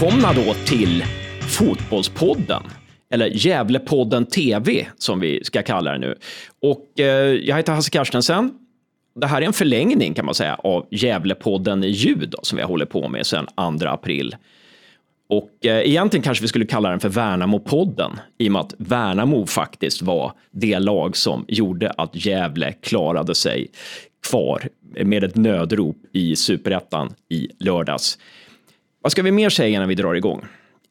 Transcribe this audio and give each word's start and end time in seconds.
Välkomna 0.00 0.32
då 0.32 0.54
till 0.54 1.04
Fotbollspodden, 1.40 2.62
eller 3.10 3.26
Gävlepodden 3.26 4.26
TV 4.26 4.86
som 4.98 5.20
vi 5.20 5.44
ska 5.44 5.62
kalla 5.62 5.92
det 5.92 5.98
nu. 5.98 6.18
Och 6.62 7.00
eh, 7.00 7.06
jag 7.34 7.56
heter 7.56 7.72
Hasse 7.72 7.90
Carstensen. 7.90 8.50
Det 9.14 9.26
här 9.26 9.42
är 9.42 9.46
en 9.46 9.52
förlängning 9.52 10.14
kan 10.14 10.24
man 10.24 10.34
säga 10.34 10.54
av 10.54 10.86
Gävlepodden 10.90 11.82
ljud 11.82 12.28
då, 12.28 12.38
som 12.42 12.56
vi 12.56 12.62
har 12.62 12.68
hållit 12.68 12.90
på 12.90 13.08
med 13.08 13.26
sedan 13.26 13.46
2 13.80 13.86
april. 13.88 14.36
Och 15.28 15.66
eh, 15.66 15.88
egentligen 15.88 16.22
kanske 16.22 16.42
vi 16.42 16.48
skulle 16.48 16.66
kalla 16.66 16.90
den 16.90 17.00
för 17.00 17.08
Värnamo-podden 17.08 18.18
i 18.38 18.48
och 18.48 18.52
med 18.52 18.60
att 18.60 18.74
Värnamo 18.78 19.46
faktiskt 19.46 20.02
var 20.02 20.32
det 20.50 20.78
lag 20.78 21.16
som 21.16 21.44
gjorde 21.48 21.90
att 21.90 22.26
Gävle 22.26 22.72
klarade 22.72 23.34
sig 23.34 23.66
kvar 24.28 24.68
med 25.04 25.24
ett 25.24 25.36
nödrop 25.36 25.96
i 26.12 26.36
superettan 26.36 27.14
i 27.28 27.48
lördags. 27.58 28.18
Vad 29.08 29.12
ska 29.12 29.22
vi 29.22 29.32
mer 29.32 29.50
säga 29.50 29.76
innan 29.76 29.88
vi 29.88 29.94
drar 29.94 30.14
igång? 30.14 30.44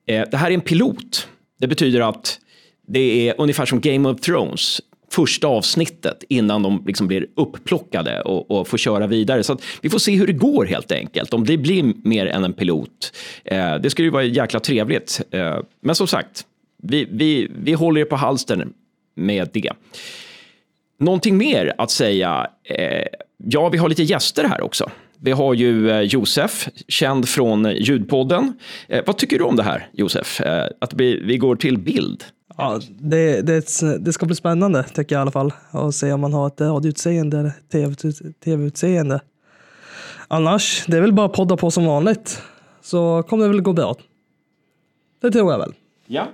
Eh, 0.08 0.24
det 0.32 0.38
här 0.38 0.50
är 0.50 0.54
en 0.54 0.62
pilot. 0.62 1.28
Det 1.60 1.68
betyder 1.68 2.10
att 2.10 2.40
det 2.88 3.30
är 3.30 3.36
ungefär 3.38 3.66
som 3.66 3.82
Game 3.82 4.10
of 4.10 4.22
Thrones 4.22 4.82
första 5.12 5.48
avsnittet 5.48 6.24
innan 6.30 6.64
de 6.64 6.84
liksom 6.88 7.08
blir 7.08 7.28
upplockade 7.36 8.22
och, 8.22 8.52
och, 8.52 8.68
får 8.68 8.78
köra 8.78 9.08
vidare. 9.08 9.44
Så 9.44 9.58
vi 9.82 9.90
får 9.90 10.00
se 10.00 10.16
hur 10.16 10.28
det 10.28 10.34
går 10.34 10.66
helt 10.66 10.92
enkelt, 10.92 11.34
om 11.34 11.46
det 11.46 11.58
blir 11.58 11.94
mer 12.04 12.26
än 12.26 12.44
en 12.44 12.54
pilot. 12.54 13.14
Eh, 13.46 13.76
det 13.76 13.90
skulle 13.90 14.06
ju 14.06 14.12
vara 14.12 14.24
jäkla 14.24 14.60
trevligt. 14.60 15.22
Eh, 15.32 15.60
men 15.82 15.96
som 15.96 16.08
sagt, 16.08 16.46
vi, 16.84 17.08
vi, 17.12 17.52
vi 17.60 17.74
håller 17.74 18.02
er 18.02 18.06
på 18.06 18.16
halsen 18.16 18.74
med 19.16 19.50
det. 19.54 19.72
Någonting 21.00 21.38
mer 21.38 21.74
att 21.78 21.92
säga? 21.92 22.48
Eh, 22.64 23.06
ja, 23.38 23.70
vi 23.70 23.78
har 23.78 23.90
lite 23.90 24.04
gäster 24.04 24.44
här 24.44 24.62
också. 24.62 24.90
Vi 25.22 25.32
har 25.32 25.54
ju 25.54 25.90
eh, 25.90 26.02
Josef, 26.02 26.70
känd 26.88 27.30
från 27.30 27.72
Ljudpodden. 27.76 28.54
Eh, 28.88 29.04
vad 29.06 29.18
tycker 29.18 29.38
du 29.38 29.44
om 29.44 29.56
det 29.56 29.64
här, 29.64 29.90
Josef? 29.94 30.42
Eh, 30.42 30.68
att 30.82 30.94
vi, 30.94 31.24
vi 31.24 31.38
går 31.38 31.56
till 31.56 31.78
bild? 31.78 32.24
Ja, 32.58 32.82
det, 33.00 33.42
det, 33.42 33.66
det, 34.00 34.14
ska 34.14 34.26
bli 34.26 34.36
spännande, 34.36 34.84
tycker 34.84 35.16
jag 35.16 35.20
i 35.20 35.22
alla 35.22 35.32
fall. 35.32 35.54
Att 35.72 35.96
se 35.96 36.14
om 36.14 36.22
man 36.22 36.34
har 36.34 36.48
ett 36.48 36.62
radioutseende 36.62 37.40
eller 37.40 37.54
tv-utseende. 38.44 39.22
Annars, 40.28 40.84
det 40.88 40.98
är 40.98 41.02
väl 41.02 41.14
bara 41.14 41.26
att 41.26 41.34
podda 41.34 41.58
på 41.58 41.72
som 41.72 41.86
vanligt. 41.86 42.42
Så 42.82 43.24
kommer 43.24 43.44
det 43.44 43.50
väl 43.50 43.62
gå 43.62 43.74
bra. 43.74 43.96
Det 45.22 45.32
tror 45.32 45.52
jag 45.52 45.60
väl. 45.60 45.74
Ja, 46.08 46.28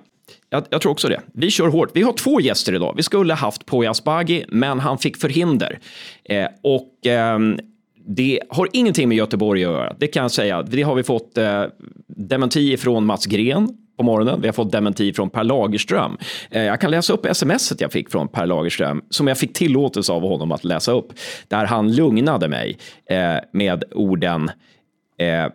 jag, 0.50 0.64
jag, 0.70 0.81
tror 0.81 0.92
också 0.92 1.08
det. 1.08 1.22
Vi 1.34 1.50
kör 1.50 1.67
hårt. 1.67 1.89
Vi 1.94 2.02
har 2.02 2.14
två 2.14 2.42
gäster 2.42 2.76
idag. 2.76 2.94
Vi 2.98 3.04
skulle 3.04 3.34
haft 3.34 3.66
Poya 3.66 3.92
Asbaghi, 3.92 4.45
men 4.50 4.80
han 4.80 4.98
fick 4.98 5.17
förhinder. 5.17 5.80
Eh, 6.23 6.48
och 6.61 7.08
eh, 7.08 7.39
det 8.06 8.40
har 8.50 8.68
ingenting 8.73 9.09
med 9.09 9.18
Göteborg 9.18 9.66
att 9.66 9.72
göra. 9.72 9.96
Det 10.00 10.08
kan 10.08 10.22
jag 10.22 10.32
säga. 10.32 10.62
Det 10.62 10.82
har 10.82 10.96
vi 10.96 11.04
fått 11.04 11.38
eh, 11.38 11.64
dementi 12.08 12.78
från 12.78 13.06
Mats 13.06 13.26
Gren 13.26 13.78
på 13.98 14.04
morgonen. 14.04 14.42
Vi 14.42 14.48
har 14.48 14.54
fått 14.54 14.72
dementi 14.72 15.14
från 15.14 15.30
Per 15.30 15.44
Lagerström. 15.44 16.18
Eh, 16.52 16.64
jag 16.64 16.82
kan 16.82 16.92
läsa 16.92 17.14
upp 17.14 17.28
smset 17.34 17.82
jag 17.82 17.92
fick 17.92 18.10
från 18.10 18.28
Per 18.28 18.45
Lagerström 18.45 19.02
som 19.10 19.28
jag 19.28 19.38
fick 19.38 19.54
tillåtelse 19.54 20.12
av 20.12 20.22
honom 20.22 20.52
att 20.52 20.64
läsa 20.64 20.92
upp. 20.92 21.14
Där 21.48 21.66
han 21.66 21.95
lugnade 21.95 22.48
mig 22.48 22.78
eh, 23.10 23.38
med 23.52 23.84
orden 23.92 24.52
eh, 25.17 25.48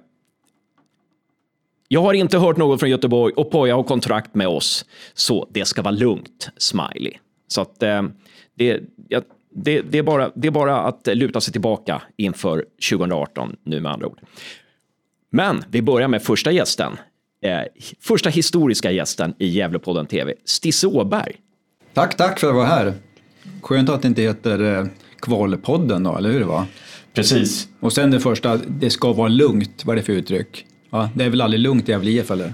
jag 1.91 2.03
har 2.03 2.15
inte 2.15 2.39
hört 2.39 2.57
något 2.57 2.81
från 2.81 2.91
Göteborg 2.91 3.35
och 3.35 3.51
Poja 3.51 3.75
har 3.75 3.83
kontrakt 3.83 4.35
med 4.35 4.49
oss, 4.49 4.85
så 5.15 5.49
det 5.51 5.65
ska 5.65 5.83
vara 5.83 5.95
lugnt. 5.95 6.51
Smiley. 6.57 7.13
Så 7.49 7.61
att 7.61 7.83
eh, 7.83 8.03
det, 8.55 8.81
jag, 9.09 9.23
det, 9.51 9.81
det, 9.81 9.99
är 9.99 10.03
bara, 10.03 10.31
det 10.35 10.49
är 10.49 10.53
bara 10.53 10.81
att 10.81 11.09
luta 11.13 11.41
sig 11.41 11.53
tillbaka 11.53 12.03
inför 12.17 12.65
2018 12.91 13.57
nu 13.65 13.81
med 13.81 13.93
andra 13.93 14.07
ord. 14.07 14.21
Men 15.31 15.65
vi 15.71 15.83
börjar 15.83 16.09
med 16.09 16.23
första 16.23 16.53
gästen. 16.53 16.97
Eh, 17.43 17.61
första 18.01 18.31
historiska 18.31 18.91
gästen 18.91 19.35
i 19.39 19.47
Gävlepodden 19.47 20.07
TV, 20.07 20.35
Stisse 20.45 20.87
Åberg. 20.87 21.33
Tack, 21.95 22.17
tack 22.17 22.41
för 22.41 22.49
att 22.49 22.55
vara 22.55 22.67
här. 22.67 22.95
Skönt 23.63 23.89
att 23.89 24.03
det 24.03 24.09
inte 24.09 24.23
heter 24.23 24.79
eh, 24.79 24.87
Kvalpodden 25.21 26.03
då, 26.03 26.17
eller 26.17 26.31
hur 26.31 26.41
det 26.41 26.47
var? 26.47 26.65
Precis. 27.15 27.69
Och 27.81 27.93
sen 27.93 28.11
det 28.11 28.21
första, 28.21 28.57
det 28.57 28.91
ska 28.91 29.13
vara 29.13 29.29
lugnt, 29.29 29.85
vad 29.85 29.95
är 29.95 30.01
det 30.01 30.07
för 30.07 30.13
uttryck? 30.13 30.67
Ja, 30.91 31.11
det 31.15 31.25
är 31.25 31.31
väl 31.31 31.41
aldrig 31.41 31.61
lugnt 31.61 31.89
i 31.89 31.93
Gävle 31.93 32.11
IF 32.11 32.31
eller? 32.31 32.53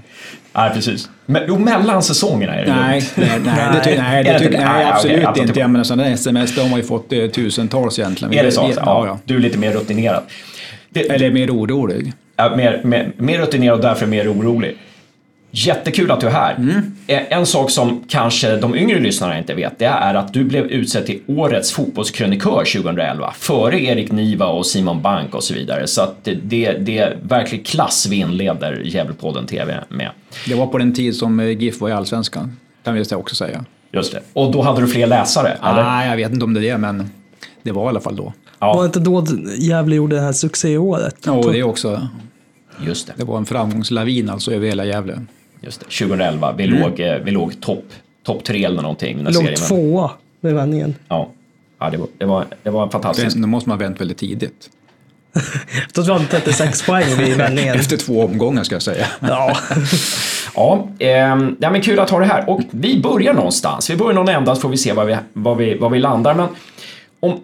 Nej, 0.56 0.70
precis. 0.74 1.10
Men, 1.26 1.42
jo, 1.48 1.58
mellan 1.58 2.02
säsongerna 2.02 2.54
är 2.54 2.64
det 2.64 2.74
nej, 2.74 3.00
lugnt. 3.00 3.14
Nej, 3.16 3.40
nej, 3.44 3.80
det 3.84 3.96
nej, 4.02 4.24
det 4.24 4.38
ty- 4.38 4.48
nej, 4.50 4.64
nej 4.64 4.84
absolut 4.84 5.28
okay, 5.28 5.42
inte. 5.42 5.60
Jag 5.60 5.70
menar 5.70 5.84
sådana 5.84 6.06
sms, 6.06 6.54
de 6.54 6.70
har 6.70 6.78
ju 6.78 6.84
fått 6.84 7.12
eh, 7.12 7.26
tusentals 7.26 7.98
egentligen. 7.98 8.34
Är 8.34 8.44
det 8.44 8.52
så? 8.52 8.72
Ja, 8.76 9.06
ja. 9.06 9.18
Du 9.24 9.36
är 9.36 9.40
lite 9.40 9.58
mer 9.58 9.72
rutinerad. 9.72 10.22
Det, 10.90 11.10
eller 11.10 11.30
mer 11.30 11.50
orolig. 11.50 12.12
Ja, 12.36 12.56
mer, 12.56 12.80
mer, 12.84 13.12
mer 13.16 13.38
rutinerad 13.38 13.74
och 13.74 13.82
därför 13.82 14.06
mer 14.06 14.32
orolig. 14.32 14.76
Jättekul 15.56 16.10
att 16.10 16.20
du 16.20 16.26
är 16.26 16.30
här. 16.30 16.54
Mm. 16.54 16.92
En 17.06 17.46
sak 17.46 17.70
som 17.70 18.04
kanske 18.08 18.56
de 18.56 18.74
yngre 18.74 19.00
lyssnarna 19.00 19.38
inte 19.38 19.54
vet, 19.54 19.78
det 19.78 19.84
är 19.84 20.14
att 20.14 20.32
du 20.32 20.44
blev 20.44 20.66
utsedd 20.66 21.06
till 21.06 21.20
årets 21.26 21.72
fotbollskrönikör 21.72 22.64
2011, 22.64 23.32
före 23.38 23.80
Erik 23.80 24.12
Niva 24.12 24.46
och 24.46 24.66
Simon 24.66 25.02
Bank 25.02 25.34
och 25.34 25.44
så 25.44 25.54
vidare. 25.54 25.86
Så 25.86 26.02
att 26.02 26.24
det, 26.24 26.72
det, 26.72 26.98
är 26.98 27.18
verklig 27.22 27.66
klass 27.66 28.06
vi 28.10 28.16
inleder 28.16 28.82
Gävlepodden 28.84 29.46
TV 29.46 29.84
med. 29.88 30.10
Det 30.48 30.54
var 30.54 30.66
på 30.66 30.78
den 30.78 30.94
tid 30.94 31.16
som 31.16 31.40
eh, 31.40 31.48
GIF 31.48 31.80
var 31.80 31.88
i 31.88 31.92
Allsvenskan, 31.92 32.56
kan 32.84 32.94
vi 32.94 33.04
också 33.14 33.34
säga. 33.34 33.64
Just 33.92 34.12
det. 34.12 34.20
Och 34.32 34.52
då 34.52 34.62
hade 34.62 34.80
du 34.80 34.86
fler 34.86 35.06
läsare? 35.06 35.58
Nej, 35.62 36.08
jag 36.08 36.16
vet 36.16 36.32
inte 36.32 36.44
om 36.44 36.54
det 36.54 36.60
är 36.60 36.72
det, 36.72 36.78
men 36.78 37.10
det 37.62 37.72
var 37.72 37.84
i 37.84 37.88
alla 37.88 38.00
fall 38.00 38.16
då. 38.16 38.32
Ja. 38.58 38.74
Var 38.74 38.82
det 38.82 38.86
inte 38.86 39.00
då 39.00 39.26
Gävle 39.58 39.96
gjorde 39.96 40.16
det 40.16 40.22
här 40.22 40.32
succéåret? 40.32 41.16
Ja, 41.26 41.42
det 41.52 41.62
också. 41.62 42.08
Just 42.86 43.06
det. 43.06 43.12
Det 43.16 43.24
var 43.24 43.38
en 43.38 43.46
framgångslavin 43.46 44.30
alltså 44.30 44.52
över 44.52 44.66
hela 44.66 44.84
Gävle. 44.84 45.20
Just 45.64 45.80
det, 45.80 46.06
2011. 46.06 46.52
Vi 46.52 46.64
mm. 46.64 46.80
låg, 46.80 47.00
eh, 47.00 47.18
vi 47.18 47.30
låg 47.30 47.60
topp 47.60 47.84
top 48.24 48.44
tre 48.44 48.64
eller 48.64 48.82
någonting. 48.82 49.24
Vi 49.24 49.32
låg 49.32 49.56
tvåa 49.56 50.10
med 50.40 50.54
vändningen. 50.54 50.94
Ja, 51.08 51.30
ja 51.78 51.90
det, 51.90 51.96
var, 51.96 52.08
det, 52.18 52.24
var, 52.24 52.46
det 52.62 52.70
var 52.70 52.88
fantastiskt. 52.88 53.36
Då 53.36 53.46
måste 53.46 53.68
man 53.68 53.78
ha 53.78 53.86
vänt 53.86 54.00
väldigt 54.00 54.18
tidigt. 54.18 54.70
Efter 55.86 56.02
att 56.02 56.08
vi 56.08 56.12
hade 56.12 56.26
36 56.26 56.86
poäng 56.86 57.16
vid 57.18 57.36
vändningen. 57.36 57.76
Efter 57.76 57.96
två 57.96 58.24
omgångar 58.24 58.64
ska 58.64 58.74
jag 58.74 58.82
säga. 58.82 59.06
Ja. 59.20 59.56
ja, 60.54 60.88
eh, 60.98 61.08
ja, 61.58 61.70
men 61.70 61.80
kul 61.80 61.98
att 61.98 62.10
ha 62.10 62.18
det 62.18 62.26
här. 62.26 62.50
Och 62.50 62.60
vi 62.70 63.00
börjar 63.00 63.34
någonstans. 63.34 63.90
Vi 63.90 63.96
börjar 63.96 64.12
någon 64.12 64.28
ända 64.28 64.54
så 64.54 64.60
får 64.60 64.68
vi 64.68 64.76
se 64.76 64.92
var 64.92 65.04
vi, 65.04 65.16
var 65.32 65.54
vi, 65.54 65.78
var 65.78 65.90
vi 65.90 65.98
landar. 65.98 66.34
Men 66.34 66.48
om, 67.20 67.40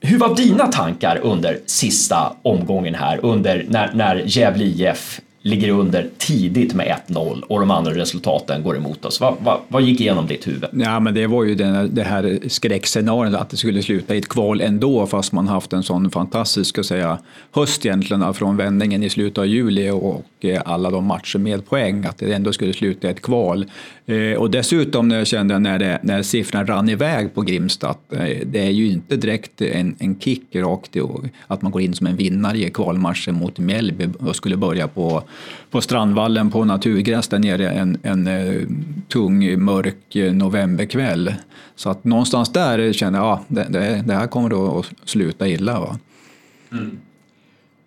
hur 0.00 0.18
var 0.18 0.34
dina 0.34 0.66
tankar 0.66 1.18
under 1.22 1.58
sista 1.66 2.32
omgången 2.42 2.94
här? 2.94 3.18
Under 3.22 3.64
när, 3.68 3.90
när 3.94 4.22
Gävle 4.26 4.64
IF 4.64 5.20
ligger 5.46 5.70
under 5.70 6.08
tidigt 6.18 6.74
med 6.74 6.96
1-0 7.08 7.40
och 7.40 7.60
de 7.60 7.70
andra 7.70 7.94
resultaten 7.94 8.62
går 8.62 8.76
emot 8.76 9.04
oss. 9.04 9.20
Vad, 9.20 9.34
vad, 9.40 9.60
vad 9.68 9.82
gick 9.82 10.00
igenom 10.00 10.26
ditt 10.26 10.46
huvud? 10.46 10.70
Ja, 10.72 11.00
men 11.00 11.14
det 11.14 11.26
var 11.26 11.44
ju 11.44 11.54
den, 11.54 11.94
det 11.94 12.02
här 12.02 12.38
skräckscenariot 12.48 13.34
att 13.34 13.50
det 13.50 13.56
skulle 13.56 13.82
sluta 13.82 14.14
i 14.14 14.18
ett 14.18 14.28
kval 14.28 14.60
ändå 14.60 15.06
fast 15.06 15.32
man 15.32 15.48
haft 15.48 15.72
en 15.72 15.82
sån 15.82 16.10
fantastisk 16.10 16.68
ska 16.68 16.82
säga, 16.82 17.18
höst 17.52 17.86
egentligen 17.86 18.34
från 18.34 18.56
vändningen 18.56 19.02
i 19.02 19.10
slutet 19.10 19.38
av 19.38 19.46
juli 19.46 19.90
och 19.90 20.24
eh, 20.40 20.62
alla 20.64 20.90
de 20.90 21.04
matcher 21.04 21.38
med 21.38 21.66
poäng 21.66 22.04
att 22.04 22.18
det 22.18 22.32
ändå 22.32 22.52
skulle 22.52 22.72
sluta 22.72 23.08
i 23.08 23.10
ett 23.10 23.22
kval. 23.22 23.66
Eh, 24.06 24.38
och 24.38 24.50
dessutom 24.50 25.08
när 25.08 25.18
jag 25.18 25.26
kände 25.26 25.58
när, 25.58 25.78
det, 25.78 25.98
när 26.02 26.22
siffrorna 26.22 26.64
rann 26.64 26.88
iväg 26.88 27.34
på 27.34 27.42
Grimstad, 27.42 27.96
eh, 28.10 28.38
det 28.46 28.66
är 28.66 28.70
ju 28.70 28.90
inte 28.92 29.16
direkt 29.16 29.62
en, 29.62 29.96
en 29.98 30.18
kick 30.18 30.56
rakt 30.56 30.96
i 30.96 31.02
att 31.46 31.62
man 31.62 31.72
går 31.72 31.82
in 31.82 31.94
som 31.94 32.06
en 32.06 32.16
vinnare 32.16 32.58
i 32.58 32.70
kvalmatchen 32.70 33.34
mot 33.34 33.58
Mjällby 33.58 34.08
och 34.18 34.36
skulle 34.36 34.56
börja 34.56 34.88
på 34.88 35.22
på 35.70 35.80
Strandvallen 35.80 36.50
på 36.50 36.64
naturgräs 36.64 37.28
där 37.28 37.38
nere 37.38 37.70
en, 37.70 37.98
en 38.02 38.28
uh, 38.28 38.68
tung, 39.08 39.64
mörk 39.64 40.16
uh, 40.16 40.32
novemberkväll. 40.32 41.34
Så 41.76 41.90
att 41.90 42.04
någonstans 42.04 42.52
där 42.52 42.92
känner 42.92 43.18
jag, 43.18 43.26
ja, 43.26 43.44
det, 43.48 44.02
det, 44.06 44.14
här 44.14 44.26
kommer 44.26 44.48
då 44.48 44.78
att 44.78 45.08
sluta 45.08 45.48
illa. 45.48 45.80
Va? 45.80 45.98
Mm. 46.72 46.98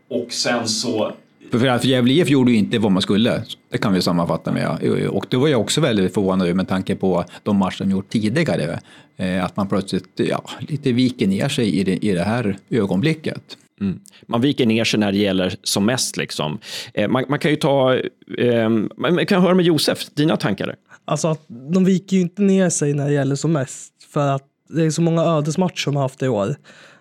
Och 0.10 0.32
sen 0.32 0.68
så 0.68 1.14
för 1.52 1.68
att 1.68 1.86
Gävle 1.86 2.14
IF 2.14 2.30
gjorde 2.30 2.52
ju 2.52 2.58
inte 2.58 2.80
vad 2.80 2.92
man 2.92 3.02
skulle, 3.02 3.44
det 3.70 3.78
kan 3.78 3.94
vi 3.94 4.02
sammanfatta 4.02 4.52
med. 4.52 4.92
Och 5.10 5.26
det 5.30 5.38
var 5.38 5.48
jag 5.48 5.62
också 5.62 5.82
väldigt 5.82 6.14
förvånad 6.14 6.48
över 6.48 6.56
med 6.56 6.68
tanke 6.68 6.96
på 6.96 7.26
de 7.44 7.58
matcher 7.58 7.80
de 7.80 7.92
gjort 7.92 8.10
tidigare. 8.10 8.80
Eh, 9.18 9.46
att 9.46 9.58
man 9.58 9.68
plötsligt 9.68 10.10
ja, 10.16 10.44
lite 10.60 10.92
viker 10.92 11.28
ner 11.28 11.50
sig 11.50 11.80
i 11.80 11.84
det, 11.84 12.06
i 12.06 12.12
det 12.12 12.24
här 12.24 12.58
ögonblicket. 12.70 13.58
Mm. 13.82 14.00
Man 14.28 14.42
viker 14.42 14.66
ner 14.66 14.84
sig 14.84 15.00
när 15.00 15.12
det 15.12 15.18
gäller 15.18 15.56
som 15.64 15.86
mest. 15.86 16.18
Liksom. 16.18 16.60
Eh, 16.94 17.08
man, 17.08 17.26
man, 17.30 17.40
kan 17.40 17.52
ju 17.52 17.58
ta, 17.58 17.96
eh, 18.38 18.70
man 18.98 19.26
kan 19.26 19.42
höra 19.42 19.54
med 19.54 19.66
Josef, 19.66 20.10
dina 20.14 20.38
tankar? 20.38 20.76
Alltså, 21.06 21.38
de 21.48 21.86
viker 21.86 22.16
ju 22.16 22.22
inte 22.22 22.42
ner 22.42 22.70
sig 22.70 22.94
när 22.94 23.08
det 23.08 23.14
gäller 23.14 23.36
som 23.36 23.52
mest. 23.52 23.94
För 24.14 24.28
att 24.28 24.44
det 24.70 24.84
är 24.84 24.90
så 24.90 25.02
många 25.02 25.22
ödesmatcher 25.22 25.78
som 25.78 25.96
har 25.96 26.04
haft 26.04 26.24
i 26.24 26.28
år. 26.28 26.56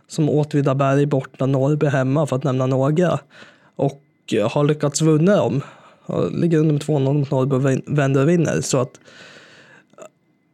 Som 0.08 0.30
Åtvidaberg 0.30 1.06
borta, 1.06 1.46
Norrby 1.46 1.86
hemma 1.86 2.26
för 2.26 2.36
att 2.36 2.44
nämna 2.44 2.66
några. 2.66 3.18
Och 3.76 4.02
eh, 4.32 4.50
har 4.50 4.64
lyckats 4.64 5.02
vinna 5.02 5.36
dem. 5.36 5.60
Ligger 6.32 6.58
under 6.58 6.72
med 6.72 6.82
2-0 6.82 7.12
mot 7.12 7.30
Norrby 7.30 7.56
och 7.56 7.96
vänder 7.96 8.22
och 8.22 8.28
vinner. 8.28 8.60
Så 8.60 8.78
att 8.78 9.00
eh, 9.98 10.04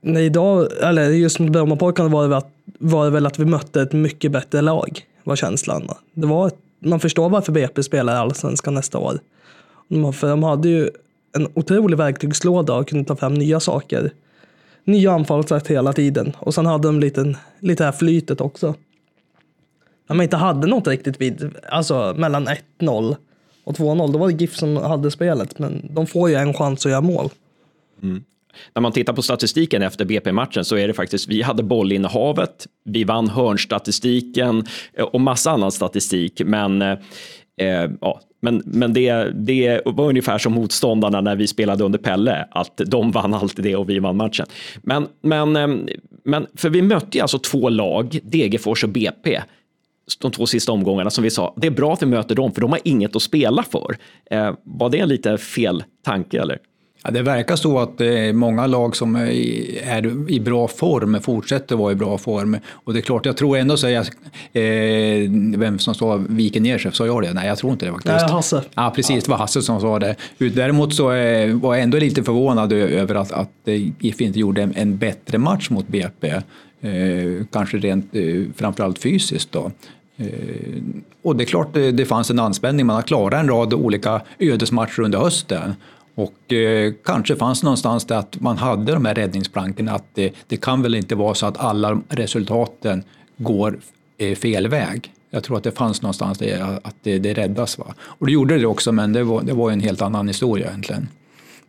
nej, 0.00 0.26
idag, 0.26 0.69
eller 0.82 1.09
just 1.09 1.38
mot 1.38 1.53
Brommapojkarna 1.53 2.09
var 2.09 2.29
det, 2.29 2.43
var 2.79 3.05
det 3.05 3.11
väl 3.11 3.26
att 3.26 3.38
vi 3.38 3.44
mötte 3.44 3.82
ett 3.82 3.93
mycket 3.93 4.32
bättre 4.32 4.61
lag 4.61 5.05
var 5.25 5.37
känslan. 5.37 5.88
Det 6.15 6.26
var 6.26 6.47
ett, 6.47 6.59
man 6.79 7.00
förstår 7.00 7.29
varför 7.29 7.53
BP 7.53 7.82
spelar 7.82 8.15
i 8.15 8.17
Allsvenskan 8.17 8.75
nästa 8.75 8.99
år. 8.99 9.19
För 10.12 10.29
de 10.29 10.43
hade 10.43 10.69
ju 10.69 10.91
en 11.37 11.49
otrolig 11.55 11.97
verktygslåda 11.97 12.75
och 12.75 12.88
kunde 12.88 13.05
ta 13.05 13.17
fram 13.17 13.35
nya 13.35 13.61
saker. 13.61 14.11
Nya 14.85 15.12
anfallssätt 15.12 15.67
hela 15.67 15.93
tiden. 15.93 16.32
Och 16.38 16.55
sen 16.55 16.67
hade 16.67 16.88
de 16.88 17.00
lite, 17.00 17.37
lite 17.59 17.85
här 17.85 17.93
flytet 17.93 18.41
också. 18.41 18.75
När 20.06 20.17
man 20.17 20.25
inte 20.25 20.37
hade 20.37 20.67
något 20.67 20.87
riktigt 20.87 21.21
vid, 21.21 21.55
alltså 21.69 22.15
mellan 22.17 22.49
1-0 22.79 23.17
och 23.65 23.75
2-0, 23.75 24.12
då 24.12 24.19
var 24.19 24.29
det 24.29 24.35
GIF 24.35 24.56
som 24.56 24.76
hade 24.76 25.11
spelet. 25.11 25.59
Men 25.59 25.88
de 25.91 26.06
får 26.06 26.29
ju 26.29 26.35
en 26.35 26.55
chans 26.55 26.87
att 26.87 26.93
göra 26.93 27.00
mål. 27.00 27.31
Mm. 28.03 28.25
När 28.74 28.82
man 28.82 28.92
tittar 28.92 29.12
på 29.12 29.22
statistiken 29.22 29.82
efter 29.82 30.04
BP-matchen 30.04 30.64
så 30.64 30.76
är 30.76 30.88
det 30.88 30.94
faktiskt, 30.94 31.28
vi 31.28 31.42
hade 31.42 31.62
bollinnehavet, 31.62 32.66
vi 32.84 33.04
vann 33.04 33.28
hörnstatistiken 33.28 34.64
eh, 34.92 35.04
och 35.04 35.20
massa 35.20 35.50
annan 35.50 35.72
statistik, 35.72 36.42
men 36.44 36.82
eh, 36.82 36.98
eh, 37.60 37.90
ja, 38.00 38.20
men, 38.44 38.62
men 38.64 38.92
det, 38.92 39.30
det 39.34 39.80
var 39.84 40.08
ungefär 40.08 40.38
som 40.38 40.52
motståndarna 40.52 41.20
när 41.20 41.36
vi 41.36 41.46
spelade 41.46 41.84
under 41.84 41.98
Pelle, 41.98 42.48
att 42.50 42.80
de 42.86 43.10
vann 43.10 43.34
alltid 43.34 43.64
det 43.64 43.76
och 43.76 43.90
vi 43.90 43.98
vann 43.98 44.16
matchen. 44.16 44.46
Men, 44.82 45.06
men, 45.22 45.56
eh, 45.56 45.68
men 46.24 46.46
för 46.54 46.70
vi 46.70 46.82
mötte 46.82 47.22
alltså 47.22 47.38
två 47.38 47.68
lag, 47.68 48.18
Degerfors 48.22 48.84
och 48.84 48.90
BP, 48.90 49.40
de 50.20 50.30
två 50.30 50.46
sista 50.46 50.72
omgångarna 50.72 51.10
som 51.10 51.24
vi 51.24 51.30
sa, 51.30 51.54
det 51.56 51.66
är 51.66 51.70
bra 51.70 51.92
att 51.92 52.02
vi 52.02 52.06
möter 52.06 52.34
dem 52.34 52.52
för 52.52 52.60
de 52.60 52.70
har 52.70 52.80
inget 52.84 53.16
att 53.16 53.22
spela 53.22 53.62
för. 53.62 53.96
Eh, 54.30 54.54
var 54.62 54.90
det 54.90 54.98
en 54.98 55.08
lite 55.08 55.38
fel 55.38 55.84
tanke 56.04 56.40
eller? 56.40 56.58
Ja, 57.04 57.10
det 57.10 57.22
verkar 57.22 57.56
så 57.56 57.78
att 57.78 57.98
det 57.98 58.18
är 58.18 58.32
många 58.32 58.66
lag 58.66 58.96
som 58.96 59.16
är 59.16 59.30
i 60.30 60.40
bra 60.44 60.68
form, 60.68 61.20
fortsätter 61.22 61.76
vara 61.76 61.92
i 61.92 61.94
bra 61.94 62.18
form. 62.18 62.56
Och 62.70 62.92
det 62.92 63.00
är 63.00 63.02
klart, 63.02 63.26
jag 63.26 63.36
tror 63.36 63.56
ändå 63.56 63.76
säga, 63.76 64.00
eh, 64.52 65.30
vem 65.56 65.78
som 65.78 65.94
sa 65.94 66.16
viker 66.28 66.60
ner 66.60 66.78
sig, 66.78 66.92
sa 66.92 67.06
jag 67.06 67.22
det? 67.22 67.32
Nej, 67.32 67.48
jag 67.48 67.58
tror 67.58 67.72
inte 67.72 67.86
det 67.86 67.92
faktiskt. 67.92 68.14
Nej, 68.14 68.30
Hasse. 68.30 68.62
Ja, 68.74 68.92
precis, 68.96 69.24
det 69.24 69.30
var 69.30 69.38
Hasse 69.38 69.62
som 69.62 69.80
sa 69.80 69.98
det. 69.98 70.16
Däremot 70.38 70.94
så 70.94 71.12
eh, 71.12 71.54
var 71.54 71.74
jag 71.74 71.82
ändå 71.82 71.98
lite 71.98 72.22
förvånad 72.22 72.72
över 72.72 73.14
att, 73.14 73.32
att 73.32 73.50
GIF 73.98 74.20
inte 74.20 74.40
gjorde 74.40 74.62
en, 74.62 74.74
en 74.76 74.96
bättre 74.96 75.38
match 75.38 75.70
mot 75.70 75.88
BP. 75.88 76.32
Eh, 76.84 77.46
kanske 77.52 77.76
rent, 77.76 78.16
eh, 78.16 78.42
framförallt 78.56 78.98
fysiskt 78.98 79.52
då. 79.52 79.70
Eh, 80.16 80.26
och 81.22 81.36
det 81.36 81.44
är 81.44 81.46
klart 81.46 81.74
det 81.74 82.08
fanns 82.08 82.30
en 82.30 82.38
anspänning, 82.38 82.86
man 82.86 82.96
har 82.96 83.02
klarat 83.02 83.40
en 83.40 83.48
rad 83.48 83.74
olika 83.74 84.20
ödesmatcher 84.38 85.00
under 85.00 85.18
hösten. 85.18 85.74
Och 86.14 86.52
eh, 86.52 86.93
kanske 87.05 87.37
fanns 87.37 87.62
någonstans 87.62 88.05
där 88.05 88.16
att 88.16 88.40
man 88.40 88.58
hade 88.58 88.93
de 88.93 89.05
här 89.05 89.14
räddningsplankorna, 89.14 89.93
att 89.93 90.05
det, 90.14 90.32
det 90.46 90.56
kan 90.56 90.82
väl 90.82 90.94
inte 90.94 91.14
vara 91.14 91.34
så 91.34 91.46
att 91.46 91.58
alla 91.58 92.00
resultaten 92.08 93.05
går 93.37 93.78
eh, 94.19 94.34
fel 94.34 94.69
väg. 94.69 95.12
Jag 95.31 95.44
tror 95.44 95.56
att 95.56 95.64
det 95.64 95.70
fanns 95.70 96.02
någonstans 96.02 96.38
där 96.38 96.78
att 96.82 96.94
det, 97.02 97.19
det 97.19 97.34
räddas. 97.34 97.78
Va? 97.78 97.94
Och 98.00 98.26
det 98.26 98.32
gjorde 98.32 98.58
det 98.58 98.66
också, 98.66 98.93
men 98.93 99.12
det 99.12 99.25
var, 99.25 99.43
det 99.43 99.52
var 99.52 99.70
en 99.70 99.81
helt 99.81 100.02
annan 100.02 100.28
historia 100.28 100.69
egentligen. 100.69 101.08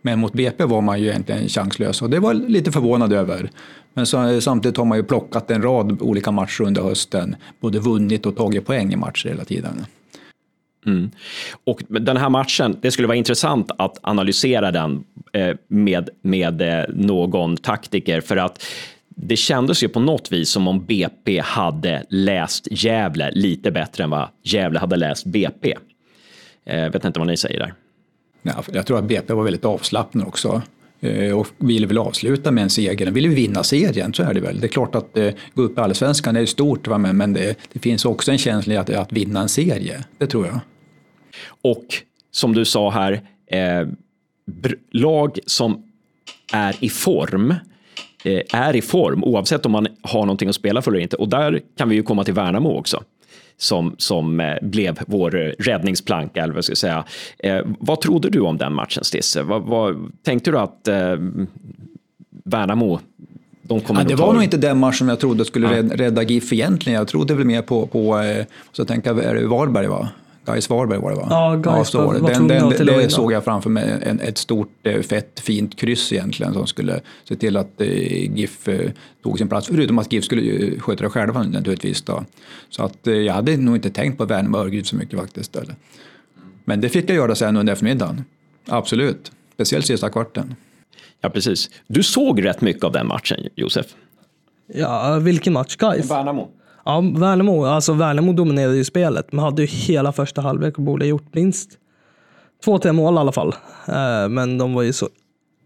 Men 0.01 0.19
mot 0.19 0.33
BP 0.33 0.65
var 0.65 0.81
man 0.81 1.01
ju 1.01 1.07
egentligen 1.07 1.49
chanslös 1.49 2.01
och 2.01 2.09
det 2.09 2.19
var 2.19 2.33
lite 2.33 2.71
förvånad 2.71 3.13
över. 3.13 3.49
Men 3.93 4.05
så, 4.05 4.41
samtidigt 4.41 4.77
har 4.77 4.85
man 4.85 4.97
ju 4.97 5.03
plockat 5.03 5.51
en 5.51 5.61
rad 5.61 6.01
olika 6.01 6.31
matcher 6.31 6.61
under 6.61 6.83
hösten, 6.83 7.35
både 7.59 7.79
vunnit 7.79 8.25
och 8.25 8.35
tagit 8.35 8.65
poäng 8.65 8.93
i 8.93 8.95
matcher 8.95 9.29
hela 9.29 9.45
tiden. 9.45 9.85
Mm. 10.85 11.11
Och 11.63 11.81
den 11.87 12.17
här 12.17 12.29
matchen, 12.29 12.77
det 12.81 12.91
skulle 12.91 13.07
vara 13.07 13.17
intressant 13.17 13.71
att 13.77 13.99
analysera 14.01 14.71
den 14.71 15.03
eh, 15.33 15.55
med, 15.67 16.09
med 16.21 16.61
eh, 16.61 16.85
någon 16.89 17.57
taktiker 17.57 18.21
för 18.21 18.37
att 18.37 18.63
det 19.09 19.35
kändes 19.35 19.83
ju 19.83 19.87
på 19.87 19.99
något 19.99 20.31
vis 20.31 20.49
som 20.49 20.67
om 20.67 20.85
BP 20.85 21.39
hade 21.39 22.03
läst 22.09 22.67
Gävle 22.71 23.31
lite 23.31 23.71
bättre 23.71 24.03
än 24.03 24.09
vad 24.09 24.27
Gävle 24.43 24.79
hade 24.79 24.95
läst 24.95 25.25
BP. 25.25 25.73
Jag 26.63 26.85
eh, 26.85 26.91
vet 26.91 27.05
inte 27.05 27.19
vad 27.19 27.27
ni 27.27 27.37
säger 27.37 27.59
där. 27.59 27.73
Ja, 28.41 28.63
jag 28.73 28.85
tror 28.85 28.97
att 28.97 29.05
BP 29.05 29.33
var 29.33 29.43
väldigt 29.43 29.65
avslappnad 29.65 30.27
också 30.27 30.61
och 31.35 31.47
ville 31.57 31.87
väl 31.87 31.97
avsluta 31.97 32.51
med 32.51 32.63
en 32.63 32.69
seger. 32.69 33.05
De 33.05 33.11
ville 33.11 33.27
vinna 33.27 33.63
serien, 33.63 34.13
så 34.13 34.23
är 34.23 34.33
det 34.33 34.39
väl. 34.39 34.59
Det 34.59 34.67
är 34.67 34.69
klart 34.69 34.95
att 34.95 35.17
eh, 35.17 35.29
gå 35.53 35.61
upp 35.61 35.77
i 35.77 35.81
allsvenskan 35.81 36.35
är 36.35 36.45
stort, 36.45 36.87
va? 36.87 36.97
men 36.97 37.33
det, 37.33 37.55
det 37.73 37.79
finns 37.79 38.05
också 38.05 38.31
en 38.31 38.37
känsla 38.37 38.73
i 38.73 38.77
att, 38.77 38.89
att 38.89 39.11
vinna 39.11 39.41
en 39.41 39.49
serie. 39.49 40.03
Det 40.17 40.27
tror 40.27 40.45
jag. 40.45 40.59
Och 41.61 41.85
som 42.31 42.53
du 42.53 42.65
sa 42.65 42.89
här, 42.89 43.21
eh, 43.47 43.87
lag 44.91 45.39
som 45.45 45.83
är 46.53 46.75
i 46.79 46.89
form 46.89 47.53
eh, 48.23 48.41
är 48.53 48.75
i 48.75 48.81
form 48.81 49.23
oavsett 49.23 49.65
om 49.65 49.71
man 49.71 49.87
har 50.01 50.21
någonting 50.21 50.49
att 50.49 50.55
spela 50.55 50.81
för 50.81 50.91
eller 50.91 51.01
inte. 51.01 51.15
Och 51.15 51.29
där 51.29 51.61
kan 51.77 51.89
vi 51.89 51.95
ju 51.95 52.03
komma 52.03 52.23
till 52.23 52.33
Värnamo 52.33 52.77
också 52.77 53.03
som, 53.57 53.95
som 53.97 54.39
eh, 54.39 54.55
blev 54.61 54.99
vår 55.07 55.31
räddningsplanka. 55.59 56.43
Eller 56.43 56.53
vad 56.53 56.63
ska 56.63 56.71
jag 56.71 56.77
säga. 56.77 57.05
Eh, 57.39 57.65
vad 57.79 58.01
trodde 58.01 58.29
du 58.29 58.39
om 58.39 58.57
den 58.57 58.73
matchen, 58.73 59.03
Stisse? 59.03 59.43
Vad, 59.43 59.61
vad, 59.61 60.11
tänkte 60.23 60.51
du 60.51 60.59
att 60.59 60.87
eh, 60.87 61.15
Värnamo 62.43 62.99
de 63.67 63.81
ja, 63.87 64.03
det 64.03 64.15
var 64.15 64.33
nog 64.33 64.43
inte 64.43 64.57
den 64.57 64.79
matchen 64.79 65.07
jag 65.07 65.19
trodde 65.19 65.45
skulle 65.45 65.77
ja. 65.77 65.83
rädda 65.91 66.23
GIF 66.23 66.53
egentligen. 66.53 66.99
Jag 66.99 67.07
trodde 67.07 67.33
väl 67.33 67.45
mer 67.45 67.61
på, 67.61 67.87
på 67.87 68.19
eh, 68.19 68.45
så 68.71 68.85
tänka, 68.85 69.09
är 69.09 69.35
det 69.35 69.47
Varberg 69.47 69.87
va? 69.87 70.09
Gais 70.45 70.69
Varberg 70.69 70.99
var 70.99 71.11
det 71.11 71.17
va? 71.17 71.27
Ja, 71.29 71.55
Gais 71.55 71.93
ja, 71.93 72.05
var, 72.05 72.13
den, 72.13 72.47
den, 72.47 72.69
den, 72.69 72.85
Det 72.85 73.09
såg 73.09 73.31
jag 73.31 73.43
framför 73.43 73.69
mig, 73.69 73.99
en, 74.03 74.19
ett 74.19 74.37
stort 74.37 74.87
eh, 74.87 75.01
fett 75.01 75.39
fint 75.39 75.75
kryss 75.75 76.13
egentligen 76.13 76.53
som 76.53 76.67
skulle 76.67 76.99
se 77.23 77.35
till 77.35 77.57
att 77.57 77.81
eh, 77.81 78.37
GIF 78.37 78.67
eh, 78.67 78.91
tog 79.23 79.37
sin 79.37 79.49
plats. 79.49 79.67
Förutom 79.67 79.99
att 79.99 80.13
GIF 80.13 80.25
skulle 80.25 80.71
sköta 80.79 81.03
det 81.03 81.09
själva 81.09 81.43
naturligtvis. 81.43 82.01
Då. 82.01 82.25
Så 82.69 82.83
att, 82.83 83.07
eh, 83.07 83.13
jag 83.13 83.33
hade 83.33 83.57
nog 83.57 83.75
inte 83.75 83.89
tänkt 83.89 84.17
på 84.17 84.25
Värnamo 84.25 84.57
Örgryte 84.57 84.87
så 84.87 84.95
mycket 84.95 85.19
faktiskt. 85.19 85.55
Eller. 85.55 85.75
Men 86.65 86.81
det 86.81 86.89
fick 86.89 87.09
jag 87.09 87.15
göra 87.15 87.35
sen 87.35 87.57
under 87.57 87.73
eftermiddagen. 87.73 88.25
Absolut. 88.67 89.31
Speciellt 89.53 89.85
sista 89.85 90.09
kvarten. 90.09 90.55
Ja, 91.21 91.29
precis. 91.29 91.69
Du 91.87 92.03
såg 92.03 92.45
rätt 92.45 92.61
mycket 92.61 92.83
av 92.83 92.91
den 92.91 93.07
matchen, 93.07 93.37
Josef. 93.55 93.85
Ja, 94.73 95.19
vilken 95.19 95.53
match? 95.53 95.75
Gais? 95.75 96.11
Värnamo. 96.11 96.51
Ja, 96.85 97.01
Värnamo, 97.01 97.65
alltså 97.65 97.93
Värnamo 97.93 98.33
dominerade 98.33 98.75
ju 98.75 98.83
spelet. 98.83 99.31
Man 99.31 99.45
hade 99.45 99.61
ju 99.61 99.67
hela 99.67 100.11
första 100.11 100.41
halvlek 100.41 100.77
och 100.77 100.83
borde 100.83 101.05
ha 101.05 101.09
gjort 101.09 101.33
minst 101.33 101.69
två, 102.63 102.79
tre 102.79 102.91
mål 102.91 103.15
i 103.15 103.17
alla 103.17 103.31
fall. 103.31 103.55
Eh, 103.87 104.29
men 104.29 104.57
de 104.57 104.73
var 104.73 104.83
ju 104.83 104.93
så 104.93 105.09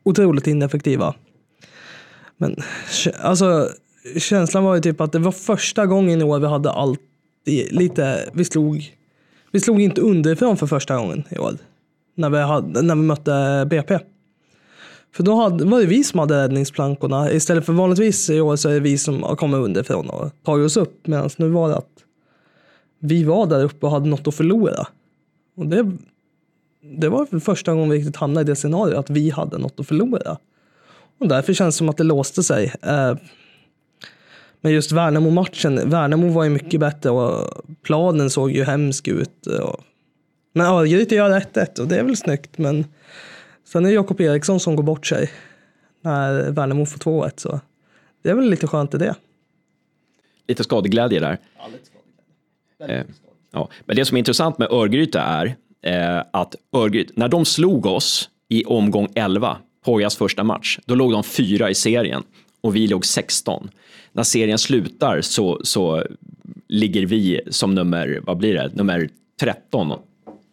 otroligt 0.03 0.47
ineffektiva. 0.47 1.13
Men 2.37 2.55
alltså, 3.21 3.69
känslan 4.17 4.63
var 4.63 4.75
ju 4.75 4.81
typ 4.81 5.01
att 5.01 5.11
det 5.11 5.19
var 5.19 5.31
första 5.31 5.85
gången 5.85 6.21
i 6.21 6.23
år 6.23 6.39
vi 6.39 6.47
hade 6.47 6.71
allt 6.71 6.99
lite, 7.71 8.29
vi 8.33 8.45
slog, 8.45 8.95
vi 9.51 9.59
slog 9.59 9.81
inte 9.81 10.01
underifrån 10.01 10.57
för 10.57 10.67
första 10.67 10.97
gången 10.97 11.23
i 11.29 11.37
år. 11.37 11.53
När 12.15 12.29
vi, 12.29 12.37
hade, 12.37 12.81
när 12.81 12.95
vi 12.95 13.01
mötte 13.01 13.65
BP. 13.69 13.99
För 15.15 15.23
då 15.23 15.35
hade, 15.35 15.65
var 15.65 15.79
det 15.79 15.85
vi 15.85 16.03
som 16.03 16.19
hade 16.19 16.43
räddningsplankorna. 16.43 17.31
Istället 17.31 17.65
för 17.65 17.73
vanligtvis 17.73 18.29
i 18.29 18.41
år 18.41 18.55
så 18.55 18.69
är 18.69 18.73
det 18.73 18.79
vi 18.79 18.97
som 18.97 19.23
har 19.23 19.35
kommit 19.35 19.57
underifrån 19.57 20.09
och 20.09 20.31
tagit 20.43 20.65
oss 20.65 20.77
upp. 20.77 21.07
Medan 21.07 21.29
nu 21.37 21.49
var 21.49 21.69
det 21.69 21.77
att 21.77 22.03
vi 22.99 23.23
var 23.23 23.45
där 23.45 23.63
uppe 23.63 23.85
och 23.85 23.91
hade 23.91 24.09
något 24.09 24.27
att 24.27 24.35
förlora. 24.35 24.87
Och 25.57 25.65
det, 25.65 25.91
det 26.81 27.09
var 27.09 27.39
första 27.39 27.73
gången 27.73 27.89
vi 27.89 27.97
riktigt 27.97 28.15
hamnade 28.15 28.41
i 28.41 28.45
det 28.45 28.55
scenariot, 28.55 28.97
att 28.97 29.09
vi 29.09 29.29
hade 29.29 29.57
något 29.57 29.79
att 29.79 29.87
förlora. 29.87 30.37
Och 31.19 31.27
därför 31.27 31.53
känns 31.53 31.75
det 31.75 31.77
som 31.77 31.89
att 31.89 31.97
det 31.97 32.03
låste 32.03 32.43
sig. 32.43 32.73
Eh, 32.81 33.15
men 34.61 34.73
just 34.73 34.91
Värnamo-matchen, 34.91 35.89
Värnamo 35.89 36.29
var 36.29 36.43
ju 36.43 36.49
mycket 36.49 36.79
bättre 36.79 37.09
och 37.09 37.63
planen 37.83 38.29
såg 38.29 38.51
ju 38.51 38.63
hemsk 38.63 39.07
ut. 39.07 39.47
Men 40.53 40.65
Örgryte 40.65 41.15
gör 41.15 41.39
1-1 41.39 41.79
och 41.79 41.87
det 41.87 41.97
är 41.97 42.03
väl 42.03 42.17
snyggt, 42.17 42.57
men 42.57 42.85
Sen 43.71 43.85
är 43.85 43.89
det 43.89 43.95
Jakob 43.95 44.21
Eriksson 44.21 44.59
som 44.59 44.75
går 44.75 44.83
bort 44.83 45.05
sig 45.05 45.31
när 46.01 46.51
Värnamo 46.51 46.85
får 46.85 46.99
2-1. 46.99 47.31
Så 47.35 47.59
det 48.21 48.29
är 48.29 48.33
väl 48.33 48.49
lite 48.49 48.67
skönt 48.67 48.93
i 48.93 48.97
det. 48.97 49.15
Lite 50.47 50.63
skadeglädje 50.63 51.19
där. 51.19 51.37
Ja, 51.57 51.67
lite 51.71 51.85
skadeglädje. 51.85 52.99
Eh, 52.99 53.15
ja. 53.51 53.69
Men 53.85 53.95
det 53.95 54.05
som 54.05 54.17
är 54.17 54.19
intressant 54.19 54.57
med 54.57 54.71
Örgryte 54.71 55.19
är 55.19 55.55
eh, 55.81 56.23
att 56.31 56.55
Örgryte, 56.75 57.13
när 57.15 57.27
de 57.27 57.45
slog 57.45 57.85
oss 57.85 58.29
i 58.47 58.65
omgång 58.65 59.07
11, 59.15 59.57
Pojas 59.85 60.15
första 60.15 60.43
match, 60.43 60.79
då 60.85 60.95
låg 60.95 61.11
de 61.11 61.23
fyra 61.23 61.69
i 61.69 61.75
serien 61.75 62.23
och 62.61 62.75
vi 62.75 62.87
låg 62.87 63.05
16. 63.05 63.69
När 64.11 64.23
serien 64.23 64.57
slutar 64.57 65.21
så, 65.21 65.59
så 65.63 66.03
ligger 66.67 67.05
vi 67.05 67.41
som 67.49 67.75
nummer, 67.75 68.21
vad 68.23 68.37
blir 68.37 68.53
det, 68.53 68.71
nummer 68.73 69.09
13 69.39 69.91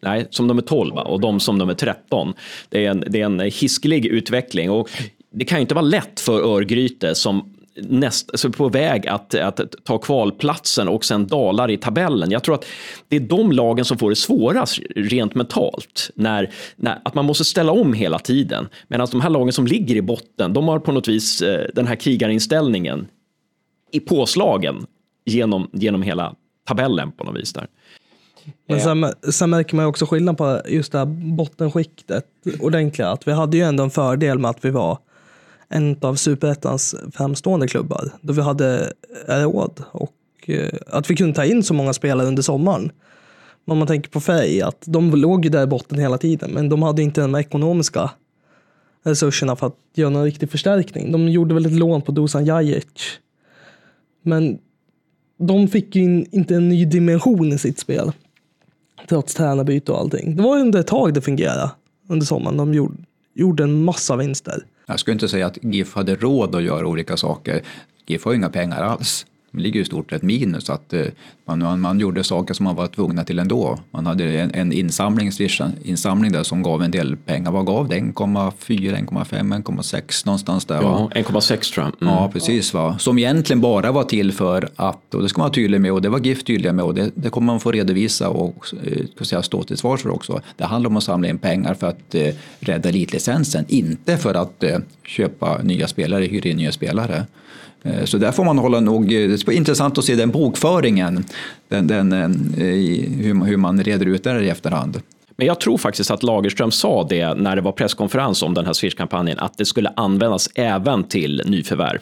nej, 0.01 0.27
som 0.29 0.47
nummer 0.47 0.61
12 0.61 0.97
och 0.97 1.21
de 1.21 1.39
som 1.39 1.57
nummer 1.57 1.73
13. 1.73 2.33
Det 2.69 2.85
är 2.85 2.91
en, 2.91 3.03
det 3.07 3.21
är 3.21 3.25
en 3.25 3.39
hiskelig 3.39 4.05
utveckling 4.05 4.71
och 4.71 4.89
det 5.31 5.45
kan 5.45 5.57
ju 5.57 5.61
inte 5.61 5.75
vara 5.75 5.85
lätt 5.85 6.19
för 6.19 6.41
Örgryte 6.41 7.15
som 7.15 7.53
näst, 7.81 8.31
alltså 8.31 8.51
på 8.51 8.69
väg 8.69 9.07
att, 9.07 9.35
att 9.35 9.61
ta 9.83 9.97
kvalplatsen 9.97 10.87
och 10.87 11.05
sen 11.05 11.27
dalar 11.27 11.71
i 11.71 11.77
tabellen. 11.77 12.31
Jag 12.31 12.43
tror 12.43 12.55
att 12.55 12.65
det 13.07 13.15
är 13.15 13.19
de 13.19 13.51
lagen 13.51 13.85
som 13.85 13.97
får 13.97 14.09
det 14.09 14.15
svårast 14.15 14.79
rent 14.95 15.35
mentalt. 15.35 16.11
När, 16.15 16.51
när, 16.75 16.99
att 17.05 17.15
man 17.15 17.25
måste 17.25 17.45
ställa 17.45 17.71
om 17.71 17.93
hela 17.93 18.19
tiden. 18.19 18.67
Medan 18.87 19.07
de 19.11 19.21
här 19.21 19.29
lagen 19.29 19.53
som 19.53 19.67
ligger 19.67 19.95
i 19.95 20.01
botten, 20.01 20.53
de 20.53 20.67
har 20.67 20.79
på 20.79 20.91
något 20.91 21.07
vis 21.07 21.41
eh, 21.41 21.67
den 21.73 21.87
här 21.87 21.95
krigarinställningen 21.95 23.07
i 23.91 23.99
påslagen 23.99 24.85
genom, 25.25 25.69
genom 25.73 26.01
hela 26.01 26.35
tabellen 26.67 27.11
på 27.11 27.23
något 27.23 27.37
vis. 27.37 27.53
där. 27.53 27.67
Men 28.67 28.81
sen, 28.81 29.13
sen 29.31 29.49
märker 29.49 29.75
man 29.75 29.85
också 29.85 30.05
skillnad 30.05 30.37
på 30.37 30.61
just 30.67 30.91
det 30.91 30.97
här 30.97 31.05
bottenskiktet 31.35 32.25
ordentliga. 32.59 33.09
Att 33.09 33.27
vi 33.27 33.31
hade 33.31 33.57
ju 33.57 33.63
ändå 33.63 33.83
en 33.83 33.89
fördel 33.89 34.39
med 34.39 34.51
att 34.51 34.65
vi 34.65 34.69
var 34.69 34.97
en 35.69 35.97
av 36.01 36.15
superettans 36.15 36.95
framstående 37.13 37.67
klubbar. 37.67 38.11
Då 38.21 38.33
vi 38.33 38.41
hade 38.41 38.93
råd 39.27 39.83
och 39.91 40.13
eh, 40.45 40.69
att 40.87 41.09
vi 41.09 41.15
kunde 41.15 41.35
ta 41.35 41.45
in 41.45 41.63
så 41.63 41.73
många 41.73 41.93
spelare 41.93 42.27
under 42.27 42.43
sommaren. 42.43 42.91
Om 43.65 43.77
man 43.77 43.87
tänker 43.87 44.09
på 44.09 44.19
Frej, 44.19 44.61
att 44.61 44.83
de 44.85 45.11
låg 45.11 45.45
ju 45.45 45.49
där 45.49 45.63
i 45.63 45.67
botten 45.67 45.99
hela 45.99 46.17
tiden, 46.17 46.51
men 46.51 46.69
de 46.69 46.83
hade 46.83 47.01
inte 47.03 47.21
de 47.21 47.35
ekonomiska 47.35 48.11
resurserna 49.03 49.55
för 49.55 49.67
att 49.67 49.77
göra 49.95 50.09
någon 50.09 50.23
riktig 50.23 50.51
förstärkning. 50.51 51.11
De 51.11 51.29
gjorde 51.29 51.53
väl 51.53 51.65
ett 51.65 51.71
lån 51.71 52.01
på 52.01 52.11
Dusan 52.11 52.45
Jajic. 52.45 53.19
Men 54.21 54.59
de 55.39 55.67
fick 55.67 55.95
ju 55.95 56.03
in, 56.03 56.27
inte 56.31 56.55
en 56.55 56.69
ny 56.69 56.85
dimension 56.85 57.53
i 57.53 57.57
sitt 57.57 57.79
spel. 57.79 58.11
Trots 59.09 59.33
tränarbyte 59.33 59.91
och 59.91 59.99
allting. 59.99 60.35
Det 60.35 60.43
var 60.43 60.59
under 60.59 60.79
ett 60.79 60.87
tag 60.87 61.13
det 61.13 61.21
fungerade 61.21 61.71
under 62.09 62.25
sommaren. 62.25 62.57
De 62.57 62.73
gjorde, 62.73 62.95
gjorde 63.33 63.63
en 63.63 63.83
massa 63.83 64.15
vinster. 64.15 64.63
Jag 64.85 64.99
skulle 64.99 65.13
inte 65.13 65.27
säga 65.27 65.45
att 65.47 65.57
GIF 65.63 65.95
hade 65.95 66.15
råd 66.15 66.55
att 66.55 66.63
göra 66.63 66.87
olika 66.87 67.17
saker. 67.17 67.63
GIF 68.05 68.25
har 68.25 68.31
ju 68.31 68.37
inga 68.37 68.49
pengar 68.49 68.81
alls. 68.81 69.25
Det 69.51 69.61
ligger 69.61 69.81
i 69.81 69.85
stort 69.85 70.09
sett 70.09 70.21
minus. 70.21 70.69
Att 70.69 70.93
eh, 70.93 71.05
man, 71.45 71.81
man, 71.81 71.99
gjorde 71.99 72.23
saker 72.23 72.53
som 72.53 72.63
man 72.63 72.75
var 72.75 72.87
tvungna 72.87 73.23
till 73.23 73.39
ändå. 73.39 73.79
Man 73.91 74.05
hade 74.05 74.23
en, 74.23 74.51
en 74.53 74.71
insamling, 74.71 75.31
insamling 75.83 76.31
där 76.31 76.43
som 76.43 76.63
gav 76.63 76.83
en 76.83 76.91
del 76.91 77.17
pengar. 77.17 77.51
Vad 77.51 77.65
gav 77.65 77.87
det? 77.87 77.95
1,4, 77.95 78.53
1,5, 79.09 79.63
1,6 79.63 80.25
någonstans 80.25 80.65
där? 80.65 80.81
Ja, 80.81 81.09
1,6 81.15 81.73
tror 81.73 81.85
jag. 81.85 82.01
Mm. 82.01 82.13
Ja, 82.13 82.29
precis. 82.33 82.73
Va? 82.73 82.97
Som 82.99 83.17
egentligen 83.17 83.61
bara 83.61 83.91
var 83.91 84.03
till 84.03 84.31
för 84.31 84.69
att, 84.75 85.13
och 85.13 85.21
det 85.21 85.29
ska 85.29 85.39
man 85.39 85.45
vara 85.45 85.53
tydlig 85.53 85.81
med, 85.81 85.91
och 85.91 86.01
det 86.01 86.09
var 86.09 86.19
GIF 86.19 86.43
tydliga 86.43 86.73
med, 86.73 86.85
och 86.85 86.93
det, 86.93 87.11
det 87.15 87.29
kommer 87.29 87.45
man 87.45 87.59
få 87.59 87.71
redovisa 87.71 88.29
och 88.29 88.65
eh, 88.83 89.05
ska 89.15 89.25
säga, 89.25 89.43
stå 89.43 89.63
till 89.63 89.77
svars 89.77 90.01
för 90.01 90.09
också. 90.09 90.41
Det 90.57 90.65
handlar 90.65 90.89
om 90.89 90.97
att 90.97 91.03
samla 91.03 91.27
in 91.27 91.37
pengar 91.37 91.73
för 91.73 91.87
att 91.87 92.15
eh, 92.15 92.33
rädda 92.59 92.89
elitlicensen, 92.89 93.65
inte 93.67 94.17
för 94.17 94.33
att 94.33 94.63
eh, 94.63 94.79
köpa 95.03 95.61
nya 95.63 95.87
spelare, 95.87 96.25
hyra 96.25 96.49
in 96.49 96.57
nya 96.57 96.71
spelare. 96.71 97.25
Eh, 97.83 98.05
så 98.05 98.17
där 98.17 98.31
får 98.31 98.43
man 98.43 98.57
hålla 98.57 98.79
nog, 98.79 99.03
eh, 99.03 99.29
det 99.29 99.47
är 99.47 99.51
intressant 99.51 99.97
att 99.97 100.05
se 100.05 100.15
den 100.15 100.31
bokföringen, 100.31 101.25
den, 101.67 101.87
den, 101.87 102.13
eh, 102.13 102.27
hur, 103.23 103.45
hur 103.45 103.57
man 103.57 103.83
reder 103.83 104.05
ut 104.05 104.23
det 104.23 104.43
i 104.43 104.49
efterhand. 104.49 105.01
Men 105.37 105.47
jag 105.47 105.59
tror 105.59 105.77
faktiskt 105.77 106.11
att 106.11 106.23
Lagerström 106.23 106.71
sa 106.71 107.03
det 107.09 107.33
när 107.33 107.55
det 107.55 107.61
var 107.61 107.71
presskonferens 107.71 108.43
om 108.43 108.53
den 108.53 108.65
här 108.65 108.73
Swish-kampanjen, 108.73 109.39
att 109.39 109.57
det 109.57 109.65
skulle 109.65 109.89
användas 109.95 110.49
även 110.55 111.03
till 111.03 111.41
nyförvärv. 111.45 111.99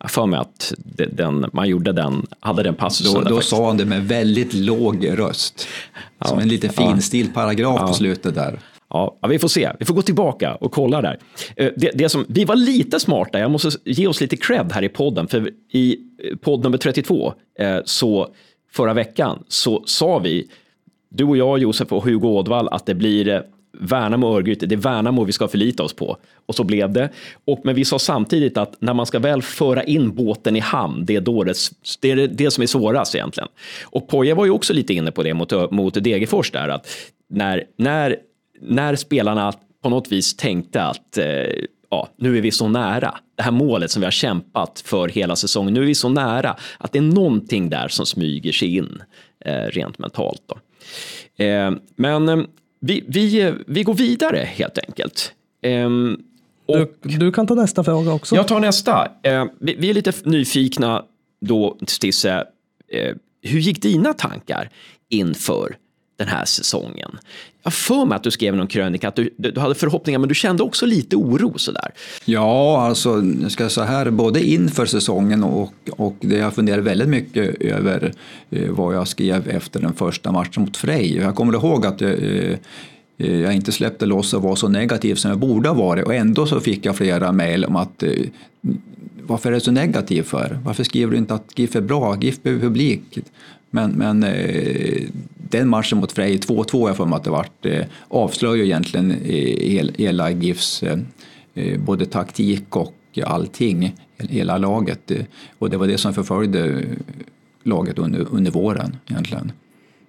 Jag 0.00 0.10
för 0.10 0.26
mig 0.26 0.40
att 0.40 0.74
den, 1.12 1.50
man 1.52 1.68
gjorde 1.68 1.92
den, 1.92 2.26
hade 2.40 2.62
den 2.62 2.74
passusen. 2.74 3.24
Då, 3.24 3.30
då 3.30 3.40
sa 3.40 3.66
han 3.66 3.76
det 3.76 3.84
med 3.84 4.08
väldigt 4.08 4.54
låg 4.54 5.18
röst, 5.18 5.68
ja, 6.18 6.26
som 6.26 6.38
en 6.38 6.48
lite 6.48 6.68
finstilt 6.68 7.34
paragraf 7.34 7.80
ja. 7.80 7.86
på 7.86 7.94
slutet 7.94 8.34
där. 8.34 8.58
Ja, 9.20 9.28
vi 9.28 9.38
får 9.38 9.48
se. 9.48 9.72
Vi 9.78 9.84
får 9.84 9.94
gå 9.94 10.02
tillbaka 10.02 10.54
och 10.54 10.72
kolla 10.72 11.02
där. 11.02 11.18
Eh, 11.56 11.70
det, 11.76 11.90
det 11.94 12.08
som, 12.08 12.24
vi 12.28 12.44
var 12.44 12.56
lite 12.56 13.00
smarta, 13.00 13.38
jag 13.38 13.50
måste 13.50 13.70
ge 13.84 14.06
oss 14.06 14.20
lite 14.20 14.36
cred 14.36 14.72
här 14.72 14.84
i 14.84 14.88
podden, 14.88 15.28
för 15.28 15.50
i 15.72 15.98
eh, 16.22 16.36
podd 16.36 16.64
nummer 16.64 16.78
32, 16.78 17.34
eh, 17.58 17.78
så 17.84 18.28
förra 18.72 18.94
veckan, 18.94 19.44
så 19.48 19.82
sa 19.86 20.18
vi, 20.18 20.48
du 21.08 21.24
och 21.24 21.36
jag, 21.36 21.58
Josef 21.58 21.92
och 21.92 22.04
Hugo 22.04 22.28
Ådvall, 22.28 22.68
att 22.68 22.86
det 22.86 22.94
blir 22.94 23.42
Värnamo 23.80 24.26
och 24.26 24.36
Örgryte, 24.36 24.66
det 24.66 24.74
är 24.74 24.76
Värnamo 24.76 25.24
vi 25.24 25.32
ska 25.32 25.48
förlita 25.48 25.82
oss 25.82 25.92
på. 25.92 26.16
Och 26.46 26.54
så 26.54 26.64
blev 26.64 26.92
det. 26.92 27.08
Och, 27.44 27.60
men 27.64 27.74
vi 27.74 27.84
sa 27.84 27.98
samtidigt 27.98 28.58
att 28.58 28.80
när 28.80 28.94
man 28.94 29.06
ska 29.06 29.18
väl 29.18 29.42
föra 29.42 29.84
in 29.84 30.14
båten 30.14 30.56
i 30.56 30.60
hamn, 30.60 31.04
det 31.04 31.16
är, 31.16 31.20
då 31.20 31.44
det, 31.44 31.54
det, 32.00 32.10
är 32.10 32.28
det 32.28 32.50
som 32.50 32.62
är 32.62 32.66
svårast 32.66 33.14
egentligen. 33.14 33.48
Och 33.84 34.08
Poja 34.08 34.34
var 34.34 34.44
ju 34.44 34.50
också 34.50 34.72
lite 34.72 34.94
inne 34.94 35.10
på 35.10 35.22
det 35.22 35.34
mot, 35.34 35.70
mot 35.70 36.04
Degerfors 36.04 36.50
där, 36.50 36.68
att 36.68 36.88
när, 37.28 37.64
när 37.76 38.16
när 38.60 38.96
spelarna 38.96 39.52
på 39.82 39.90
något 39.90 40.12
vis 40.12 40.36
tänkte 40.36 40.82
att 40.82 41.18
eh, 41.18 41.24
ja, 41.90 42.08
nu 42.16 42.38
är 42.38 42.40
vi 42.40 42.50
så 42.50 42.68
nära. 42.68 43.18
Det 43.34 43.42
här 43.42 43.50
målet 43.50 43.90
som 43.90 44.00
vi 44.00 44.06
har 44.06 44.10
kämpat 44.10 44.82
för 44.86 45.08
hela 45.08 45.36
säsongen, 45.36 45.74
nu 45.74 45.82
är 45.82 45.86
vi 45.86 45.94
så 45.94 46.08
nära. 46.08 46.56
Att 46.78 46.92
det 46.92 46.98
är 46.98 47.02
någonting 47.02 47.70
där 47.70 47.88
som 47.88 48.06
smyger 48.06 48.52
sig 48.52 48.76
in 48.76 49.02
eh, 49.40 49.52
rent 49.52 49.98
mentalt. 49.98 50.42
Då. 50.46 50.58
Eh, 51.44 51.70
men 51.96 52.46
vi, 52.80 53.04
vi, 53.08 53.54
vi 53.66 53.82
går 53.82 53.94
vidare 53.94 54.48
helt 54.52 54.78
enkelt. 54.78 55.32
Eh, 55.62 55.90
och, 56.66 56.76
du, 57.02 57.16
du, 57.16 57.32
kan 57.32 57.46
ta 57.46 57.54
nästa 57.54 57.84
fråga 57.84 58.12
också. 58.12 58.36
Jag 58.36 58.48
tar 58.48 58.60
nästa. 58.60 59.08
Vi, 59.58 59.74
vi, 59.74 59.90
är 59.90 59.94
lite 59.94 60.12
nyfikna 60.24 61.04
då, 61.40 61.76
Stisse. 61.86 62.44
hur 63.42 63.60
gick 63.60 63.82
dina 63.82 64.12
tankar 64.12 64.70
inför 65.08 65.76
den 66.16 66.28
här 66.28 66.44
säsongen. 66.44 67.18
Jag 67.62 67.72
för 67.72 68.04
mig 68.04 68.16
att 68.16 68.22
du 68.22 68.30
skrev 68.30 68.56
någon 68.56 68.66
krönika 68.66 69.08
att 69.08 69.16
du, 69.16 69.30
du 69.36 69.60
hade 69.60 69.74
förhoppningar 69.74 70.18
men 70.18 70.28
du 70.28 70.34
kände 70.34 70.62
också 70.62 70.86
lite 70.86 71.16
oro 71.16 71.58
sådär. 71.58 71.90
Ja, 72.24 72.80
alltså 72.86 73.22
jag 73.42 73.52
ska 73.52 73.68
säga 73.68 73.86
här, 73.86 74.10
både 74.10 74.44
inför 74.44 74.86
säsongen 74.86 75.44
och, 75.44 75.72
och 75.90 76.16
det 76.20 76.36
jag 76.36 76.54
funderade 76.54 76.82
väldigt 76.82 77.08
mycket 77.08 77.62
över 77.62 78.12
eh, 78.50 78.70
vad 78.70 78.94
jag 78.94 79.08
skrev 79.08 79.48
efter 79.48 79.80
den 79.80 79.92
första 79.92 80.32
matchen 80.32 80.62
mot 80.62 80.76
Frej. 80.76 81.16
Jag 81.16 81.34
kommer 81.34 81.52
ihåg 81.52 81.86
att 81.86 82.02
eh, 82.02 82.10
eh, 82.10 82.56
jag 83.18 83.54
inte 83.54 83.72
släppte 83.72 84.06
loss 84.06 84.34
och 84.34 84.42
var 84.42 84.56
så 84.56 84.68
negativ 84.68 85.14
som 85.14 85.30
jag 85.30 85.38
borde 85.38 85.68
ha 85.68 85.74
varit 85.74 86.04
och 86.04 86.14
ändå 86.14 86.46
så 86.46 86.60
fick 86.60 86.86
jag 86.86 86.96
flera 86.96 87.32
mejl 87.32 87.64
om 87.64 87.76
att 87.76 88.02
eh, 88.02 88.10
varför 89.26 89.50
är 89.50 89.54
du 89.54 89.60
så 89.60 89.70
negativ 89.70 90.22
för? 90.22 90.58
Varför 90.64 90.84
skriver 90.84 91.12
du 91.12 91.18
inte 91.18 91.34
att 91.34 91.58
GIF 91.58 91.76
är 91.76 91.80
bra? 91.80 92.16
GIF 92.20 92.42
behöver 92.42 92.62
publik. 92.62 93.18
Men, 93.76 93.90
men 93.90 94.22
eh, 94.22 95.02
den 95.50 95.68
matchen 95.68 95.98
mot 95.98 96.12
Frej, 96.12 96.38
2-2 96.38 96.88
jag 96.88 96.96
för 96.96 97.04
mig 97.04 97.16
att 97.16 97.24
det 97.24 97.30
vart, 97.30 97.66
eh, 97.66 97.84
avslöjar 98.08 98.64
egentligen 98.64 99.10
eh, 99.10 99.88
hela 99.96 100.30
GIFs 100.30 100.82
eh, 100.82 100.98
eh, 101.54 101.80
både 101.80 102.06
taktik 102.06 102.76
och 102.76 102.94
allting, 103.24 103.94
hela 104.18 104.58
laget. 104.58 105.10
Eh, 105.10 105.24
och 105.58 105.70
det 105.70 105.76
var 105.76 105.86
det 105.86 105.98
som 105.98 106.14
förföljde 106.14 106.84
laget 107.62 107.98
under, 107.98 108.26
under 108.30 108.50
våren 108.50 108.96
egentligen. 109.06 109.52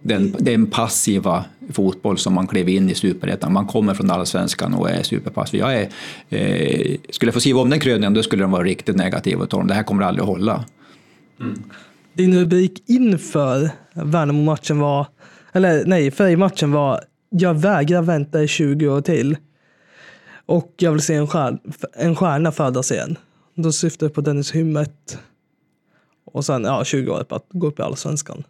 Den, 0.01 0.35
den 0.39 0.65
passiva 0.67 1.45
fotboll 1.73 2.17
som 2.17 2.33
man 2.33 2.47
klev 2.47 2.69
in 2.69 2.89
i 2.89 2.95
superettan. 2.95 3.53
Man 3.53 3.67
kommer 3.67 3.93
från 3.93 4.11
allsvenskan 4.11 4.73
och 4.73 4.89
är 4.89 5.03
superpassiv. 5.03 5.59
Jag 5.59 5.73
är, 5.73 5.89
eh, 6.29 6.97
skulle 7.09 7.29
jag 7.29 7.33
få 7.33 7.39
skriva 7.39 7.61
om 7.61 7.69
den 7.69 7.79
kröningen 7.79 8.13
då 8.13 8.23
skulle 8.23 8.43
den 8.43 8.51
vara 8.51 8.63
riktigt 8.63 8.95
negativ 8.95 9.41
och 9.41 9.49
tala 9.49 9.61
om 9.61 9.67
det 9.67 9.73
här 9.73 9.83
kommer 9.83 10.03
aldrig 10.03 10.21
att 10.23 10.29
hålla. 10.29 10.65
Mm. 11.39 11.63
Din 12.17 12.39
rubrik 12.39 12.83
inför 12.85 13.69
Värnamo-matchen 13.93 14.79
var, 14.79 15.07
eller 15.53 15.85
nej, 15.85 16.11
Frej-matchen 16.11 16.71
var 16.71 17.01
Jag 17.29 17.53
vägrar 17.53 18.01
vänta 18.01 18.43
i 18.43 18.47
20 18.47 18.87
år 18.87 19.01
till. 19.01 19.37
Och 20.45 20.73
jag 20.77 20.91
vill 20.91 21.01
se 21.01 21.13
en, 21.13 21.27
stjärn, 21.27 21.59
en 21.93 22.15
stjärna 22.15 22.51
födas 22.51 22.91
igen. 22.91 23.17
Då 23.55 23.71
syftar 23.71 24.05
jag 24.05 24.13
på 24.13 24.21
Dennis 24.21 24.51
Hymmet. 24.51 25.17
Och 26.25 26.45
sen 26.45 26.63
ja, 26.63 26.83
20 26.83 27.11
år 27.11 27.23
på 27.23 27.35
att 27.35 27.45
gå 27.49 27.67
upp 27.67 27.79
i 27.79 27.81
allsvenskan. 27.81 28.43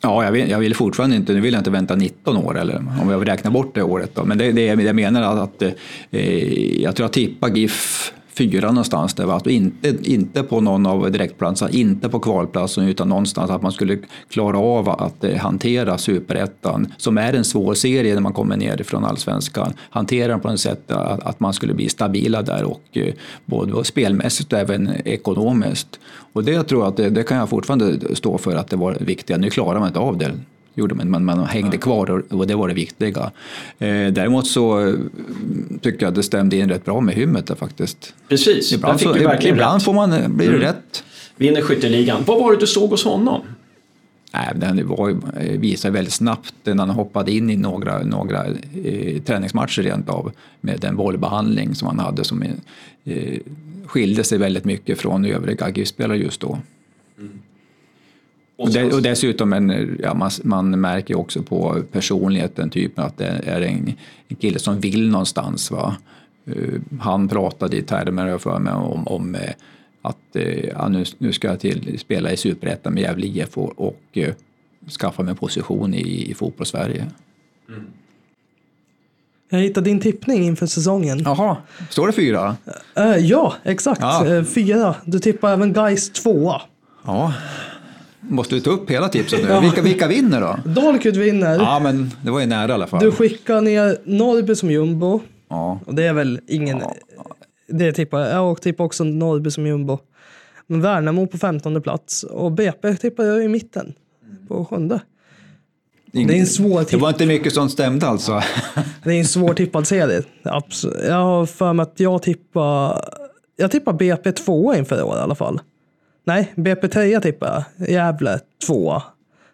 Ja, 0.00 0.24
jag 0.24 0.32
vill, 0.32 0.50
jag 0.50 0.58
vill 0.58 0.74
fortfarande 0.74 1.16
inte, 1.16 1.32
nu 1.32 1.40
vill 1.40 1.52
jag 1.52 1.60
inte 1.60 1.70
vänta 1.70 1.94
19 1.96 2.36
år 2.36 2.58
eller 2.58 2.76
om 3.02 3.10
jag 3.10 3.28
räknar 3.28 3.50
bort 3.50 3.74
det 3.74 3.82
året 3.82 4.10
då. 4.14 4.24
Men 4.24 4.38
det, 4.38 4.52
det 4.52 4.64
jag 4.64 4.96
menar 4.96 5.22
att, 5.22 5.38
att 5.38 5.62
eh, 6.10 6.82
jag 6.82 6.96
tror 6.96 7.04
jag 7.04 7.12
tippar 7.12 7.48
GIF 7.48 8.12
fyra 8.36 8.68
någonstans. 8.68 9.14
Där, 9.14 9.32
alltså 9.34 9.50
inte, 9.50 9.88
eh, 9.88 9.94
inte 10.02 10.42
på 10.42 10.60
någon 10.60 10.86
av 10.86 11.10
direktplatserna, 11.10 11.70
inte 11.70 12.08
på 12.08 12.20
kvalplatsen 12.20 12.88
utan 12.88 13.08
någonstans 13.08 13.50
att 13.50 13.62
man 13.62 13.72
skulle 13.72 13.98
klara 14.28 14.58
av 14.58 14.88
att 14.88 15.24
eh, 15.24 15.36
hantera 15.36 15.98
superettan 15.98 16.92
som 16.96 17.18
är 17.18 17.32
en 17.32 17.44
svår 17.44 17.74
serie 17.74 18.14
när 18.14 18.20
man 18.20 18.32
kommer 18.32 18.56
ner 18.56 18.76
från 18.76 19.04
allsvenskan. 19.04 19.72
Hantera 19.90 20.28
den 20.28 20.40
på 20.40 20.48
ett 20.48 20.60
sätt 20.60 20.90
att, 20.90 21.22
att 21.22 21.40
man 21.40 21.52
skulle 21.52 21.74
bli 21.74 21.88
stabila 21.88 22.42
där 22.42 22.64
och 22.64 22.82
eh, 22.92 23.14
både 23.44 23.84
spelmässigt 23.84 24.52
och 24.52 24.58
även 24.58 24.90
ekonomiskt. 25.04 26.00
Och 26.32 26.44
det 26.44 26.62
tror 26.62 26.82
jag 26.82 26.88
att 26.88 26.96
det, 26.96 27.10
det 27.10 27.22
kan 27.22 27.36
jag 27.36 27.48
fortfarande 27.48 28.16
stå 28.16 28.38
för 28.38 28.56
att 28.56 28.70
det 28.70 28.76
var 28.76 28.96
viktiga. 29.00 29.36
Nu 29.36 29.50
klarar 29.50 29.78
man 29.78 29.88
inte 29.88 30.00
av 30.00 30.18
det 30.18 30.32
gjorde 30.74 30.94
man, 30.94 31.10
man, 31.10 31.24
man 31.24 31.46
hängde 31.46 31.76
kvar 31.76 32.22
och 32.32 32.46
det 32.46 32.54
var 32.54 32.68
det 32.68 32.74
viktiga. 32.74 33.30
Eh, 33.78 34.06
däremot 34.12 34.46
så 34.46 34.88
eh, 34.88 34.94
tycker 35.80 36.02
jag 36.02 36.08
att 36.08 36.14
det 36.14 36.22
stämde 36.22 36.56
in 36.56 36.68
rätt 36.68 36.84
bra 36.84 37.00
med 37.00 37.14
hymmet 37.14 37.46
där 37.46 37.54
faktiskt. 37.54 38.14
Precis, 38.28 38.72
ibland, 38.72 38.98
fick 38.98 39.08
så, 39.08 39.14
du 39.14 39.24
verkligen 39.24 39.56
ibland 39.56 39.74
rätt. 39.74 39.84
får 39.84 39.92
man, 39.92 40.12
eh, 40.12 40.28
blir 40.28 40.48
det 40.48 40.56
mm. 40.56 40.66
rätt. 40.66 41.04
Vinner 41.36 41.60
skytteligan. 41.60 42.22
Vad 42.26 42.38
var 42.38 42.52
det 42.52 42.58
du 42.58 42.66
såg 42.66 42.90
hos 42.90 43.04
honom? 43.04 43.40
Nej, 44.34 44.52
den 44.54 44.88
var, 44.88 45.10
eh, 45.10 45.60
visade 45.60 45.94
väldigt 45.94 46.12
snabbt 46.12 46.54
när 46.62 46.76
han 46.76 46.90
hoppade 46.90 47.32
in 47.32 47.50
i 47.50 47.56
några, 47.56 48.02
några 48.02 48.46
eh, 48.84 49.22
träningsmatcher 49.22 49.82
rent 49.82 50.08
av 50.08 50.32
med 50.60 50.80
den 50.80 50.96
bollbehandling 50.96 51.74
som 51.74 51.88
han 51.88 51.98
hade 51.98 52.24
som 52.24 52.42
eh, 53.04 53.38
skilde 53.86 54.24
sig 54.24 54.38
väldigt 54.38 54.64
mycket 54.64 54.98
från 54.98 55.24
övriga 55.24 55.70
GIF-spelare 55.70 56.18
just 56.18 56.40
då. 56.40 56.58
Mm. 57.18 57.42
Och, 58.56 58.70
det, 58.70 58.92
och 58.92 59.02
dessutom, 59.02 59.52
en, 59.52 59.98
ja, 60.02 60.14
man, 60.14 60.30
man 60.42 60.80
märker 60.80 61.18
också 61.18 61.42
på 61.42 61.82
personligheten, 61.92 62.70
typ 62.70 62.98
att 62.98 63.18
det 63.18 63.42
är 63.46 63.60
en, 63.60 63.92
en 64.28 64.36
kille 64.36 64.58
som 64.58 64.80
vill 64.80 65.10
någonstans. 65.10 65.70
Va? 65.70 65.96
Uh, 66.48 66.80
han 67.00 67.28
pratade 67.28 67.76
i 67.76 67.82
termer 67.82 68.38
för 68.38 68.58
mig 68.58 68.72
om, 68.72 69.08
om 69.08 69.34
uh, 69.34 69.40
att 70.02 70.36
uh, 70.36 70.64
ja, 70.64 70.88
nu, 70.88 71.04
nu 71.18 71.32
ska 71.32 71.48
jag 71.48 71.60
till, 71.60 71.98
spela 71.98 72.32
i 72.32 72.36
Superettan 72.36 72.94
med 72.94 73.02
Gävle 73.02 73.26
IF 73.26 73.58
och, 73.58 73.80
och 73.80 74.18
skaffa 75.00 75.22
mig 75.22 75.34
position 75.34 75.94
i, 75.94 76.30
i 76.30 76.34
fotbollssverige. 76.34 77.06
Jag 79.48 79.58
hittade 79.58 79.90
din 79.90 80.00
tippning 80.00 80.44
inför 80.44 80.66
säsongen. 80.66 81.22
Jaha, 81.24 81.56
står 81.90 82.06
det 82.06 82.12
fyra? 82.12 82.56
Eh, 82.96 83.16
ja, 83.16 83.54
exakt. 83.64 84.00
Ja. 84.00 84.26
Eh, 84.26 84.44
fyra. 84.44 84.94
Du 85.04 85.18
tippar 85.18 85.52
även 85.52 85.72
Gais 85.72 86.12
tvåa. 86.12 86.62
Ja. 87.04 87.34
Måste 88.28 88.54
du 88.54 88.60
ta 88.60 88.70
upp 88.70 88.90
hela 88.90 89.08
tipset 89.08 89.40
nu? 89.48 89.60
Vilka, 89.60 89.82
vilka 89.82 90.08
vinner 90.08 90.40
då? 90.40 90.58
Dalkurd 90.70 91.16
vinner. 91.16 91.54
Ja, 91.58 91.80
men 91.82 92.10
det 92.24 92.30
var 92.30 92.40
ju 92.40 92.46
nära 92.46 92.70
i 92.70 92.74
alla 92.74 92.86
fall. 92.86 93.00
Du 93.00 93.12
skickar 93.12 93.60
ner 93.60 93.98
Norrby 94.04 94.54
som 94.54 94.70
jumbo. 94.70 95.20
Ja. 95.48 95.80
Och 95.86 95.94
det 95.94 96.04
är 96.04 96.12
väl 96.12 96.40
ingen... 96.46 96.82
Det 97.68 97.92
tippar 97.92 98.20
jag. 98.20 98.30
Jag 98.30 98.62
tippar 98.62 98.84
också 98.84 99.04
Norrby 99.04 99.50
som 99.50 99.66
jumbo. 99.66 99.98
Men 100.66 100.80
Värnamo 100.80 101.26
på 101.26 101.38
15 101.38 101.82
plats. 101.82 102.22
Och 102.22 102.52
BP 102.52 102.94
tippar 102.96 103.24
jag 103.24 103.44
i 103.44 103.48
mitten. 103.48 103.94
På 104.48 104.64
sjunde. 104.64 105.00
Ing- 106.12 106.26
Det 106.28 106.34
är 106.36 106.40
en 106.40 106.46
svår 106.46 106.78
Det 106.80 106.84
tipp. 106.84 107.00
var 107.00 107.08
inte 107.08 107.26
mycket 107.26 107.52
som 107.52 107.68
stämde 107.68 108.06
alltså. 108.06 108.42
Det 109.04 109.10
är 109.10 109.18
en 109.18 109.24
svår 109.24 109.54
tippad 109.54 109.86
serie. 109.86 110.22
Absolut. 110.42 111.04
Jag 111.08 111.14
har 111.24 111.46
för 111.46 111.72
mig 111.72 111.82
att 111.82 112.00
jag 112.00 112.22
tippar... 112.22 113.04
Jag 113.56 113.70
tippar 113.70 113.92
BP 113.92 114.32
tvåa 114.32 114.76
inför 114.78 114.98
i 114.98 115.02
år 115.02 115.16
i 115.16 115.20
alla 115.20 115.34
fall. 115.34 115.60
Nej, 116.24 116.52
BP 116.56 116.88
trea 116.88 117.20
tippar 117.20 117.64
jag. 117.78 117.88
Gävle 117.88 118.40
tvåa. 118.66 119.02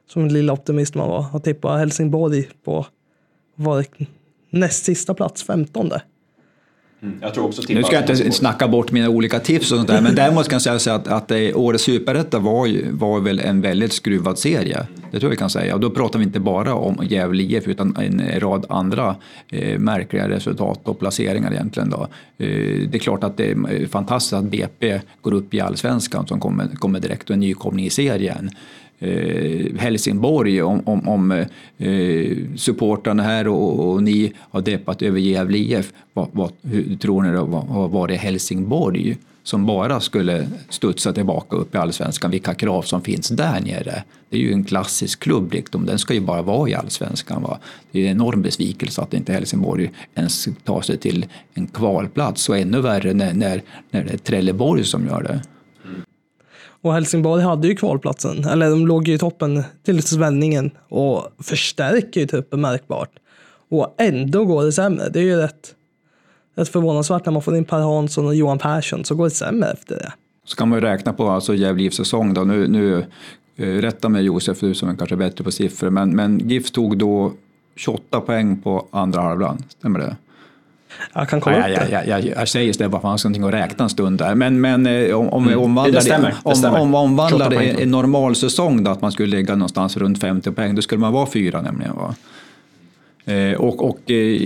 Som 0.06 0.22
en 0.22 0.32
lilla 0.32 0.52
optimist 0.52 0.94
man 0.94 1.08
var. 1.08 1.26
Och 1.32 1.44
tippar 1.44 1.78
Helsingborg 1.78 2.48
på 2.64 2.86
var 3.54 3.84
näst 4.50 4.84
sista 4.84 5.14
plats, 5.14 5.42
femtonde. 5.42 6.02
Jag 7.20 7.34
tror 7.34 7.44
också 7.44 7.62
Nu 7.68 7.82
ska 7.82 7.94
jag 7.94 8.10
inte 8.10 8.32
snacka 8.32 8.68
bort 8.68 8.92
mina 8.92 9.08
olika 9.08 9.40
tips 9.40 9.70
och 9.72 9.76
sånt 9.76 9.88
där, 9.88 10.00
men 10.02 10.14
däremot 10.14 10.48
kan 10.48 10.60
jag 10.64 10.80
säga 10.80 10.96
att, 10.96 11.08
att 11.08 11.30
eh, 11.30 11.38
årets 11.54 11.84
superetta 11.84 12.38
var, 12.38 12.66
ju- 12.66 12.90
var 12.92 13.20
väl 13.20 13.38
en 13.40 13.60
väldigt 13.60 13.92
skruvad 13.92 14.38
serie. 14.38 14.86
Det 15.10 15.20
tror 15.20 15.22
jag 15.22 15.30
vi 15.30 15.36
kan 15.36 15.50
säga. 15.50 15.74
Och 15.74 15.80
då 15.80 15.90
pratar 15.90 16.18
vi 16.18 16.24
inte 16.24 16.40
bara 16.40 16.74
om 16.74 16.98
Gävle 17.02 17.42
IF 17.42 17.68
utan 17.68 17.96
en 17.96 18.40
rad 18.40 18.66
andra 18.68 19.16
eh, 19.50 19.78
märkliga 19.78 20.28
resultat 20.28 20.80
och 20.84 20.98
placeringar 20.98 21.52
egentligen. 21.52 21.90
Då. 21.90 22.02
Eh, 22.38 22.46
det 22.88 22.94
är 22.94 22.98
klart 22.98 23.24
att 23.24 23.36
det 23.36 23.50
är 23.50 23.86
fantastiskt 23.86 24.32
att 24.32 24.44
BP 24.44 25.00
går 25.22 25.34
upp 25.34 25.54
i 25.54 25.60
allsvenskan 25.60 26.26
som 26.26 26.40
kommer, 26.40 26.66
kommer 26.66 27.00
direkt 27.00 27.30
och 27.30 27.34
en 27.34 27.40
nykomling 27.40 27.86
i 27.86 27.90
serien. 27.90 28.50
Eh, 29.02 29.76
Helsingborg, 29.78 30.62
om, 30.62 30.82
om, 30.84 31.08
om 31.08 31.30
eh, 31.78 32.36
supportrarna 32.56 33.22
här 33.22 33.48
och, 33.48 33.90
och 33.90 34.02
ni 34.02 34.32
har 34.38 34.60
deppat 34.60 35.02
över 35.02 35.20
Gävle 35.20 35.58
IF, 35.58 35.92
vad, 36.12 36.28
vad, 36.32 36.52
hur 36.62 36.96
tror 36.96 37.22
ni 37.22 37.30
det 37.30 37.40
var, 37.40 37.60
har 37.60 37.88
varit 37.88 38.20
Helsingborg 38.20 39.16
som 39.42 39.66
bara 39.66 40.00
skulle 40.00 40.48
studsa 40.68 41.12
tillbaka 41.12 41.56
upp 41.56 41.74
i 41.74 41.78
allsvenskan, 41.78 42.30
vilka 42.30 42.54
krav 42.54 42.82
som 42.82 43.02
finns 43.02 43.28
där 43.28 43.60
nere. 43.60 44.02
Det 44.30 44.36
är 44.36 44.40
ju 44.40 44.52
en 44.52 44.64
klassisk 44.64 45.20
klubb, 45.20 45.52
liksom. 45.52 45.86
den 45.86 45.98
ska 45.98 46.14
ju 46.14 46.20
bara 46.20 46.42
vara 46.42 46.68
i 46.68 46.74
allsvenskan. 46.74 47.42
Va? 47.42 47.58
Det 47.92 48.00
är 48.00 48.04
en 48.04 48.10
enorm 48.10 48.42
besvikelse 48.42 49.02
att 49.02 49.14
inte 49.14 49.32
Helsingborg 49.32 49.90
ens 50.14 50.48
tar 50.64 50.80
sig 50.80 50.96
till 50.96 51.26
en 51.54 51.66
kvalplats 51.66 52.48
och 52.48 52.58
ännu 52.58 52.80
värre 52.80 53.14
när, 53.14 53.34
när, 53.34 53.62
när 53.90 54.04
det 54.04 54.12
är 54.12 54.18
Trelleborg 54.18 54.84
som 54.84 55.06
gör 55.06 55.22
det. 55.22 55.42
Och 56.82 56.92
Helsingborg 56.92 57.42
hade 57.42 57.68
ju 57.68 57.74
kvalplatsen. 57.74 58.44
Eller 58.44 58.70
de 58.70 58.86
låg 58.86 59.08
ju 59.08 59.14
i 59.14 59.18
toppen 59.18 59.62
till 59.82 60.02
vändningen 60.18 60.70
Och 60.88 61.28
förstärker 61.38 62.20
ju 62.20 62.26
truppen 62.26 62.60
märkbart. 62.60 63.10
Och 63.70 63.94
ändå 63.98 64.44
går 64.44 64.64
det 64.64 64.72
sämre. 64.72 65.08
Det 65.08 65.18
är 65.18 65.22
ju 65.22 65.36
rätt, 65.36 65.74
rätt 66.56 66.68
förvånansvärt 66.68 67.24
när 67.24 67.32
man 67.32 67.42
får 67.42 67.56
in 67.56 67.64
Per 67.64 67.80
Hansson 67.80 68.26
och 68.26 68.34
Johan 68.34 68.58
Persson 68.58 69.04
så 69.04 69.14
går 69.14 69.24
det 69.24 69.30
sämre 69.30 69.70
efter 69.70 69.96
det. 69.96 70.12
Så 70.44 70.56
kan 70.56 70.68
man 70.68 70.78
ju 70.78 70.84
räkna 70.84 71.12
på 71.12 71.28
alltså 71.28 71.54
Gävle 71.54 71.82
IFs 71.82 71.96
säsong 71.96 72.34
då. 72.34 72.44
Nu, 72.44 72.68
nu 72.68 73.06
eh, 73.56 73.66
rätta 73.66 74.08
mig 74.08 74.24
Josef, 74.24 74.60
du 74.60 74.74
som 74.74 74.88
är 74.88 74.96
kanske 74.96 75.16
bättre 75.16 75.44
på 75.44 75.50
siffror, 75.50 75.90
men, 75.90 76.16
men 76.16 76.48
GIF 76.48 76.70
tog 76.70 76.98
då 76.98 77.32
28 77.76 78.20
poäng 78.20 78.60
på 78.60 78.86
andra 78.90 79.20
halvan, 79.20 79.62
stämmer 79.68 79.98
det? 79.98 80.16
Jag 81.14 81.28
kan 81.28 81.40
kolla 81.40 81.68
Ja, 81.68 81.82
upp 81.82 81.90
det. 81.90 82.04
ja, 82.06 82.18
ja, 82.18 82.32
jag 82.36 82.48
säger 82.48 82.74
det 82.78 82.88
bara 82.88 82.90
för 82.90 82.96
att 82.98 83.02
man 83.02 83.18
ska 83.18 83.28
någonting 83.28 83.60
att 83.60 83.70
räkna 83.70 83.82
en 83.84 83.90
stund 83.90 84.18
där. 84.18 84.34
Men, 84.34 84.60
men 84.60 84.86
eh, 84.86 85.14
om, 85.16 85.28
om 85.28 85.46
vi 85.46 85.54
omvandlar, 85.54 86.00
Det 86.00 86.04
stämmer, 86.06 86.28
det 86.28 86.36
om, 86.42 86.54
stämmer. 86.54 86.80
om, 86.80 86.94
omvandlar 86.94 87.38
28 87.38 87.50
det 87.50 87.56
poäng. 87.56 87.78
i 87.78 87.82
en 87.82 87.90
normal 87.90 88.34
säsong 88.36 88.84
då, 88.84 88.90
att 88.90 89.02
man 89.02 89.12
skulle 89.12 89.36
ligga 89.36 89.54
någonstans 89.54 89.96
runt 89.96 90.20
50 90.20 90.50
poäng, 90.50 90.74
då 90.74 90.82
skulle 90.82 91.00
man 91.00 91.12
vara 91.12 91.26
fyra 91.26 91.62
nämligen. 91.62 91.96
Va? 91.96 92.14
Eh, 93.24 93.52
och 93.60 93.84
och 93.90 94.10
eh, 94.10 94.40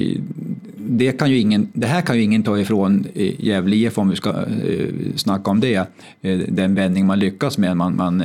det, 0.76 1.12
kan 1.12 1.30
ju 1.30 1.38
ingen, 1.38 1.68
det 1.72 1.86
här 1.86 2.00
kan 2.00 2.16
ju 2.16 2.22
ingen 2.22 2.42
ta 2.42 2.58
ifrån 2.58 3.06
Gävle 3.38 3.76
IF 3.76 3.98
om 3.98 4.08
vi 4.10 4.16
ska 4.16 4.34
snacka 5.16 5.50
om 5.50 5.60
det. 5.60 5.84
Den 6.48 6.74
vändning 6.74 7.06
man 7.06 7.18
lyckas 7.18 7.58
med. 7.58 7.76
Man, 7.76 7.96
man 7.96 8.20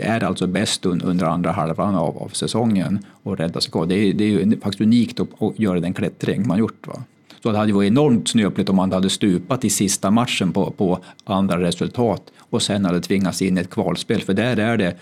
är 0.00 0.24
alltså 0.24 0.46
bäst 0.46 0.86
un, 0.86 1.00
under 1.02 1.26
andra 1.26 1.50
halvan 1.52 1.94
av, 1.94 2.18
av 2.18 2.28
säsongen 2.32 2.98
och 3.22 3.38
räddar 3.38 3.60
sig 3.60 3.70
kvar. 3.72 3.86
Det 3.86 3.94
är, 3.94 4.12
det 4.12 4.24
är 4.24 4.28
ju 4.28 4.60
faktiskt 4.60 4.80
unikt 4.80 5.20
att, 5.20 5.42
att 5.42 5.58
göra 5.58 5.80
den 5.80 5.92
klättring 5.94 6.46
man 6.46 6.58
gjort. 6.58 6.86
Va? 6.86 7.02
Så 7.42 7.52
det 7.52 7.58
hade 7.58 7.72
varit 7.72 7.86
enormt 7.90 8.28
snöpligt 8.28 8.68
om 8.68 8.76
man 8.76 8.92
hade 8.92 9.10
stupat 9.10 9.64
i 9.64 9.70
sista 9.70 10.10
matchen 10.10 10.52
på, 10.52 10.70
på 10.70 10.98
andra 11.24 11.60
resultat 11.60 12.22
och 12.38 12.62
sen 12.62 12.84
hade 12.84 13.00
tvingats 13.00 13.42
in 13.42 13.58
i 13.58 13.60
ett 13.60 13.70
kvalspel, 13.70 14.20
för 14.22 14.34
där 14.34 14.56
är 14.56 14.76
det 14.76 14.96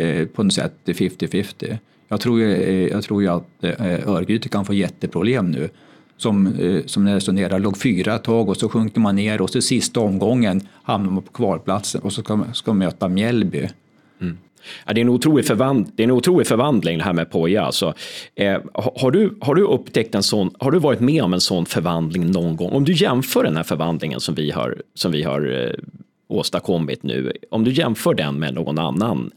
eh, 0.00 0.26
på 0.26 0.42
något 0.42 0.52
sätt 0.54 0.74
50-50. 0.84 1.78
Jag 2.08 2.20
tror 2.20 2.40
ju, 2.40 2.52
eh, 2.54 2.88
jag 2.92 3.02
tror 3.04 3.22
ju 3.22 3.28
att 3.28 3.64
eh, 3.64 4.08
Örgryte 4.08 4.48
kan 4.48 4.64
få 4.64 4.74
jätteproblem 4.74 5.50
nu. 5.50 5.68
Som, 6.16 6.46
eh, 6.46 6.84
som 6.86 7.04
när 7.04 7.10
det 7.10 7.16
resonerar, 7.16 7.58
låg 7.58 7.76
fyra 7.78 8.14
ett 8.14 8.24
tag 8.24 8.48
och 8.48 8.56
så 8.56 8.68
sjunker 8.68 9.00
man 9.00 9.16
ner 9.16 9.40
och 9.40 9.50
så 9.50 9.60
sista 9.60 10.00
omgången 10.00 10.60
hamnar 10.82 11.10
man 11.12 11.22
på 11.22 11.32
kvalplatsen 11.32 12.00
och 12.00 12.12
så 12.12 12.22
ska, 12.22 12.36
man- 12.36 12.54
ska 12.54 12.70
man 12.70 12.78
möta 12.78 13.08
Mjällby. 13.08 13.68
Mm. 14.20 14.38
Ja, 14.86 14.92
det, 14.92 15.00
är 15.00 15.02
en 15.02 15.08
otrolig 15.08 15.46
förvand, 15.46 15.92
det 15.96 16.02
är 16.02 16.04
en 16.04 16.10
otrolig 16.10 16.46
förvandling 16.46 16.98
det 16.98 17.04
här 17.04 17.12
med 17.12 17.30
Poja. 17.30 17.62
Alltså, 17.62 17.94
eh, 18.34 18.58
har, 18.74 19.10
du, 19.10 19.38
har 19.40 19.54
du 19.54 19.62
upptäckt 19.62 20.14
en 20.14 20.22
sån, 20.22 20.50
har 20.58 20.70
du 20.70 20.78
varit 20.78 21.00
med 21.00 21.22
om 21.22 21.32
en 21.32 21.40
sån 21.40 21.66
förvandling 21.66 22.30
någon 22.30 22.56
gång? 22.56 22.70
Om 22.70 22.84
du 22.84 22.92
jämför 22.92 23.44
den 23.44 23.56
här 23.56 23.62
förvandlingen 23.62 24.20
som 24.20 24.34
vi 24.34 24.50
har, 24.50 24.82
som 24.94 25.12
vi 25.12 25.22
har 25.22 25.66
eh, 25.66 25.72
åstadkommit 26.28 27.02
nu, 27.02 27.32
om 27.50 27.64
du 27.64 27.72
jämför 27.72 28.14
den 28.14 28.38
med 28.38 28.54
någon 28.54 28.78
annan 28.78 29.30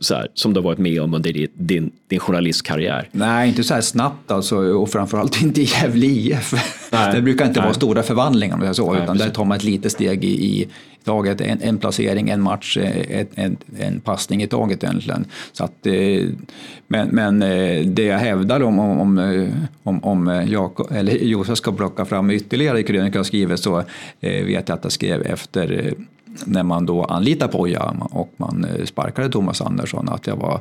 så 0.00 0.14
här, 0.14 0.28
som 0.34 0.52
du 0.52 0.60
har 0.60 0.64
varit 0.64 0.78
med 0.78 1.00
om 1.00 1.14
under 1.14 1.32
din, 1.32 1.90
din, 2.08 2.20
journalistkarriär? 2.20 3.08
Nej, 3.12 3.48
inte 3.48 3.64
så 3.64 3.74
här 3.74 3.80
snabbt 3.80 4.30
alltså, 4.30 4.56
och 4.56 4.90
framförallt 4.90 5.42
inte 5.42 5.60
i 5.60 5.64
Gävle 5.64 6.06
IF. 6.06 6.54
Det 6.90 7.22
brukar 7.22 7.46
inte 7.46 7.60
Nej. 7.60 7.66
vara 7.66 7.74
stora 7.74 8.02
förvandlingar, 8.02 8.56
om 8.56 8.62
jag 8.62 8.76
säger 8.76 8.86
så, 8.86 8.92
Nej, 8.92 9.02
utan 9.02 9.16
där 9.16 9.24
precis. 9.24 9.36
tar 9.36 9.44
man 9.44 9.56
ett 9.56 9.64
litet 9.64 9.92
steg 9.92 10.24
i, 10.24 10.28
i 10.28 10.68
taget, 11.06 11.40
en, 11.40 11.62
en 11.62 11.78
placering, 11.78 12.30
en 12.30 12.42
match, 12.42 12.76
eh, 12.76 13.20
en, 13.20 13.26
en, 13.34 13.56
en 13.78 14.00
passning 14.00 14.42
i 14.42 14.46
taget 14.46 14.84
egentligen. 14.84 15.24
Så 15.52 15.64
att, 15.64 15.86
eh, 15.86 16.24
men 16.88 17.08
men 17.08 17.42
eh, 17.42 17.86
det 17.86 18.04
jag 18.04 18.18
hävdar 18.18 18.62
om, 18.62 18.78
om, 18.78 19.18
om, 19.82 20.04
om, 20.04 20.46
Jakob, 20.48 20.92
eller 20.92 21.12
Josef 21.12 21.58
ska 21.58 21.72
plocka 21.72 22.04
fram 22.04 22.30
ytterligare 22.30 22.80
i 22.80 22.82
krönikan 22.82 23.18
jag 23.18 23.26
skriver 23.26 23.56
så 23.56 23.82
vet 24.20 24.68
jag 24.68 24.76
att 24.76 24.84
jag 24.84 24.92
skrev 24.92 25.22
efter 25.22 25.94
när 26.44 26.62
man 26.62 26.86
då 26.86 27.04
anlitar 27.04 27.48
Poja 27.48 27.94
och 28.00 28.32
man 28.36 28.64
eh, 28.64 28.84
sparkade 28.84 29.28
Thomas 29.28 29.60
Andersson 29.60 30.08
att 30.08 30.26
jag 30.26 30.36
var 30.36 30.60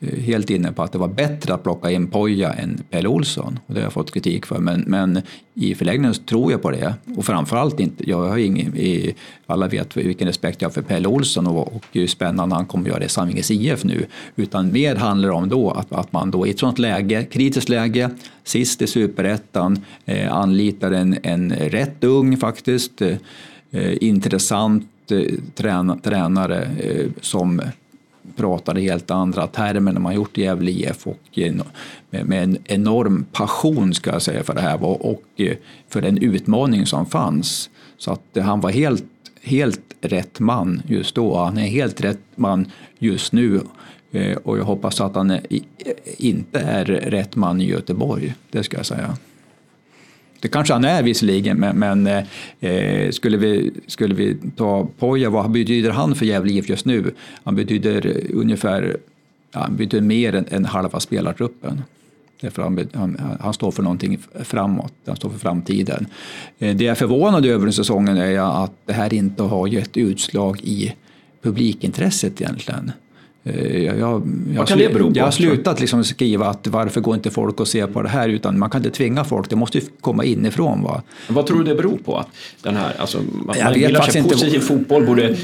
eh, 0.00 0.18
helt 0.20 0.50
inne 0.50 0.72
på 0.72 0.82
att 0.82 0.92
det 0.92 0.98
var 0.98 1.08
bättre 1.08 1.54
att 1.54 1.62
plocka 1.62 1.90
in 1.90 2.06
Poja 2.06 2.52
än 2.52 2.80
Pelle 2.90 3.08
Olsson. 3.08 3.58
Och 3.66 3.74
det 3.74 3.80
har 3.80 3.84
jag 3.84 3.92
fått 3.92 4.12
kritik 4.12 4.46
för. 4.46 4.58
Men, 4.58 4.80
men 4.80 5.22
i 5.54 5.74
förlängningen 5.74 6.14
så 6.14 6.22
tror 6.22 6.52
jag 6.52 6.62
på 6.62 6.70
det. 6.70 6.94
Och 7.16 7.24
framförallt 7.24 7.80
inte, 7.80 8.10
jag 8.10 8.28
har 8.28 8.38
ingen, 8.38 8.76
i, 8.76 9.14
alla 9.46 9.68
vet 9.68 9.96
vilken 9.96 10.26
respekt 10.26 10.62
jag 10.62 10.68
har 10.68 10.72
för 10.72 10.82
Pelle 10.82 11.08
Olsson 11.08 11.46
och, 11.46 11.76
och 11.76 11.84
hur 11.92 12.06
spännande 12.06 12.54
han 12.54 12.66
kommer 12.66 12.84
att 12.84 12.94
göra 12.94 13.04
i 13.04 13.08
Sandvikens 13.08 13.50
IF 13.50 13.84
nu. 13.84 14.06
Utan 14.36 14.72
mer 14.72 14.96
handlar 14.96 15.28
det 15.28 15.34
om 15.34 15.48
då 15.48 15.70
att, 15.70 15.92
att 15.92 16.12
man 16.12 16.30
då 16.30 16.46
i 16.46 16.50
ett 16.50 16.58
sånt 16.58 16.78
läge, 16.78 17.24
kritiskt 17.24 17.68
läge, 17.68 18.10
sist 18.44 18.82
i 18.82 18.86
superettan, 18.86 19.84
eh, 20.04 20.32
anlitar 20.32 20.92
en, 20.92 21.18
en 21.22 21.52
rätt 21.52 22.04
ung 22.04 22.36
faktiskt, 22.36 23.02
eh, 23.02 23.16
eh 23.70 23.94
intressant 24.00 24.90
Eh, 25.10 25.34
träna, 25.54 25.96
tränare 25.96 26.62
eh, 26.62 27.06
som 27.20 27.62
pratade 28.36 28.80
helt 28.80 29.10
andra 29.10 29.46
termer 29.46 29.92
än 29.92 30.02
man 30.02 30.14
gjort 30.14 30.38
i 30.38 30.42
Gävle 30.42 30.70
IF 30.70 31.06
och 31.06 31.38
med, 32.10 32.26
med 32.26 32.42
en 32.44 32.58
enorm 32.64 33.26
passion 33.32 33.94
ska 33.94 34.10
jag 34.10 34.22
säga 34.22 34.42
för 34.42 34.54
det 34.54 34.60
här 34.60 34.84
och, 34.84 35.10
och 35.10 35.22
eh, 35.36 35.56
för 35.88 36.02
den 36.02 36.18
utmaning 36.18 36.86
som 36.86 37.06
fanns. 37.06 37.70
Så 37.98 38.12
att 38.12 38.36
eh, 38.36 38.44
han 38.44 38.60
var 38.60 38.70
helt, 38.70 39.04
helt 39.42 39.94
rätt 40.00 40.40
man 40.40 40.82
just 40.86 41.14
då. 41.14 41.36
Han 41.36 41.58
är 41.58 41.66
helt 41.66 42.00
rätt 42.00 42.20
man 42.36 42.70
just 42.98 43.32
nu 43.32 43.60
Eh, 44.14 44.36
och 44.36 44.58
jag 44.58 44.64
hoppas 44.64 45.00
att 45.00 45.14
han 45.14 45.30
eh, 45.30 45.40
är, 45.48 45.60
inte 46.16 46.60
är 46.60 46.84
rätt 46.84 47.36
man 47.36 47.60
i 47.60 47.64
Göteborg, 47.64 48.34
det 48.50 48.62
ska 48.62 48.76
jag 48.76 48.86
säga. 48.86 49.16
Det 50.44 50.48
kanske 50.48 50.72
han 50.72 50.84
är 50.84 51.02
visserligen, 51.02 51.60
men, 51.60 51.78
men 51.78 52.06
eh, 52.60 53.10
skulle, 53.10 53.36
vi, 53.36 53.70
skulle 53.86 54.14
vi 54.14 54.36
ta 54.56 54.88
Poja, 54.98 55.30
vad 55.30 55.50
betyder 55.50 55.90
han 55.90 56.14
för 56.14 56.26
Gävle 56.26 56.52
IF 56.52 56.68
just 56.68 56.84
nu? 56.84 57.14
Han 57.44 57.54
betyder 57.54 58.20
ungefär, 58.32 58.96
ja, 59.52 59.60
han 59.60 59.76
betyder 59.76 60.00
mer 60.00 60.34
än, 60.34 60.44
än 60.50 60.64
halva 60.64 61.00
spelartruppen. 61.00 61.82
Därför 62.40 62.62
han, 62.62 62.88
han, 62.92 63.38
han 63.40 63.54
står 63.54 63.70
för 63.70 63.82
någonting 63.82 64.18
framåt, 64.42 64.92
han 65.06 65.16
står 65.16 65.30
för 65.30 65.38
framtiden. 65.38 66.06
Eh, 66.58 66.76
det 66.76 66.84
jag 66.84 66.90
är 66.90 66.94
förvånad 66.94 67.46
över 67.46 67.64
den 67.64 67.72
säsongen 67.72 68.16
är 68.16 68.64
att 68.64 68.72
det 68.86 68.92
här 68.92 69.14
inte 69.14 69.42
har 69.42 69.66
gett 69.66 69.96
utslag 69.96 70.60
i 70.62 70.94
publikintresset 71.42 72.40
egentligen. 72.40 72.92
Eh, 73.44 73.84
Jag, 73.84 73.98
jag, 73.98 74.22
bero 74.92 75.10
på? 75.10 75.18
Jag 75.18 75.24
har 75.24 75.30
slutat 75.30 75.80
liksom 75.80 76.04
skriva 76.04 76.46
att 76.46 76.66
varför 76.66 77.00
går 77.00 77.14
inte 77.14 77.30
folk 77.30 77.60
och 77.60 77.68
ser 77.68 77.86
på 77.86 78.02
det 78.02 78.08
här, 78.08 78.28
utan 78.28 78.58
man 78.58 78.70
kan 78.70 78.80
inte 78.80 78.96
tvinga 78.96 79.24
folk, 79.24 79.50
det 79.50 79.56
måste 79.56 79.78
ju 79.78 79.84
komma 80.00 80.24
inifrån. 80.24 80.82
Va? 80.82 81.02
Vad 81.28 81.46
tror 81.46 81.58
du 81.58 81.64
det 81.64 81.74
beror 81.74 81.98
på? 82.04 82.16
Att 82.18 82.28
den 82.62 82.76
här, 82.76 82.92
alltså, 82.98 83.18
man 83.18 83.56
Jag 83.56 83.64
man 83.64 83.72
vet 83.72 83.82
gillar 83.82 84.00
faktiskt 84.00 84.12
sig 84.12 84.22
inte. 84.22 84.34
positiv 84.34 84.60
fotboll 84.60 85.06
borde 85.06 85.36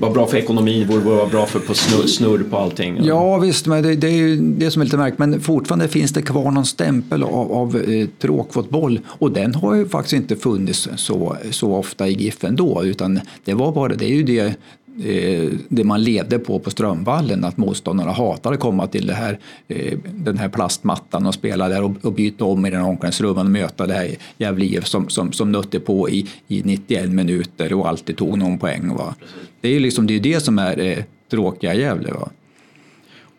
vara 0.00 0.12
bra 0.12 0.26
för 0.26 0.36
ekonomin, 0.36 0.86
borde 0.88 1.04
vara 1.04 1.26
bra 1.26 1.46
för 1.46 1.58
på 1.58 1.74
snurr, 1.74 2.06
snurr 2.06 2.44
på 2.50 2.56
allting. 2.56 2.98
Ja 3.04 3.38
visst, 3.38 3.66
men 3.66 3.82
det, 3.82 3.94
det 3.96 4.06
är 4.06 4.12
ju 4.12 4.36
det 4.36 4.70
som 4.70 4.82
är 4.82 4.84
lite 4.86 4.96
märkligt. 4.96 5.18
Men 5.18 5.40
fortfarande 5.40 5.88
finns 5.88 6.12
det 6.12 6.22
kvar 6.22 6.50
någon 6.50 6.66
stämpel 6.66 7.22
av, 7.22 7.52
av 7.52 7.76
eh, 7.76 8.08
tråkfotboll. 8.18 9.00
Och 9.06 9.32
den 9.32 9.54
har 9.54 9.74
ju 9.74 9.88
faktiskt 9.88 10.12
inte 10.12 10.36
funnits 10.36 10.88
så, 10.96 11.36
så 11.50 11.74
ofta 11.74 12.08
i 12.08 12.12
GIF 12.12 12.44
ändå. 12.44 12.84
Utan 12.84 13.20
det 13.44 13.54
var 13.54 13.72
bara, 13.72 13.94
det 13.94 14.04
är 14.04 14.14
ju 14.14 14.22
det, 14.22 14.54
Eh, 15.00 15.50
det 15.68 15.84
man 15.84 16.04
levde 16.04 16.38
på 16.38 16.58
på 16.58 16.70
Strömvallen. 16.70 17.44
Att 17.44 17.56
motståndarna 17.56 18.12
hatade 18.12 18.54
att 18.54 18.60
komma 18.60 18.86
till 18.86 19.06
det 19.06 19.14
här, 19.14 19.38
eh, 19.68 19.98
den 20.14 20.38
här 20.38 20.48
plastmattan 20.48 21.26
och 21.26 21.34
spela 21.34 21.68
där 21.68 21.82
och, 21.82 21.92
och 22.02 22.12
byta 22.12 22.44
om 22.44 22.66
i 22.66 22.70
den 22.70 22.82
omklädningsrummen 22.82 23.46
och 23.46 23.52
möta 23.52 23.86
det 23.86 23.94
här 23.94 24.10
Gävle 24.38 24.64
IF 24.64 24.86
som, 24.86 25.08
som, 25.08 25.32
som 25.32 25.52
nötte 25.52 25.80
på 25.80 26.10
i, 26.10 26.28
i 26.48 26.62
91 26.64 27.10
minuter 27.10 27.72
och 27.72 27.88
alltid 27.88 28.16
tog 28.16 28.38
någon 28.38 28.58
poäng. 28.58 28.94
Va? 28.96 29.14
Det 29.60 29.68
är 29.68 29.72
ju 29.72 29.80
liksom, 29.80 30.06
det, 30.06 30.14
är 30.14 30.20
det 30.20 30.40
som 30.40 30.58
är 30.58 30.80
eh, 30.80 30.98
tråkiga 31.30 31.74
Gävle. 31.74 32.12
Va? 32.12 32.28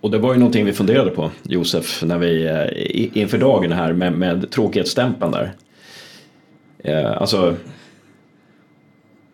Och 0.01 0.11
det 0.11 0.17
var 0.17 0.33
ju 0.33 0.39
någonting 0.39 0.65
vi 0.65 0.73
funderade 0.73 1.11
på, 1.11 1.31
Josef, 1.43 2.03
när 2.03 2.17
vi, 2.17 2.45
eh, 2.45 3.21
inför 3.21 3.37
dagen 3.37 3.71
här 3.71 3.93
med, 3.93 4.13
med 4.13 4.51
tråkighetsstämpeln 4.51 5.31
där. 5.31 5.53
Eh, 6.83 7.21
alltså, 7.21 7.55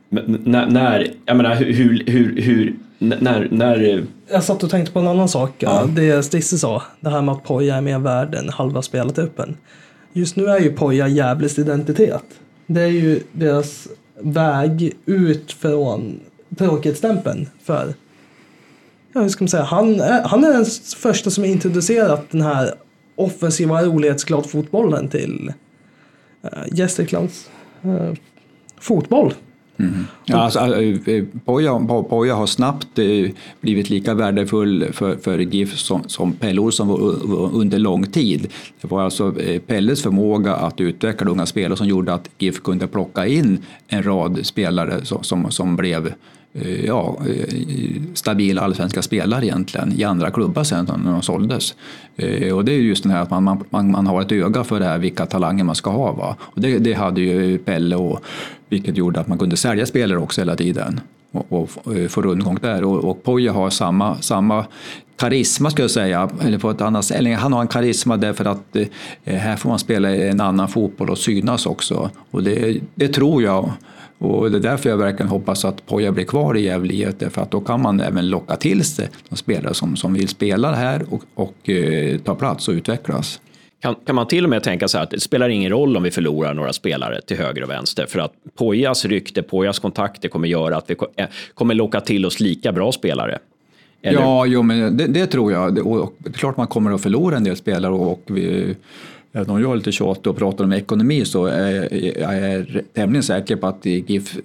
men 0.10 0.42
när, 0.46 0.66
när, 0.70 1.14
jag 1.26 1.38
menar 1.38 1.56
hur, 1.56 2.04
hur, 2.08 2.42
hur, 2.42 2.76
när, 3.00 3.48
när, 3.52 4.06
Jag 4.28 4.44
satt 4.44 4.64
och 4.64 4.70
tänkte 4.70 4.94
på 4.94 5.00
en 5.00 5.08
annan 5.08 5.30
sak. 5.30 5.52
Ja. 5.58 5.86
Det 5.96 6.24
Stisse 6.24 6.58
sa, 6.58 6.84
det 7.00 7.10
här 7.10 7.22
med 7.22 7.36
att 7.36 7.44
Poja 7.44 7.76
är 7.76 7.82
mer 7.82 8.00
värd 8.00 8.36
än 8.36 8.50
halva 8.50 8.82
spelartruppen. 8.82 9.58
Just 10.14 10.36
nu 10.36 10.46
är 10.46 10.60
ju 10.60 10.74
Poja 10.74 11.08
Gävles 11.08 11.60
identitet. 11.60 12.24
Det 12.68 12.82
är 12.82 12.88
ju 12.88 13.24
deras 13.32 13.88
väg 14.20 14.94
ut 15.06 15.52
från 15.52 16.20
tråkighetsstämpeln. 16.58 17.50
För, 17.64 17.94
ja, 19.14 19.22
hur 19.22 19.30
ska 19.30 19.44
man 19.44 19.50
säga, 19.50 19.64
han 19.64 20.00
är, 20.00 20.22
han 20.24 20.44
är 20.44 20.54
den 20.54 20.66
första 20.98 21.30
som 21.30 21.46
introducerat 21.46 22.32
den 22.32 22.42
här 22.42 22.74
offensiva 23.16 23.84
rolighetsglad 23.84 24.50
fotbollen 24.50 25.10
till 25.10 25.54
uh, 26.44 26.78
Gästriklands 26.78 27.50
eh, 27.84 28.14
fotboll. 28.80 29.34
Mm-hmm. 29.80 30.04
Ja, 30.26 30.38
alltså, 30.38 30.60
eh, 30.60 31.16
eh, 31.16 31.24
Poja, 31.46 31.80
Poja 32.10 32.36
har 32.36 32.46
snabbt 32.48 33.00
eh, 33.00 33.32
blivit 33.62 33.90
lika 33.90 34.14
värdefull 34.14 34.86
för, 34.92 35.16
för 35.16 35.40
GIF 35.40 35.78
som, 35.78 36.04
som 36.08 36.34
Pelle 36.34 36.62
Olsson 36.62 36.88
var 36.88 37.56
under 37.56 37.80
lång 37.80 38.08
tid. 38.08 38.48
Det 38.82 38.92
var 38.92 39.02
alltså 39.02 39.34
Pelles 39.68 40.04
förmåga 40.04 40.56
att 40.56 40.82
utveckla 40.82 41.32
unga 41.32 41.46
spelare 41.46 41.78
som 41.78 41.88
gjorde 41.88 42.14
att 42.14 42.30
GIF 42.38 42.64
kunde 42.64 42.88
plocka 42.88 43.28
in 43.28 43.60
en 43.88 44.04
rad 44.04 44.46
spelare 44.46 45.06
som, 45.06 45.24
som, 45.24 45.52
som 45.52 45.76
blev 45.76 46.14
ja, 46.86 47.18
stabila 48.14 48.62
allsvenska 48.62 49.02
spelare 49.02 49.46
egentligen 49.46 49.94
i 50.00 50.04
andra 50.04 50.32
klubbar 50.32 50.64
sen 50.64 50.90
när 51.04 51.12
de 51.12 51.22
såldes. 51.22 51.76
Och 52.54 52.66
det 52.66 52.72
är 52.72 52.78
just 52.78 53.04
det 53.04 53.10
här 53.10 53.22
att 53.22 53.30
man, 53.30 53.44
man, 53.44 53.64
man, 53.70 53.92
man 53.92 54.08
har 54.08 54.22
ett 54.22 54.32
öga 54.32 54.64
för 54.64 54.80
det 54.80 54.86
här, 54.86 54.98
vilka 54.98 55.26
talanger 55.26 55.64
man 55.64 55.76
ska 55.76 55.90
ha. 55.90 56.12
Va? 56.12 56.36
Och 56.40 56.62
det, 56.62 56.78
det 56.78 56.94
hade 56.94 57.22
ju 57.22 57.58
Pelle 57.58 57.96
och 57.96 58.24
vilket 58.70 58.98
gjorde 58.98 59.20
att 59.20 59.28
man 59.28 59.38
kunde 59.38 59.58
sälja 59.58 59.86
spelare 59.86 60.20
också 60.20 60.42
hela 60.42 60.56
tiden 60.56 61.02
och, 61.32 61.46
och 61.50 61.70
och 61.84 61.96
eh, 61.96 62.08
få 62.08 62.22
rundgång 62.22 62.58
där. 62.62 62.84
Och, 62.84 63.04
och 63.04 63.24
Poja 63.24 63.52
har 63.52 63.70
samma, 63.70 64.22
samma 64.22 64.66
karisma 65.16 65.72
skulle 65.72 65.84
jag 65.84 65.92
säga, 65.92 66.30
eller 66.42 66.58
på 66.58 66.70
ett 66.70 66.82
annat 66.82 67.06
sätt. 67.06 67.18
Eller 67.18 67.36
han 67.36 67.54
har 67.54 67.62
en 67.62 67.68
karisma 67.68 68.18
därför 68.18 68.46
att 68.46 68.76
eh, 68.76 69.36
här 69.36 69.56
får 69.56 69.70
man 69.70 69.80
spela 69.80 70.16
en 70.16 70.42
annan 70.42 70.68
fotboll 70.68 71.10
och 71.10 71.18
synas 71.18 71.66
också. 71.66 72.10
Och 72.32 72.44
det, 72.44 72.82
det 72.96 73.08
tror 73.08 73.44
jag. 73.44 73.72
Och 74.18 74.52
det 74.52 74.58
är 74.58 74.62
därför 74.62 74.90
jag 74.90 74.98
verkligen 74.98 75.30
hoppas 75.30 75.66
att 75.66 75.86
Poja 75.86 76.12
blir 76.12 76.26
kvar 76.26 76.58
i 76.58 76.62
Gävle 76.62 76.94
IF, 76.94 77.16
därför 77.20 77.42
att 77.42 77.52
då 77.52 77.62
kan 77.62 77.82
man 77.82 78.00
även 78.00 78.30
locka 78.30 78.56
till 78.56 78.84
sig 78.84 79.10
de 79.30 79.36
spelare 79.36 79.74
som, 79.74 79.96
som 79.96 80.14
vill 80.14 80.28
spela 80.28 80.76
här 80.76 81.06
och, 81.10 81.24
och 81.36 81.70
eh, 81.70 82.18
ta 82.18 82.36
plats 82.36 82.68
och 82.68 82.72
utvecklas 82.72 83.40
kan, 83.82 83.96
kan 84.06 84.16
man 84.16 84.28
till 84.28 84.44
och 84.44 84.50
med 84.50 84.64
tänka 84.64 84.88
så 84.88 84.98
här 84.98 85.04
att 85.04 85.10
det 85.12 85.20
spelar 85.20 85.50
ingen 85.50 85.70
roll 85.72 85.98
om 85.98 86.04
vi 86.04 86.12
förlorar 86.12 86.54
några 86.54 86.74
spelare 86.74 87.22
till 87.22 87.38
höger 87.38 87.64
och 87.64 87.70
vänster 87.70 88.06
för 88.06 88.20
att 88.20 88.34
Pojas 88.58 89.06
rykte, 89.06 89.42
Pojas 89.42 89.80
kontakter 89.80 90.30
kommer 90.30 90.48
göra 90.48 90.78
att 90.78 90.90
vi 90.90 90.96
eh, 91.16 91.26
kommer 91.54 91.74
locka 91.74 92.02
till 92.02 92.26
oss 92.26 92.40
lika 92.40 92.72
bra 92.72 92.92
spelare. 92.92 93.40
Eller? 94.02 94.20
Ja, 94.20 94.46
jo, 94.46 94.62
men 94.62 94.98
det, 94.98 95.08
det 95.08 95.26
tror 95.28 95.52
jag. 95.52 95.76
Det- 95.76 95.82
Och, 95.82 96.00
och 96.02 96.14
det 96.18 96.30
är 96.30 96.34
klart 96.34 96.58
man 96.58 96.68
kommer 96.68 96.92
att 96.92 97.02
förlora 97.02 97.38
en 97.38 97.44
del 97.44 97.56
spelare 97.56 97.92
och, 97.94 98.12
och 98.12 98.22
vi, 98.26 98.76
även 99.34 99.50
om 99.50 99.62
jag 99.62 99.72
är 99.72 99.76
lite 99.76 99.92
tjatig 99.92 100.28
och 100.28 100.38
pratar 100.38 100.64
om 100.64 100.74
ekonomi 100.74 101.26
så 101.26 101.46
är 101.46 102.20
jag 102.20 102.66
tämligen 102.94 103.24
säker 103.24 103.56
på 103.56 103.68
att 103.68 103.86
GIF 103.86 104.38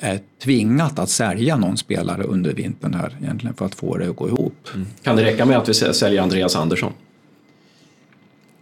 är 0.00 0.18
tvingat 0.42 0.98
att 0.98 1.08
sälja 1.08 1.56
någon 1.56 1.76
spelare 1.76 2.22
under 2.22 2.52
vintern 2.52 2.94
här 2.94 3.16
egentligen 3.22 3.54
för 3.56 3.66
att 3.66 3.74
få 3.74 3.96
det 3.96 4.10
att 4.10 4.16
gå 4.16 4.28
ihop. 4.28 4.68
Kan 5.02 5.16
det 5.16 5.24
räcka 5.24 5.44
med 5.46 5.56
att 5.58 5.68
vi 5.68 5.72
sä- 5.72 5.92
säljer 5.92 6.22
Andreas 6.22 6.56
Andersson? 6.56 6.92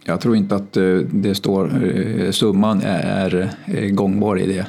Jag 0.03 0.21
tror 0.21 0.35
inte 0.35 0.55
att 0.55 0.77
eh, 0.77 0.97
det 0.97 1.35
står, 1.35 1.83
eh, 1.85 2.31
summan 2.31 2.81
är 2.85 3.55
eh, 3.65 3.89
gångbar 3.89 4.39
i 4.39 4.45
det. 4.45 4.65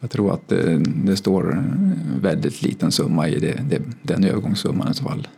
Jag 0.00 0.10
tror 0.10 0.32
att 0.32 0.52
det 0.84 1.16
står 1.16 1.64
väldigt 2.20 2.62
liten 2.62 2.92
summa 2.92 3.28
i 3.28 3.38
det, 3.38 3.60
det, 3.70 3.82
den 4.02 4.24
övergångssumman 4.24 4.90
i 4.90 4.94
så 4.94 5.04
fall. 5.04 5.28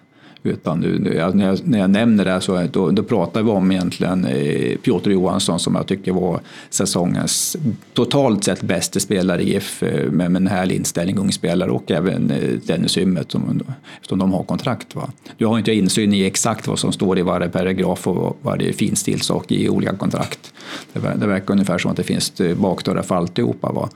Utan 0.43 0.81
nu, 0.81 0.99
nu- 0.99 1.15
jag- 1.15 1.35
när, 1.35 1.47
jag, 1.47 1.59
när 1.69 1.79
jag 1.79 1.91
nämner 1.91 2.25
det 2.25 2.31
här 2.31 2.41
så 2.41 2.67
då, 2.73 2.91
då 2.91 3.03
pratar 3.03 3.43
vi 3.43 3.51
om 3.51 3.73
egentligen 3.73 4.25
eh, 4.25 4.77
Piotr 4.77 5.11
Johansson 5.11 5.59
som 5.61 5.75
jag 5.75 5.87
tycker 5.87 6.13
var 6.13 6.41
säsongens 6.71 7.57
totalt 7.93 8.45
sett 8.45 8.63
bästa 8.63 9.01
spelare 9.01 9.43
i 9.43 9.53
GIF 9.53 9.83
eh, 9.83 10.11
med, 10.11 10.31
med 10.31 10.41
en 10.43 10.47
härlig 10.47 10.77
inställning, 10.77 11.19
ung 11.19 11.33
spelare 11.33 11.71
och 11.71 11.91
även 11.91 12.31
eh, 12.31 12.51
Dennis 12.67 12.99
Ymmet 12.99 13.31
som, 13.33 13.63
som 14.09 14.19
de 14.19 14.33
har 14.33 14.43
kontrakt. 14.43 14.95
Va? 14.95 15.11
Du 15.37 15.47
har 15.47 15.59
inte 15.59 15.73
insyn 15.73 16.13
i 16.15 16.23
exakt 16.25 16.67
vad 16.67 16.79
som 16.79 16.93
står 16.93 17.19
i 17.19 17.23
varje 17.23 17.49
paragraf 17.49 18.07
och 18.09 18.39
varje 18.43 18.73
finstilssak 18.73 19.53
i 19.53 19.69
olika 19.69 19.97
kontrakt. 19.97 20.53
Det, 20.93 21.01
det 21.17 21.27
verkar 21.27 21.53
ungefär 21.55 21.79
som 21.79 21.91
att 21.91 21.97
det 21.97 22.03
finns 22.03 22.41
eh, 22.41 22.57
bakdörrar 22.57 23.03
för 23.03 23.15
alltihopa. 23.15 23.73
Va? 23.73 23.89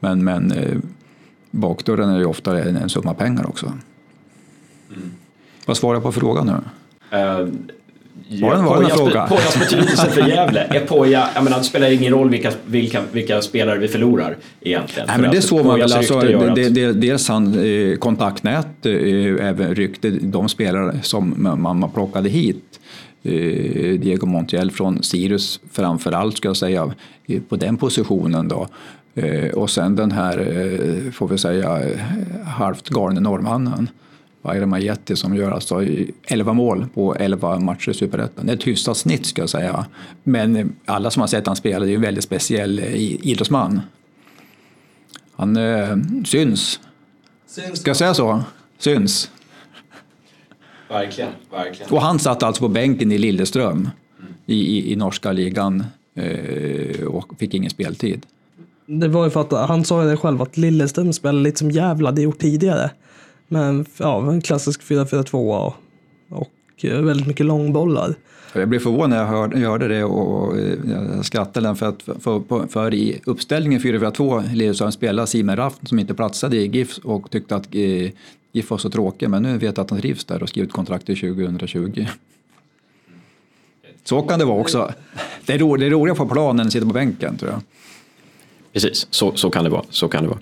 Men, 0.00 0.24
men 0.24 0.52
eh, 0.52 0.76
bakdörren 1.50 2.08
är 2.10 2.18
ju 2.18 2.24
ofta 2.24 2.62
en, 2.62 2.76
en 2.76 2.88
summa 2.88 3.14
pengar 3.14 3.46
också. 3.48 3.66
Mm. 3.66 5.10
Vad 5.68 5.76
svarar 5.76 5.94
jag 5.94 6.02
på 6.02 6.12
frågan 6.12 6.46
nu? 6.46 6.52
Uh, 7.18 7.18
Var 8.42 8.56
det- 8.56 8.62
var 8.62 8.82
det 8.82 8.90
en 8.90 8.96
fråga? 8.96 9.26
Pojas 9.26 9.58
betydelse 9.58 10.10
för 10.10 10.28
Gävle. 10.28 10.60
Är 10.60 10.86
Poja, 10.86 11.28
jag 11.34 11.44
menar, 11.44 11.58
det 11.58 11.64
spelar 11.64 11.90
ingen 11.90 12.12
roll 12.12 12.30
vilka, 12.30 12.52
vilka, 12.66 13.00
vilka 13.12 13.42
spelare 13.42 13.78
vi 13.78 13.88
förlorar 13.88 14.36
egentligen. 14.60 15.06
Nej, 15.06 15.16
För 15.16 15.22
men 15.22 15.30
det 15.30 15.42
såg 15.42 15.66
man 15.66 15.78
väl. 15.78 15.92
Alltså, 15.92 16.20
det, 16.20 16.54
det, 16.54 16.68
det, 16.68 16.92
dels 16.92 17.28
han 17.28 17.54
eh, 17.64 17.96
kontaktnät, 17.96 18.86
eh, 18.86 19.46
även 19.48 19.74
rykte 19.74 20.10
de 20.10 20.48
spelare 20.48 20.98
som 21.02 21.34
man, 21.36 21.60
man 21.60 21.90
plockade 21.90 22.28
hit. 22.28 22.80
Eh, 23.22 23.32
Diego 24.00 24.26
Montiel 24.26 24.70
från 24.70 25.02
Sirius 25.02 25.60
framför 25.72 26.12
allt 26.12 26.36
ska 26.36 26.48
jag 26.48 26.56
säga, 26.56 26.92
eh, 27.26 27.40
på 27.48 27.56
den 27.56 27.76
positionen 27.76 28.48
då. 28.48 28.68
Och 29.54 29.70
sen 29.70 29.96
den 29.96 30.12
här, 30.12 31.10
får 31.12 31.28
vi 31.28 31.38
säga, 31.38 31.80
halvt 32.46 32.88
galne 32.88 33.20
norrmannen. 33.20 33.88
Bayram 34.48 34.72
Ajeti 34.72 35.16
som 35.16 35.34
gör 35.34 35.50
alltså 35.50 35.84
11 36.26 36.52
mål 36.52 36.86
på 36.94 37.14
11 37.14 37.58
matcher 37.58 37.90
i 37.90 37.94
Superettan. 37.94 38.46
Det 38.46 38.52
är 38.52 38.56
ett 38.56 38.66
hyfsat 38.66 38.96
snitt 38.96 39.26
ska 39.26 39.42
jag 39.42 39.50
säga. 39.50 39.86
Men 40.22 40.76
alla 40.84 41.10
som 41.10 41.20
har 41.20 41.26
sett 41.26 41.46
han 41.46 41.56
spela, 41.56 41.78
det 41.78 41.86
är 41.86 41.90
ju 41.90 41.94
en 41.94 42.02
väldigt 42.02 42.24
speciell 42.24 42.78
eh, 42.78 42.94
idrottsman. 43.26 43.80
Han 45.32 45.56
eh, 45.56 45.96
syns. 46.24 46.80
Ska 47.74 47.90
jag 47.90 47.96
säga 47.96 48.14
så? 48.14 48.42
Syns. 48.78 49.30
Verkligen, 50.88 51.30
verkligen. 51.50 51.92
Och 51.92 52.02
han 52.02 52.18
satt 52.18 52.42
alltså 52.42 52.62
på 52.62 52.68
bänken 52.68 53.12
i 53.12 53.18
Lilleström 53.18 53.90
i, 54.46 54.78
i, 54.78 54.92
i 54.92 54.96
norska 54.96 55.32
ligan 55.32 55.84
eh, 56.14 57.04
och 57.06 57.38
fick 57.38 57.54
ingen 57.54 57.70
speltid. 57.70 58.26
Det 58.86 59.08
var 59.08 59.24
ju 59.24 59.30
för 59.30 59.40
att 59.40 59.68
han 59.68 59.84
sa 59.84 60.02
ju 60.02 60.10
det 60.10 60.16
själv 60.16 60.42
att 60.42 60.56
Lilleström 60.56 61.12
spelade 61.12 61.42
lite 61.42 61.58
som 61.58 61.70
Gävle 61.70 62.08
hade 62.08 62.22
gjort 62.22 62.38
tidigare. 62.38 62.90
Men 63.48 63.86
ja, 63.96 64.32
en 64.32 64.40
klassisk 64.40 64.82
4-4-2 64.82 65.72
och, 66.28 66.48
eh, 66.84 67.00
väldigt 67.00 67.26
mycket 67.26 67.46
långbollar. 67.46 68.14
Jag 68.52 68.68
blev 68.68 68.78
förvånad 68.78 69.10
när 69.10 69.16
jag 69.16 69.26
hörde, 69.26 69.60
jag 69.60 69.70
hörde 69.70 69.88
det 69.88 70.04
och, 70.04 70.58
eh, 70.58 70.78
jag 70.90 71.24
skrattade 71.24 71.74
för 71.74 71.86
att 71.86 72.02
för, 72.02 72.66
för, 72.68 72.94
i 72.94 73.20
uppställningen 73.24 73.80
4-4-2 73.80 74.54
Lilleström 74.54 74.92
spelade 74.92 75.26
Simon 75.26 75.56
Raff 75.56 75.74
som 75.82 75.98
inte 75.98 76.14
platsade 76.14 76.56
i 76.56 76.66
GIF 76.66 76.98
och 76.98 77.30
tyckte 77.30 77.56
att 77.56 77.74
eh, 77.74 78.10
GIF 78.52 78.70
var 78.70 78.78
så 78.78 78.90
tråkig 78.90 79.30
men 79.30 79.42
nu 79.42 79.52
vet 79.52 79.62
jag 79.62 79.78
att 79.78 79.90
han 79.90 80.00
trivs 80.00 80.24
där 80.24 80.42
och 80.42 80.48
skrivit 80.48 80.72
kontrakt 80.72 81.06
till 81.06 81.18
2020. 81.18 82.06
Så 84.04 84.22
kan 84.22 84.38
det 84.38 84.44
vara 84.44 84.60
också. 84.60 84.92
Det 85.46 85.52
är, 85.52 85.58
ro, 85.58 85.76
det 85.76 85.86
är 85.86 85.90
roligare 85.90 86.16
på 86.16 86.28
planen 86.28 86.60
än 86.60 86.66
att 86.66 86.72
sitta 86.72 86.86
på 86.86 86.92
bänken 86.92 87.36
tror 87.36 87.50
jag. 87.50 87.60
Precis, 88.72 89.06
så, 89.10 89.36
så 89.36 89.50
kan 89.50 89.64
det 89.64 89.70
vara. 89.70 89.84
Så 89.90 90.08
kan 90.08 90.22
det 90.22 90.28
vara. 90.28 90.38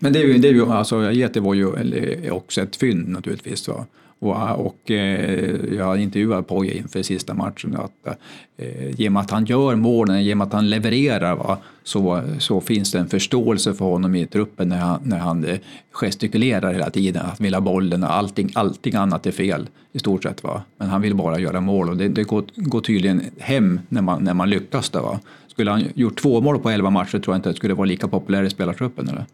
Men 0.00 0.12
det 0.12 0.38
det 0.38 0.48
ju 0.48 0.72
alltså 0.72 0.98
Ajeti 0.98 1.40
var 1.40 1.54
ju 1.54 2.30
också 2.30 2.60
ett 2.62 2.76
fynd 2.76 3.08
naturligtvis. 3.08 3.68
Va? 3.68 3.86
Och, 4.18 4.66
och 4.66 4.90
eh, 4.90 5.74
jag 5.74 6.00
intervjuade 6.00 6.42
Poja 6.42 6.74
inför 6.74 7.02
sista 7.02 7.34
matchen 7.34 7.76
att 7.76 8.16
eh, 8.56 9.00
genom 9.00 9.16
att 9.16 9.30
han 9.30 9.44
gör 9.44 9.74
målen, 9.74 10.24
genom 10.24 10.40
att 10.40 10.52
han 10.52 10.70
levererar 10.70 11.36
va, 11.36 11.58
så, 11.84 12.22
så 12.38 12.60
finns 12.60 12.92
det 12.92 12.98
en 12.98 13.08
förståelse 13.08 13.74
för 13.74 13.84
honom 13.84 14.14
i 14.14 14.26
truppen 14.26 14.68
när 14.68 14.78
han, 14.78 15.00
när 15.04 15.18
han 15.18 15.44
eh, 15.44 15.58
gestikulerar 15.92 16.72
hela 16.72 16.90
tiden, 16.90 17.26
att 17.26 17.40
vilja 17.40 17.60
bollen 17.60 18.02
och 18.02 18.12
allting, 18.12 18.50
allting 18.54 18.94
annat 18.94 19.26
är 19.26 19.32
fel 19.32 19.68
i 19.92 19.98
stort 19.98 20.22
sett. 20.22 20.42
Va. 20.42 20.62
Men 20.78 20.88
han 20.88 21.02
vill 21.02 21.14
bara 21.14 21.38
göra 21.38 21.60
mål 21.60 21.88
och 21.88 21.96
det, 21.96 22.08
det 22.08 22.22
går, 22.24 22.44
går 22.54 22.80
tydligen 22.80 23.22
hem 23.38 23.80
när 23.88 24.02
man, 24.02 24.24
när 24.24 24.34
man 24.34 24.50
lyckas. 24.50 24.90
Det, 24.90 25.00
va. 25.00 25.20
Skulle 25.46 25.70
han 25.70 25.84
gjort 25.94 26.20
två 26.20 26.40
mål 26.40 26.58
på 26.58 26.70
elva 26.70 26.90
matcher 26.90 27.18
tror 27.18 27.34
jag 27.34 27.38
inte 27.38 27.48
att 27.48 27.54
det 27.54 27.58
skulle 27.58 27.74
vara 27.74 27.86
lika 27.86 28.08
populär 28.08 28.42
i 28.42 28.50
spelartruppen. 28.50 29.08
Eller? 29.08 29.24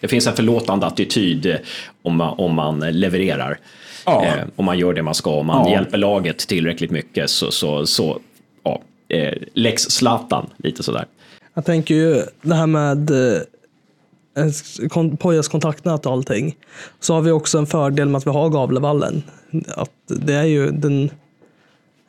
Det 0.00 0.08
finns 0.08 0.26
en 0.26 0.36
förlåtande 0.36 0.86
attityd 0.86 1.58
om 2.02 2.16
man, 2.16 2.34
om 2.38 2.54
man 2.54 2.80
levererar. 2.80 3.58
Ja. 4.06 4.24
Eh, 4.24 4.44
om 4.56 4.64
man 4.64 4.78
gör 4.78 4.92
det 4.94 5.02
man 5.02 5.14
ska, 5.14 5.30
om 5.30 5.46
man 5.46 5.66
Ja. 5.66 5.72
hjälper 5.72 5.98
laget 5.98 6.38
tillräckligt 6.38 6.90
mycket 6.90 7.30
så, 7.30 7.50
så, 7.50 7.86
så 7.86 8.20
ja, 8.62 8.82
eh, 9.08 9.34
Lex 9.54 9.82
Zlatan, 9.82 10.46
lite 10.56 10.82
sådär. 10.82 11.06
Jag 11.54 11.64
tänker 11.64 11.94
ju 11.94 12.22
det 12.42 12.54
här 12.54 12.66
med 12.66 13.10
eh, 13.10 13.40
Pojas 15.18 15.48
kontaktnät 15.48 16.06
och 16.06 16.12
allting. 16.12 16.56
Så 17.00 17.14
har 17.14 17.20
vi 17.20 17.30
också 17.30 17.58
en 17.58 17.66
fördel 17.66 18.08
med 18.08 18.18
att 18.18 18.26
vi 18.26 18.30
har 18.30 18.48
Gavlevallen. 18.48 19.22
Att 19.76 19.90
det 20.06 20.34
är 20.34 20.44
ju 20.44 20.70
den 20.70 21.10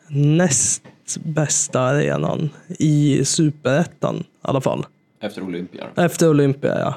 näst 0.07 0.81
bästa 1.23 1.81
arenan 1.81 2.49
i 2.79 3.25
superettan 3.25 4.15
i 4.19 4.23
alla 4.41 4.61
fall. 4.61 4.85
Efter 5.21 5.41
Olympia. 5.43 5.87
Efter 5.95 6.29
Olympia, 6.29 6.79
ja. 6.79 6.95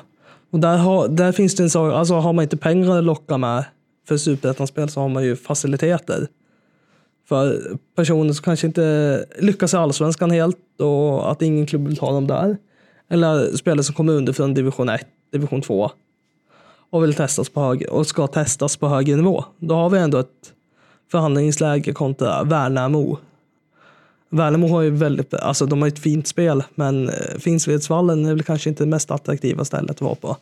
Och 0.53 0.61
där, 0.61 0.77
har, 0.77 1.09
där 1.09 1.33
finns 1.33 1.55
det 1.55 1.63
en 1.63 1.71
sak, 1.71 1.93
alltså 1.93 2.15
har 2.15 2.33
man 2.33 2.43
inte 2.43 2.57
pengar 2.57 2.99
att 2.99 3.05
locka 3.05 3.39
med 3.39 3.65
för 4.09 4.17
superettan-spel 4.17 4.89
så 4.89 5.01
har 5.01 5.09
man 5.09 5.25
ju 5.25 5.37
faciliteter. 5.37 6.29
För 7.29 7.61
personer 7.97 8.33
som 8.33 8.45
kanske 8.45 8.67
inte 8.67 9.27
lyckas 9.39 9.75
i 9.75 9.77
allsvenskan 9.77 10.31
helt 10.31 10.81
och 10.81 11.31
att 11.31 11.43
ingen 11.43 11.67
klubb 11.67 11.89
vill 11.89 11.97
ta 11.97 12.13
dem 12.13 12.27
där. 12.27 12.57
Eller 13.11 13.57
spelare 13.57 13.85
som 13.85 13.95
kommer 13.95 14.13
underifrån 14.13 14.55
division 14.55 14.89
1, 14.89 15.07
division 15.33 15.63
2 15.63 15.91
och 16.91 17.03
vill 17.03 17.15
testas 17.15 17.49
på 17.49 17.61
högre, 17.61 17.89
och 17.89 18.07
ska 18.07 18.27
testas 18.27 18.77
på 18.77 18.89
högre 18.89 19.17
nivå. 19.17 19.45
Då 19.59 19.75
har 19.75 19.91
vi 19.91 19.99
ändå 19.99 20.19
ett 20.19 20.53
förhandlingsläge 21.11 21.93
kontra 21.93 22.45
Värnamo. 22.45 23.19
Värnamo 24.35 24.69
har 24.69 24.83
ju 24.83 24.91
väldigt, 24.91 25.35
alltså 25.35 25.67
de 25.67 25.83
har 25.83 25.89
ett 25.89 25.99
fint 25.99 26.27
spel, 26.27 26.63
men 26.75 27.09
eh, 27.09 27.15
Finnsvedsvallen 27.39 28.27
är 28.27 28.35
väl 28.35 28.43
kanske 28.43 28.71
inte 28.71 28.85
det 28.85 28.91
mest 28.91 29.11
attraktiva 29.11 29.65
stället 29.65 29.91
att 29.91 30.01
vara 30.01 30.15
på. 30.15 30.37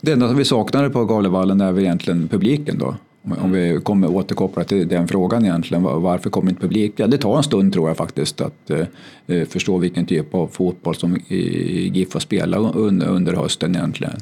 Det 0.00 0.12
enda 0.12 0.28
som 0.28 0.36
vi 0.36 0.44
saknade 0.44 0.90
på 0.90 1.04
Galevallen 1.04 1.60
är 1.60 1.72
väl 1.72 1.84
egentligen 1.84 2.28
publiken 2.28 2.78
då. 2.78 2.96
Om- 3.24 3.52
vi 3.52 3.80
kommer 3.82 4.10
återkoppla 4.10 4.64
till 4.64 4.88
den 4.88 5.08
frågan 5.08 5.44
egentligen, 5.44 5.82
varför 5.82 6.30
kommer 6.30 6.50
inte 6.50 6.62
publik? 6.62 6.92
Ja, 6.96 7.06
det 7.06 7.18
tar 7.18 7.36
en 7.36 7.42
stund 7.42 7.72
tror 7.72 7.88
jag 7.88 7.96
faktiskt 7.96 8.40
att 8.40 8.70
eh, 8.70 8.86
eh 9.26 9.44
förstå 9.48 9.78
vilken 9.78 10.06
typ 10.06 10.34
av 10.34 10.46
fotboll 10.46 10.94
som 10.94 11.16
GIF 11.28 12.12
har 12.12 12.20
spelat 12.20 12.74
under, 12.76 13.06
under 13.06 13.32
hösten 13.34 13.76
egentligen. 13.76 14.16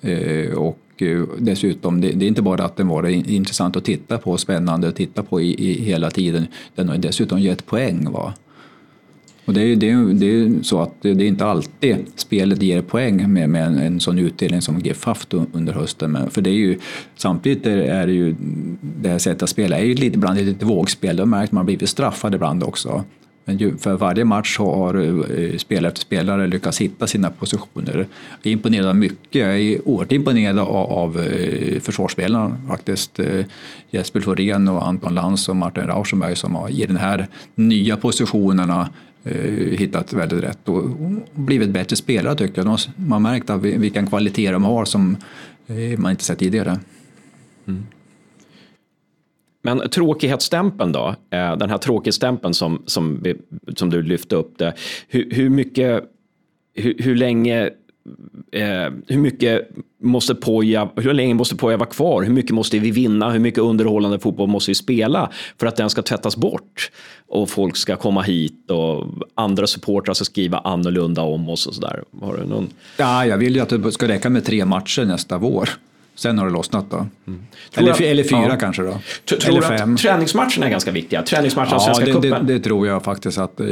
Eh, 0.00 0.52
och 0.52 0.78
eh, 1.02 1.22
dessutom, 1.38 2.00
det, 2.00 2.12
det 2.12 2.24
är 2.24 2.28
inte 2.28 2.42
bara 2.42 2.64
att 2.64 2.76
den 2.76 2.88
var 2.88 3.06
intressant 3.08 3.76
att 3.76 3.84
titta 3.84 4.18
på, 4.18 4.36
spännande 4.36 4.88
att 4.88 4.96
titta 4.96 5.22
på 5.22 5.40
i, 5.40 5.70
i 5.70 5.84
hela 5.84 6.10
tiden, 6.10 6.46
den 6.74 6.88
har 6.88 6.96
dessutom 6.96 7.40
gett 7.40 7.66
poäng. 7.66 8.10
Va? 8.12 8.34
Och 9.44 9.54
det 9.54 9.60
är 9.60 9.64
ju 9.64 9.76
det 9.76 10.12
det 10.12 10.26
är 10.26 10.62
så 10.62 10.80
att 10.80 10.94
det 11.02 11.14
det 11.14 11.24
är 11.24 11.28
inte 11.28 11.46
alltid 11.46 11.96
spelet 12.16 12.62
ger 12.62 12.82
poäng 12.82 13.32
med, 13.32 13.50
med 13.50 13.66
en, 13.66 13.78
en 13.78 14.00
sån 14.00 14.18
utdelning 14.18 14.62
som 14.62 14.78
GIF 14.80 15.04
haft 15.04 15.34
under 15.34 15.72
hösten. 15.72 16.12
Men 16.12 16.30
för 16.30 16.42
det 16.42 16.50
är 16.50 16.54
ju, 16.54 16.78
samtidigt 17.16 17.66
är, 17.66 18.06
det 18.06 18.12
ju 18.12 18.34
det 18.80 19.08
här 19.08 19.18
sättet 19.18 19.42
att 19.42 19.48
spela 19.48 19.78
är 19.78 19.84
ju 19.84 19.94
lite, 19.94 20.14
ibland 20.14 20.38
lite 20.38 20.64
vågspel. 20.64 21.16
Det 21.16 21.22
har 21.22 21.26
märkt 21.26 21.48
att 21.48 21.52
man 21.52 21.60
har 21.60 21.64
blivit 21.64 21.88
straffad 21.88 22.34
ibland 22.34 22.62
också. 22.62 23.04
Men 23.44 23.58
ju, 23.58 23.76
för 23.76 23.96
varje 23.96 24.24
match 24.24 24.58
har 24.58 24.94
eh, 24.94 25.56
spelare 25.56 25.88
efter 25.88 26.00
spelare 26.00 26.46
lyckats 26.46 26.80
hitta 26.80 27.06
sina 27.06 27.30
positioner. 27.30 28.06
Jag 28.42 28.50
är 28.50 28.50
imponerad 28.50 28.86
av 28.86 28.96
mycket. 28.96 29.40
Jag 29.42 29.60
är 29.60 29.88
oerhört 29.88 30.12
imponerad 30.12 30.58
av, 30.58 30.68
av 30.90 31.26
försvarsspelarna 31.80 32.56
faktiskt. 32.68 33.18
Eh, 33.18 33.44
Jesper 33.90 34.20
Florén 34.20 34.68
och 34.68 34.86
Anton 34.86 35.14
Lantz 35.14 35.48
och 35.48 35.56
Martin 35.56 35.86
Rauschenberg 35.86 36.36
som 36.36 36.54
har 36.54 36.68
i 36.68 36.86
den 36.86 36.96
här 36.96 37.28
nya 37.54 37.96
positionerna 37.96 38.88
Eh, 39.24 39.78
hittat 39.78 40.12
väldigt 40.12 40.44
rätt 40.44 40.68
och 40.68 40.90
blivit 41.34 41.70
bättre 41.70 41.96
spelare 41.96 42.34
tycker 42.34 42.64
jag. 42.64 42.78
Man 42.96 43.12
har 43.12 43.32
märkt 43.32 43.50
att 43.50 43.62
vilken 43.62 44.06
kvalitet 44.06 44.50
de 44.50 44.64
har 44.64 44.84
som 44.84 45.16
eh, 45.66 45.98
man 45.98 46.10
inte 46.10 46.24
sett 46.24 46.38
tidigare. 46.38 46.78
Mm. 47.66 47.86
Men 49.62 49.90
tråkighetsstämpeln 49.90 50.92
då, 50.92 51.14
eh, 51.30 51.56
den 51.56 51.70
här 51.70 51.78
tråkighetsstämpeln 51.78 52.54
som, 52.54 52.82
som, 52.86 53.24
som 53.76 53.90
du 53.90 54.02
lyfte 54.02 54.36
upp, 54.36 54.58
det. 54.58 54.74
Hur, 55.08 55.30
hur 55.30 55.50
mycket, 55.50 56.04
hur, 56.74 56.94
hur 56.98 57.16
länge 57.16 57.70
Eh, 58.52 58.62
hur 59.06 59.18
mycket 59.18 59.68
måste 60.02 60.34
Poja, 60.34 60.88
hur 60.96 61.12
länge 61.14 61.34
måste 61.34 61.56
Poja 61.56 61.76
vara 61.76 61.88
kvar? 61.88 62.22
Hur 62.22 62.32
mycket 62.32 62.50
måste 62.50 62.78
vi 62.78 62.90
vinna? 62.90 63.30
Hur 63.30 63.38
mycket 63.38 63.60
underhållande 63.60 64.18
fotboll 64.18 64.48
måste 64.48 64.70
vi 64.70 64.74
spela 64.74 65.30
för 65.58 65.66
att 65.66 65.76
den 65.76 65.90
ska 65.90 66.02
tvättas 66.02 66.36
bort? 66.36 66.90
Och 67.28 67.50
folk 67.50 67.76
ska 67.76 67.96
komma 67.96 68.22
hit 68.22 68.70
och 68.70 69.06
andra 69.34 69.66
supportrar 69.66 70.14
ska 70.14 70.24
skriva 70.24 70.58
annorlunda 70.58 71.22
om 71.22 71.48
oss 71.48 71.66
och 71.66 71.74
sådär. 71.74 72.02
Har 72.20 72.36
du 72.36 72.44
någon? 72.46 72.68
Ja, 72.96 73.26
jag 73.26 73.38
vill 73.38 73.54
ju 73.54 73.60
att 73.60 73.68
det 73.68 73.92
ska 73.92 74.08
räcka 74.08 74.30
med 74.30 74.44
tre 74.44 74.64
matcher 74.64 75.04
nästa 75.04 75.38
vår. 75.38 75.68
Sen 76.14 76.38
har 76.38 76.46
det 76.46 76.52
lossnat 76.52 76.90
då. 76.90 77.06
Eller, 77.74 77.88
jag- 77.88 78.00
eller 78.00 78.22
fyra 78.24 78.46
ja. 78.48 78.56
kanske 78.56 78.82
då. 78.82 78.98
Tror 79.24 79.48
eller 79.48 79.78
fem. 79.78 79.94
att 79.94 80.00
träningsmatcherna 80.00 80.66
är 80.66 80.70
ganska 80.70 80.90
viktiga? 80.90 81.22
Träningsmatcherna 81.22 81.72
Ja, 81.72 81.94
Svenska 81.94 82.20
det, 82.20 82.30
det, 82.30 82.40
det 82.54 82.60
tror 82.60 82.86
jag 82.86 83.04
faktiskt. 83.04 83.38
att 83.38 83.60
eh, 83.60 83.66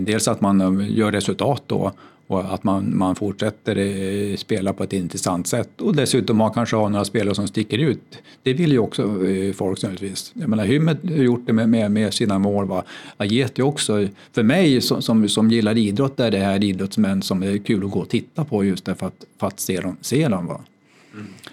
Dels 0.00 0.28
att 0.28 0.40
man 0.40 0.60
eh, 0.80 0.98
gör 0.98 1.12
resultat 1.12 1.62
då 1.66 1.92
och 2.28 2.54
att 2.54 2.64
man, 2.64 2.98
man 2.98 3.14
fortsätter 3.14 3.76
eh, 3.76 4.36
spela 4.36 4.72
på 4.72 4.84
ett 4.84 4.92
intressant 4.92 5.46
sätt. 5.46 5.80
Och 5.80 5.96
dessutom 5.96 6.36
man 6.36 6.52
kanske 6.52 6.76
har 6.76 6.88
några 6.88 7.04
spelare 7.04 7.34
som 7.34 7.48
sticker 7.48 7.78
ut. 7.78 8.18
Det 8.42 8.52
vill 8.52 8.72
ju 8.72 8.78
också 8.78 9.26
eh, 9.26 9.52
folk 9.52 9.82
naturligtvis. 9.82 10.32
Jag 10.34 10.48
menar, 10.48 10.64
Hymmet 10.64 10.98
har 11.04 11.10
gjort 11.10 11.46
det 11.46 11.52
med, 11.52 11.68
med, 11.68 11.90
med 11.90 12.14
sina 12.14 12.38
mål. 12.38 12.66
Va? 12.66 12.84
Ageti 13.16 13.62
också. 13.62 14.08
För 14.32 14.42
mig 14.42 14.80
som, 14.80 15.02
som, 15.02 15.28
som 15.28 15.50
gillar 15.50 15.78
idrott 15.78 16.20
är 16.20 16.30
det 16.30 16.38
här 16.38 16.64
idrottsmän 16.64 17.22
som 17.22 17.42
är 17.42 17.58
kul 17.58 17.84
att 17.84 17.90
gå 17.90 18.00
och 18.00 18.08
titta 18.08 18.44
på 18.44 18.64
just 18.64 18.84
därför 18.84 19.06
att, 19.06 19.24
för 19.40 19.46
att 19.46 19.60
se 19.60 19.80
dem. 19.80 19.96
Se 20.00 20.28
dem 20.28 20.46
va? 20.46 20.60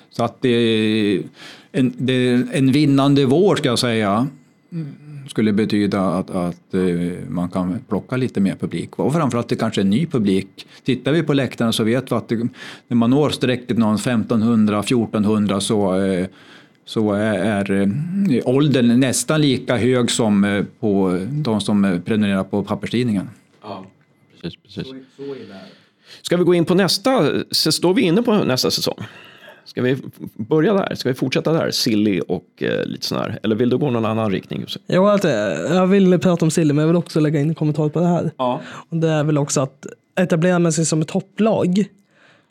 Så 0.09 0.23
att 0.23 0.41
det 0.41 0.49
är 0.49 1.23
en, 1.71 1.93
det 1.97 2.13
är 2.13 2.47
en 2.53 2.71
vinnande 2.71 3.25
vår 3.25 3.55
ska 3.55 3.69
jag 3.69 3.79
säga 3.79 4.27
skulle 5.27 5.53
betyda 5.53 6.01
att, 6.01 6.29
att 6.29 6.73
eh, 6.73 6.81
man 7.27 7.49
kan 7.49 7.79
plocka 7.89 8.17
lite 8.17 8.39
mer 8.39 8.55
publik. 8.55 8.99
Och 8.99 9.13
framförallt 9.13 9.49
det 9.49 9.55
kanske 9.55 9.81
är 9.81 9.83
en 9.83 9.89
ny 9.89 10.05
publik. 10.05 10.67
Tittar 10.83 11.11
vi 11.11 11.23
på 11.23 11.33
läktarna 11.33 11.71
så 11.71 11.83
vet 11.83 12.11
vi 12.11 12.15
att 12.15 12.27
det, 12.27 12.35
när 12.87 12.95
man 12.97 13.09
når 13.09 13.29
strecket 13.29 13.77
någon 13.77 13.97
1500-1400 13.97 15.59
så, 15.59 16.01
eh, 16.01 16.27
så 16.85 17.11
är, 17.13 17.39
är 17.39 17.71
eh, 17.71 17.89
åldern 18.45 18.99
nästan 18.99 19.41
lika 19.41 19.77
hög 19.77 20.11
som 20.11 20.65
på 20.79 21.19
de 21.29 21.61
som 21.61 22.01
prenumererar 22.05 22.43
på 22.43 22.63
papperstidningen. 22.63 23.29
Ja, 23.61 23.85
precis, 24.41 24.59
precis. 24.63 24.93
Ska 26.21 26.37
vi 26.37 26.43
gå 26.43 26.53
in 26.53 26.65
på 26.65 26.75
nästa? 26.75 27.31
Så 27.51 27.71
står 27.71 27.93
vi 27.93 28.01
inne 28.01 28.21
på 28.21 28.33
nästa 28.43 28.71
säsong? 28.71 28.97
Ska 29.65 29.81
vi 29.81 29.97
börja 30.33 30.73
där? 30.73 30.95
Ska 30.95 31.09
vi 31.09 31.15
fortsätta 31.15 31.53
där? 31.53 31.71
Silly 31.71 32.21
och 32.27 32.45
eh, 32.57 32.85
lite 32.85 33.05
sån 33.05 33.17
här. 33.17 33.39
Eller 33.43 33.55
vill 33.55 33.69
du 33.69 33.77
gå 33.77 33.89
någon 33.89 34.05
annan 34.05 34.31
riktning? 34.31 34.65
Jo, 34.87 35.09
eh, 35.09 35.31
jag 35.75 35.87
vill 35.87 36.19
prata 36.19 36.45
om 36.45 36.51
Silly, 36.51 36.73
men 36.73 36.81
jag 36.81 36.87
vill 36.87 36.95
också 36.95 37.19
lägga 37.19 37.39
in 37.39 37.49
en 37.49 37.55
kommentar 37.55 37.89
på 37.89 37.99
det 37.99 38.07
här. 38.07 38.31
Ja. 38.37 38.61
Och 38.89 38.97
det 38.97 39.09
är 39.09 39.23
väl 39.23 39.37
också 39.37 39.61
att 39.61 39.85
etablerar 40.15 40.59
man 40.59 40.71
sig 40.71 40.85
som 40.85 41.01
ett 41.01 41.07
topplag 41.07 41.85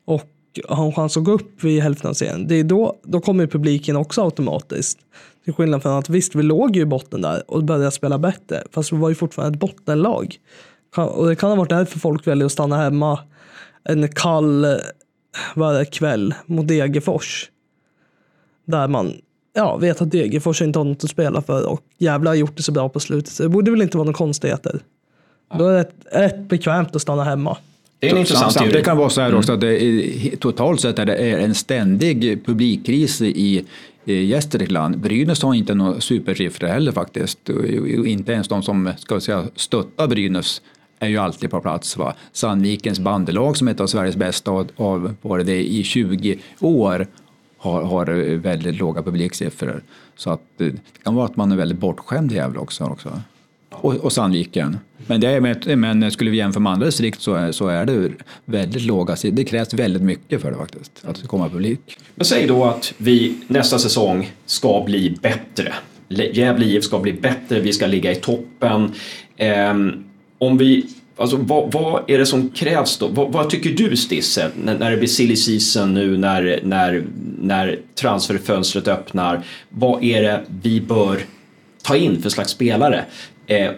och 0.04 0.30
har 0.68 0.86
en 0.86 0.92
chans 0.92 1.16
att 1.16 1.24
gå 1.24 1.32
upp 1.32 1.64
vid 1.64 1.82
hälften 1.82 2.10
av 2.10 2.14
serien, 2.14 2.48
det 2.48 2.54
är 2.54 2.64
då, 2.64 2.96
då 3.02 3.20
kommer 3.20 3.46
publiken 3.46 3.96
också 3.96 4.22
automatiskt. 4.22 4.98
Till 5.44 5.52
skillnad 5.52 5.82
från 5.82 5.98
att 5.98 6.08
visst, 6.08 6.34
vi 6.34 6.42
låg 6.42 6.76
ju 6.76 6.82
i 6.82 6.86
botten 6.86 7.20
där 7.20 7.50
och 7.50 7.64
började 7.64 7.90
spela 7.90 8.18
bättre, 8.18 8.62
fast 8.70 8.92
vi 8.92 8.96
var 8.96 9.08
ju 9.08 9.14
fortfarande 9.14 9.56
ett 9.56 9.60
bottenlag. 9.60 10.36
Och 10.96 11.28
det 11.28 11.36
kan 11.36 11.50
ha 11.50 11.56
varit 11.56 11.70
därför 11.70 11.98
folk 11.98 12.26
väljer 12.26 12.46
att 12.46 12.52
stanna 12.52 12.76
hemma 12.76 13.18
en 13.84 14.08
kall 14.08 14.66
det, 15.54 15.84
kväll 15.84 16.34
mot 16.46 16.68
Degerfors. 16.68 17.50
Där 18.66 18.88
man 18.88 19.12
ja, 19.54 19.76
vet 19.76 20.00
att 20.00 20.10
Degerfors 20.10 20.62
inte 20.62 20.78
har 20.78 20.84
något 20.84 21.04
att 21.04 21.10
spela 21.10 21.42
för 21.42 21.68
och 21.68 21.80
jävlar 21.98 22.30
har 22.30 22.36
gjort 22.36 22.56
det 22.56 22.62
så 22.62 22.72
bra 22.72 22.88
på 22.88 23.00
slutet. 23.00 23.32
Så 23.32 23.42
det 23.42 23.48
borde 23.48 23.70
väl 23.70 23.82
inte 23.82 23.96
vara 23.96 24.04
några 24.04 24.16
konstigheter. 24.16 24.80
Då 25.58 25.66
är 25.66 25.72
det 25.72 25.78
rätt, 25.78 25.94
rätt 26.12 26.48
bekvämt 26.48 26.96
att 26.96 27.02
stanna 27.02 27.24
hemma. 27.24 27.56
Det 27.98 28.08
är 28.08 28.12
en 28.12 28.18
intressant 28.18 28.52
Samt- 28.52 28.64
teori. 28.64 28.78
Det 28.78 28.84
kan 28.84 28.96
vara 28.96 29.10
så 29.10 29.20
här 29.20 29.34
också 29.34 29.52
att 29.52 29.60
det 29.60 29.84
är, 29.84 30.36
totalt 30.36 30.80
sett 30.80 30.98
är 30.98 31.06
det 31.06 31.14
en 31.16 31.54
ständig 31.54 32.46
publikkris 32.46 33.22
i 33.22 33.64
i 34.04 34.24
Gästrikland. 34.24 34.98
Brynäs 34.98 35.42
har 35.42 35.54
inte 35.54 35.74
några 35.74 36.00
supersiffror 36.00 36.68
heller 36.68 36.92
faktiskt. 36.92 37.48
Och 37.48 37.68
Inte 38.06 38.32
ens 38.32 38.48
de 38.48 38.62
som 38.62 38.90
ska 38.98 39.20
säga, 39.20 39.44
stöttar 39.56 40.08
Brynäs 40.08 40.62
är 40.98 41.08
ju 41.08 41.18
alltid 41.18 41.50
på 41.50 41.60
plats. 41.60 41.96
Va? 41.96 42.14
Sandvikens 42.32 42.98
bandelag 42.98 43.56
som 43.56 43.68
är 43.68 43.72
ett 43.72 43.80
av 43.80 43.86
Sveriges 43.86 44.16
bästa 44.16 44.50
och 44.50 44.66
har 44.76 45.14
varit 45.22 45.46
det 45.46 45.72
i 45.72 45.84
20 45.84 46.38
år 46.60 47.06
har, 47.58 47.82
har 47.82 48.36
väldigt 48.36 48.76
låga 48.76 49.02
publiksiffror. 49.02 49.82
Så 50.16 50.30
att 50.30 50.60
eh, 50.60 50.66
det 50.66 51.02
kan 51.02 51.14
vara 51.14 51.26
att 51.26 51.36
man 51.36 51.52
är 51.52 51.56
väldigt 51.56 51.78
bortskämd 51.78 52.32
i 52.32 52.34
Gävle 52.34 52.58
också. 52.58 52.84
också. 52.84 53.22
Och, 53.70 53.94
och 53.94 54.12
Sandviken. 54.12 54.78
Men, 55.06 55.20
det 55.20 55.28
är, 55.28 55.76
men 55.76 56.10
skulle 56.10 56.30
vi 56.30 56.36
jämföra 56.36 56.60
med 56.60 56.72
andra 56.72 56.86
distrikt 56.86 57.20
så 57.20 57.34
är, 57.34 57.52
så 57.52 57.68
är 57.68 57.86
det 57.86 58.10
väldigt 58.44 58.82
låga 58.82 59.16
Det 59.22 59.44
krävs 59.44 59.74
väldigt 59.74 60.02
mycket 60.02 60.42
för 60.42 60.50
det 60.50 60.56
faktiskt, 60.56 61.04
att 61.04 61.28
komma 61.28 61.48
publik. 61.48 61.98
Men 62.14 62.24
säg 62.24 62.46
då 62.46 62.64
att 62.64 62.94
vi 62.96 63.36
nästa 63.46 63.78
säsong 63.78 64.30
ska 64.46 64.82
bli 64.86 65.18
bättre. 65.22 65.74
Gävle 66.08 66.66
IF 66.66 66.84
ska 66.84 66.98
bli 66.98 67.12
bättre, 67.12 67.60
vi 67.60 67.72
ska 67.72 67.86
ligga 67.86 68.12
i 68.12 68.14
toppen. 68.14 68.92
Um, 69.70 70.04
om 70.46 70.58
vi 70.58 70.86
Alltså, 71.16 71.36
vad, 71.36 71.72
vad, 71.72 72.10
är 72.10 72.18
det 72.18 72.26
som 72.26 72.48
krävs 72.48 72.98
då? 72.98 73.08
Vad, 73.08 73.32
vad 73.32 73.50
tycker 73.50 73.70
du 73.70 73.96
Stisse, 73.96 74.50
när, 74.64 74.78
när, 74.78 74.90
det 74.90 74.96
blir 74.96 75.08
silly 75.08 75.36
season 75.36 75.94
nu, 75.94 76.16
när, 76.16 76.60
när, 76.62 77.04
när 77.38 77.78
transferfönstret 77.94 78.88
öppnar? 78.88 79.44
Vad 79.68 80.04
är 80.04 80.22
det 80.22 80.44
vi 80.62 80.80
bör 80.80 81.20
ta 81.82 81.96
in 81.96 82.22
för 82.22 82.30
slags 82.30 82.50
spelare? 82.50 83.04
Eh, 83.46 83.70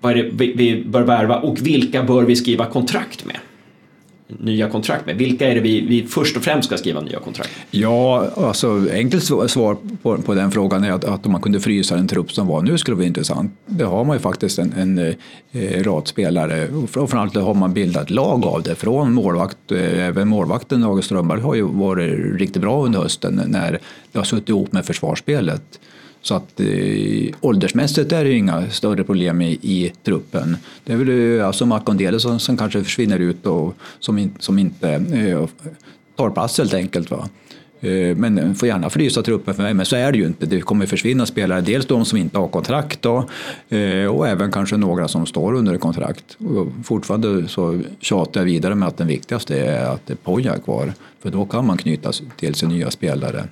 vad 0.00 0.12
är 0.12 0.16
det 0.16 0.30
vi, 0.32 0.52
vi 0.52 0.84
bör 0.84 1.02
värva 1.02 1.36
och 1.36 1.66
vilka 1.66 2.02
bör 2.02 2.22
vi 2.22 2.36
skriva 2.36 2.66
kontrakt 2.66 3.24
med? 3.24 3.36
Nya 4.38 4.70
kontrakt 4.70 5.06
med? 5.06 5.16
Vilka 5.16 5.50
är 5.50 5.54
det 5.54 5.60
vi, 5.60 5.80
vi 5.80 6.06
först 6.06 6.36
och 6.36 6.42
främst 6.42 6.66
ska 6.66 6.76
skriva 6.76 7.00
nya 7.00 7.18
kontrakt 7.18 7.50
med? 7.56 7.80
Ja, 7.80 8.28
alltså 8.36 8.86
enkelt 8.92 9.24
svar 9.24 9.76
på, 10.02 10.16
på 10.16 10.34
den 10.34 10.50
frågan 10.50 10.84
är 10.84 10.92
att, 10.92 11.04
att 11.04 11.26
om 11.26 11.32
man 11.32 11.40
kunde 11.40 11.60
frysa 11.60 11.96
en 11.96 12.08
trupp 12.08 12.32
som 12.32 12.46
var 12.46 12.62
nu 12.62 12.78
skulle 12.78 12.94
det 12.94 12.98
vara 12.98 13.06
intressant. 13.06 13.52
Det 13.66 13.84
har 13.84 14.04
man 14.04 14.16
ju 14.16 14.20
faktiskt 14.20 14.58
en, 14.58 14.72
en 14.72 14.98
eh, 15.52 15.82
rad 15.82 16.08
spelare 16.08 16.68
och 16.68 16.90
framförallt 16.90 17.34
har 17.34 17.54
man 17.54 17.74
bildat 17.74 18.10
lag 18.10 18.46
av 18.46 18.62
det 18.62 18.74
från 18.74 19.12
målvakt, 19.12 19.72
eh, 19.72 20.06
även 20.06 20.28
målvakten 20.28 20.84
August 20.84 21.06
Strömberg 21.06 21.40
har 21.40 21.54
ju 21.54 21.62
varit 21.62 22.40
riktigt 22.40 22.62
bra 22.62 22.84
under 22.84 22.98
hösten 23.00 23.42
när 23.46 23.78
det 24.12 24.18
har 24.18 24.24
suttit 24.24 24.48
ihop 24.48 24.72
med 24.72 24.86
försvarsspelet. 24.86 25.80
Så 26.22 26.34
att 26.34 26.60
eh, 26.60 27.34
åldersmässigt 27.40 28.12
är 28.12 28.24
det 28.24 28.32
inga 28.32 28.70
större 28.70 29.04
problem 29.04 29.42
i, 29.42 29.50
i 29.50 29.92
truppen. 30.04 30.56
Det 30.84 30.92
är 30.92 30.96
väl 30.96 31.38
eh, 31.38 31.46
alltså 31.46 31.66
Makondele 31.66 32.20
som, 32.20 32.40
som 32.40 32.56
kanske 32.56 32.84
försvinner 32.84 33.18
ut 33.18 33.46
och 33.46 33.74
som, 33.98 34.18
in, 34.18 34.34
som 34.38 34.58
inte 34.58 34.90
eh, 34.90 35.46
tar 36.16 36.30
plats 36.30 36.58
helt 36.58 36.74
enkelt. 36.74 37.10
Va? 37.10 37.28
Eh, 37.80 38.16
men 38.16 38.54
får 38.54 38.68
gärna 38.68 38.90
frysa 38.90 39.22
truppen 39.22 39.54
för 39.54 39.62
mig, 39.62 39.74
men 39.74 39.86
så 39.86 39.96
är 39.96 40.12
det 40.12 40.18
ju 40.18 40.26
inte. 40.26 40.46
Det 40.46 40.60
kommer 40.60 40.86
försvinna 40.86 41.26
spelare, 41.26 41.60
dels 41.60 41.86
de 41.86 42.04
som 42.04 42.18
inte 42.18 42.38
har 42.38 42.48
kontrakt 42.48 43.02
då, 43.02 43.28
eh, 43.68 44.06
och 44.06 44.28
även 44.28 44.52
kanske 44.52 44.76
några 44.76 45.08
som 45.08 45.26
står 45.26 45.54
under 45.54 45.78
kontrakt. 45.78 46.36
Och 46.38 46.66
fortfarande 46.84 47.48
så 47.48 47.80
tjatar 48.00 48.40
jag 48.40 48.44
vidare 48.44 48.74
med 48.74 48.88
att 48.88 48.96
den 48.96 49.06
viktigaste 49.06 49.58
är 49.58 49.86
att 49.86 50.10
Poja 50.22 50.54
är 50.54 50.58
kvar, 50.58 50.92
för 51.22 51.30
då 51.30 51.44
kan 51.44 51.66
man 51.66 51.76
knyta 51.76 52.12
till 52.36 52.54
sig 52.54 52.68
nya 52.68 52.90
spelare. 52.90 53.44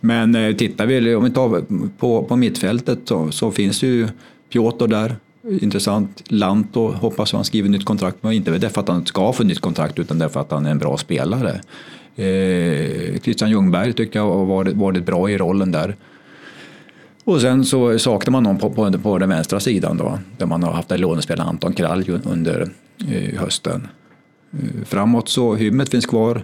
Men 0.00 0.34
eh, 0.34 0.56
tittar 0.56 0.86
vi, 0.86 1.14
om 1.14 1.24
vi 1.24 1.30
tar 1.30 1.64
på, 1.98 2.22
på 2.22 2.36
mittfältet 2.36 2.98
så, 3.04 3.30
så 3.30 3.50
finns 3.50 3.82
ju 3.82 4.08
Piotr 4.52 4.86
där, 4.86 5.16
intressant. 5.60 6.22
Lanto 6.28 6.92
hoppas 6.92 7.32
han 7.32 7.44
skriver 7.44 7.68
nytt 7.68 7.84
kontrakt, 7.84 8.16
men 8.20 8.32
inte 8.32 8.58
därför 8.58 8.80
att 8.80 8.88
han 8.88 9.06
ska 9.06 9.32
få 9.32 9.44
nytt 9.44 9.60
kontrakt 9.60 9.98
utan 9.98 10.18
därför 10.18 10.40
att 10.40 10.50
han 10.50 10.66
är 10.66 10.70
en 10.70 10.78
bra 10.78 10.96
spelare. 10.96 11.60
Eh, 12.16 13.20
Christian 13.20 13.50
Ljungberg 13.50 13.92
tycker 13.92 14.18
jag 14.18 14.32
har 14.32 14.44
varit, 14.44 14.76
varit 14.76 15.06
bra 15.06 15.30
i 15.30 15.38
rollen 15.38 15.72
där. 15.72 15.96
Och 17.24 17.40
sen 17.40 17.64
så 17.64 17.98
saknar 17.98 18.32
man 18.32 18.42
någon 18.42 18.58
på, 18.58 18.70
på, 18.70 18.92
på 18.98 19.18
den 19.18 19.28
vänstra 19.28 19.60
sidan 19.60 19.96
då, 19.96 20.18
där 20.38 20.46
man 20.46 20.62
har 20.62 20.72
haft 20.72 20.92
en 20.92 21.00
lånespelare, 21.00 21.48
Anton 21.48 21.72
Kralj, 21.72 22.10
under 22.24 22.70
eh, 23.10 23.40
hösten. 23.40 23.88
Eh, 24.52 24.84
framåt 24.84 25.28
så 25.28 25.54
Hymmet 25.54 25.88
finns 25.88 26.06
kvar. 26.06 26.42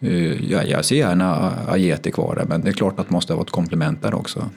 Eh, 0.00 0.50
ja, 0.50 0.62
jag 0.62 0.84
ser 0.84 0.96
gärna 0.96 1.52
Ajeti 1.68 2.10
kvar 2.10 2.34
där, 2.36 2.44
men 2.44 2.60
det 2.60 2.68
är 2.68 2.72
klart 2.72 2.98
att 2.98 3.08
det 3.08 3.12
måste 3.12 3.32
vara 3.32 3.42
ett 3.42 3.50
komplement 3.50 4.02
där 4.02 4.14
också. 4.14 4.50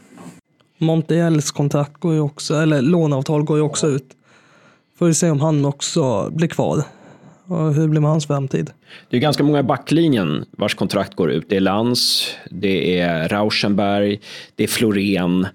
Montiels 0.78 1.52
kontrakt 1.52 2.00
går 2.00 2.14
ju 2.14 2.20
också, 2.20 2.56
eller 2.56 2.82
låneavtal 2.82 3.44
går 3.44 3.58
ju 3.58 3.64
också 3.64 3.88
ut. 3.88 4.10
Får 5.00 5.06
vi 5.06 5.14
se 5.14 5.30
om 5.30 5.40
han 5.40 5.66
också 5.66 6.30
blir 6.30 6.48
kvar. 6.48 6.84
Och 7.48 7.74
hur 7.74 7.88
blir 7.88 8.02
med 8.02 8.10
hans 8.10 8.28
framtid? 8.28 8.72
Det 9.10 9.18
är 9.18 9.22
ganska 9.22 9.44
många 9.44 9.60
i 9.60 9.64
backlinjen 9.64 10.46
vars 10.52 10.76
kontrakt 10.76 11.16
går 11.16 11.32
ut. 11.32 11.46
Det 11.50 11.56
är 11.56 11.60
Lans, 11.60 12.28
det 12.50 13.00
är 13.00 13.30
Rauschenberg, 13.30 14.20
det 14.56 14.64
är 14.64 14.68
Florén. 14.68 15.48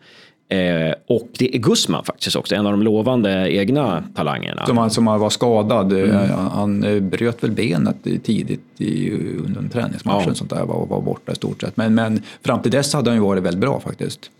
Eh, 0.48 0.94
och 1.06 1.28
det 1.38 1.56
är 1.56 1.58
Gusman 1.58 2.04
faktiskt 2.04 2.36
också, 2.36 2.54
en 2.54 2.66
av 2.66 2.72
de 2.72 2.82
lovande 2.82 3.52
egna 3.52 4.04
talangerna. 4.14 4.66
Som, 4.66 4.78
han, 4.78 4.90
som 4.90 5.04
var 5.04 5.30
skadad. 5.30 5.92
Mm. 5.92 6.10
Eh, 6.10 6.48
han 6.48 6.84
eh, 6.84 7.00
bröt 7.00 7.44
väl 7.44 7.50
benet 7.50 7.96
tidigt 8.22 8.60
i, 8.78 9.10
under 9.46 9.60
en 9.60 9.68
träningsmatch 9.68 10.24
ja. 10.26 10.34
sånt 10.34 10.50
där, 10.50 10.64
var, 10.64 10.86
var 10.86 11.00
borta 11.00 11.32
i 11.32 11.34
stort 11.34 11.60
sett. 11.60 11.76
Men, 11.76 11.94
men 11.94 12.22
fram 12.44 12.62
till 12.62 12.70
dess 12.70 12.94
hade 12.94 13.10
han 13.10 13.16
ju 13.16 13.22
varit 13.22 13.42
väldigt 13.42 13.60
bra 13.60 13.80
faktiskt. 13.80 14.30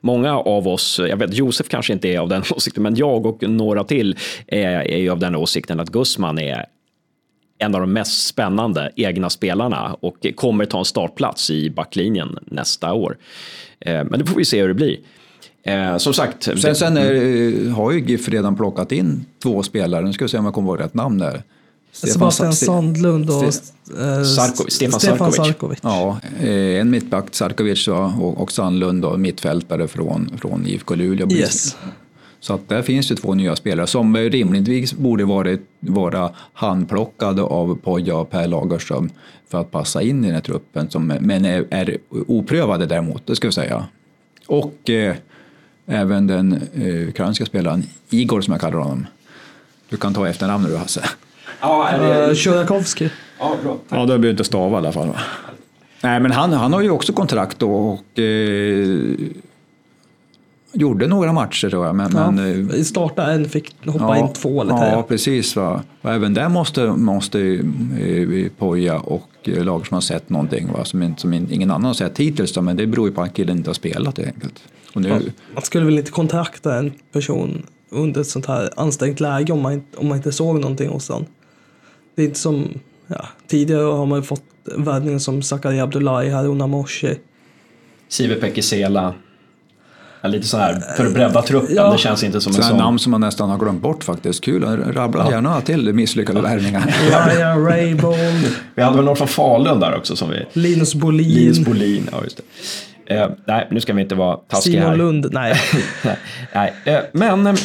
Många 0.00 0.38
av 0.38 0.68
oss, 0.68 1.00
jag 1.08 1.16
vet 1.16 1.34
Josef 1.34 1.68
kanske 1.68 1.92
inte 1.92 2.08
är 2.08 2.18
av 2.18 2.28
den 2.28 2.42
åsikten, 2.56 2.82
men 2.82 2.96
jag 2.96 3.26
och 3.26 3.42
några 3.48 3.84
till 3.84 4.16
är, 4.46 4.66
är 4.68 4.98
ju 4.98 5.10
av 5.10 5.18
den 5.18 5.36
åsikten 5.36 5.80
att 5.80 5.88
Gusman 5.88 6.38
är 6.38 6.64
en 7.58 7.74
av 7.74 7.80
de 7.80 7.92
mest 7.92 8.26
spännande 8.26 8.92
egna 8.96 9.30
spelarna 9.30 9.96
och 10.00 10.26
kommer 10.36 10.64
ta 10.64 10.78
en 10.78 10.84
startplats 10.84 11.50
i 11.50 11.70
backlinjen 11.70 12.38
nästa 12.44 12.92
år. 12.92 13.18
Eh, 13.80 14.04
men 14.04 14.18
det 14.18 14.26
får 14.26 14.36
vi 14.36 14.44
se 14.44 14.60
hur 14.60 14.68
det 14.68 14.74
blir. 14.74 14.98
Eh, 15.62 15.96
som 15.96 16.14
sagt. 16.14 16.42
Sen, 16.42 16.74
sen 16.74 16.96
är, 16.96 17.70
har 17.70 17.92
ju 17.92 18.00
GIF 18.00 18.28
redan 18.28 18.56
plockat 18.56 18.92
in 18.92 19.26
två 19.42 19.62
spelare, 19.62 20.04
nu 20.04 20.12
ska 20.12 20.24
vi 20.24 20.28
se 20.28 20.38
om 20.38 20.44
jag 20.44 20.54
kommer 20.54 20.68
ihåg 20.68 20.80
rätt 20.80 20.94
namn 20.94 21.18
där. 21.18 21.42
Sebastian 22.06 22.52
Sandlund 22.52 23.30
och 23.30 23.44
eh, 23.44 23.50
Sarkovic, 24.22 24.74
Stefan, 24.74 25.00
Stefan 25.00 25.32
Sarkovic. 25.32 25.78
Ja, 25.82 26.20
eh, 26.40 26.80
en 26.80 26.90
mittback, 26.90 27.34
Sarkovic 27.34 27.88
och, 27.88 28.42
och 28.42 28.52
Sandlund 28.52 29.04
och 29.04 29.20
mittfältare 29.20 29.88
från, 29.88 30.38
från 30.40 30.66
IFK 30.66 30.94
Luleå. 30.94 31.32
Yes. 31.32 31.76
Så 32.40 32.54
att 32.54 32.68
där 32.68 32.82
finns 32.82 33.08
det 33.08 33.16
två 33.16 33.34
nya 33.34 33.56
spelare 33.56 33.86
som 33.86 34.16
rimligtvis 34.16 34.92
borde 34.92 35.24
varit, 35.24 35.60
vara 35.80 36.30
handplockade 36.52 37.42
av 37.42 37.78
Poja 37.82 38.16
och 38.16 38.30
Per 38.30 38.48
Lagerström 38.48 39.10
för 39.48 39.60
att 39.60 39.70
passa 39.70 40.02
in 40.02 40.24
i 40.24 40.26
den 40.26 40.34
här 40.34 40.42
truppen, 40.42 40.90
som, 40.90 41.06
men 41.06 41.44
är, 41.44 41.66
är 41.70 41.98
oprövade 42.10 42.86
däremot, 42.86 43.26
det 43.26 43.36
ska 43.36 43.48
vi 43.48 43.52
säga. 43.52 43.86
Och 44.46 44.90
eh, 44.90 45.16
även 45.86 46.26
den 46.26 46.62
eh, 46.74 47.08
ukrainska 47.08 47.46
spelaren 47.46 47.82
Igor 48.10 48.40
som 48.40 48.52
jag 48.52 48.60
kallar 48.60 48.78
honom. 48.78 49.06
Du 49.88 49.96
kan 49.96 50.14
ta 50.14 50.28
efternamnet 50.28 50.70
du 50.70 50.76
Hasse. 50.76 51.04
Ja, 51.60 51.88
eller... 51.88 52.34
Tjurakovskij. 52.34 53.10
Ja, 53.38 53.56
bra. 53.62 53.76
Ja, 53.88 53.96
då 53.96 54.06
behöver 54.06 54.22
du 54.22 54.30
inte 54.30 54.44
stava 54.44 54.76
i 54.76 54.78
alla 54.78 54.92
fall. 54.92 55.08
Nej, 56.02 56.20
men 56.20 56.30
han, 56.30 56.52
han 56.52 56.72
har 56.72 56.80
ju 56.80 56.90
också 56.90 57.12
kontrakt 57.12 57.58
då 57.58 57.72
och 57.72 58.18
eh, 58.18 59.14
gjorde 60.72 61.06
några 61.06 61.32
matcher 61.32 61.70
tror 61.70 61.86
jag. 61.86 61.94
Men, 61.94 62.12
ja, 62.14 62.30
men, 62.30 62.70
eh, 62.70 62.82
starta 62.82 63.32
en, 63.32 63.48
fick 63.48 63.74
hoppa 63.86 64.04
ja, 64.04 64.16
in 64.16 64.32
två 64.32 64.62
eller 64.62 64.76
tre. 64.76 64.88
Ja, 64.90 65.02
precis. 65.02 65.56
Va? 65.56 65.82
Och 66.02 66.10
även 66.10 66.34
där 66.34 66.48
måste, 66.48 66.86
måste 66.86 67.40
eh, 67.40 68.50
Poja 68.58 68.98
och 68.98 69.28
eh, 69.44 69.64
lag 69.64 69.86
som 69.86 69.94
har 69.94 70.00
sett 70.00 70.30
någonting 70.30 70.72
va? 70.72 70.84
Som, 70.84 71.14
som 71.16 71.32
ingen 71.34 71.70
annan 71.70 71.84
har 71.84 71.94
sett 71.94 72.18
hittills. 72.18 72.52
Då, 72.52 72.62
men 72.62 72.76
det 72.76 72.86
beror 72.86 73.08
ju 73.08 73.14
på 73.14 73.22
att 73.22 73.34
killen 73.34 73.56
inte 73.56 73.70
har 73.70 73.74
spelat 73.74 74.18
helt 74.18 74.34
enkelt. 74.34 74.62
Och 74.94 75.02
nu... 75.02 75.32
Man 75.54 75.62
skulle 75.62 75.84
väl 75.84 75.98
inte 75.98 76.10
kontakta 76.10 76.78
en 76.78 76.92
person 77.12 77.66
under 77.90 78.20
ett 78.20 78.26
sånt 78.26 78.46
här 78.46 78.70
ansträngt 78.76 79.20
läge 79.20 79.52
om 79.52 79.60
man, 79.62 79.82
om 79.96 80.08
man 80.08 80.16
inte 80.16 80.32
såg 80.32 80.60
någonting 80.60 80.88
hos 80.88 81.08
honom. 81.08 81.26
Det 82.18 82.22
är 82.22 82.26
inte 82.26 82.38
som, 82.38 82.68
ja, 83.06 83.28
tidigare 83.46 83.82
har 83.82 84.06
man 84.06 84.22
fått 84.22 84.42
värvningar 84.76 85.18
som 85.18 85.42
Zakaria 85.42 85.82
Abdullahi, 85.82 86.30
Haruna 86.30 86.66
Moshi. 86.66 87.14
Sive 88.08 88.34
Pekisela. 88.34 89.14
Ja, 90.20 90.28
lite 90.28 90.46
så 90.46 90.56
här 90.56 90.80
för 90.96 91.06
att 91.06 91.14
bredda 91.14 91.42
truppen, 91.42 91.76
ja. 91.76 91.92
det 91.92 91.98
känns 91.98 92.22
inte 92.22 92.40
som 92.40 92.56
en 92.56 92.62
sån. 92.62 92.76
namn 92.76 92.98
som 92.98 93.10
man 93.10 93.20
nästan 93.20 93.50
har 93.50 93.58
glömt 93.58 93.82
bort 93.82 94.04
faktiskt. 94.04 94.44
Kul, 94.44 94.64
rabbla 94.92 95.24
ja. 95.24 95.30
gärna 95.30 95.60
till 95.60 95.92
misslyckade 95.92 96.40
värvningar. 96.40 96.94
Ryan 97.26 97.64
Raybold. 97.64 98.56
Vi 98.74 98.82
hade 98.82 98.96
väl 98.96 99.04
någon 99.04 99.16
från 99.16 99.28
Falun 99.28 99.80
där 99.80 99.96
också 99.96 100.16
som 100.16 100.30
vi... 100.30 100.46
Linus 100.52 100.94
Bolin. 100.94 101.28
Linus 101.28 101.58
Bolin, 101.58 102.08
ja 102.12 102.24
just 102.24 102.40
det. 103.06 103.14
Eh, 103.14 103.28
nej, 103.44 103.68
nu 103.70 103.80
ska 103.80 103.92
vi 103.92 104.02
inte 104.02 104.14
vara 104.14 104.36
taskiga 104.36 104.80
här. 104.80 104.92
Simon 104.92 104.98
Lund, 104.98 105.28
nej. 105.32 105.54
nej. 106.54 106.74
Eh, 106.84 107.00
men 107.12 107.56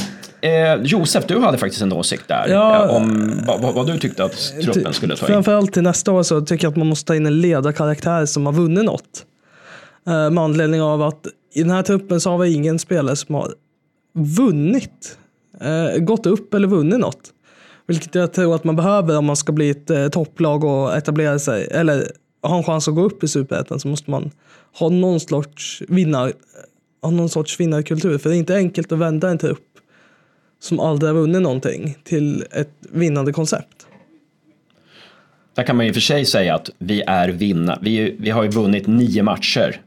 Eh, 0.43 0.81
Josef, 0.83 1.25
du 1.27 1.39
hade 1.39 1.57
faktiskt 1.57 1.81
en 1.81 1.93
åsikt 1.93 2.27
där 2.27 2.47
ja, 2.47 2.85
eh, 2.85 2.95
om 2.95 3.31
vad, 3.47 3.73
vad, 3.73 3.87
du 3.87 3.97
tyckte 3.99 4.23
att 4.23 4.53
truppen 4.63 4.93
skulle 4.93 5.15
ta 5.15 5.25
in. 5.25 5.33
Framförallt 5.33 5.73
till 5.73 5.83
nästa 5.83 6.11
år 6.11 6.23
så 6.23 6.41
tycker 6.41 6.65
jag 6.65 6.71
att 6.71 6.77
man 6.77 6.87
måste 6.87 7.07
ta 7.07 7.15
in 7.15 7.25
en 7.25 7.41
ledarkaraktär 7.41 8.25
som 8.25 8.45
har 8.45 8.53
vunnit 8.53 8.85
något. 8.85 9.25
Eh, 10.07 10.29
med 10.29 10.43
anledning 10.43 10.81
av 10.81 11.01
att 11.01 11.27
i 11.53 11.61
den 11.61 11.71
här 11.71 11.83
truppen 11.83 12.21
så 12.21 12.29
har 12.29 12.37
vi 12.37 12.53
ingen 12.53 12.79
spelare 12.79 13.15
som 13.15 13.35
har 13.35 13.53
vunnit, 14.13 15.17
eh, 15.61 15.99
gått 15.99 16.25
upp 16.25 16.53
eller 16.53 16.67
vunnit 16.67 16.99
något. 16.99 17.21
Vilket 17.87 18.15
jag 18.15 18.33
tror 18.33 18.55
att 18.55 18.63
man 18.63 18.75
behöver 18.75 19.17
om 19.17 19.25
man 19.25 19.35
ska 19.35 19.51
bli 19.51 19.69
ett 19.69 19.89
eh, 19.89 20.07
topplag 20.07 20.63
och 20.63 20.97
etablera 20.97 21.39
sig, 21.39 21.67
eller 21.71 22.11
ha 22.41 22.57
en 22.57 22.63
chans 22.63 22.87
att 22.87 22.95
gå 22.95 23.01
upp 23.01 23.23
i 23.23 23.27
superettan 23.27 23.79
så 23.79 23.87
måste 23.87 24.11
man 24.11 24.31
ha 24.79 24.89
någon 24.89 25.19
sorts 25.19 25.83
vinnar, 25.87 26.33
ha 27.01 27.11
någon 27.11 27.29
sorts 27.29 27.59
vinnarkultur. 27.59 28.17
För 28.17 28.29
det 28.29 28.35
är 28.35 28.39
inte 28.39 28.55
enkelt 28.55 28.91
att 28.91 28.99
vända 28.99 29.29
en 29.29 29.37
trupp 29.37 29.59
som 30.63 30.79
aldrig 30.79 31.09
har 31.09 31.19
vunnit 31.19 31.41
någonting 31.41 31.97
till 32.03 32.45
ett 32.51 32.71
vinnande 32.79 33.33
koncept. 33.33 33.87
Där 35.55 35.63
kan 35.63 35.75
man 35.75 35.85
ju 35.85 35.93
för 35.93 36.01
sig 36.01 36.25
säga 36.25 36.55
att 36.55 36.69
vi 36.77 37.01
är 37.01 37.29
vinnare. 37.29 37.79
Vi, 37.81 38.15
vi 38.19 38.29
har 38.29 38.43
ju 38.43 38.49
vunnit 38.49 38.87
nio 38.87 39.23
matcher 39.23 39.81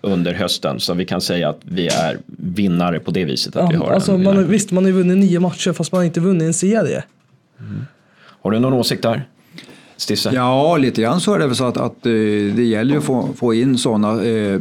under 0.00 0.34
hösten 0.34 0.80
så 0.80 0.94
vi 0.94 1.04
kan 1.04 1.20
säga 1.20 1.48
att 1.48 1.60
vi 1.62 1.88
är 1.88 2.18
vinnare 2.26 3.00
på 3.00 3.10
det 3.10 3.24
viset. 3.24 3.56
Att 3.56 3.72
vi 3.72 3.76
har 3.76 3.90
alltså, 3.90 4.18
man, 4.18 4.48
visst, 4.48 4.70
man 4.70 4.84
har 4.84 4.90
ju 4.90 4.96
vunnit 4.96 5.18
nio 5.18 5.40
matcher 5.40 5.72
fast 5.72 5.92
man 5.92 5.98
har 5.98 6.04
inte 6.04 6.20
vunnit 6.20 6.42
en 6.42 6.54
serie. 6.54 7.04
Har 8.18 8.50
du 8.50 8.58
någon 8.58 8.72
åsikt 8.72 9.02
där? 9.02 9.24
Stisse? 9.96 10.30
Ja, 10.34 10.76
lite 10.76 11.02
grann 11.02 11.20
så 11.20 11.34
är 11.34 11.38
det 11.38 11.46
väl 11.46 11.56
så 11.56 11.64
att, 11.64 11.76
att 11.76 12.06
eh, 12.06 12.12
det 12.56 12.64
gäller 12.64 12.92
ju 12.92 12.98
att 12.98 13.04
få, 13.04 13.28
få 13.36 13.54
in 13.54 13.78
sådana 13.78 14.24
eh, 14.24 14.60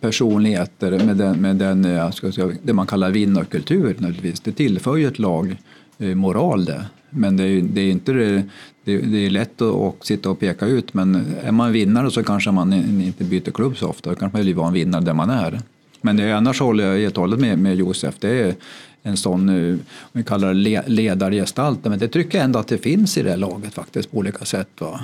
personligheter 0.00 1.04
med 1.06 1.16
den, 1.16 1.40
med 1.40 1.56
den 1.56 1.84
eh, 1.84 1.92
jag 1.92 2.14
ska 2.14 2.32
säga, 2.32 2.48
det 2.62 2.72
man 2.72 2.86
kallar 2.86 3.10
vinnarkultur 3.10 3.94
naturligtvis. 3.98 4.40
Det 4.40 4.52
tillför 4.52 4.96
ju 4.96 5.06
ett 5.06 5.18
lag 5.18 5.56
eh, 5.98 6.14
moral 6.14 6.64
det. 6.64 6.84
Men 7.10 7.36
det 7.36 7.42
är, 7.42 7.46
ju- 7.48 7.60
det 7.60 7.80
är 7.80 7.90
inte 7.90 8.12
det, 8.12 8.42
det, 8.84 8.98
det 8.98 9.26
är 9.26 9.30
lätt 9.30 9.62
att, 9.62 9.72
och 9.74 9.96
sitta 10.06 10.30
och 10.30 10.40
peka 10.40 10.66
ut 10.66 10.94
men 10.94 11.24
är 11.44 11.52
man 11.52 11.72
vinnare 11.72 12.10
så 12.10 12.22
kanske 12.22 12.50
man 12.50 12.72
inte 13.02 13.24
byter 13.24 13.50
klubb 13.50 13.76
så 13.76 13.88
ofta. 13.88 14.10
Då 14.10 14.16
kanske 14.16 14.38
man 14.38 14.46
vill 14.46 14.54
vara 14.54 14.68
en 14.68 14.74
vinnare 14.74 15.04
där 15.04 15.14
man 15.14 15.30
är. 15.30 15.60
Men 16.00 16.16
det 16.16 16.22
är, 16.24 16.34
annars 16.34 16.60
håller 16.60 16.86
jag 16.92 16.98
helt 17.00 17.16
och 17.16 17.20
hållet 17.20 17.40
med, 17.40 17.58
med 17.58 17.76
Josef. 17.76 18.14
Det 18.18 18.40
är 18.40 18.54
en 19.02 19.16
sån, 19.16 19.48
eh, 19.48 19.76
vi 20.12 20.22
kallar 20.22 20.48
det 20.48 20.54
le- 20.54 20.82
ledargestalt, 20.86 21.84
men 21.84 21.98
det 21.98 22.08
tycker 22.08 22.38
jag 22.38 22.44
ändå 22.44 22.58
att 22.58 22.68
det 22.68 22.78
finns 22.78 23.18
i 23.18 23.22
det 23.22 23.30
här 23.30 23.36
laget 23.36 23.74
faktiskt 23.74 24.10
på 24.10 24.18
olika 24.18 24.44
sätt. 24.44 24.68
Va? 24.78 25.00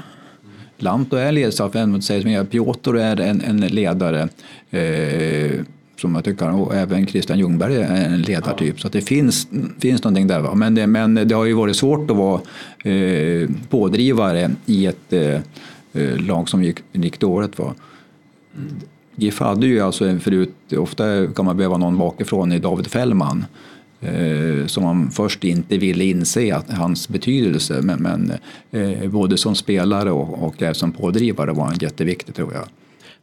Lanto 0.77 1.17
är 1.17 1.33
ledare, 1.33 2.03
säger 2.03 2.23
som 2.23 2.31
jag, 2.31 2.51
Piotr 2.51 2.97
är 2.97 3.21
en, 3.21 3.41
en 3.41 3.61
ledare 3.61 4.29
eh, 4.71 5.61
som 6.01 6.15
jag 6.15 6.25
tycker, 6.25 6.55
och 6.55 6.75
även 6.75 7.07
Christian 7.07 7.39
Ljungberg 7.39 7.77
är 7.77 8.05
en 8.07 8.23
ledartyp. 8.23 8.81
Så 8.81 8.87
att 8.87 8.93
det 8.93 9.01
finns, 9.01 9.49
finns 9.79 10.05
någonting 10.05 10.27
där. 10.27 10.41
Va? 10.41 10.55
Men, 10.55 10.75
det, 10.75 10.87
men 10.87 11.15
det 11.15 11.35
har 11.35 11.45
ju 11.45 11.53
varit 11.53 11.77
svårt 11.77 12.11
att 12.11 12.17
vara 12.17 12.41
eh, 12.85 13.49
pådrivare 13.69 14.51
i 14.67 14.87
ett 14.87 15.13
eh, 15.13 15.41
eh, 15.93 16.21
lag 16.27 16.49
som 16.49 16.65
gick, 16.65 16.79
gick 16.93 17.21
dåligt. 17.21 17.59
Va? 17.59 17.75
GIF 19.17 19.41
hade 19.41 19.67
ju 19.67 19.81
alltså 19.81 20.19
förut, 20.19 20.55
ofta 20.77 21.27
kan 21.27 21.45
man 21.45 21.57
behöva 21.57 21.77
någon 21.77 21.99
bakifrån 21.99 22.53
i 22.53 22.59
David 22.59 22.87
Fällman 22.87 23.45
som 24.67 24.83
man 24.83 25.11
först 25.11 25.45
inte 25.45 25.79
ville 25.79 26.05
inse 26.05 26.55
att 26.55 26.71
hans 26.71 27.09
betydelse 27.09 27.81
men, 27.83 28.03
men 28.03 28.33
eh, 28.71 29.11
både 29.11 29.37
som 29.37 29.55
spelare 29.55 30.11
och, 30.11 30.43
och 30.43 30.63
även 30.63 30.75
som 30.75 30.93
pådrivare 30.93 31.53
var 31.53 31.65
han 31.65 31.77
jätteviktig 31.81 32.35
tror 32.35 32.55
jag. 32.55 32.65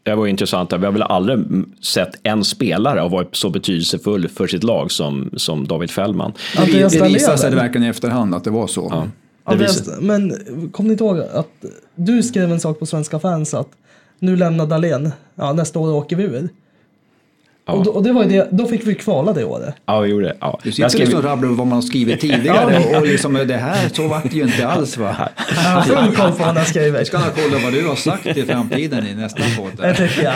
Det 0.03 0.15
var 0.15 0.27
intressant. 0.27 0.73
Vi 0.73 0.85
har 0.85 0.91
väl 0.91 1.01
aldrig 1.01 1.39
sett 1.81 2.09
en 2.23 2.43
spelare 2.43 2.99
ha 2.99 3.07
varit 3.07 3.35
så 3.35 3.49
betydelsefull 3.49 4.27
för 4.27 4.47
sitt 4.47 4.63
lag 4.63 4.91
som, 4.91 5.29
som 5.37 5.67
David 5.67 5.91
Fällman. 5.91 6.33
Det, 6.55 7.01
visade 7.07 7.37
sig 7.37 7.55
verkligen 7.55 7.85
i 7.85 7.89
efterhand 7.89 8.35
att 8.35 8.43
det 8.43 8.51
var 8.51 8.67
så. 8.67 8.87
Ja. 8.91 9.07
Andreas, 9.43 9.89
men 10.01 10.33
kom 10.71 10.85
ni 10.85 10.91
inte 10.91 11.03
ihåg 11.03 11.19
att 11.19 11.65
du 11.95 12.23
skrev 12.23 12.51
en 12.51 12.59
sak 12.59 12.79
på 12.79 12.85
Svenska 12.85 13.19
fans 13.19 13.53
att 13.53 13.69
nu 14.19 14.35
lämnar 14.35 14.65
Dahlén, 14.65 15.11
ja, 15.35 15.53
nästa 15.53 15.79
år 15.79 15.93
åker 15.93 16.15
vi 16.15 16.23
ur. 16.23 16.49
Och, 17.67 17.83
då, 17.83 17.91
och 17.91 18.03
det 18.03 18.11
var 18.13 18.23
ju 18.23 18.29
det, 18.29 18.47
då 18.51 18.65
fick 18.65 18.87
vi 18.87 18.95
kvala 18.95 19.33
det 19.33 19.43
året. 19.45 19.75
Ja, 19.85 19.99
vi 19.99 20.09
gjorde 20.09 20.25
det. 20.25 20.35
Ja. 20.41 20.59
Du 20.63 20.71
sitter 20.71 20.89
skrev- 20.89 20.99
liksom 20.99 21.19
och 21.19 21.25
rabblar 21.25 21.49
vad 21.49 21.67
man 21.67 21.75
har 21.75 21.81
skrivit 21.81 22.19
tidigare 22.21 22.77
och, 22.77 22.97
och 22.97 23.07
liksom 23.07 23.33
det 23.47 23.57
här, 23.57 23.89
så 23.93 24.07
vart 24.07 24.23
det 24.23 24.35
ju 24.37 24.43
inte 24.43 24.67
alls 24.67 24.97
va. 24.97 25.15
Full 25.87 25.95
koll 26.15 26.31
på 26.31 26.37
vad 26.37 26.47
han 26.47 26.57
har 26.57 26.63
skrivit. 26.63 26.93
Jag 26.97 27.07
ska 27.07 27.17
kolla 27.19 27.63
vad 27.63 27.73
du 27.73 27.87
har 27.87 27.95
sagt 27.95 28.25
i 28.27 28.43
framtiden 28.45 29.07
i 29.07 29.13
nästa 29.15 29.41
podd. 29.57 29.71
Det 29.77 29.93
tycker 29.93 30.23
jag. 30.23 30.33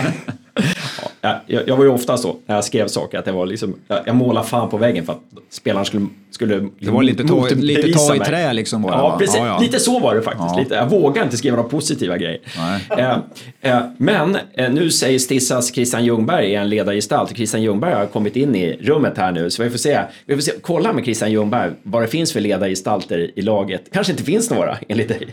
Ja, 1.22 1.42
jag, 1.48 1.68
jag 1.68 1.78
var 1.78 1.84
ju 1.84 1.90
ofta 1.90 2.18
så 2.18 2.36
när 2.46 2.56
jag 2.56 2.64
skrev 2.64 2.88
saker 2.88 3.18
att 3.20 3.26
det 3.26 3.32
var 3.32 3.46
liksom, 3.46 3.76
jag, 3.88 4.00
jag 4.06 4.16
målade 4.16 4.48
fan 4.48 4.70
på 4.70 4.78
väggen 4.78 5.06
för 5.06 5.14
att 5.14 5.22
spelaren 5.50 5.86
skulle, 5.86 6.08
skulle 6.32 6.70
Det 6.80 6.92
var 6.92 7.04
lite 7.04 7.24
ta, 7.24 7.48
lite 7.48 7.94
ta 7.94 8.16
i 8.16 8.20
trä 8.20 8.54
liksom 8.54 8.82
bara. 8.82 8.94
Ja, 8.94 9.10
va? 9.10 9.18
precis. 9.18 9.38
Ja, 9.38 9.46
ja. 9.46 9.60
Lite 9.60 9.80
så 9.80 10.00
var 10.00 10.16
det 10.16 10.22
faktiskt. 10.22 10.58
Lite, 10.58 10.76
jag 10.76 10.90
vågar 10.90 11.24
inte 11.24 11.38
skriva 11.38 11.56
några 11.56 11.70
positiva 11.70 12.18
grejer. 12.18 12.40
Eh, 12.98 13.18
eh, 13.62 13.82
men 13.98 14.38
eh, 14.54 14.72
nu 14.72 14.92
säger 14.92 15.20
Stissas 15.20 15.74
Christian 15.74 16.06
Ljungberg 16.06 16.56
är 16.56 16.62
en 16.62 16.70
ledargestalt. 16.70 17.36
Christian 17.36 17.64
Ljungberg 17.64 17.94
har 17.94 18.06
kommit 18.06 18.36
in 18.36 18.56
i 18.56 18.78
rummet 18.82 19.18
här 19.18 19.32
nu, 19.32 19.50
så 19.50 19.64
vi 19.64 19.70
får 19.70 19.78
se. 19.78 20.00
Vi 20.26 20.36
får 20.36 20.42
se 20.42 20.52
kolla 20.62 20.94
med 20.94 21.04
Christian 21.04 21.32
Ljungberg 21.32 21.72
vad 21.84 22.02
det 22.02 22.08
finns 22.08 22.34
för 22.34 22.40
ledargestalter 22.40 23.32
i 23.36 23.42
laget. 23.42 23.82
Kanske 23.92 24.14
inte 24.14 24.24
finns 24.24 24.50
några, 24.50 24.78
enligt 24.88 25.08
dig. 25.08 25.28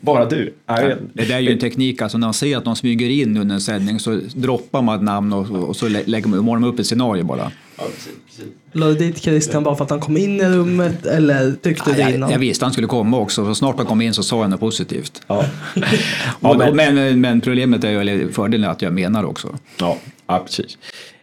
Bara 0.00 0.24
du. 0.24 0.54
Jag. 0.66 0.96
Det 1.12 1.24
där 1.24 1.36
är 1.36 1.40
ju 1.40 1.52
en 1.52 1.58
teknik, 1.58 2.02
alltså 2.02 2.18
när 2.18 2.26
man 2.26 2.34
ser 2.34 2.56
att 2.56 2.64
de 2.64 2.76
smyger 2.76 3.10
in 3.10 3.36
under 3.36 3.54
en 3.54 3.60
sändning 3.60 4.00
så 4.00 4.20
droppar 4.34 4.65
man 4.72 4.96
ett 4.96 5.02
namn 5.02 5.32
och, 5.32 5.68
och 5.68 5.76
så 5.76 5.88
lä- 5.88 6.02
lägger 6.06 6.28
man, 6.28 6.38
målar 6.44 6.60
man 6.60 6.70
upp 6.70 6.78
ett 6.78 6.86
scenario 6.86 7.24
bara. 7.24 7.52
Ja, 7.78 7.84
precis, 7.84 8.12
precis. 8.26 8.44
La 8.72 8.86
du 8.86 8.94
dit 8.94 9.18
Christian 9.18 9.64
bara 9.64 9.76
för 9.76 9.84
att 9.84 9.90
han 9.90 10.00
kom 10.00 10.16
in 10.16 10.40
i 10.40 10.44
rummet 10.44 11.06
eller 11.06 11.52
tyckte 11.52 11.92
du 11.92 12.00
jag, 12.00 12.14
innan? 12.14 12.30
jag 12.30 12.38
visste 12.38 12.64
han 12.64 12.72
skulle 12.72 12.86
komma 12.88 13.18
också, 13.18 13.44
så 13.44 13.54
snart 13.54 13.76
han 13.76 13.86
kom 13.86 14.00
in 14.00 14.14
så 14.14 14.22
sa 14.22 14.40
jag 14.40 14.50
något 14.50 14.60
positivt. 14.60 15.22
Ja. 15.26 15.44
Ja, 15.74 15.82
Ja, 16.40 16.54
men, 16.58 16.76
men, 16.76 16.94
men, 16.94 17.20
men 17.20 17.40
problemet 17.40 17.84
är 17.84 17.90
ju, 17.90 18.00
eller 18.00 18.28
fördelen 18.32 18.66
är 18.68 18.72
att 18.72 18.82
jag 18.82 18.92
menar 18.92 19.24
också. 19.24 19.54
ja, 19.80 19.96
ja, 20.26 20.38
precis. 20.46 20.78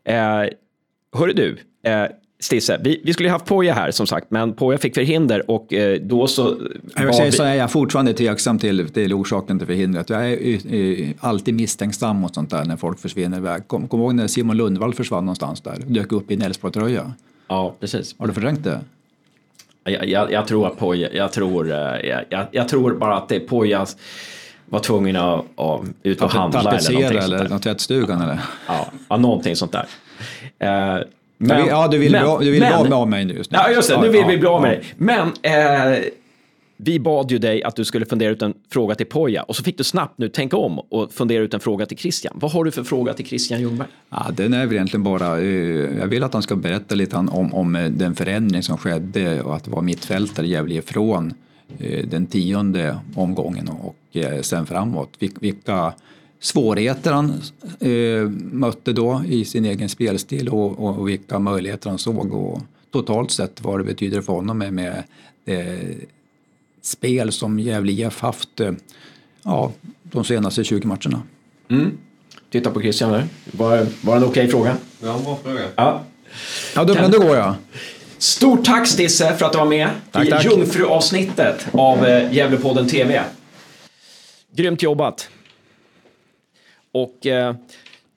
Eh, 0.05 0.15
hörru 1.17 1.33
du, 1.33 1.57
eh, 1.89 2.05
Stisse, 2.43 2.79
vi, 2.83 3.01
vi 3.03 3.13
skulle 3.13 3.29
ju 3.29 3.33
haft 3.33 3.45
Poja 3.45 3.73
här 3.73 3.91
som 3.91 4.07
sagt, 4.07 4.25
men 4.29 4.53
Poja 4.53 4.77
fick 4.77 4.93
förhinder 4.93 5.51
och 5.51 5.73
eh, 5.73 5.99
då 6.01 6.27
så... 6.27 6.57
Jag 6.95 7.15
säga 7.15 7.25
vi- 7.25 7.31
så 7.31 7.43
är 7.43 7.53
jag 7.53 7.71
fortfarande 7.71 8.13
tveksam 8.13 8.59
till, 8.59 8.89
till 8.89 9.13
orsaken 9.13 9.57
till 9.59 9.67
förhindret. 9.67 10.09
Jag 10.09 10.31
är 10.31 10.73
eh, 10.75 11.09
alltid 11.19 11.53
misstänksam 11.53 12.17
mot 12.17 12.35
sånt 12.35 12.49
där 12.49 12.65
när 12.65 12.77
folk 12.77 12.99
försvinner 12.99 13.37
iväg. 13.37 13.67
Kom, 13.67 13.87
kom 13.87 13.99
ihåg 13.99 14.15
när 14.15 14.27
Simon 14.27 14.57
Lundvall 14.57 14.93
försvann 14.93 15.25
någonstans 15.25 15.61
där, 15.61 15.75
dök 15.87 16.11
upp 16.11 16.31
i 16.31 16.33
en 16.33 16.41
Elfsborg-tröja. 16.41 17.11
Ja, 17.47 17.75
precis. 17.79 18.15
Har 18.19 18.27
du 18.27 18.33
förträngt 18.33 18.63
det? 18.63 18.79
Jag, 19.83 20.07
jag, 20.09 20.31
jag 20.31 20.47
tror 20.47 20.67
att 20.67 20.77
Poja, 20.77 21.09
jag 21.13 21.31
tror, 21.31 21.71
eh, 21.71 21.77
jag, 21.77 22.23
jag, 22.29 22.45
jag 22.51 22.69
tror 22.69 22.93
bara 22.95 23.17
att 23.17 23.29
det 23.29 23.39
Poja 23.39 23.85
var 24.65 24.79
tvungen 24.79 25.15
att, 25.15 25.45
att 25.59 25.81
ut 26.03 26.21
och 26.21 26.31
handla 26.31 26.59
eller 26.59 26.71
någonting 26.71 27.01
Tapetsera 27.01 27.21
sånt 27.21 27.23
eller 27.33 27.37
där. 27.43 27.49
något 27.49 27.63
tvättstugan 27.63 28.21
eller? 28.21 28.39
Ja, 28.67 28.87
ja, 29.09 29.17
någonting 29.17 29.55
sånt 29.55 29.71
där. 29.71 29.85
Eh, 30.59 31.01
Vi- 31.37 31.49
ja, 31.49 31.87
du 31.87 31.97
vill 31.97 32.11
men- 32.11 32.23
bra- 32.23 32.39
du 32.39 32.51
vill 32.51 32.59
men- 32.59 32.89
bra 32.89 32.99
med 33.05 33.07
mig 33.09 33.25
nu 33.25 33.33
just 33.33 33.51
nu. 33.51 33.57
Ja, 33.57 33.69
just 33.71 33.89
det. 33.89 34.01
Nu 34.01 34.09
vill 34.09 34.21
ja, 34.21 34.27
vi 34.27 34.37
bli 34.37 34.47
av 34.47 34.61
med 34.61 34.71
dig. 34.71 34.83
Men 34.97 35.27
eh, 35.41 35.99
vi 36.77 36.99
bad 36.99 37.31
ju 37.31 37.37
dig 37.37 37.63
att 37.63 37.75
du 37.75 37.85
skulle 37.85 38.05
fundera 38.05 38.29
ut 38.31 38.41
en 38.41 38.53
fråga 38.73 38.95
till 38.95 39.05
Poja 39.05 39.43
och 39.43 39.55
så 39.55 39.63
fick 39.63 39.77
du 39.77 39.83
snabbt 39.83 40.17
nu 40.17 40.29
tänka 40.29 40.57
om 40.57 40.79
och 40.79 41.13
fundera 41.13 41.43
ut 41.43 41.53
en 41.53 41.59
fråga 41.59 41.85
till 41.85 41.97
Christian. 41.97 42.33
Vad 42.35 42.51
har 42.51 42.63
du 42.63 42.71
för 42.71 42.83
fråga 42.83 43.13
till 43.13 43.25
Christian 43.25 43.61
Ljungberg? 43.61 43.87
Ja, 44.09 44.25
den 44.33 44.53
är 44.53 44.65
väl 44.65 44.73
egentligen 44.75 45.03
bara, 45.03 45.39
eh, 45.39 45.45
jag 45.99 46.07
vill 46.07 46.23
att 46.23 46.33
han 46.33 46.41
ska 46.43 46.55
berätta 46.55 46.95
lite 46.95 47.15
om, 47.15 47.53
om 47.53 47.75
eh, 47.75 47.85
den 47.91 48.15
förändring 48.15 48.63
som 48.63 48.77
skedde 48.77 49.41
och 49.41 49.55
att 49.55 49.67
vara 49.67 49.81
mittfältare 49.81 50.47
Gävle 50.47 50.75
ifrån 50.75 51.33
eh, 51.79 52.05
den 52.07 52.25
tionde 52.25 52.97
omgången 53.15 53.69
och 53.69 53.95
sen 54.41 54.65
framåt. 54.65 55.09
Vil- 55.19 55.37
Vilka 55.39 55.93
svårigheter 56.43 57.11
han 57.11 57.41
eh, 57.79 58.29
mötte 58.51 58.93
då 58.93 59.23
i 59.27 59.45
sin 59.45 59.65
egen 59.65 59.89
spelstil 59.89 60.49
och, 60.49 60.79
och, 60.79 60.97
och 60.99 61.09
vilka 61.09 61.39
möjligheter 61.39 61.89
han 61.89 61.99
såg 61.99 62.33
och 62.33 62.61
totalt 62.91 63.31
sett 63.31 63.61
vad 63.61 63.79
det 63.79 63.83
betyder 63.83 64.21
för 64.21 64.33
honom 64.33 64.57
med, 64.57 64.73
med 64.73 65.03
det 65.45 65.79
spel 66.81 67.31
som 67.31 67.59
Gävle 67.59 67.91
IF 67.91 68.19
haft 68.19 68.59
eh, 68.59 68.71
ja, 69.43 69.71
de 70.03 70.23
senaste 70.23 70.63
20 70.63 70.87
matcherna. 70.87 71.21
Titta 72.51 72.71
på 72.71 72.81
Christian 72.81 73.11
där. 73.11 73.27
Var, 73.51 73.87
var 74.01 74.15
det 74.15 74.25
en 74.25 74.29
okej 74.29 74.47
fråga? 74.47 74.77
Ja, 75.01 75.19
bra 75.23 75.39
fråga. 75.43 75.61
Ja. 75.75 76.03
Ja, 76.75 76.83
då, 76.83 76.93
men 76.93 77.11
då 77.11 77.19
går 77.19 77.35
jag. 77.35 77.55
Stort 78.17 78.65
tack 78.65 78.87
Stisse 78.87 79.35
för 79.35 79.45
att 79.45 79.51
du 79.51 79.57
var 79.57 79.65
med 79.65 79.89
Tack, 80.11 80.27
i 80.27 80.29
tack. 80.29 80.45
Jungfruavsnittet 80.45 81.67
av 81.71 82.05
eh, 82.05 82.33
Gävlepodden 82.33 82.87
TV. 82.87 83.23
Grymt 84.55 84.81
jobbat. 84.81 85.29
Och 86.93 87.25
eh, 87.25 87.55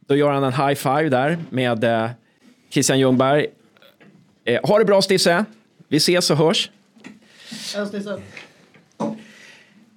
då 0.06 0.16
gör 0.16 0.30
han 0.30 0.44
en 0.44 0.52
high 0.52 0.74
five 0.74 1.08
där 1.08 1.38
med 1.50 1.84
eh, 1.84 2.10
Christian 2.70 2.98
Ljungberg. 2.98 3.46
Eh, 4.44 4.60
ha 4.62 4.78
det 4.78 4.84
bra 4.84 5.02
Stisse. 5.02 5.44
Vi 5.88 5.96
ses 5.96 6.30
och 6.30 6.36
hörs. 6.36 6.70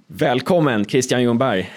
Välkommen 0.08 0.86
Christian 0.86 1.22
Ljungberg 1.22 1.72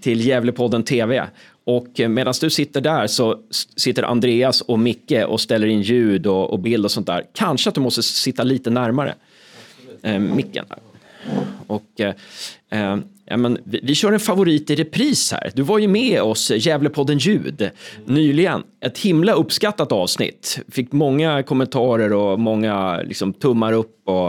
till 0.00 0.26
Gävlepodden 0.26 0.82
TV. 0.82 1.26
Och 1.64 2.00
medan 2.08 2.34
du 2.40 2.50
sitter 2.50 2.80
där 2.80 3.06
så 3.06 3.40
sitter 3.76 4.02
Andreas 4.02 4.60
och 4.60 4.78
Micke 4.78 5.24
och 5.26 5.40
ställer 5.40 5.66
in 5.66 5.82
ljud 5.82 6.26
och, 6.26 6.50
och 6.50 6.58
bild 6.58 6.84
och 6.84 6.90
sånt 6.90 7.06
där. 7.06 7.26
Kanske 7.32 7.68
att 7.68 7.74
du 7.74 7.80
måste 7.80 8.02
sitta 8.02 8.42
lite 8.42 8.70
närmare 8.70 9.14
eh, 10.02 10.18
micken. 10.18 10.64
Här. 10.68 10.78
Och, 11.66 12.00
eh, 12.00 12.98
ja, 13.32 13.36
men 13.36 13.58
vi, 13.64 13.80
vi 13.82 13.94
kör 13.94 14.12
en 14.12 14.20
favorit 14.20 14.70
i 14.70 14.74
repris 14.74 15.32
här. 15.32 15.50
Du 15.54 15.62
var 15.62 15.78
ju 15.78 15.88
med 15.88 16.22
oss, 16.22 16.50
eh, 16.50 16.66
Gävlepodden 16.66 17.18
Ljud, 17.18 17.70
nyligen. 18.04 18.62
Ett 18.80 18.98
himla 18.98 19.32
uppskattat 19.32 19.92
avsnitt. 19.92 20.58
Fick 20.68 20.92
många 20.92 21.42
kommentarer 21.42 22.12
och 22.12 22.40
många 22.40 23.02
liksom, 23.02 23.32
tummar 23.32 23.72
upp. 23.72 24.02
och 24.04 24.28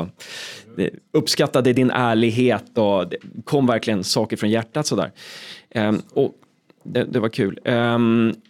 eh, 0.78 0.88
Uppskattade 1.14 1.74
din 1.74 1.92
ärlighet 1.92 2.78
och 2.78 3.10
det 3.10 3.18
kom 3.44 3.68
verkligen 3.68 4.04
saker 4.04 4.38
från 4.38 4.50
hjärtat 4.50 4.88
sådär. 4.88 5.12
Eh, 5.70 5.94
och 6.14 6.32
det, 6.84 7.04
det 7.04 7.20
var 7.20 7.30
kul. 7.30 7.60
Eh, 7.66 7.98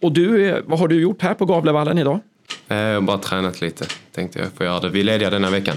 och 0.02 0.12
du, 0.12 0.48
eh, 0.48 0.58
vad 0.66 0.78
har 0.78 0.88
du 0.88 1.00
gjort 1.00 1.22
här 1.22 1.34
på 1.34 1.44
Gavlevallen 1.44 1.98
idag? 1.98 2.20
Jag 2.68 2.94
har 2.94 3.00
bara 3.00 3.18
tränat 3.18 3.60
lite, 3.60 3.86
tänkte 4.12 4.38
jag 4.38 4.48
få 4.52 4.64
göra 4.64 4.80
det. 4.80 4.88
Vi 4.88 5.00
är 5.00 5.04
lediga 5.04 5.30
denna 5.30 5.50
veckan. 5.50 5.76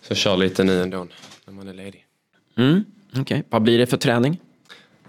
Så 0.00 0.14
kör 0.14 0.36
lite 0.36 0.64
nu 0.64 0.82
ändå, 0.82 1.06
när 1.46 1.54
man 1.54 1.68
är 1.68 1.74
ledig. 1.74 2.04
Okej, 3.18 3.42
vad 3.50 3.62
blir 3.62 3.78
det 3.78 3.86
för 3.86 3.96
träning? 3.96 4.40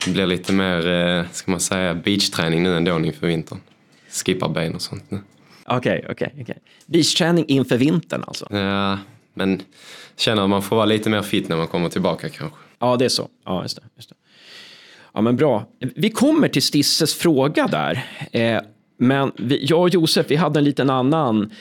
Det 0.05 0.11
blir 0.11 0.27
lite 0.27 0.53
mer, 0.53 0.87
eh, 0.87 1.25
ska 1.31 1.51
man 1.51 1.59
säga, 1.59 1.93
beachträning 1.93 2.63
nu 2.63 2.77
ändå 2.77 2.99
inför 2.99 3.27
vintern. 3.27 3.59
Skippar 4.09 4.49
ben 4.49 4.75
och 4.75 4.81
sånt 4.81 5.11
nu. 5.11 5.19
Okej, 5.65 6.05
okej, 6.09 6.33
okej. 6.41 6.57
Beachträning 6.85 7.45
inför 7.47 7.77
vintern 7.77 8.23
alltså? 8.27 8.47
Ja, 8.55 8.97
men 9.33 9.61
känner 10.17 10.43
att 10.43 10.49
man 10.49 10.61
får 10.61 10.75
vara 10.75 10.85
lite 10.85 11.09
mer 11.09 11.21
fit 11.21 11.49
när 11.49 11.57
man 11.57 11.67
kommer 11.67 11.89
tillbaka 11.89 12.29
kanske. 12.29 12.57
Ja, 12.79 12.95
det 12.95 13.05
är 13.05 13.09
så. 13.09 13.29
Ja, 13.45 13.61
just 13.61 13.75
det. 13.75 13.83
Just 13.95 14.09
det. 14.09 14.15
Ja, 15.13 15.21
men 15.21 15.35
bra. 15.35 15.65
Vi 15.95 16.09
kommer 16.09 16.47
till 16.47 16.61
Stisses 16.61 17.15
fråga 17.15 17.67
där. 17.67 18.05
Eh, 18.31 18.61
men 18.97 19.31
vi, 19.37 19.65
jag 19.65 19.81
och 19.81 19.89
Josef, 19.89 20.25
vi 20.29 20.35
hade 20.35 20.59
en 20.59 20.63
liten 20.63 20.89
annan 20.89 21.51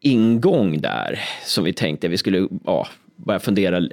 ingång 0.00 0.80
där 0.80 1.20
som 1.44 1.64
vi 1.64 1.72
tänkte 1.72 2.08
vi 2.08 2.18
skulle 2.18 2.48
ja, 2.64 2.88
börjar 3.16 3.38
fundera 3.38 3.88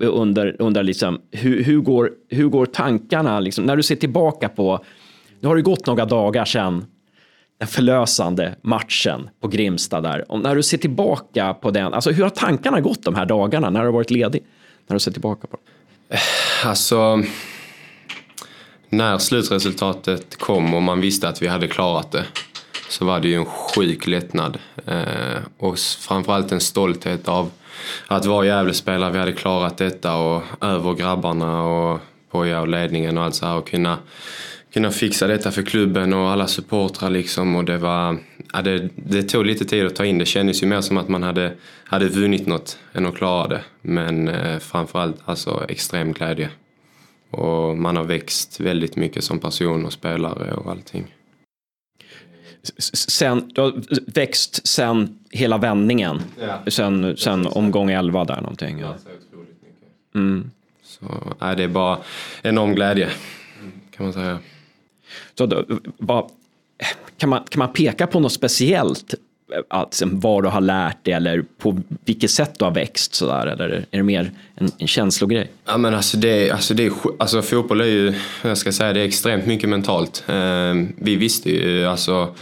undrar, 0.00 0.56
under, 0.58 0.82
liksom, 0.82 1.20
hur, 1.30 1.64
hur, 1.64 1.80
går, 1.80 2.10
hur 2.28 2.48
går 2.48 2.66
tankarna 2.66 3.40
liksom, 3.40 3.64
när 3.64 3.76
du 3.76 3.82
ser 3.82 3.96
tillbaka 3.96 4.48
på, 4.48 4.84
nu 5.40 5.48
har 5.48 5.56
det 5.56 5.62
gått 5.62 5.86
några 5.86 6.04
dagar 6.04 6.44
sedan 6.44 6.84
den 7.58 7.68
förlösande 7.68 8.54
matchen 8.62 9.30
på 9.40 9.48
Grimsta 9.48 10.00
där. 10.00 10.32
Och 10.32 10.40
när 10.40 10.56
du 10.56 10.62
ser 10.62 10.78
tillbaka 10.78 11.54
på 11.54 11.70
den, 11.70 11.94
alltså 11.94 12.10
hur 12.10 12.22
har 12.22 12.30
tankarna 12.30 12.80
gått 12.80 13.02
de 13.02 13.14
här 13.14 13.26
dagarna 13.26 13.70
när 13.70 13.80
du 13.80 13.86
har 13.86 13.92
varit 13.92 14.10
ledig? 14.10 14.42
När 14.86 14.94
du 14.94 15.00
ser 15.00 15.12
tillbaka 15.12 15.46
på 15.46 15.56
det? 15.56 16.14
Eh, 16.14 16.68
alltså, 16.68 17.22
när 18.88 19.18
slutresultatet 19.18 20.36
kom 20.36 20.74
och 20.74 20.82
man 20.82 21.00
visste 21.00 21.28
att 21.28 21.42
vi 21.42 21.46
hade 21.46 21.68
klarat 21.68 22.12
det 22.12 22.24
så 22.88 23.04
var 23.04 23.20
det 23.20 23.28
ju 23.28 23.34
en 23.34 23.44
sjuk 23.44 24.06
lättnad. 24.06 24.58
Eh, 24.86 25.38
och 25.58 25.78
framförallt 25.78 26.52
en 26.52 26.60
stolthet 26.60 27.28
av 27.28 27.50
att 28.06 28.26
vara 28.26 28.46
Gävlespelare. 28.46 29.12
Vi 29.12 29.18
hade 29.18 29.32
klarat 29.32 29.78
detta 29.78 30.16
och 30.16 30.42
över 30.60 30.94
grabbarna 30.94 31.62
och 31.62 32.00
Poja 32.30 32.60
och 32.60 32.68
ledningen 32.68 33.18
och 33.18 33.24
allt 33.24 33.34
så 33.34 33.46
här 33.46 33.56
och 33.56 33.68
kunna, 33.68 33.98
kunna 34.72 34.90
fixa 34.90 35.26
detta 35.26 35.50
för 35.50 35.62
klubben 35.62 36.14
och 36.14 36.30
alla 36.30 36.46
supportrar 36.46 37.10
liksom. 37.10 37.56
Och 37.56 37.64
det, 37.64 37.78
var, 37.78 38.18
ja, 38.52 38.62
det, 38.62 38.88
det 38.94 39.22
tog 39.22 39.46
lite 39.46 39.64
tid 39.64 39.86
att 39.86 39.96
ta 39.96 40.04
in. 40.04 40.18
Det 40.18 40.26
kändes 40.26 40.62
ju 40.62 40.66
mer 40.66 40.80
som 40.80 40.96
att 40.96 41.08
man 41.08 41.22
hade, 41.22 41.52
hade 41.84 42.08
vunnit 42.08 42.46
något 42.46 42.78
än 42.92 43.06
att 43.06 43.14
klara 43.16 43.48
det. 43.48 43.60
Men 43.82 44.28
eh, 44.28 44.58
framförallt 44.58 45.16
alltså 45.24 45.64
extrem 45.68 46.12
glädje. 46.12 46.50
Och 47.30 47.78
man 47.78 47.96
har 47.96 48.04
växt 48.04 48.60
väldigt 48.60 48.96
mycket 48.96 49.24
som 49.24 49.38
person 49.38 49.86
och 49.86 49.92
spelare 49.92 50.52
och 50.52 50.70
allting. 50.70 51.15
Sen, 52.92 53.50
du 53.54 53.60
har 53.60 53.82
växt 54.14 54.66
sen 54.66 55.18
hela 55.30 55.58
vändningen, 55.58 56.22
Ja. 56.40 56.70
sen, 56.70 57.16
sen 57.16 57.46
omgång 57.46 57.90
11 57.90 58.24
där 58.24 58.40
någonting. 58.40 58.78
Ja. 58.78 58.94
Mm. 60.14 60.50
Så 60.82 61.34
ja, 61.40 61.54
det 61.54 61.62
är 61.62 61.68
bara 61.68 61.98
enorm 62.42 62.74
glädje 62.74 63.08
kan 63.90 64.06
man 64.06 64.12
säga. 64.12 64.38
Så 65.38 65.46
då, 65.46 65.64
vad, 65.98 66.30
kan, 67.16 67.28
man, 67.30 67.44
kan 67.48 67.58
man 67.58 67.72
peka 67.72 68.06
på 68.06 68.20
något 68.20 68.32
speciellt? 68.32 69.14
Eh, 69.52 69.58
att, 69.68 69.86
liksom, 69.86 70.20
vad 70.20 70.44
du 70.44 70.48
har 70.48 70.60
lärt 70.60 71.04
dig 71.04 71.14
eller 71.14 71.44
på 71.58 71.78
vilket 72.04 72.30
sätt 72.30 72.58
du 72.58 72.64
har 72.64 72.72
växt 72.72 73.14
sådär? 73.14 73.46
Eller 73.46 73.68
är 73.68 73.86
det 73.90 74.02
mer 74.02 74.30
en, 74.54 74.70
en 74.78 74.86
känslogrej? 74.86 75.50
Ja, 75.66 75.78
men 75.78 75.94
alltså 75.94 76.16
det, 76.16 76.50
alltså 76.50 76.74
det, 76.74 76.86
är 76.86 76.92
alltså 77.18 77.42
fotboll 77.42 77.80
är 77.80 77.84
ju, 77.84 78.14
jag 78.42 78.58
ska 78.58 78.72
säga, 78.72 78.92
det 78.92 79.00
är 79.00 79.04
extremt 79.04 79.46
mycket 79.46 79.68
mentalt. 79.68 80.24
Ehm, 80.28 80.92
vi 80.96 81.16
visste 81.16 81.50
ju 81.50 81.86
alltså 81.86 82.34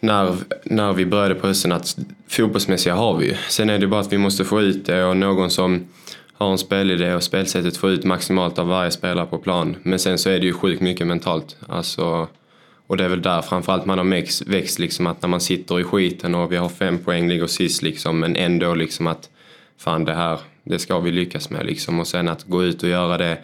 när, 0.00 0.36
när 0.64 0.92
vi 0.92 1.06
började 1.06 1.34
på 1.34 1.46
hösten 1.46 1.72
att 1.72 1.96
fotbollsmässiga 2.28 2.94
har 2.94 3.16
vi 3.16 3.26
ju. 3.26 3.34
Sen 3.48 3.70
är 3.70 3.78
det 3.78 3.86
bara 3.86 4.00
att 4.00 4.12
vi 4.12 4.18
måste 4.18 4.44
få 4.44 4.60
ut 4.60 4.86
det 4.86 5.04
och 5.04 5.16
någon 5.16 5.50
som 5.50 5.86
har 6.34 6.52
en 6.52 6.58
spelidé 6.58 7.14
och 7.14 7.22
spelsättet 7.22 7.76
får 7.76 7.90
ut 7.90 8.04
maximalt 8.04 8.58
av 8.58 8.66
varje 8.66 8.90
spelare 8.90 9.26
på 9.26 9.38
plan. 9.38 9.76
Men 9.82 9.98
sen 9.98 10.18
så 10.18 10.30
är 10.30 10.40
det 10.40 10.46
ju 10.46 10.52
sjukt 10.52 10.80
mycket 10.80 11.06
mentalt. 11.06 11.56
Alltså, 11.68 12.28
och 12.86 12.96
det 12.96 13.04
är 13.04 13.08
väl 13.08 13.22
där 13.22 13.42
framförallt 13.42 13.86
man 13.86 13.98
har 13.98 14.04
växt, 14.04 14.46
växt 14.46 14.78
liksom 14.78 15.06
att 15.06 15.22
när 15.22 15.28
man 15.28 15.40
sitter 15.40 15.80
i 15.80 15.84
skiten 15.84 16.34
och 16.34 16.52
vi 16.52 16.56
har 16.56 16.68
fem 16.68 16.98
poäng, 16.98 17.28
ligger 17.28 17.46
sist 17.46 17.82
liksom, 17.82 18.20
men 18.20 18.36
ändå 18.36 18.74
liksom 18.74 19.06
att 19.06 19.30
fan 19.78 20.04
det 20.04 20.14
här, 20.14 20.38
det 20.64 20.78
ska 20.78 21.00
vi 21.00 21.12
lyckas 21.12 21.50
med 21.50 21.66
liksom. 21.66 22.00
Och 22.00 22.06
sen 22.06 22.28
att 22.28 22.44
gå 22.44 22.64
ut 22.64 22.82
och 22.82 22.88
göra 22.88 23.18
det 23.18 23.38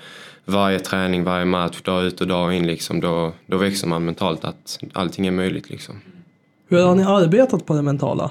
varje 0.44 0.78
träning, 0.78 1.24
varje 1.24 1.44
match, 1.44 1.82
dag 1.82 2.04
ut 2.04 2.20
och 2.20 2.26
dag 2.26 2.54
in 2.54 2.66
liksom, 2.66 3.00
då, 3.00 3.32
då 3.46 3.56
växer 3.56 3.88
man 3.88 4.04
mentalt 4.04 4.44
att 4.44 4.78
allting 4.92 5.26
är 5.26 5.30
möjligt 5.30 5.70
liksom. 5.70 6.00
Hur 6.68 6.82
har 6.82 6.94
ni 6.94 7.02
arbetat 7.02 7.66
på 7.66 7.74
det 7.74 7.82
mentala? 7.82 8.30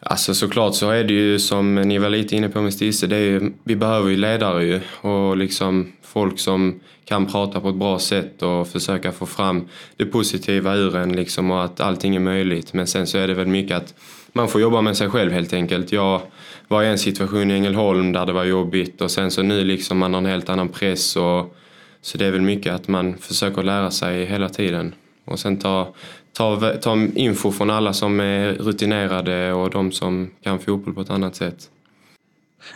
Alltså 0.00 0.34
såklart 0.34 0.74
så 0.74 0.90
är 0.90 1.04
det 1.04 1.14
ju 1.14 1.38
som 1.38 1.74
ni 1.74 1.98
var 1.98 2.10
lite 2.10 2.36
inne 2.36 2.48
på 2.48 2.60
med 2.60 2.74
Stisse, 2.74 3.06
det 3.06 3.16
är 3.16 3.20
ju, 3.20 3.52
vi 3.64 3.76
behöver 3.76 4.10
ju 4.10 4.16
ledare 4.16 4.64
ju 4.64 4.80
och 5.00 5.36
liksom 5.36 5.92
folk 6.02 6.38
som 6.38 6.80
kan 7.04 7.26
prata 7.26 7.60
på 7.60 7.68
ett 7.68 7.74
bra 7.74 7.98
sätt 7.98 8.42
och 8.42 8.68
försöka 8.68 9.12
få 9.12 9.26
fram 9.26 9.68
det 9.96 10.04
positiva 10.04 10.74
ur 10.74 10.96
en 10.96 11.16
liksom 11.16 11.50
och 11.50 11.64
att 11.64 11.80
allting 11.80 12.16
är 12.16 12.20
möjligt. 12.20 12.72
Men 12.72 12.86
sen 12.86 13.06
så 13.06 13.18
är 13.18 13.28
det 13.28 13.34
väl 13.34 13.46
mycket 13.46 13.76
att 13.76 13.94
man 14.32 14.48
får 14.48 14.60
jobba 14.60 14.80
med 14.80 14.96
sig 14.96 15.10
själv 15.10 15.32
helt 15.32 15.52
enkelt. 15.52 15.92
Jag 15.92 16.22
var 16.68 16.82
i 16.82 16.86
en 16.86 16.98
situation 16.98 17.50
i 17.50 17.54
Ängelholm 17.54 18.12
där 18.12 18.26
det 18.26 18.32
var 18.32 18.44
jobbigt 18.44 19.00
och 19.00 19.10
sen 19.10 19.30
så 19.30 19.42
nu 19.42 19.64
liksom 19.64 19.98
man 19.98 20.14
har 20.14 20.18
en 20.18 20.26
helt 20.26 20.48
annan 20.48 20.68
press 20.68 21.16
och 21.16 21.56
så 22.00 22.18
det 22.18 22.26
är 22.26 22.30
väl 22.30 22.40
mycket 22.40 22.74
att 22.74 22.88
man 22.88 23.18
försöker 23.18 23.62
lära 23.62 23.90
sig 23.90 24.24
hela 24.24 24.48
tiden 24.48 24.94
och 25.24 25.38
sen 25.38 25.56
ta, 25.56 25.94
ta, 26.36 26.76
ta 26.76 26.98
info 27.14 27.52
från 27.52 27.70
alla 27.70 27.92
som 27.92 28.20
är 28.20 28.52
rutinerade 28.52 29.52
och 29.52 29.70
de 29.70 29.92
som 29.92 30.30
kan 30.42 30.58
fotboll 30.58 30.94
på 30.94 31.00
ett 31.00 31.10
annat 31.10 31.36
sätt. 31.36 31.70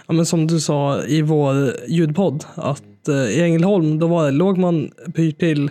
Ja, 0.06 0.12
men 0.14 0.26
som 0.26 0.46
du 0.46 0.60
sa 0.60 1.04
i 1.04 1.22
vår 1.22 1.76
ljudpodd, 1.88 2.44
att 2.54 3.08
eh, 3.08 3.14
i 3.14 3.40
Ängelholm, 3.40 3.98
då 3.98 4.06
var 4.06 4.24
det, 4.24 4.30
låg 4.30 4.58
man 4.58 4.90
pyrt 5.14 5.38
till, 5.38 5.70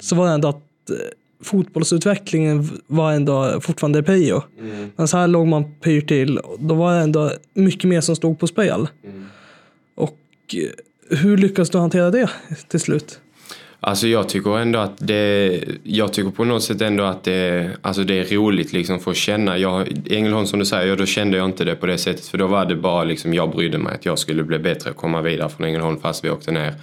så 0.00 0.16
var 0.16 0.26
det 0.26 0.32
ändå 0.32 0.48
att 0.48 0.90
eh, 0.90 0.96
fotbollsutvecklingen 1.42 2.68
var 2.86 3.12
ändå 3.12 3.60
fortfarande 3.60 4.02
prio. 4.02 4.42
Men 4.96 5.08
så 5.08 5.16
här 5.16 5.28
låg 5.28 5.46
man 5.46 5.74
pyrt 5.80 6.08
till, 6.08 6.40
då 6.58 6.74
var 6.74 6.94
det 6.94 7.00
ändå 7.00 7.32
mycket 7.54 7.84
mer 7.84 8.00
som 8.00 8.16
stod 8.16 8.38
på 8.38 8.46
spel. 8.46 8.88
Och 9.94 10.18
eh, 10.54 11.16
hur 11.18 11.36
lyckas 11.36 11.70
du 11.70 11.78
hantera 11.78 12.10
det 12.10 12.30
till 12.68 12.80
slut? 12.80 13.20
Alltså 13.80 14.06
jag 14.06 14.28
tycker 14.28 14.58
ändå 14.58 14.78
att 14.78 14.94
det, 14.98 15.60
jag 15.82 16.12
tycker 16.12 16.30
på 16.30 16.44
något 16.44 16.62
sätt 16.62 16.80
ändå 16.80 17.04
att 17.04 17.24
det, 17.24 17.70
alltså 17.82 18.04
det 18.04 18.18
är 18.18 18.36
roligt 18.36 18.72
liksom 18.72 19.00
för 19.00 19.10
att 19.10 19.16
känna. 19.16 19.58
Jag, 19.58 19.88
Ängelholm 20.10 20.46
som 20.46 20.58
du 20.58 20.64
säger, 20.64 20.86
ja, 20.86 20.96
då 20.96 21.06
kände 21.06 21.36
jag 21.36 21.44
inte 21.44 21.64
det 21.64 21.74
på 21.74 21.86
det 21.86 21.98
sättet 21.98 22.26
för 22.26 22.38
då 22.38 22.46
var 22.46 22.64
det 22.66 22.76
bara 22.76 23.04
liksom, 23.04 23.34
jag 23.34 23.50
brydde 23.50 23.78
mig 23.78 23.94
att 23.94 24.06
jag 24.06 24.18
skulle 24.18 24.42
bli 24.42 24.58
bättre 24.58 24.90
och 24.90 24.96
komma 24.96 25.22
vidare 25.22 25.48
från 25.48 25.66
Ängelholm 25.66 26.00
fast 26.00 26.24
vi 26.24 26.30
åkte 26.30 26.50
ner. 26.50 26.74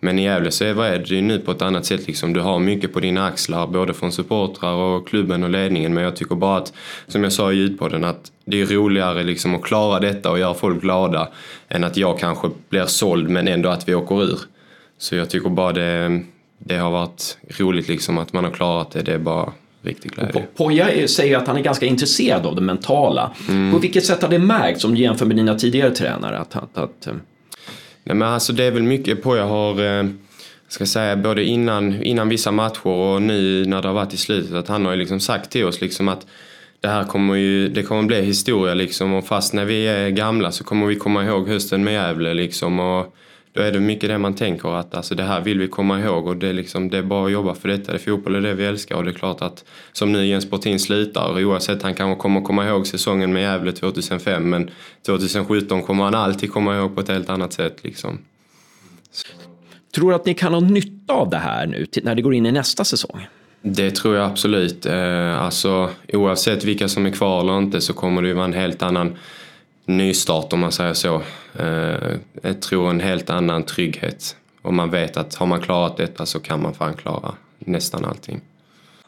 Men 0.00 0.18
i 0.18 0.24
Gävle 0.24 0.50
så 0.50 0.64
är 0.64 0.84
är 0.84 0.98
det 0.98 1.14
ju 1.14 1.20
nu 1.20 1.38
på 1.38 1.52
ett 1.52 1.62
annat 1.62 1.86
sätt 1.86 2.06
liksom. 2.06 2.32
Du 2.32 2.40
har 2.40 2.58
mycket 2.58 2.92
på 2.92 3.00
dina 3.00 3.26
axlar 3.26 3.66
både 3.66 3.94
från 3.94 4.12
supportrar 4.12 4.72
och 4.74 5.08
klubben 5.08 5.44
och 5.44 5.50
ledningen 5.50 5.94
men 5.94 6.04
jag 6.04 6.16
tycker 6.16 6.34
bara 6.34 6.58
att, 6.58 6.72
som 7.06 7.22
jag 7.22 7.32
sa 7.32 7.52
i 7.52 7.56
ljudpodden, 7.56 8.04
att 8.04 8.32
det 8.44 8.60
är 8.60 8.66
roligare 8.66 9.22
liksom 9.22 9.54
att 9.54 9.62
klara 9.62 10.00
detta 10.00 10.30
och 10.30 10.38
göra 10.38 10.54
folk 10.54 10.80
glada 10.80 11.28
än 11.68 11.84
att 11.84 11.96
jag 11.96 12.18
kanske 12.18 12.50
blir 12.68 12.84
såld 12.84 13.28
men 13.30 13.48
ändå 13.48 13.68
att 13.68 13.88
vi 13.88 13.94
åker 13.94 14.22
ur. 14.22 14.38
Så 14.98 15.16
jag 15.16 15.30
tycker 15.30 15.48
bara 15.48 15.72
det, 15.72 16.22
det 16.58 16.76
har 16.76 16.90
varit 16.90 17.38
roligt 17.58 17.88
liksom 17.88 18.18
att 18.18 18.32
man 18.32 18.44
har 18.44 18.50
klarat 18.50 18.90
det. 18.90 19.02
Det 19.02 19.12
är 19.12 19.18
bara 19.18 19.52
riktig 19.82 20.10
glädje. 20.12 20.32
Po- 20.32 20.46
Poja 20.56 21.08
säger 21.08 21.36
att 21.36 21.46
han 21.46 21.56
är 21.56 21.60
ganska 21.62 21.86
intresserad 21.86 22.46
av 22.46 22.54
det 22.54 22.60
mentala. 22.62 23.30
På 23.72 23.78
vilket 23.78 24.04
sätt 24.04 24.22
har 24.22 24.28
det 24.28 24.38
märkts 24.38 24.84
om 24.84 24.94
du 24.94 25.00
jämför 25.00 25.26
med 25.26 25.36
dina 25.36 25.54
tidigare 25.54 25.90
tränare? 25.90 26.38
Att, 26.38 26.56
att, 26.56 26.78
att, 26.78 27.06
eh, 27.06 27.12
Nej, 28.04 28.16
men 28.16 28.28
alltså 28.28 28.52
det 28.52 28.64
är 28.64 28.70
väl 28.70 28.82
mycket 28.82 29.22
på 29.22 29.36
jag 29.36 29.46
har, 29.46 29.98
eh, 30.00 30.06
ska 30.68 30.86
säga, 30.86 31.16
både 31.16 31.44
innan, 31.44 32.02
innan 32.02 32.28
vissa 32.28 32.50
matcher 32.50 32.86
och 32.86 33.22
nu 33.22 33.64
när 33.66 33.82
det 33.82 33.88
har 33.88 33.94
varit 33.94 34.14
i 34.14 34.16
slutet 34.16 34.54
att 34.54 34.68
han 34.68 34.84
har 34.84 34.92
ju 34.92 34.98
liksom 34.98 35.20
sagt 35.20 35.50
till 35.50 35.64
oss 35.64 35.80
liksom 35.80 36.08
att 36.08 36.26
det 36.80 36.88
här 36.88 37.04
kommer 37.04 37.34
ju, 37.34 37.68
det 37.68 37.82
kommer 37.82 38.02
bli 38.02 38.22
historia 38.22 38.74
liksom 38.74 39.12
och 39.14 39.26
fast 39.26 39.52
när 39.54 39.64
vi 39.64 39.86
är 39.86 40.08
gamla 40.10 40.52
så 40.52 40.64
kommer 40.64 40.86
vi 40.86 40.96
komma 40.96 41.24
ihåg 41.24 41.48
hösten 41.48 41.84
med 41.84 41.92
Gävle 41.94 42.34
liksom 42.34 42.80
och 42.80 43.16
då 43.56 43.62
är 43.62 43.72
det 43.72 43.80
mycket 43.80 44.08
det 44.08 44.18
man 44.18 44.34
tänker 44.34 44.78
att 44.78 44.94
alltså 44.94 45.14
det 45.14 45.22
här 45.22 45.40
vill 45.40 45.58
vi 45.58 45.68
komma 45.68 46.00
ihåg 46.00 46.26
och 46.26 46.36
det 46.36 46.48
är, 46.48 46.52
liksom, 46.52 46.90
det 46.90 46.98
är 46.98 47.02
bara 47.02 47.26
att 47.26 47.32
jobba 47.32 47.54
för 47.54 47.68
detta. 47.68 47.92
Det 47.92 47.98
är 47.98 47.98
fotboll 47.98 48.34
är 48.34 48.40
det 48.40 48.54
vi 48.54 48.66
älskar 48.66 48.96
och 48.96 49.04
det 49.04 49.10
är 49.10 49.14
klart 49.14 49.42
att 49.42 49.64
som 49.92 50.12
nu 50.12 50.26
Jens 50.26 50.50
Bortin 50.50 50.80
slutar 50.80 51.44
oavsett 51.44 51.82
han 51.82 51.94
kanske 51.94 52.22
kommer 52.22 52.40
komma 52.40 52.68
ihåg 52.68 52.86
säsongen 52.86 53.32
med 53.32 53.42
Gävle 53.42 53.72
2005 53.72 54.50
men 54.50 54.70
2017 55.06 55.82
kommer 55.82 56.04
han 56.04 56.14
alltid 56.14 56.52
komma 56.52 56.76
ihåg 56.76 56.94
på 56.94 57.00
ett 57.00 57.08
helt 57.08 57.30
annat 57.30 57.52
sätt 57.52 57.84
liksom. 57.84 58.18
tror 59.94 60.10
du 60.10 60.16
att 60.16 60.26
ni 60.26 60.34
kan 60.34 60.54
ha 60.54 60.60
nytta 60.60 61.12
av 61.12 61.30
det 61.30 61.36
här 61.36 61.66
nu 61.66 61.86
när 62.02 62.14
det 62.14 62.22
går 62.22 62.34
in 62.34 62.46
i 62.46 62.52
nästa 62.52 62.84
säsong? 62.84 63.26
Det 63.62 63.90
tror 63.90 64.16
jag 64.16 64.30
absolut. 64.30 64.86
Eh, 64.86 65.42
alltså, 65.42 65.90
oavsett 66.12 66.64
vilka 66.64 66.88
som 66.88 67.06
är 67.06 67.10
kvar 67.10 67.40
eller 67.40 67.58
inte 67.58 67.80
så 67.80 67.92
kommer 67.92 68.22
det 68.22 68.28
ju 68.28 68.34
vara 68.34 68.44
en 68.44 68.52
helt 68.52 68.82
annan 68.82 69.16
nystart 69.86 70.52
om 70.52 70.60
man 70.60 70.72
säger 70.72 70.94
så. 70.94 71.22
Eh, 71.58 72.16
jag 72.42 72.62
tror 72.62 72.90
en 72.90 73.00
helt 73.00 73.30
annan 73.30 73.62
trygghet. 73.62 74.36
Och 74.62 74.74
man 74.74 74.90
vet 74.90 75.16
att 75.16 75.34
har 75.34 75.46
man 75.46 75.60
klarat 75.60 75.96
detta 75.96 76.26
så 76.26 76.40
kan 76.40 76.62
man 76.62 76.74
fan 76.74 76.94
klara 76.94 77.34
nästan 77.58 78.04
allting. 78.04 78.40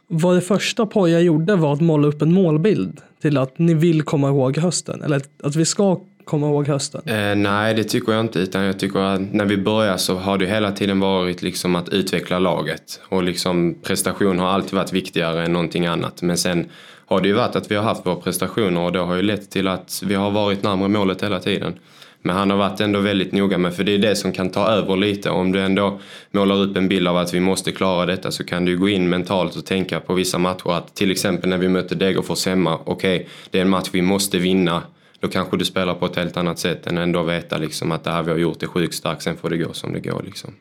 Vad 0.06 0.36
det 0.36 0.40
första 0.40 0.86
Poja 0.86 1.20
gjorde 1.20 1.56
var 1.56 1.72
att 1.72 1.80
måla 1.80 2.08
upp 2.08 2.22
en 2.22 2.32
målbild 2.32 3.00
till 3.22 3.38
att 3.38 3.58
ni 3.58 3.74
vill 3.74 4.02
komma 4.02 4.28
ihåg 4.28 4.56
hösten. 4.56 5.02
Eller 5.02 5.22
att 5.42 5.56
vi 5.56 5.64
ska 5.64 6.00
kommer 6.28 6.46
ihåg 6.46 6.68
hösten? 6.68 7.02
Eh, 7.06 7.36
nej, 7.36 7.74
det 7.74 7.84
tycker 7.84 8.12
jag 8.12 8.20
inte. 8.20 8.38
Utan 8.38 8.62
jag 8.62 8.78
tycker 8.78 8.98
att 8.98 9.32
när 9.32 9.44
vi 9.44 9.56
började 9.56 9.98
så 9.98 10.14
har 10.14 10.38
det 10.38 10.46
hela 10.46 10.72
tiden 10.72 11.00
varit 11.00 11.42
liksom 11.42 11.76
att 11.76 11.88
utveckla 11.88 12.38
laget. 12.38 13.00
Och 13.08 13.22
liksom 13.22 13.74
prestation 13.82 14.38
har 14.38 14.48
alltid 14.48 14.74
varit 14.74 14.92
viktigare 14.92 15.44
än 15.44 15.52
någonting 15.52 15.86
annat. 15.86 16.22
Men 16.22 16.38
sen 16.38 16.66
har 17.08 17.20
det 17.20 17.28
ju 17.28 17.34
varit 17.34 17.56
att 17.56 17.70
vi 17.70 17.74
har 17.74 17.82
haft 17.82 18.06
våra 18.06 18.16
prestationer 18.16 18.80
och 18.80 18.92
det 18.92 18.98
har 18.98 19.14
ju 19.14 19.22
lett 19.22 19.50
till 19.50 19.68
att 19.68 20.02
vi 20.06 20.14
har 20.14 20.30
varit 20.30 20.62
närmare 20.62 20.88
målet 20.88 21.22
hela 21.22 21.40
tiden. 21.40 21.78
Men 22.22 22.36
han 22.36 22.50
har 22.50 22.56
varit 22.56 22.80
ändå 22.80 23.00
väldigt 23.00 23.32
noga 23.32 23.58
med, 23.58 23.74
för 23.74 23.84
det 23.84 23.94
är 23.94 23.98
det 23.98 24.16
som 24.16 24.32
kan 24.32 24.50
ta 24.50 24.66
över 24.66 24.96
lite. 24.96 25.30
Om 25.30 25.52
du 25.52 25.60
ändå 25.60 26.00
målar 26.30 26.56
upp 26.56 26.76
en 26.76 26.88
bild 26.88 27.08
av 27.08 27.16
att 27.16 27.34
vi 27.34 27.40
måste 27.40 27.72
klara 27.72 28.06
detta 28.06 28.30
så 28.30 28.44
kan 28.44 28.64
du 28.64 28.78
gå 28.78 28.88
in 28.88 29.08
mentalt 29.08 29.56
och 29.56 29.66
tänka 29.66 30.00
på 30.00 30.14
vissa 30.14 30.38
matcher 30.38 30.72
att 30.72 30.94
till 30.94 31.10
exempel 31.10 31.50
när 31.50 31.58
vi 31.58 31.68
möter 31.68 31.96
Degerfors 31.96 32.46
hemma, 32.46 32.78
okej, 32.84 33.16
okay, 33.16 33.28
det 33.50 33.58
är 33.58 33.62
en 33.62 33.68
match 33.68 33.88
vi 33.92 34.02
måste 34.02 34.38
vinna. 34.38 34.82
Då 35.20 35.28
kanske 35.28 35.56
du 35.56 35.64
spelar 35.64 35.94
på 35.94 36.06
ett 36.06 36.16
helt 36.16 36.36
annat 36.36 36.58
sätt 36.58 36.86
än 36.86 36.98
ändå 36.98 37.22
veta 37.22 37.58
liksom 37.58 37.92
att 37.92 38.04
det 38.04 38.10
här 38.10 38.22
vi 38.22 38.30
har 38.30 38.38
gjort 38.38 38.62
är 38.62 38.66
sjukt 38.66 38.94
starkt, 38.94 39.22
sen 39.22 39.36
får 39.36 39.50
det 39.50 39.56
gå 39.56 39.72
som 39.72 39.92
det 39.92 40.00
går. 40.00 40.22
Liksom. 40.26 40.54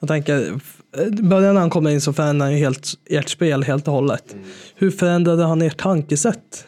Jag 0.00 0.08
tänker, 0.08 0.60
början 1.22 1.54
när 1.54 1.60
han 1.60 1.70
kommer 1.70 1.90
in 1.90 2.00
så 2.00 2.12
förändrar 2.12 2.46
han 2.46 2.52
ju 2.52 2.58
helt 2.58 2.88
ert 3.10 3.28
spel 3.28 3.62
helt 3.62 3.88
och 3.88 3.94
hållet. 3.94 4.32
Mm. 4.32 4.44
Hur 4.74 4.90
förändrade 4.90 5.44
han 5.44 5.62
ert 5.62 5.76
tankesätt? 5.76 6.66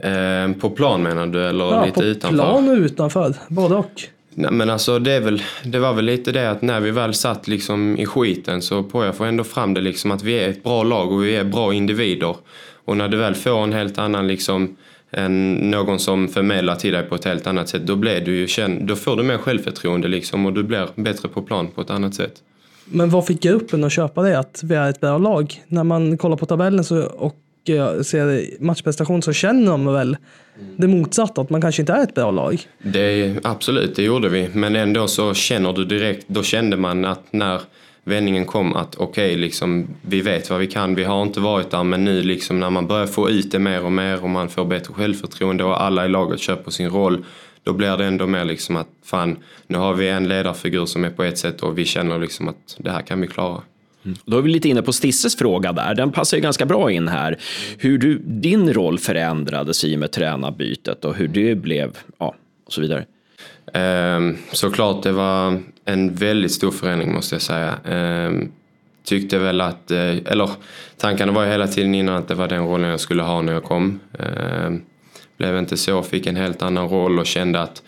Eh, 0.00 0.52
på 0.60 0.70
plan 0.70 1.02
menar 1.02 1.26
du 1.26 1.44
eller 1.44 1.64
ja, 1.64 1.84
lite 1.84 2.00
utanför? 2.00 2.36
Ja, 2.36 2.44
på 2.44 2.50
plan 2.50 2.68
och 2.68 2.76
utanför. 2.76 3.34
Både 3.48 3.74
och. 3.74 4.02
Nej, 4.34 4.52
men 4.52 4.70
alltså 4.70 4.98
det, 4.98 5.20
väl, 5.20 5.42
det 5.64 5.78
var 5.78 5.94
väl 5.94 6.04
lite 6.04 6.32
det 6.32 6.50
att 6.50 6.62
när 6.62 6.80
vi 6.80 6.90
väl 6.90 7.14
satt 7.14 7.48
liksom 7.48 7.96
i 7.98 8.06
skiten 8.06 8.62
så 8.62 8.82
på 8.82 9.04
jag 9.04 9.16
får 9.16 9.26
ändå 9.26 9.44
fram 9.44 9.74
det 9.74 9.80
liksom 9.80 10.10
att 10.10 10.22
vi 10.22 10.38
är 10.38 10.48
ett 10.48 10.62
bra 10.62 10.82
lag 10.82 11.12
och 11.12 11.24
vi 11.24 11.36
är 11.36 11.44
bra 11.44 11.74
individer. 11.74 12.36
Och 12.84 12.96
när 12.96 13.08
du 13.08 13.16
väl 13.16 13.34
får 13.34 13.62
en 13.62 13.72
helt 13.72 13.98
annan 13.98 14.28
liksom 14.28 14.76
en, 15.10 15.54
någon 15.54 15.98
som 15.98 16.28
förmedlar 16.28 16.74
till 16.74 16.92
dig 16.92 17.02
på 17.02 17.14
ett 17.14 17.24
helt 17.24 17.46
annat 17.46 17.68
sätt, 17.68 17.86
då, 17.86 17.96
blir 17.96 18.20
du 18.20 18.36
ju 18.36 18.46
känd, 18.46 18.86
då 18.86 18.96
får 18.96 19.16
du 19.16 19.22
mer 19.22 19.38
självförtroende 19.38 20.08
liksom 20.08 20.46
och 20.46 20.52
du 20.52 20.62
blir 20.62 20.88
bättre 20.94 21.28
på 21.28 21.42
plan 21.42 21.68
på 21.68 21.80
ett 21.80 21.90
annat 21.90 22.14
sätt. 22.14 22.34
Men 22.92 23.10
vad 23.10 23.26
fick 23.26 23.42
gruppen 23.42 23.84
att 23.84 23.92
köpa 23.92 24.22
det, 24.22 24.38
att 24.38 24.60
vi 24.64 24.74
är 24.74 24.90
ett 24.90 25.00
bra 25.00 25.18
lag? 25.18 25.62
När 25.66 25.84
man 25.84 26.16
kollar 26.16 26.36
på 26.36 26.46
tabellen 26.46 26.84
så, 26.84 27.02
och 27.02 27.36
eh, 27.68 28.00
ser 28.00 28.62
matchprestation 28.64 29.22
så 29.22 29.32
känner 29.32 29.70
de 29.70 29.92
väl 29.92 30.16
det 30.76 30.88
motsatta, 30.88 31.40
att 31.40 31.50
man 31.50 31.60
kanske 31.60 31.82
inte 31.82 31.92
är 31.92 32.02
ett 32.02 32.14
bra 32.14 32.30
lag. 32.30 32.60
Det, 32.82 33.36
absolut, 33.42 33.96
det 33.96 34.02
gjorde 34.02 34.28
vi. 34.28 34.48
Men 34.52 34.76
ändå 34.76 35.08
så 35.08 35.34
känner 35.34 35.72
du 35.72 35.84
direkt, 35.84 36.28
då 36.28 36.42
kände 36.42 36.76
man 36.76 37.04
att 37.04 37.32
när 37.32 37.60
vändningen 38.04 38.44
kom 38.44 38.76
att 38.76 38.94
okej, 38.96 39.30
okay, 39.30 39.36
liksom, 39.36 39.88
vi 40.02 40.20
vet 40.20 40.50
vad 40.50 40.58
vi 40.58 40.66
kan, 40.66 40.94
vi 40.94 41.04
har 41.04 41.22
inte 41.22 41.40
varit 41.40 41.70
där 41.70 41.84
men 41.84 42.04
nu 42.04 42.22
liksom 42.22 42.60
när 42.60 42.70
man 42.70 42.86
börjar 42.86 43.06
få 43.06 43.30
ut 43.30 43.52
det 43.52 43.58
mer 43.58 43.84
och 43.84 43.92
mer 43.92 44.22
och 44.22 44.30
man 44.30 44.48
får 44.48 44.64
bättre 44.64 44.94
självförtroende 44.94 45.64
och 45.64 45.82
alla 45.82 46.04
i 46.04 46.08
laget 46.08 46.40
köper 46.40 46.70
sin 46.70 46.90
roll 46.90 47.24
då 47.64 47.72
blir 47.72 47.96
det 47.96 48.04
ändå 48.04 48.26
mer 48.26 48.44
liksom 48.44 48.76
att 48.76 48.88
fan, 49.04 49.38
nu 49.66 49.78
har 49.78 49.94
vi 49.94 50.08
en 50.08 50.28
ledarfigur 50.28 50.86
som 50.86 51.04
är 51.04 51.10
på 51.10 51.24
ett 51.24 51.38
sätt 51.38 51.62
och 51.62 51.78
vi 51.78 51.84
känner 51.84 52.18
liksom 52.18 52.48
att 52.48 52.76
det 52.78 52.90
här 52.90 53.02
kan 53.02 53.20
vi 53.20 53.26
klara. 53.26 53.60
Mm. 54.04 54.16
Då 54.24 54.38
är 54.38 54.42
vi 54.42 54.50
lite 54.50 54.68
inne 54.68 54.82
på 54.82 54.92
Stisses 54.92 55.36
fråga 55.36 55.72
där. 55.72 55.94
Den 55.94 56.12
passar 56.12 56.36
ju 56.36 56.42
ganska 56.42 56.66
bra 56.66 56.90
in 56.90 57.08
här. 57.08 57.38
Hur 57.78 57.98
du, 57.98 58.18
din 58.18 58.72
roll 58.72 58.98
förändrades 58.98 59.84
i 59.84 59.96
och 59.96 60.00
med 60.00 60.12
tränarbytet 60.12 61.04
och 61.04 61.14
hur 61.14 61.28
det 61.28 61.54
blev, 61.54 61.98
ja, 62.18 62.34
och 62.66 62.72
så 62.72 62.80
vidare. 62.80 63.04
Um, 64.16 64.38
såklart, 64.52 65.02
det 65.02 65.12
var 65.12 65.62
en 65.84 66.14
väldigt 66.14 66.52
stor 66.52 66.70
förändring 66.70 67.12
måste 67.12 67.34
jag 67.34 67.42
säga. 67.42 67.78
Um, 67.84 68.52
tyckte 69.04 69.38
väl 69.38 69.60
att, 69.60 69.90
eh, 69.90 70.16
eller 70.16 70.50
tankarna 70.96 71.32
var 71.32 71.44
ju 71.44 71.50
hela 71.50 71.66
tiden 71.66 71.94
innan 71.94 72.16
att 72.16 72.28
det 72.28 72.34
var 72.34 72.48
den 72.48 72.66
rollen 72.66 72.90
jag 72.90 73.00
skulle 73.00 73.22
ha 73.22 73.42
när 73.42 73.52
jag 73.52 73.64
kom. 73.64 74.00
Um, 74.12 74.82
blev 75.40 75.58
inte 75.58 75.76
så, 75.76 76.02
fick 76.02 76.26
en 76.26 76.36
helt 76.36 76.62
annan 76.62 76.88
roll 76.88 77.18
och 77.18 77.26
kände 77.26 77.60
att 77.60 77.82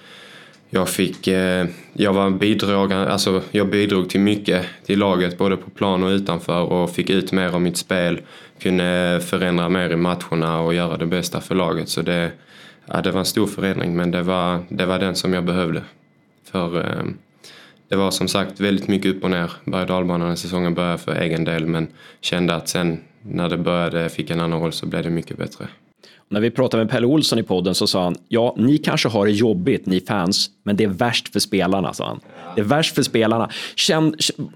jag 0.71 0.89
fick, 0.89 1.29
eh, 1.29 1.67
jag 1.93 2.13
var 2.13 2.31
bidragande, 2.31 3.13
alltså 3.13 3.43
jag 3.51 3.69
bidrog 3.69 4.11
till 4.11 4.21
mycket 4.21 4.67
till 4.87 4.99
laget 4.99 5.39
både 5.39 5.57
på 5.57 5.71
plan 5.71 6.03
och 6.03 6.09
utanför 6.09 6.63
och 6.63 6.91
fick 6.91 7.11
ut 7.11 7.33
mer 7.33 7.55
av 7.55 7.61
mitt 7.61 7.77
spel. 7.77 8.21
Kunde 8.59 9.21
förändra 9.25 9.69
mer 9.69 9.91
i 9.91 9.97
matcherna 9.97 10.61
och 10.61 10.75
göra 10.75 10.97
det 10.97 11.07
bästa 11.07 11.41
för 11.41 11.55
laget. 11.55 11.89
Så 11.89 12.03
det, 12.03 12.33
ja, 12.87 13.03
det 13.03 13.11
var 13.11 13.21
en 13.21 13.27
stor 13.27 13.47
förändring 13.47 13.97
men 13.97 14.11
det 14.11 14.23
var, 14.23 14.65
det 14.69 14.87
var 14.87 14.99
den 14.99 15.15
som 15.15 15.33
jag 15.33 15.45
behövde. 15.45 15.83
För 16.51 16.81
eh, 16.81 17.05
det 17.89 17.97
var 17.97 18.11
som 18.11 18.29
sagt 18.29 18.61
väldigt 18.61 18.89
mycket 18.89 19.17
upp 19.17 19.25
och 19.25 19.31
ner 19.31 19.53
berg 19.65 19.93
och 19.93 20.07
när 20.07 20.35
säsongen 20.35 20.75
började 20.75 20.99
för 20.99 21.15
egen 21.15 21.45
del 21.45 21.67
men 21.67 21.89
kände 22.21 22.55
att 22.55 22.69
sen 22.69 23.01
när 23.23 23.49
det 23.49 23.59
började, 23.59 24.09
fick 24.09 24.31
en 24.31 24.41
annan 24.41 24.61
roll 24.61 24.73
så 24.73 24.87
blev 24.87 25.03
det 25.03 25.11
mycket 25.11 25.37
bättre. 25.37 25.69
När 26.33 26.41
vi 26.41 26.51
pratade 26.51 26.85
med 26.85 26.91
Pelle 26.91 27.07
Olsson 27.07 27.39
i 27.39 27.43
podden 27.43 27.75
så 27.75 27.87
sa 27.87 28.05
han, 28.05 28.17
ja, 28.29 28.55
ni 28.59 28.79
kanske 28.79 29.09
har 29.09 29.27
det 29.27 29.33
jobbigt, 29.33 29.87
ni 29.87 30.01
fans, 30.01 30.51
men 30.65 30.77
det 30.77 30.85
är 30.85 30.89
värst 30.89 31.33
för 31.33 31.41
spelarna, 31.41 31.93
sa 31.93 32.07
han. 32.07 32.21
Det 32.55 32.61
är 32.61 32.65
värst 32.65 32.95
för 32.95 33.03
spelarna. 33.03 33.51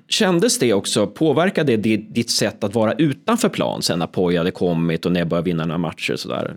Kändes 0.09 0.59
det 0.59 0.73
också, 0.73 1.07
påverkade 1.07 1.77
det 1.77 1.97
ditt 1.97 2.31
sätt 2.31 2.65
att 2.65 2.75
vara 2.75 2.93
utanför 2.93 3.49
plan 3.49 3.83
sen 3.83 3.99
när 3.99 4.07
Poja 4.07 4.41
hade 4.41 4.51
kommit 4.51 5.07
och 5.07 5.13
när 5.13 5.21
jag 5.21 5.29
började 5.29 5.45
vinna 5.45 5.65
några 5.65 5.79
matcher? 5.79 6.17
Sådär? 6.17 6.55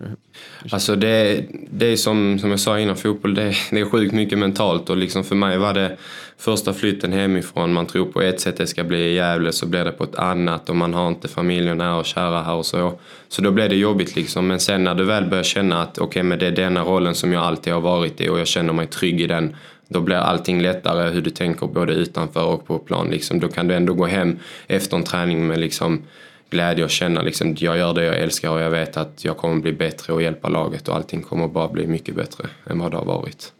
Alltså 0.70 0.96
det, 0.96 1.44
det 1.70 1.86
är 1.86 1.96
som, 1.96 2.38
som 2.38 2.50
jag 2.50 2.60
sa 2.60 2.78
innan, 2.78 2.96
fotboll 2.96 3.34
det, 3.34 3.54
det 3.70 3.80
är 3.80 3.84
sjukt 3.84 4.14
mycket 4.14 4.38
mentalt 4.38 4.90
och 4.90 4.96
liksom 4.96 5.24
för 5.24 5.34
mig 5.36 5.58
var 5.58 5.74
det 5.74 5.96
första 6.40 6.72
flytten 6.72 7.12
hemifrån, 7.12 7.72
man 7.72 7.86
tror 7.86 8.06
på 8.06 8.22
ett 8.22 8.40
sätt 8.40 8.56
det 8.56 8.66
ska 8.66 8.84
bli 8.84 8.98
i 8.98 9.14
Gävle 9.14 9.52
så 9.52 9.66
blir 9.66 9.84
det 9.84 9.92
på 9.92 10.04
ett 10.04 10.14
annat 10.14 10.68
och 10.68 10.76
man 10.76 10.94
har 10.94 11.08
inte 11.08 11.28
familjen 11.28 11.78
nära 11.78 11.96
och 11.96 12.04
kära 12.04 12.42
här 12.42 12.54
och 12.54 12.66
så. 12.66 12.98
Så 13.28 13.42
då 13.42 13.50
blir 13.50 13.68
det 13.68 13.76
jobbigt 13.76 14.16
liksom. 14.16 14.46
Men 14.46 14.60
sen 14.60 14.84
när 14.84 14.94
du 14.94 15.04
väl 15.04 15.24
börjar 15.24 15.44
känna 15.44 15.82
att 15.82 15.98
okej, 15.98 16.06
okay, 16.06 16.22
men 16.22 16.38
det 16.38 16.46
är 16.46 16.50
denna 16.50 16.84
rollen 16.84 17.14
som 17.14 17.32
jag 17.32 17.42
alltid 17.42 17.72
har 17.72 17.80
varit 17.80 18.20
i 18.20 18.28
och 18.28 18.40
jag 18.40 18.46
känner 18.46 18.72
mig 18.72 18.86
trygg 18.86 19.20
i 19.20 19.26
den. 19.26 19.56
Då 19.88 20.00
blir 20.00 20.16
allting 20.16 20.62
lättare 20.62 21.10
hur 21.10 21.20
du 21.20 21.30
tänker 21.30 21.66
både 21.66 21.92
utanför 21.92 22.44
och 22.44 22.66
på 22.66 22.78
plan. 22.78 23.10
Liksom. 23.10 23.40
Då 23.40 23.48
kan 23.48 23.68
du 23.68 23.74
ändå 23.74 23.94
gå 23.94 24.06
hem 24.06 24.38
efter 24.66 24.96
en 24.96 25.04
träning 25.04 25.46
med 25.46 25.60
liksom 25.60 26.02
glädje 26.50 26.84
och 26.84 26.90
känna 26.90 27.22
liksom 27.22 27.56
jag 27.58 27.78
gör 27.78 27.94
det 27.94 28.04
jag 28.04 28.18
älskar 28.18 28.50
och 28.50 28.60
jag 28.60 28.70
vet 28.70 28.96
att 28.96 29.24
jag 29.24 29.36
kommer 29.36 29.60
bli 29.60 29.72
bättre 29.72 30.12
och 30.12 30.22
hjälpa 30.22 30.48
laget 30.48 30.88
och 30.88 30.96
allting 30.96 31.22
kommer 31.22 31.48
bara 31.48 31.68
bli 31.68 31.86
mycket 31.86 32.14
bättre 32.14 32.48
än 32.66 32.78
vad 32.78 32.90
det 32.90 32.96
har 32.96 33.04
varit. 33.04 33.52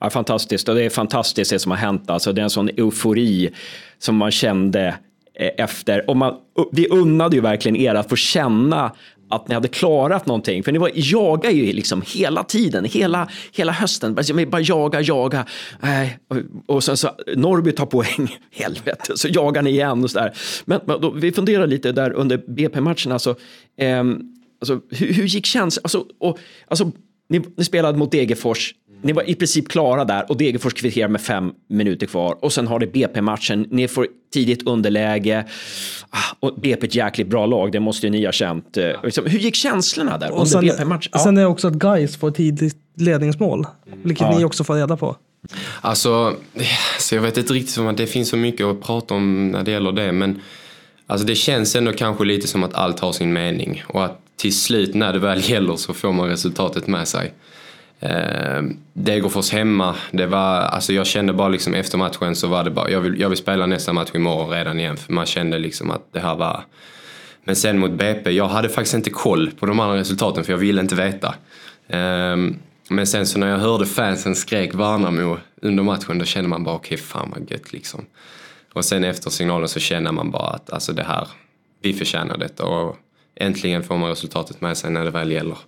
Ja, 0.00 0.10
fantastiskt 0.10 0.68
och 0.68 0.74
det 0.74 0.82
är 0.82 0.90
fantastiskt 0.90 1.50
det 1.50 1.58
som 1.58 1.70
har 1.70 1.78
hänt. 1.78 2.10
Alltså, 2.10 2.32
det 2.32 2.40
är 2.40 2.42
en 2.42 2.50
sån 2.50 2.68
eufori 2.68 3.50
som 3.98 4.16
man 4.16 4.30
kände 4.30 4.86
eh, 5.34 5.64
efter. 5.64 6.10
Och 6.10 6.16
man, 6.16 6.34
vi 6.72 6.88
unnade 6.88 7.36
ju 7.36 7.42
verkligen 7.42 7.76
er 7.76 7.94
att 7.94 8.08
få 8.08 8.16
känna 8.16 8.92
att 9.30 9.48
ni 9.48 9.54
hade 9.54 9.68
klarat 9.68 10.26
någonting. 10.26 10.62
För 10.62 10.72
ni 10.72 10.78
var, 10.78 10.90
jagade 10.94 11.54
ju 11.54 11.72
liksom 11.72 12.02
hela 12.06 12.44
tiden, 12.44 12.84
hela, 12.84 13.28
hela 13.52 13.72
hösten. 13.72 14.14
Bara, 14.14 14.46
bara 14.46 14.60
jaga, 14.60 15.00
jaga. 15.00 15.46
Äh, 15.82 16.38
och 16.66 16.84
sen 16.84 16.96
så 16.96 17.10
Norrby 17.36 17.72
tar 17.72 17.86
poäng, 17.86 18.38
helvete, 18.50 19.12
så 19.16 19.28
jagar 19.28 19.62
ni 19.62 19.70
igen. 19.70 20.04
Och 20.04 20.10
så 20.10 20.18
där. 20.18 20.32
Men, 20.64 20.80
men 20.84 21.00
då, 21.00 21.10
vi 21.10 21.32
funderar 21.32 21.66
lite 21.66 21.92
där 21.92 22.12
under 22.12 22.42
BP-matchen. 22.46 23.12
Alltså, 23.12 23.36
eh, 23.76 24.04
alltså, 24.60 24.80
hur, 24.90 25.12
hur 25.12 25.24
gick 25.24 25.46
känslan? 25.46 25.82
Alltså, 25.84 26.04
alltså, 26.68 26.92
ni, 27.28 27.42
ni 27.56 27.64
spelade 27.64 27.98
mot 27.98 28.12
Degerfors 28.12 28.74
ni 29.02 29.12
var 29.12 29.30
i 29.30 29.34
princip 29.34 29.68
klara 29.68 30.04
där 30.04 30.30
och 30.30 30.36
Degerfors 30.36 30.74
kvitterar 30.74 31.08
med 31.08 31.20
fem 31.20 31.52
minuter 31.68 32.06
kvar 32.06 32.36
och 32.40 32.52
sen 32.52 32.66
har 32.66 32.78
det 32.78 32.86
BP-matchen. 32.86 33.66
Ni 33.70 33.88
får 33.88 34.06
tidigt 34.32 34.66
underläge 34.66 35.44
ah, 36.10 36.18
och 36.40 36.54
BP 36.60 36.84
är 36.84 36.88
ett 36.88 36.94
jäkligt 36.94 37.28
bra 37.28 37.46
lag. 37.46 37.72
Det 37.72 37.80
måste 37.80 38.06
ju 38.06 38.10
ni 38.10 38.24
ha 38.24 38.32
känt. 38.32 38.76
Eh, 38.76 38.90
liksom, 39.04 39.26
hur 39.26 39.38
gick 39.38 39.54
känslorna 39.54 40.18
där 40.18 40.30
under 40.32 40.60
BP-matchen? 40.60 41.10
Ja. 41.12 41.18
Sen 41.18 41.36
är 41.36 41.40
det 41.40 41.46
också 41.46 41.68
att 41.68 41.74
Gais 41.74 42.16
får 42.16 42.30
tidigt 42.30 42.76
ledningsmål, 42.96 43.66
vilket 44.02 44.26
ja. 44.26 44.38
ni 44.38 44.44
också 44.44 44.64
får 44.64 44.74
reda 44.74 44.96
på. 44.96 45.16
Alltså, 45.80 46.36
så 46.98 47.14
jag 47.14 47.22
vet 47.22 47.38
inte 47.38 47.52
riktigt 47.52 47.78
om 47.78 47.86
att 47.86 47.96
det 47.96 48.06
finns 48.06 48.28
så 48.28 48.36
mycket 48.36 48.66
att 48.66 48.82
prata 48.82 49.14
om 49.14 49.48
när 49.48 49.62
det 49.62 49.70
gäller 49.70 49.92
det, 49.92 50.12
men 50.12 50.40
alltså 51.06 51.26
det 51.26 51.34
känns 51.34 51.76
ändå 51.76 51.92
kanske 51.92 52.24
lite 52.24 52.48
som 52.48 52.64
att 52.64 52.74
allt 52.74 53.00
har 53.00 53.12
sin 53.12 53.32
mening 53.32 53.82
och 53.86 54.04
att 54.04 54.20
till 54.36 54.56
slut 54.56 54.94
när 54.94 55.12
det 55.12 55.18
väl 55.18 55.50
gäller 55.50 55.76
så 55.76 55.94
får 55.94 56.12
man 56.12 56.28
resultatet 56.28 56.86
med 56.86 57.08
sig. 57.08 57.32
Eh, 58.00 58.62
Degerfors 58.92 59.50
hemma, 59.50 59.94
det 60.10 60.26
var, 60.26 60.60
alltså 60.60 60.92
jag 60.92 61.06
kände 61.06 61.32
bara 61.32 61.48
liksom 61.48 61.74
efter 61.74 61.98
matchen 61.98 62.36
så 62.36 62.48
var 62.48 62.64
det 62.64 62.70
bara, 62.70 62.90
jag 62.90 63.00
vill, 63.00 63.20
jag 63.20 63.28
vill 63.28 63.38
spela 63.38 63.66
nästa 63.66 63.92
match 63.92 64.10
imorgon 64.14 64.50
redan 64.50 64.80
igen 64.80 64.96
för 64.96 65.12
man 65.12 65.26
kände 65.26 65.58
liksom 65.58 65.90
att 65.90 66.12
det 66.12 66.20
här 66.20 66.34
var... 66.34 66.64
Men 67.44 67.56
sen 67.56 67.78
mot 67.78 67.90
BP, 67.90 68.30
jag 68.30 68.48
hade 68.48 68.68
faktiskt 68.68 68.94
inte 68.94 69.10
koll 69.10 69.50
på 69.50 69.66
de 69.66 69.80
andra 69.80 69.96
resultaten 69.96 70.44
för 70.44 70.52
jag 70.52 70.58
ville 70.58 70.80
inte 70.80 70.94
veta. 70.94 71.34
Eh, 71.88 72.36
men 72.90 73.06
sen 73.06 73.26
så 73.26 73.38
när 73.38 73.48
jag 73.48 73.58
hörde 73.58 73.86
fansen 73.86 74.34
skrek 74.34 74.74
Värnamo 74.74 75.38
under 75.62 75.82
matchen 75.82 76.18
då 76.18 76.24
kände 76.24 76.48
man 76.48 76.64
bara 76.64 76.74
okej 76.74 76.94
okay, 76.94 77.06
fan 77.06 77.30
vad 77.34 77.50
gött 77.50 77.72
liksom. 77.72 78.06
Och 78.72 78.84
sen 78.84 79.04
efter 79.04 79.30
signalen 79.30 79.68
så 79.68 79.80
känner 79.80 80.12
man 80.12 80.30
bara 80.30 80.50
att 80.50 80.70
alltså 80.70 80.92
det 80.92 81.02
här, 81.02 81.28
vi 81.82 81.92
förtjänar 81.92 82.36
detta 82.38 82.64
och 82.64 82.96
äntligen 83.36 83.82
får 83.82 83.96
man 83.98 84.10
resultatet 84.10 84.60
med 84.60 84.76
sig 84.76 84.90
när 84.90 85.04
det 85.04 85.10
väl 85.10 85.32
gäller. 85.32 85.58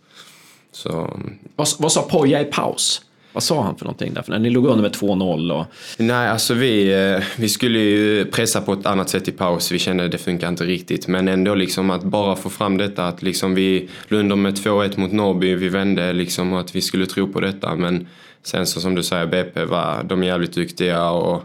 Så... 0.73 1.21
Vad, 1.57 1.69
vad 1.79 1.93
sa 1.93 2.03
Poja 2.03 2.41
i 2.41 2.45
paus? 2.45 3.03
Vad 3.33 3.43
sa 3.43 3.63
han 3.63 3.77
för 3.77 3.85
någonting 3.85 4.15
där? 4.15 4.23
För 4.23 4.31
när 4.33 4.39
ni 4.39 4.51
låg 4.51 4.67
under 4.67 4.83
med 4.83 4.93
2-0 4.93 5.53
och... 5.53 5.67
Nej, 5.99 6.29
alltså 6.29 6.55
vi, 6.55 6.93
eh, 6.93 7.23
vi 7.37 7.49
skulle 7.49 7.79
ju 7.79 8.25
pressa 8.25 8.61
på 8.61 8.73
ett 8.73 8.87
annat 8.87 9.09
sätt 9.09 9.29
i 9.29 9.33
paus. 9.33 9.73
Vi 9.73 9.79
kände 9.79 10.05
att 10.05 10.13
det 10.13 10.19
funkar 10.19 10.49
inte 10.49 10.65
riktigt. 10.65 11.09
Men 11.09 11.29
ändå 11.29 11.55
liksom 11.55 11.91
att 11.91 12.03
bara 12.03 12.37
få 12.37 12.51
fram 12.51 12.77
detta 12.77 13.07
att 13.07 13.23
liksom 13.23 13.55
vi 13.55 13.89
låg 14.09 14.21
under 14.21 14.37
med 14.37 14.55
2-1 14.55 15.01
mot 15.01 15.13
Norrby. 15.13 15.55
Vi 15.55 15.69
vände 15.69 16.13
liksom 16.13 16.55
att 16.55 16.77
vi 16.77 16.81
skulle 16.81 17.07
tro 17.07 17.33
på 17.33 17.41
detta. 17.41 17.75
Men 17.75 18.09
sen 18.43 18.67
så 18.67 18.81
som 18.81 18.95
du 18.95 19.03
säger, 19.03 19.27
BP 19.27 19.65
var, 19.65 20.03
de 20.05 20.23
är 20.23 20.27
jävligt 20.27 20.53
duktiga 20.53 21.11
och 21.11 21.45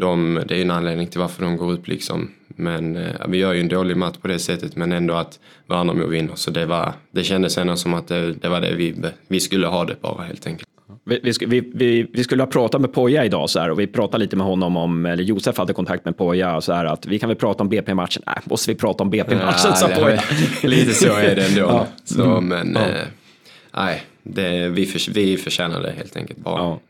de, 0.00 0.42
det 0.48 0.56
är 0.56 0.62
en 0.62 0.70
anledning 0.70 1.06
till 1.06 1.20
varför 1.20 1.42
de 1.42 1.56
går 1.56 1.72
upp 1.72 1.88
liksom. 1.88 2.30
Men 2.48 2.96
eh, 2.96 3.12
vi 3.28 3.38
gör 3.38 3.52
ju 3.52 3.60
en 3.60 3.68
dålig 3.68 3.96
match 3.96 4.16
på 4.22 4.28
det 4.28 4.38
sättet 4.38 4.76
men 4.76 4.92
ändå 4.92 5.14
att 5.14 5.38
Värnamo 5.66 6.06
vinner. 6.06 6.34
Så 6.34 6.50
det, 6.50 6.66
var, 6.66 6.92
det 7.10 7.24
kändes 7.24 7.58
ändå 7.58 7.76
som 7.76 7.94
att 7.94 8.08
det, 8.08 8.32
det 8.32 8.48
var 8.48 8.60
det 8.60 8.74
vi, 8.74 8.94
vi 9.28 9.40
skulle 9.40 9.66
ha 9.66 9.84
det 9.84 10.00
bara 10.00 10.22
helt 10.22 10.46
enkelt. 10.46 10.68
Vi, 11.04 11.32
vi, 11.46 11.60
vi, 11.74 12.06
vi, 12.12 12.24
skulle 12.24 12.42
ha 12.42 12.46
pratat 12.50 12.80
med 12.80 12.92
Poja 12.92 13.24
idag 13.24 13.50
så 13.50 13.60
här, 13.60 13.70
och 13.70 13.80
vi 13.80 13.86
pratade 13.86 14.24
lite 14.24 14.36
med 14.36 14.46
honom 14.46 14.76
om, 14.76 15.06
eller 15.06 15.24
Josef 15.24 15.58
hade 15.58 15.72
kontakt 15.72 16.04
med 16.04 16.16
Poja 16.16 16.56
och 16.56 16.64
så 16.64 16.72
här 16.72 16.84
att 16.84 17.06
vi 17.06 17.18
kan 17.18 17.28
väl 17.28 17.36
prata 17.36 17.62
om 17.62 17.68
BP-matchen. 17.68 18.22
Nej, 18.26 18.36
måste 18.44 18.70
vi 18.72 18.78
prata 18.78 19.02
om 19.02 19.10
BP-matchen, 19.10 19.76
sa 19.76 19.88
det- 19.88 19.94
Poja. 19.94 20.22
Lite 20.62 20.94
så 20.94 21.12
är 21.12 21.36
det 21.36 21.46
ändå. 21.46 21.60
Ja. 21.70 21.86
Så, 22.04 22.40
men 22.40 22.76
eh, 22.76 22.82
nej, 23.74 24.02
det, 24.22 24.68
vi, 24.68 24.86
för, 24.86 25.12
vi 25.12 25.36
förtjänar 25.36 25.82
det 25.82 25.92
helt 25.96 26.16
enkelt 26.16 26.38
bara. 26.38 26.58
Ja. 26.58 26.80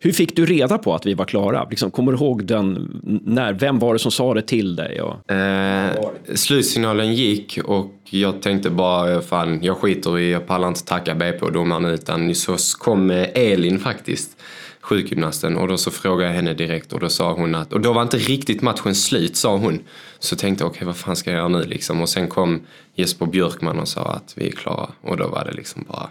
Hur 0.00 0.12
fick 0.12 0.36
du 0.36 0.46
reda 0.46 0.78
på 0.78 0.94
att 0.94 1.06
vi 1.06 1.14
var 1.14 1.24
klara? 1.24 1.66
Liksom, 1.70 1.90
kommer 1.90 2.12
du 2.12 2.18
ihåg 2.18 2.44
den, 2.44 3.00
när, 3.24 3.52
vem 3.52 3.78
var 3.78 3.92
det 3.92 3.98
som 3.98 4.10
sa 4.10 4.34
det 4.34 4.42
till 4.42 4.76
dig? 4.76 5.00
Och, 5.00 5.32
Eh, 5.32 5.92
slutsignalen 6.34 7.14
gick 7.14 7.58
och 7.64 7.92
jag 8.10 8.42
tänkte 8.42 8.70
bara, 8.70 9.22
fan 9.22 9.58
jag 9.62 9.76
skiter 9.76 10.18
i, 10.18 10.32
jag 10.32 10.46
pallar 10.46 10.68
inte 10.68 10.84
tacka 10.84 11.14
BP 11.14 11.44
och 11.44 11.52
domaren 11.52 11.84
utan 11.84 12.34
så 12.34 12.56
kom 12.78 13.10
Elin 13.34 13.78
faktiskt, 13.78 14.36
sjukgymnasten 14.80 15.56
och 15.56 15.68
då 15.68 15.76
så 15.76 15.90
frågade 15.90 16.30
jag 16.30 16.36
henne 16.36 16.54
direkt 16.54 16.92
och 16.92 17.00
då 17.00 17.08
sa 17.08 17.32
hon 17.32 17.54
att, 17.54 17.72
och 17.72 17.80
då 17.80 17.92
var 17.92 18.02
inte 18.02 18.18
riktigt 18.18 18.62
matchen 18.62 18.94
slut 18.94 19.36
sa 19.36 19.56
hon. 19.56 19.78
Så 20.18 20.36
tänkte 20.36 20.64
jag 20.64 20.70
okej 20.70 20.86
vad 20.86 20.96
fan 20.96 21.16
ska 21.16 21.30
jag 21.30 21.38
göra 21.38 21.48
nu 21.48 21.62
liksom 21.62 22.00
och 22.00 22.08
sen 22.08 22.28
kom 22.28 22.60
Jesper 22.94 23.26
Björkman 23.26 23.78
och 23.78 23.88
sa 23.88 24.02
att 24.02 24.34
vi 24.36 24.46
är 24.46 24.52
klara 24.52 24.90
och 25.00 25.16
då 25.16 25.28
var 25.28 25.44
det 25.44 25.52
liksom 25.52 25.84
bara, 25.88 26.10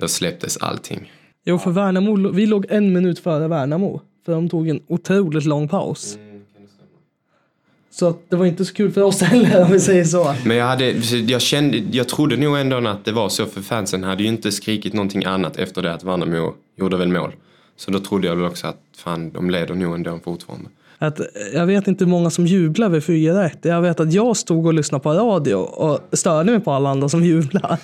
då 0.00 0.08
släpptes 0.08 0.56
allting. 0.56 1.12
Jo, 1.44 1.58
för 1.58 1.70
Värnamo, 1.70 2.30
vi 2.30 2.46
låg 2.46 2.66
en 2.68 2.92
minut 2.92 3.18
före 3.18 3.48
Värnamo. 3.48 4.00
För 4.26 4.32
de 4.32 4.48
tog 4.48 4.68
en 4.68 4.80
otroligt 4.86 5.44
lång 5.44 5.68
paus. 5.68 6.18
Så 7.90 8.08
att 8.08 8.30
det 8.30 8.36
var 8.36 8.46
inte 8.46 8.64
så 8.64 8.74
kul 8.74 8.90
för 8.92 9.02
oss 9.02 9.22
heller 9.22 9.64
om 9.64 9.72
vi 9.72 9.80
säger 9.80 10.04
så. 10.04 10.34
Men 10.44 10.56
jag, 10.56 10.66
hade, 10.66 10.90
jag, 11.28 11.40
kände, 11.40 11.76
jag 11.92 12.08
trodde 12.08 12.36
nog 12.36 12.58
ändå 12.58 12.88
att 12.88 13.04
det 13.04 13.12
var 13.12 13.28
så 13.28 13.46
för 13.46 13.60
fansen 13.60 14.04
hade 14.04 14.22
ju 14.22 14.28
inte 14.28 14.52
skrikit 14.52 14.92
någonting 14.92 15.24
annat 15.24 15.56
efter 15.56 15.82
det 15.82 15.94
att 15.94 16.04
Värnamo 16.04 16.54
gjorde 16.76 16.96
väl 16.96 17.08
mål. 17.08 17.32
Så 17.76 17.90
då 17.90 18.00
trodde 18.00 18.26
jag 18.26 18.36
väl 18.36 18.44
också 18.44 18.66
att 18.66 18.80
fan, 18.96 19.30
de 19.30 19.50
leder 19.50 19.74
nog 19.74 19.94
ändå 19.94 20.18
fortfarande. 20.24 20.68
Att, 20.98 21.20
jag 21.54 21.66
vet 21.66 21.88
inte 21.88 22.04
hur 22.04 22.10
många 22.10 22.30
som 22.30 22.46
jublar 22.46 22.88
vid 22.88 23.02
4-1. 23.02 23.50
Jag 23.62 23.82
vet 23.82 24.00
att 24.00 24.12
jag 24.12 24.36
stod 24.36 24.66
och 24.66 24.74
lyssnade 24.74 25.02
på 25.02 25.12
radio 25.12 25.54
och 25.54 26.00
störde 26.12 26.50
mig 26.50 26.60
på 26.60 26.72
alla 26.72 26.90
andra 26.90 27.08
som 27.08 27.24
jublar. 27.24 27.78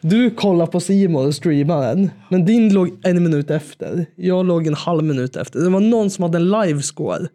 Du 0.00 0.30
kollar 0.30 0.66
på 0.66 0.80
Simon 0.80 1.26
och 1.26 1.34
streamar 1.34 1.80
den, 1.80 2.10
men 2.28 2.44
din 2.44 2.72
låg 2.72 3.00
en 3.02 3.22
minut 3.22 3.50
efter. 3.50 4.06
Jag 4.16 4.46
låg 4.46 4.66
en 4.66 4.74
halv 4.74 5.04
minut 5.04 5.36
efter. 5.36 5.60
Det 5.60 5.70
var 5.70 5.80
någon 5.80 6.10
som 6.10 6.22
hade 6.22 6.38
en 6.38 6.50
livescore 6.50 7.28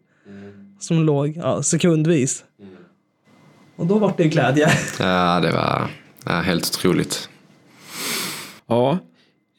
som 0.80 1.04
låg 1.04 1.38
ja, 1.38 1.64
sekundvis. 1.64 2.44
Och 3.76 3.86
då 3.86 4.00
var 4.00 4.14
det 4.18 4.28
glädje. 4.28 4.70
Ja, 5.00 5.40
det 5.40 5.52
var 5.52 5.90
ja, 6.26 6.32
helt 6.32 6.66
otroligt. 6.66 7.30
ja, 8.68 8.98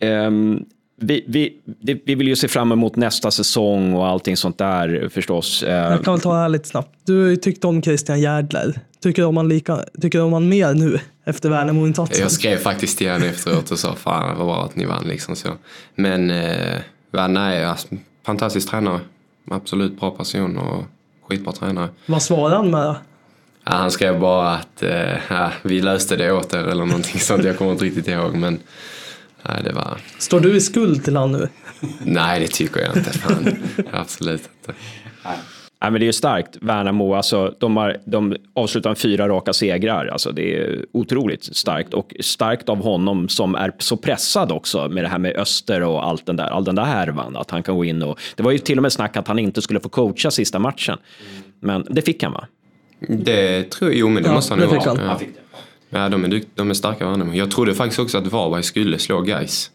ehm, 0.01 0.65
vi, 0.97 1.25
vi, 1.29 1.57
det, 1.65 2.01
vi 2.05 2.15
vill 2.15 2.29
ju 2.29 2.37
se 2.37 2.49
fram 2.49 2.73
emot 2.73 2.97
nästa 2.97 3.31
säsong 3.31 3.95
och 3.95 4.07
allting 4.07 4.37
sånt 4.37 4.59
där 4.59 5.09
förstås. 5.13 5.63
Eh, 5.63 5.75
Jag 5.93 6.05
kan 6.05 6.15
väl 6.15 6.21
ta 6.21 6.33
det 6.33 6.39
här 6.41 6.49
lite 6.49 6.69
snabbt. 6.69 6.91
Du 7.05 7.37
tyckte 7.37 7.67
om 7.67 7.83
Christian 7.83 8.21
Järdler. 8.21 8.81
Tycker 9.03 9.23
du 9.23 9.29
om 9.29 9.37
han, 9.37 9.49
lika, 9.49 9.85
tycker 10.03 10.19
du 10.19 10.25
om 10.25 10.33
han 10.33 10.49
mer 10.49 10.75
nu 10.75 11.01
efter 11.25 11.51
Värnamo-insatsen? 11.51 12.21
Jag 12.23 12.31
skrev 12.31 12.57
faktiskt 12.57 12.99
till 12.99 13.11
henne 13.11 13.27
efteråt 13.29 13.71
och 13.71 13.79
sa 13.79 13.95
fan 13.95 14.39
vad 14.39 14.47
bra 14.47 14.65
att 14.65 14.77
ni 14.77 14.85
vann 14.85 15.05
liksom 15.05 15.37
så. 15.37 15.49
Men 15.95 16.31
eh, 16.31 16.79
nej, 17.29 17.65
alltså, 17.65 17.89
fantastisk 18.27 18.71
tränare. 18.71 19.01
Absolut 19.51 20.01
bra 20.01 20.11
person 20.11 20.59
och 20.59 20.85
skitbra 21.29 21.53
tränare. 21.53 21.89
Vad 22.07 22.23
svarade 22.23 22.57
han 22.57 22.71
med 22.71 22.87
då? 22.87 22.97
Ja, 23.65 23.73
han 23.73 23.91
skrev 23.91 24.21
bara 24.21 24.51
att 24.51 24.83
eh, 24.83 25.17
ja, 25.29 25.51
vi 25.63 25.81
löste 25.81 26.17
det 26.17 26.33
åt 26.33 26.55
er 26.55 26.59
eller 26.59 26.85
någonting 26.85 27.21
sånt. 27.21 27.45
Jag 27.45 27.59
kommer 27.59 27.73
inte 27.73 27.85
riktigt 27.85 28.09
ihåg 28.09 28.35
men 28.35 28.59
nej, 29.49 29.63
det 29.65 29.73
var... 29.73 29.99
Står 30.19 30.41
du 30.41 30.57
i 30.57 30.61
skuld 30.61 31.05
till 31.05 31.17
han 31.17 31.33
nu? 31.33 31.49
Nej, 32.05 32.41
det 32.41 32.47
tycker 32.49 32.81
jag 32.81 32.97
inte. 32.97 33.11
Fan. 33.19 33.57
Absolut 33.93 34.41
inte. 34.61 34.79
Nej, 35.83 35.91
men 35.91 36.01
det 36.01 36.05
är 36.05 36.07
ju 36.07 36.13
starkt. 36.13 36.57
Värnamo, 36.61 37.15
alltså, 37.15 37.55
de, 37.59 37.77
har, 37.77 37.97
de 38.05 38.37
avslutar 38.55 38.91
med 38.91 38.99
fyra 38.99 39.29
raka 39.29 39.53
segrar. 39.53 40.07
Alltså, 40.07 40.33
det 40.33 40.57
är 40.57 40.85
otroligt 40.93 41.57
starkt. 41.57 41.95
Och 41.95 42.15
starkt 42.21 42.69
av 42.69 42.83
honom 42.83 43.29
som 43.29 43.55
är 43.55 43.73
så 43.79 43.97
pressad 43.97 44.53
också 44.53 44.89
med 44.89 45.05
det 45.05 45.09
här 45.09 45.19
med 45.19 45.37
Öster 45.37 45.83
och 45.83 46.05
allt 46.07 46.27
den 46.27 46.37
där, 46.37 46.45
all 46.45 46.65
den 46.65 46.75
där 46.75 46.85
härvan. 46.85 47.37
Att 47.37 47.51
han 47.51 47.63
kan 47.63 47.77
gå 47.77 47.85
in 47.85 48.03
och... 48.03 48.19
Det 48.37 48.43
var 48.43 48.51
ju 48.51 48.59
till 48.59 48.79
och 48.79 48.83
med 48.83 48.93
snack 48.93 49.17
att 49.17 49.29
han 49.29 49.39
inte 49.39 49.63
skulle 49.63 49.81
få 49.81 49.89
coacha 49.89 50.31
sista 50.31 50.59
matchen. 50.59 50.99
Men 51.61 51.87
det 51.91 52.03
fick 52.03 52.23
han 52.23 52.33
va? 52.33 52.47
Det 53.09 53.71
tror 53.71 53.91
jag, 53.91 53.99
jo 53.99 54.09
men 54.09 54.23
det 54.23 54.29
Ja, 54.29 54.35
måste 54.35 54.55
han 54.55 54.69
fick 54.71 54.79
ha. 54.85 54.97
han. 54.97 55.07
Ja. 55.07 55.21
Ja, 55.97 56.09
de 56.09 56.25
är, 56.25 56.29
dykt, 56.29 56.49
de 56.55 56.71
är 56.71 56.75
starka 56.75 57.09
Värnamo. 57.11 57.33
Jag 57.35 57.51
trodde 57.51 57.75
faktiskt 57.75 57.99
också 58.01 58.19
att 58.19 58.27
Varberg 58.27 58.63
skulle 58.63 58.99
slå 58.99 59.21
Gais. 59.21 59.71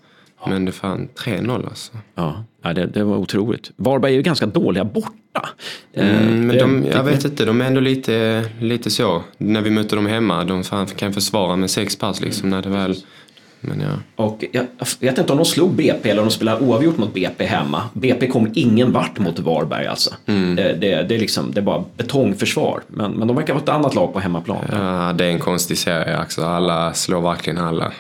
Men 0.48 0.66
det 0.66 0.72
fan 0.72 1.10
3-0 1.26 1.68
alltså. 1.70 1.92
Ja, 2.16 2.44
ja 2.64 2.74
det, 2.74 2.86
det 2.86 3.04
var 3.04 3.18
otroligt. 3.18 3.72
Varberg 3.76 4.12
är 4.12 4.16
ju 4.16 4.22
ganska 4.22 4.46
dåliga 4.46 4.84
borta. 4.84 5.50
Eh, 5.94 6.22
Mm, 6.22 6.48
men 6.48 6.48
det- 6.48 6.60
de, 6.60 6.86
jag 6.86 7.04
vet 7.04 7.26
inte, 7.26 7.46
de 7.46 7.62
är 7.62 7.66
ändå 7.66 7.80
lite, 7.82 8.46
lite 8.60 8.90
så. 8.90 9.24
När 9.38 9.62
vi 9.62 9.70
mötte 9.70 9.96
dem 9.96 10.06
hemma, 10.06 10.44
de 10.44 10.64
fan 10.64 10.86
kan 10.88 11.14
försvara 11.14 11.56
med 11.56 11.70
sex 11.72 11.96
pass 11.96 12.22
liksom 12.22 12.50
när 12.50 12.62
det 12.62 12.70
väl... 12.70 12.96
Men 13.62 13.80
ja. 13.80 14.24
Och 14.24 14.46
jag, 14.52 14.66
jag 14.78 14.88
vet 15.00 15.18
inte 15.18 15.32
om 15.32 15.38
de 15.38 15.46
slog 15.46 15.72
BP 15.72 16.10
eller 16.10 16.22
om 16.22 16.28
de 16.28 16.34
spelade 16.34 16.66
oavgjort 16.66 16.98
mot 16.98 17.14
BP 17.14 17.46
hemma. 17.46 17.84
BP 17.94 18.28
kom 18.28 18.52
ingen 18.54 18.92
vart 18.92 19.20
mot 19.20 19.40
Varberg 19.40 19.88
alltså. 19.88 20.14
Det, 20.26 20.54
det, 20.56 21.04
det, 21.04 21.16
är 21.16 21.20
liksom, 21.20 21.52
det 21.52 21.60
är 21.60 21.64
bara 21.64 21.84
betongförsvar. 21.98 22.82
Men, 22.88 23.12
men 23.12 23.28
de 23.28 23.38
verkar 23.38 23.54
vara 23.54 23.64
ett 23.64 23.70
annat 23.70 23.96
lag 23.96 24.14
på 24.14 24.20
hemmaplan. 24.20 24.66
ja, 24.72 25.14
det 25.14 25.26
är 25.26 25.30
en 25.30 25.40
konstig 25.40 25.78
serie 25.78 26.22
också. 26.22 26.46
Alla 26.46 26.94
slår 26.94 27.22
verkligen 27.22 27.60
alla. 27.60 27.92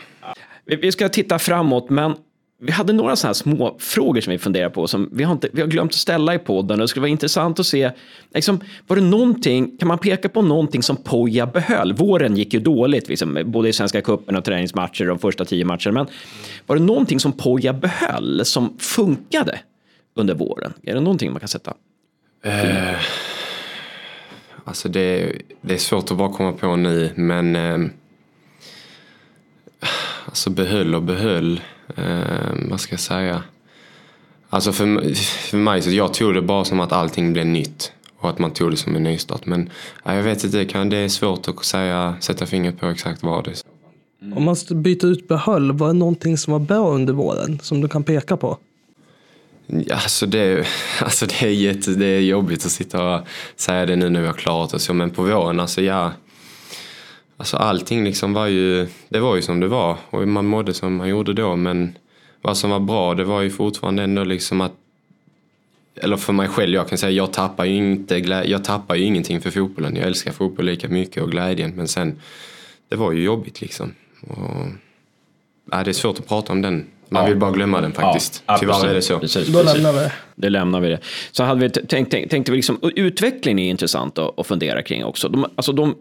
Vi, 0.66 0.76
vi 0.76 0.92
ska 0.92 1.10
titta 1.10 1.40
framåt, 1.40 1.90
men 1.90 2.16
vi 2.64 2.72
hade 2.72 2.94
några 2.94 3.16
sådana 3.16 3.30
här 3.30 3.34
små 3.34 3.76
frågor 3.80 4.22
som 4.22 4.32
vi 4.32 4.38
funderar 4.38 4.70
på 4.70 4.88
som 4.88 5.10
vi 5.12 5.24
har, 5.24 5.32
inte, 5.34 5.50
vi 5.54 5.62
har 5.62 5.68
glömt 5.68 5.92
att 5.92 5.96
ställa 5.96 6.36
i 6.36 6.40
podden. 6.40 6.80
Och 6.80 6.84
det 6.84 6.88
skulle 6.88 7.02
vara 7.02 7.10
intressant 7.10 7.60
att 7.60 7.66
se, 7.66 7.92
liksom, 8.34 8.62
var 8.88 8.96
det 8.96 9.02
någonting, 9.02 9.78
kan 9.78 9.88
man 9.88 9.98
peka 9.98 10.30
på 10.30 10.42
någonting 10.42 10.84
som 10.84 10.96
Poja 10.96 11.46
behöll? 11.46 11.94
Våren 11.94 12.38
gick 12.38 12.54
ju 12.54 12.60
dåligt, 12.60 13.10
liksom, 13.10 13.44
både 13.46 13.70
i 13.70 13.74
Svenska 13.74 14.02
cupen 14.02 14.36
och 14.36 14.46
träningsmatcher 14.46 15.10
och 15.10 15.22
första 15.22 15.46
tio 15.46 15.66
matcher. 15.66 15.92
Men 15.92 16.08
var 16.66 16.76
det 16.76 16.82
någonting 16.82 17.20
som 17.20 17.32
Poja 17.32 17.74
behöll 17.74 18.46
som 18.46 18.78
funkade 18.78 19.60
under 20.16 20.34
våren? 20.34 20.74
Är 20.84 20.94
det 20.94 21.02
någonting 21.02 21.32
man 21.32 21.40
kan 21.40 21.50
sätta? 21.50 21.74
Eh, 22.44 22.96
alltså 24.66 24.90
det, 24.90 25.36
det 25.62 25.74
är 25.74 25.78
svårt 25.78 26.12
att 26.12 26.18
bara 26.18 26.34
komma 26.34 26.52
på 26.52 26.76
nu 26.76 27.12
men 27.16 27.56
eh, 27.56 27.92
Alltså 30.26 30.50
behöll 30.50 30.96
och 30.96 31.04
behöll. 31.04 31.62
Eh, 31.98 32.70
vad 32.70 32.80
ska 32.80 32.94
jag 32.94 33.00
säga? 33.00 33.44
Alltså 34.50 34.72
för, 34.72 35.14
för 35.50 35.58
mig 35.58 35.82
så 35.82 35.90
jag 35.90 36.14
tog 36.14 36.34
det 36.34 36.42
bara 36.42 36.66
som 36.66 36.80
att 36.80 36.92
allting 36.92 37.34
blev 37.34 37.46
nytt. 37.46 37.92
Och 38.18 38.30
att 38.30 38.40
man 38.40 38.52
tog 38.52 38.72
det 38.72 38.78
som 38.78 38.96
en 38.96 39.04
nystart. 39.04 39.46
Men 39.46 39.70
ja, 40.04 40.16
jag 40.16 40.24
vet 40.24 40.44
inte, 40.44 40.84
det, 40.84 40.98
är 40.98 41.10
svårt 41.10 41.48
att 41.48 41.66
säga, 41.66 42.16
sätta 42.20 42.46
fingret 42.46 42.80
på 42.80 42.88
exakt 42.88 43.24
vad 43.24 43.44
det 43.44 43.52
är. 43.52 43.58
Om 44.38 44.44
man 44.44 44.56
byta 44.72 45.08
ut 45.08 45.28
behöll, 45.28 45.72
var 45.72 45.88
det 45.88 45.94
någonting 45.94 46.38
som 46.38 46.54
var 46.54 46.60
bra 46.60 46.90
under 46.90 47.14
våren 47.14 47.60
som 47.62 47.82
du 47.82 47.88
kan 47.88 48.04
peka 48.04 48.38
på? 48.38 48.58
Ja, 49.68 49.96
Alltså 49.96 50.26
det, 50.26 50.68
alltså 51.02 51.26
det, 51.26 51.42
är 51.42 51.50
jätte, 51.50 51.92
det 51.92 52.06
är 52.06 52.20
jobbigt 52.20 52.66
att 52.66 52.72
sitta 52.72 53.16
och 53.16 53.28
säga 53.56 53.86
det 53.86 53.96
nu 53.96 54.10
när 54.10 54.22
vi 54.22 54.28
har 54.28 54.34
klarat 54.34 54.74
oss. 54.74 54.90
Men 54.90 55.10
på 55.10 55.24
våren, 55.24 55.60
alltså 55.60 55.82
ja. 55.82 56.12
Alltså 57.42 57.58
allting 57.58 58.04
liksom 58.04 58.34
var 58.34 58.48
ju, 58.48 58.88
det 59.10 59.20
var 59.20 59.36
ju 59.36 59.42
som 59.42 59.60
det 59.60 59.68
var. 59.68 59.98
Och 60.10 60.28
man 60.28 60.46
mådde 60.46 60.74
som 60.74 60.96
man 60.96 61.10
gjorde 61.10 61.34
då. 61.34 61.56
Men 61.56 61.98
vad 62.42 62.58
som 62.58 62.70
var 62.70 62.80
bra, 62.80 63.14
det 63.16 63.24
var 63.24 63.42
ju 63.42 63.50
fortfarande 63.50 64.04
ändå 64.04 64.24
liksom 64.24 64.62
att 64.62 64.72
eller 65.96 66.18
för 66.18 66.34
mig 66.34 66.48
själv, 66.48 66.74
jag 66.74 66.90
kan 66.90 66.98
säga 66.98 67.12
jag 67.12 67.34
tappar 67.34 67.66
ju 67.66 67.76
inte 67.76 68.18
jag 68.46 68.64
tappar 68.64 68.96
ju 68.96 69.04
ingenting 69.04 69.42
för 69.42 69.52
fotbollen. 69.52 69.96
Jag 69.96 70.06
älskar 70.08 70.32
fotboll 70.32 70.66
lika 70.66 70.88
mycket 70.88 71.24
och 71.24 71.32
glädjen. 71.32 71.72
Men 71.76 71.88
sen, 71.88 72.20
det 72.90 72.96
var 72.96 73.12
ju 73.12 73.24
jobbigt 73.24 73.62
liksom. 73.62 73.94
Och, 74.28 74.68
ja, 75.72 75.84
det 75.84 75.92
är 75.92 75.94
svårt 75.94 76.20
att 76.20 76.28
prata 76.28 76.54
om 76.54 76.62
den. 76.62 76.86
Man 77.10 77.24
Ja. 77.24 77.30
vill 77.30 77.38
bara 77.38 77.52
glömma 77.52 77.82
den 77.82 77.92
faktiskt. 77.94 78.44
Ja, 78.46 78.58
Tyvärr 78.58 78.88
är 78.88 78.94
det 78.94 79.02
så. 79.02 79.20
Precis, 79.20 79.48
Då 79.48 79.60
precis. 79.60 79.74
lämnar 79.74 79.94
vi 79.94 80.00
det. 80.00 80.12
Det 80.36 80.50
lämnar 80.50 80.80
vi 80.82 80.90
det. 80.90 81.00
Så 81.32 81.44
hade 81.44 81.62
vi 81.62 81.70
tänkt, 81.70 82.12
tänkt, 82.12 82.32
tänkte 82.32 82.52
vi 82.52 82.56
liksom, 82.58 82.80
utvecklingen 82.96 83.60
är 83.60 83.70
intressant 83.70 84.18
att, 84.18 84.40
att 84.40 84.48
fundera 84.48 84.82
kring 84.82 85.06
också. 85.06 85.30
De, 85.30 85.46
alltså 85.56 85.72
de, 85.72 85.96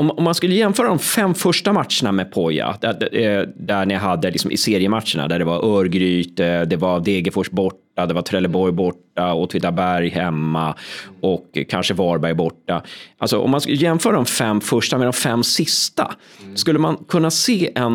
om, 0.00 0.10
om 0.10 0.24
man 0.24 0.34
skulle 0.34 0.54
jämföra 0.54 0.86
de 0.86 0.98
fem 0.98 1.34
första 1.34 1.72
matcherna 1.72 2.12
med 2.12 2.32
Poja, 2.32 2.76
där, 2.80 3.16
eh, 3.16 3.48
där, 3.56 3.86
ni 3.86 3.94
hade 3.94 4.30
liksom 4.30 4.50
i 4.50 4.56
seriematcherna, 4.56 5.28
där 5.28 5.38
det 5.38 5.44
var 5.44 5.78
Örgryte, 5.78 6.64
det 6.64 6.76
var 6.76 7.00
Degerfors 7.00 7.50
borta, 7.50 8.06
det 8.06 8.14
var 8.14 8.22
Trelleborg 8.22 8.72
borta, 8.72 9.34
Åtvidaberg 9.34 10.08
hemma 10.08 10.74
och 11.20 11.58
kanske 11.68 11.94
Varberg 11.94 12.34
borta. 12.34 12.82
Alltså 13.18 13.38
om 13.38 13.50
man 13.50 13.60
skulle 13.60 13.76
jämföra 13.76 14.12
de 14.12 14.26
fem 14.26 14.60
första 14.60 14.98
med 14.98 15.06
de 15.06 15.12
fem 15.12 15.42
sista, 15.42 16.14
skulle 16.54 16.78
man 16.78 16.96
kunna 17.08 17.30
se 17.30 17.70
en, 17.74 17.94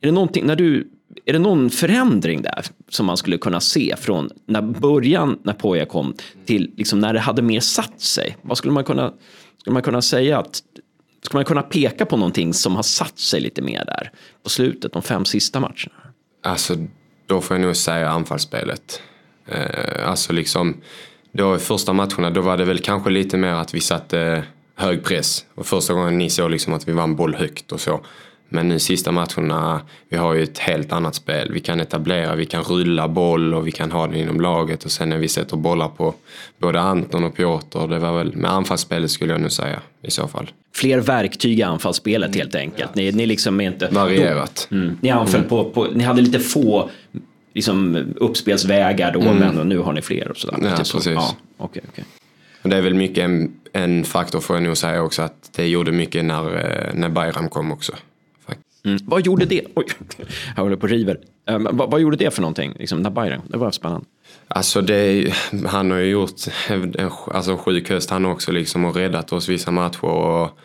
är 0.00 0.06
det 0.06 0.12
någonting, 0.12 0.46
när 0.46 0.56
du 0.56 0.88
är 1.24 1.32
det 1.32 1.38
någon 1.38 1.70
förändring 1.70 2.42
där 2.42 2.64
som 2.88 3.06
man 3.06 3.16
skulle 3.16 3.38
kunna 3.38 3.60
se 3.60 3.94
från 3.98 4.30
när 4.46 4.62
början 4.62 5.38
när 5.42 5.52
Poja 5.52 5.84
kom 5.84 6.14
till 6.46 6.70
liksom 6.76 6.98
när 6.98 7.12
det 7.14 7.20
hade 7.20 7.42
mer 7.42 7.60
satt 7.60 8.00
sig? 8.00 8.36
Vad 8.42 8.58
skulle 8.58 8.72
man 8.72 8.84
kunna, 8.84 9.12
skulle 9.58 9.74
man 9.74 9.82
kunna 9.82 10.02
säga 10.02 10.38
att 10.38 10.62
Ska 11.22 11.38
man 11.38 11.44
kunna 11.44 11.62
peka 11.62 12.06
på 12.06 12.16
någonting 12.16 12.54
som 12.54 12.76
har 12.76 12.82
satt 12.82 13.18
sig 13.18 13.40
lite 13.40 13.62
mer 13.62 13.84
där 13.84 14.10
på 14.42 14.48
slutet, 14.48 14.92
de 14.92 15.02
fem 15.02 15.24
sista 15.24 15.60
matcherna? 15.60 15.94
Alltså, 16.42 16.74
då 17.26 17.40
får 17.40 17.56
jag 17.56 17.66
nog 17.66 17.76
säga 17.76 18.10
anfallsspelet. 18.10 19.02
Eh, 19.46 20.08
alltså 20.08 20.32
liksom, 20.32 20.76
då 21.32 21.56
i 21.56 21.58
första 21.58 21.92
matcherna 21.92 22.30
då 22.30 22.40
var 22.40 22.56
det 22.56 22.64
väl 22.64 22.78
kanske 22.78 23.10
lite 23.10 23.36
mer 23.36 23.52
att 23.52 23.74
vi 23.74 23.80
satte 23.80 24.20
eh, 24.20 24.42
hög 24.76 25.04
press. 25.04 25.44
Och 25.54 25.66
första 25.66 25.92
gången 25.94 26.18
ni 26.18 26.30
såg 26.30 26.50
liksom 26.50 26.72
att 26.72 26.88
vi 26.88 26.92
vann 26.92 27.16
boll 27.16 27.34
högt 27.34 27.72
och 27.72 27.80
så. 27.80 28.04
Men 28.52 28.68
nu 28.68 28.78
sista 28.78 29.12
matcherna, 29.12 29.80
vi 30.08 30.16
har 30.16 30.34
ju 30.34 30.42
ett 30.42 30.58
helt 30.58 30.92
annat 30.92 31.14
spel. 31.14 31.52
Vi 31.52 31.60
kan 31.60 31.80
etablera, 31.80 32.34
vi 32.34 32.46
kan 32.46 32.62
rulla 32.62 33.08
boll 33.08 33.54
och 33.54 33.66
vi 33.66 33.72
kan 33.72 33.90
ha 33.90 34.06
det 34.06 34.18
inom 34.18 34.40
laget. 34.40 34.84
Och 34.84 34.90
sen 34.90 35.08
när 35.08 35.18
vi 35.18 35.28
sätter 35.28 35.56
bollar 35.56 35.88
på 35.88 36.14
både 36.58 36.80
Anton 36.80 37.24
och 37.24 37.36
Piotr, 37.36 37.88
det 37.88 37.98
var 37.98 38.18
väl 38.18 38.36
med 38.36 38.52
anfallsspelet 38.52 39.10
skulle 39.10 39.32
jag 39.32 39.40
nog 39.40 39.52
säga 39.52 39.80
i 40.02 40.10
så 40.10 40.28
fall. 40.28 40.50
Fler 40.74 40.98
verktyg 40.98 41.58
i 41.58 41.62
anfallsspelet 41.62 42.34
helt 42.34 42.54
enkelt. 42.54 42.94
Ni, 42.94 43.12
ni 43.12 43.26
liksom 43.26 43.60
är 43.60 43.66
inte... 43.66 43.88
Varierat. 43.90 44.68
Mm. 44.70 44.98
Ni 45.00 45.10
anföll 45.10 45.42
på, 45.42 45.70
på, 45.70 45.84
ni 45.94 46.04
hade 46.04 46.22
lite 46.22 46.38
få 46.38 46.90
liksom, 47.54 47.96
uppspelsvägar 48.16 49.12
då, 49.12 49.20
men 49.20 49.68
nu 49.68 49.78
har 49.78 49.92
ni 49.92 50.02
fler 50.02 50.30
och 50.30 50.36
sådär. 50.36 50.54
Mm. 50.54 50.70
Ja, 50.70 50.76
Typ 50.76 50.86
så. 50.86 50.96
precis. 50.96 51.12
Ja, 51.14 51.36
okej. 51.56 51.82
Och 52.62 52.68
det 52.68 52.76
är 52.76 52.80
väl 52.80 52.94
mycket 52.94 53.24
en, 53.24 53.54
en 53.72 54.04
faktor 54.04 54.40
får 54.40 54.56
jag 54.56 54.62
nog 54.62 54.76
säga 54.76 55.02
också 55.02 55.22
att 55.22 55.50
det 55.56 55.66
gjorde 55.66 55.92
mycket 55.92 56.24
när, 56.24 56.44
eh, 56.44 56.94
när 56.94 57.08
Bayram 57.08 57.48
kom 57.48 57.72
också. 57.72 57.92
Mm. 58.84 58.98
Vad 59.04 59.26
gjorde 59.26 59.44
det? 59.44 59.64
Oj, 59.74 59.86
jag 60.56 60.62
håller 60.62 60.76
på 60.76 60.86
och 60.86 60.90
river. 60.90 61.18
Um, 61.50 61.68
vad, 61.72 61.90
vad 61.90 62.00
gjorde 62.00 62.16
det 62.16 62.30
för 62.30 62.40
någonting? 62.40 62.74
Liksom, 62.78 63.02
när 63.02 63.10
det 63.48 63.56
var 63.58 63.70
spännande. 63.70 64.06
Alltså 64.48 64.80
det, 64.80 65.34
han 65.66 65.90
har 65.90 65.98
ju 65.98 66.10
gjort 66.10 66.40
en, 66.68 66.94
alltså 67.34 67.56
sjuk 67.56 67.90
höst 67.90 68.10
han 68.10 68.24
också 68.24 68.52
liksom 68.52 68.84
och 68.84 68.96
räddat 68.96 69.32
oss 69.32 69.48
vissa 69.48 69.70
matcher. 69.70 70.04
Och 70.04 70.58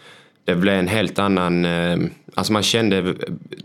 det 0.48 0.56
blev 0.56 0.74
en 0.74 0.88
helt 0.88 1.20
annan, 1.20 1.66
eh, 1.66 1.98
alltså 2.36 2.54
man 2.54 2.64
kände 2.64 3.16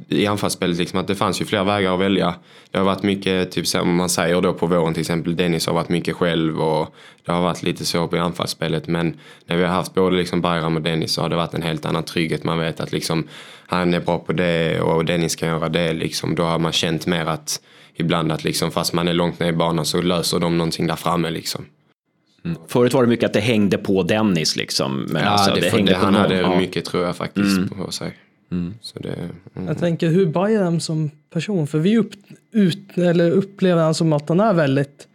i 0.08 0.26
anfallsspelet 0.26 0.76
liksom 0.76 1.00
att 1.00 1.06
det 1.06 1.14
fanns 1.14 1.40
ju 1.40 1.44
fler 1.44 1.64
vägar 1.64 1.94
att 1.94 2.00
välja. 2.00 2.34
Det 2.70 2.78
har 2.78 2.84
varit 2.84 3.02
mycket, 3.02 3.50
typ 3.50 3.66
som 3.66 3.96
man 3.96 4.08
säger 4.08 4.40
då 4.40 4.52
på 4.52 4.66
våren 4.66 4.94
till 4.94 5.00
exempel, 5.00 5.36
Dennis 5.36 5.66
har 5.66 5.74
varit 5.74 5.88
mycket 5.88 6.16
själv 6.16 6.60
och 6.60 6.94
det 7.24 7.32
har 7.32 7.42
varit 7.42 7.62
lite 7.62 7.84
så 7.84 8.08
på 8.08 8.16
anfallsspelet. 8.16 8.88
Men 8.88 9.16
när 9.46 9.56
vi 9.56 9.62
har 9.62 9.70
haft 9.70 9.94
både 9.94 10.16
liksom 10.16 10.40
Bayram 10.40 10.76
och 10.76 10.82
Dennis 10.82 11.12
så 11.12 11.22
har 11.22 11.28
det 11.28 11.36
varit 11.36 11.54
en 11.54 11.62
helt 11.62 11.86
annan 11.86 12.02
trygghet. 12.02 12.44
Man 12.44 12.58
vet 12.58 12.80
att 12.80 12.92
liksom 12.92 13.28
han 13.66 13.94
är 13.94 14.00
bra 14.00 14.18
på 14.18 14.32
det 14.32 14.80
och 14.80 15.04
Dennis 15.04 15.36
kan 15.36 15.48
göra 15.48 15.68
det 15.68 15.92
liksom. 15.92 16.34
Då 16.34 16.42
har 16.42 16.58
man 16.58 16.72
känt 16.72 17.06
mer 17.06 17.26
att 17.26 17.60
ibland 17.94 18.32
att 18.32 18.44
liksom 18.44 18.70
fast 18.70 18.92
man 18.92 19.08
är 19.08 19.12
långt 19.12 19.40
ner 19.40 19.48
i 19.48 19.52
banan 19.52 19.84
så 19.84 20.02
löser 20.02 20.38
de 20.38 20.58
någonting 20.58 20.86
där 20.86 20.96
framme 20.96 21.30
liksom. 21.30 21.66
Förut 22.68 22.94
var 22.94 23.02
det 23.02 23.08
mycket 23.08 23.26
att 23.26 23.32
det 23.32 23.40
hängde 23.40 23.78
på 23.78 24.02
Dennis 24.02 24.56
liksom. 24.56 25.06
Men 25.08 25.24
alltså, 25.24 25.54
det, 25.54 25.60
det, 25.60 25.68
hängde 25.68 25.94
på 25.94 25.98
han 25.98 26.12
någon. 26.12 26.22
hade 26.22 26.36
Ja. 26.36 26.58
mycket 26.58 26.84
tror 26.84 27.04
jag 27.04 27.16
faktiskt 27.16 27.70
på 27.76 27.90
sig. 27.90 28.14
Så 28.80 28.98
det, 28.98 29.14
mm. 29.54 29.68
Jag 29.68 29.78
tänker 29.78 30.08
hur 30.08 30.26
Bayram 30.26 30.80
som 30.80 31.10
person, 31.30 31.66
för 31.66 31.78
vi 31.78 31.98
upp, 31.98 32.12
ut, 32.52 32.98
eller 32.98 33.30
upplever 33.30 33.82
han 33.82 33.94
som 33.94 34.12
att 34.12 34.28
han 34.28 34.40
är 34.40 34.52
väldigt, 34.52 35.06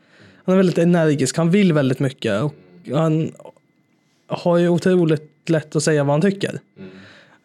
han 0.46 0.54
är 0.54 0.58
väldigt 0.58 0.78
energisk, 0.78 1.38
han 1.38 1.52
vill 1.52 1.74
väldigt 1.74 2.00
mycket 2.00 2.44
och 2.44 2.56
han 2.94 3.32
har 4.28 4.58
ju 4.58 4.70
otroligt 4.70 5.50
lätt 5.50 5.76
att 5.76 5.84
säga 5.84 6.04
vad 6.04 6.14
han 6.14 6.22
tycker. 6.22 6.60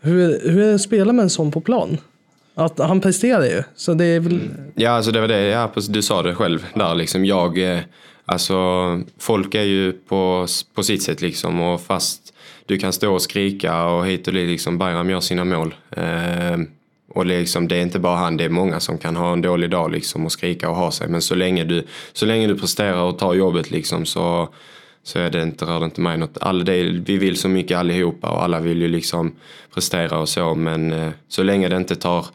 Hur, 0.00 0.50
hur 0.50 0.62
är 0.62 0.66
det 0.66 0.74
att 0.74 0.80
spela 0.80 1.12
med 1.12 1.22
en 1.22 1.30
sån 1.30 1.52
på 1.52 1.60
plan? 1.60 1.98
Att 2.54 2.78
han 2.78 3.00
presterar 3.00 3.44
ju, 3.44 3.62
så 3.74 3.94
det 3.94 4.04
är 4.04 4.20
väl, 4.20 4.40
Ja, 4.74 4.90
alltså 4.90 5.10
det 5.10 5.20
var 5.20 5.28
det. 5.28 5.40
Ja, 5.40 5.72
du 5.88 6.02
sa 6.02 6.22
det 6.22 6.34
själv 6.34 6.66
där 6.74 6.94
liksom. 6.94 7.24
Jag, 7.24 7.74
eh, 7.74 7.80
alltså 8.24 9.00
folk 9.18 9.54
är 9.54 9.62
ju 9.62 9.92
på, 9.92 10.46
på 10.74 10.82
sitt 10.82 11.02
sätt 11.02 11.20
liksom 11.20 11.60
och 11.60 11.80
fast 11.80 12.32
du 12.66 12.78
kan 12.78 12.92
stå 12.92 13.14
och 13.14 13.22
skrika 13.22 13.84
och 13.84 14.06
hit 14.06 14.26
och 14.26 14.34
dit 14.34 14.48
liksom. 14.48 14.78
Bayram 14.78 15.10
gör 15.10 15.20
sina 15.20 15.44
mål. 15.44 15.74
Eh, 15.90 16.56
och 17.08 17.26
liksom, 17.26 17.68
det 17.68 17.76
är 17.76 17.82
inte 17.82 17.98
bara 17.98 18.16
han, 18.16 18.36
det 18.36 18.44
är 18.44 18.48
många 18.48 18.80
som 18.80 18.98
kan 18.98 19.16
ha 19.16 19.32
en 19.32 19.42
dålig 19.42 19.70
dag 19.70 19.92
liksom 19.92 20.24
och 20.24 20.32
skrika 20.32 20.70
och 20.70 20.76
ha 20.76 20.90
sig. 20.90 21.08
Men 21.08 21.22
så 21.22 21.34
länge 21.34 21.64
du, 21.64 21.86
så 22.12 22.26
länge 22.26 22.46
du 22.46 22.58
presterar 22.58 23.02
och 23.02 23.18
tar 23.18 23.34
jobbet 23.34 23.70
liksom 23.70 24.06
så, 24.06 24.48
så 25.02 25.18
är 25.18 25.30
det 25.30 25.42
inte, 25.42 25.64
rör 25.64 25.78
det 25.78 25.84
inte 25.84 26.00
mig 26.00 26.18
något. 26.18 26.38
Alla, 26.40 26.64
det, 26.64 26.82
vi 26.82 27.16
vill 27.16 27.36
så 27.36 27.48
mycket 27.48 27.78
allihopa 27.78 28.30
och 28.30 28.42
alla 28.42 28.60
vill 28.60 28.82
ju 28.82 28.88
liksom 28.88 29.32
prestera 29.74 30.18
och 30.18 30.28
så. 30.28 30.54
Men 30.54 30.92
eh, 30.92 31.10
så 31.28 31.42
länge 31.42 31.68
det 31.68 31.76
inte 31.76 31.96
tar, 31.96 32.26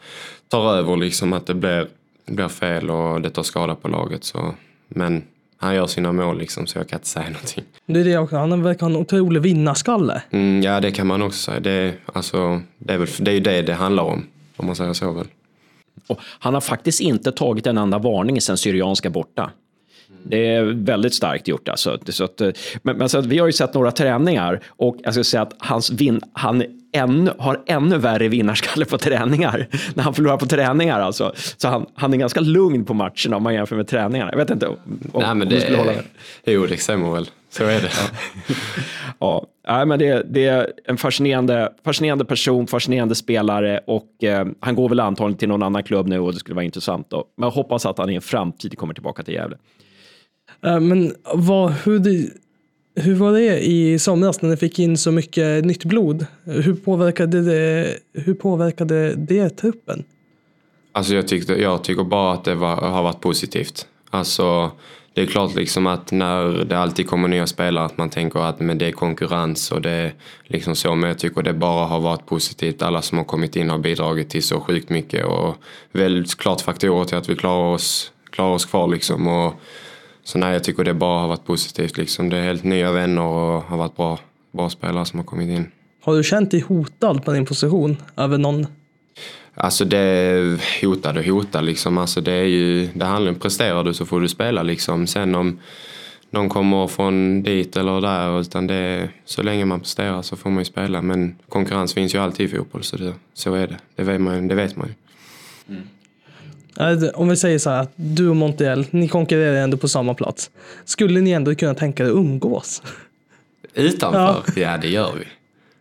tar 0.48 0.74
över 0.74 0.96
liksom 0.96 1.32
att 1.32 1.46
det 1.46 1.54
blir, 1.54 1.88
blir 2.26 2.48
fel 2.48 2.90
och 2.90 3.20
det 3.20 3.30
tar 3.30 3.42
skada 3.42 3.74
på 3.74 3.88
laget 3.88 4.24
så. 4.24 4.54
Men 4.88 5.22
han 5.60 5.74
gör 5.74 5.86
sina 5.86 6.12
mål 6.12 6.38
liksom 6.38 6.66
så 6.66 6.78
jag 6.78 6.88
kan 6.88 6.96
inte 6.96 7.08
säga 7.08 7.26
någonting. 7.30 7.64
det 7.86 8.00
är 8.00 8.04
det 8.04 8.18
också, 8.18 8.36
han 8.36 8.62
verkar 8.62 8.80
ha 8.80 8.90
en 8.90 8.96
otrolig 8.96 9.40
vinnarskalle. 9.42 10.22
Mm, 10.30 10.62
ja 10.62 10.80
det 10.80 10.90
kan 10.90 11.06
man 11.06 11.22
också 11.22 11.38
säga. 11.38 11.60
Det, 11.60 11.94
alltså, 12.12 12.60
det, 12.78 12.94
är 12.94 12.98
väl, 12.98 13.08
det 13.18 13.30
är 13.30 13.34
ju 13.34 13.40
det 13.40 13.62
det 13.62 13.74
handlar 13.74 14.02
om. 14.02 14.26
Om 14.56 14.66
man 14.66 14.76
säger 14.76 14.92
så 14.92 15.12
väl. 15.12 15.26
Och 16.06 16.20
han 16.22 16.54
har 16.54 16.60
faktiskt 16.60 17.00
inte 17.00 17.32
tagit 17.32 17.66
en 17.66 17.78
enda 17.78 17.98
varning 17.98 18.40
sen 18.40 18.56
Syrianska 18.56 19.10
borta. 19.10 19.50
Det 20.22 20.46
är 20.46 20.62
väldigt 20.62 21.14
starkt 21.14 21.48
gjort. 21.48 21.68
Alltså. 21.68 21.98
Så 22.08 22.24
att, 22.24 22.40
eh, 22.40 22.50
men, 22.82 22.96
men 22.96 23.08
så 23.08 23.18
att 23.18 23.26
vi 23.26 23.38
har 23.38 23.46
ju 23.46 23.52
sett 23.52 23.74
några 23.74 23.90
träningar 23.90 24.60
och 24.66 24.96
jag 25.04 25.14
ska 25.14 25.24
säga 25.24 25.42
att 25.42 25.54
hans 25.58 25.90
vin, 25.90 26.20
han 26.32 26.62
ännu, 26.92 27.32
har 27.38 27.62
ännu 27.66 27.98
värre 27.98 28.28
vinnarskalle 28.28 28.84
på 28.84 28.98
träningar. 28.98 29.66
När 29.94 30.04
han 30.04 30.14
förlorar 30.14 30.36
på 30.36 30.46
träningar 30.46 31.00
alltså. 31.00 31.32
Så 31.56 31.68
han, 31.68 31.86
han 31.94 32.12
är 32.14 32.16
ganska 32.16 32.40
lugn 32.40 32.84
på 32.84 32.94
matcherna 32.94 33.36
om 33.36 33.42
man 33.42 33.54
jämför 33.54 33.76
med 33.76 33.88
träningarna. 33.88 34.30
Jag 34.32 34.38
vet 34.38 34.50
inte 34.50 34.66
om, 34.66 34.76
om, 35.12 35.22
Nej 35.22 35.34
men 35.34 35.42
om 35.42 35.48
du 35.48 35.54
det, 35.54 35.60
skulle 35.60 35.78
hålla 35.78 35.92
är, 35.92 35.96
med. 35.96 36.04
jo 36.44 36.66
det 36.66 36.76
stämmer 36.76 37.12
väl. 37.12 37.30
Så 37.50 37.64
är 37.64 37.80
det. 37.80 37.90
Ja, 39.20 39.46
nej, 39.68 39.86
men 39.86 39.98
det, 39.98 40.26
det 40.30 40.46
är 40.46 40.72
en 40.84 40.96
fascinerande, 40.96 41.72
fascinerande 41.84 42.24
person, 42.24 42.66
fascinerande 42.66 43.14
spelare 43.14 43.80
och 43.86 44.24
eh, 44.24 44.46
han 44.60 44.74
går 44.74 44.88
väl 44.88 45.00
antagligen 45.00 45.38
till 45.38 45.48
någon 45.48 45.62
annan 45.62 45.82
klubb 45.82 46.06
nu 46.08 46.18
och 46.18 46.32
det 46.32 46.38
skulle 46.38 46.54
vara 46.54 46.64
intressant. 46.64 47.10
Då. 47.10 47.24
Men 47.36 47.46
jag 47.46 47.50
hoppas 47.50 47.86
att 47.86 47.98
han 47.98 48.10
i 48.10 48.14
en 48.14 48.20
framtid 48.20 48.78
kommer 48.78 48.94
tillbaka 48.94 49.22
till 49.22 49.34
Gävle. 49.34 49.56
Eh, 50.66 50.80
Men 50.80 51.14
vad, 51.34 51.72
hur, 51.72 51.98
det, 51.98 52.28
hur 52.98 53.14
var 53.14 53.32
det 53.32 53.66
i 53.66 53.98
somras 53.98 54.42
när 54.42 54.50
ni 54.50 54.56
fick 54.56 54.78
in 54.78 54.96
så 54.96 55.12
mycket 55.12 55.64
nytt 55.64 55.84
blod? 55.84 56.26
Hur 56.44 56.74
påverkade 56.74 57.42
det, 57.42 57.94
hur 58.12 58.34
påverkade 58.34 59.14
det 59.14 59.50
truppen? 59.50 60.04
Alltså 60.92 61.14
jag, 61.14 61.28
tyckte, 61.28 61.52
jag 61.52 61.84
tycker 61.84 62.04
bara 62.04 62.32
att 62.32 62.44
det 62.44 62.54
var, 62.54 62.76
har 62.76 63.02
varit 63.02 63.20
positivt. 63.20 63.86
Alltså 64.10 64.70
det 65.14 65.22
är 65.22 65.26
klart 65.26 65.54
liksom 65.54 65.86
att 65.86 66.12
när 66.12 66.64
det 66.64 66.78
alltid 66.78 67.08
kommer 67.08 67.28
nya 67.28 67.46
spelare 67.46 67.84
att 67.84 67.98
man 67.98 68.10
tänker 68.10 68.40
att 68.40 68.60
men 68.60 68.78
det 68.78 68.86
är 68.86 68.92
konkurrens 68.92 69.72
och 69.72 69.82
det 69.82 69.90
är 69.90 70.14
liksom 70.44 70.76
så. 70.76 70.94
Men 70.94 71.08
jag 71.08 71.18
tycker 71.18 71.42
det 71.42 71.52
bara 71.52 71.86
har 71.86 72.00
varit 72.00 72.26
positivt. 72.26 72.82
Alla 72.82 73.02
som 73.02 73.18
har 73.18 73.24
kommit 73.24 73.56
in 73.56 73.70
har 73.70 73.78
bidragit 73.78 74.30
till 74.30 74.42
så 74.42 74.60
sjukt 74.60 74.90
mycket 74.90 75.26
och 75.26 75.56
väldigt 75.92 76.38
klart 76.38 76.60
faktorer 76.60 77.04
till 77.04 77.16
att 77.16 77.28
vi 77.28 77.36
klarar 77.36 77.74
oss, 77.74 78.12
klarar 78.30 78.54
oss 78.54 78.64
kvar 78.64 78.88
liksom. 78.88 79.26
Och, 79.26 79.54
så 80.28 80.38
nej, 80.38 80.52
jag 80.52 80.64
tycker 80.64 80.84
det 80.84 80.94
bara 80.94 81.20
har 81.20 81.28
varit 81.28 81.44
positivt 81.44 81.96
liksom. 81.96 82.28
Det 82.30 82.36
är 82.38 82.42
helt 82.42 82.64
nya 82.64 82.92
vänner 82.92 83.22
och 83.22 83.62
har 83.62 83.76
varit 83.76 83.96
bra, 83.96 84.18
bra 84.52 84.70
spelare 84.70 85.04
som 85.04 85.18
har 85.18 85.26
kommit 85.26 85.48
in. 85.48 85.70
Har 86.04 86.16
du 86.16 86.22
känt 86.24 86.50
dig 86.50 86.60
hotad 86.60 87.24
på 87.24 87.32
din 87.32 87.46
position 87.46 87.96
över 88.16 88.38
någon? 88.38 88.66
Alltså 89.54 89.84
det 89.84 90.58
hotad 90.82 91.18
och 91.18 91.24
hotad 91.24 91.64
liksom. 91.64 91.98
Alltså 91.98 92.20
det 92.20 92.32
är 92.32 92.44
ju, 92.44 92.88
det 92.94 93.04
handlar 93.04 93.32
om 93.32 93.38
presterar 93.38 93.84
du 93.84 93.94
så 93.94 94.06
får 94.06 94.20
du 94.20 94.28
spela 94.28 94.62
liksom. 94.62 95.06
Sen 95.06 95.34
om 95.34 95.58
någon 96.30 96.48
kommer 96.48 96.86
från 96.86 97.42
dit 97.42 97.76
eller 97.76 98.00
där, 98.00 98.40
utan 98.40 98.66
det 98.66 99.08
så 99.24 99.42
länge 99.42 99.64
man 99.64 99.80
presterar 99.80 100.22
så 100.22 100.36
får 100.36 100.50
man 100.50 100.58
ju 100.58 100.64
spela. 100.64 101.02
Men 101.02 101.36
konkurrens 101.48 101.94
finns 101.94 102.14
ju 102.14 102.18
alltid 102.18 102.46
i 102.52 102.56
fotboll, 102.56 102.82
så, 102.82 102.96
det, 102.96 103.12
så 103.34 103.54
är 103.54 103.66
det. 103.66 103.76
Det 103.96 104.02
vet 104.04 104.20
man, 104.20 104.42
ju- 104.42 104.48
det 104.48 104.54
vet 104.54 104.76
man 104.76 104.86
ju. 104.88 104.94
Eh, 105.74 105.80
Om 107.14 107.28
vi 107.28 107.36
säger 107.36 107.58
så 107.58 107.70
här 107.70 107.82
att 107.82 107.92
du 107.96 108.28
och 108.28 108.36
Montiel, 108.36 108.86
ni 108.90 109.08
konkurrerar 109.08 109.56
ändå 109.56 109.76
på 109.76 109.88
samma 109.88 110.14
plats. 110.14 110.50
Skulle 110.84 111.20
ni 111.20 111.30
ändå 111.30 111.54
kunna 111.54 111.74
tänka 111.74 112.02
er 112.02 112.08
att 112.08 112.14
umgås? 112.14 112.82
Utanför? 113.74 114.42
Ja. 114.56 114.76
det 114.76 114.88
gör 114.88 115.12
vi. 115.18 115.24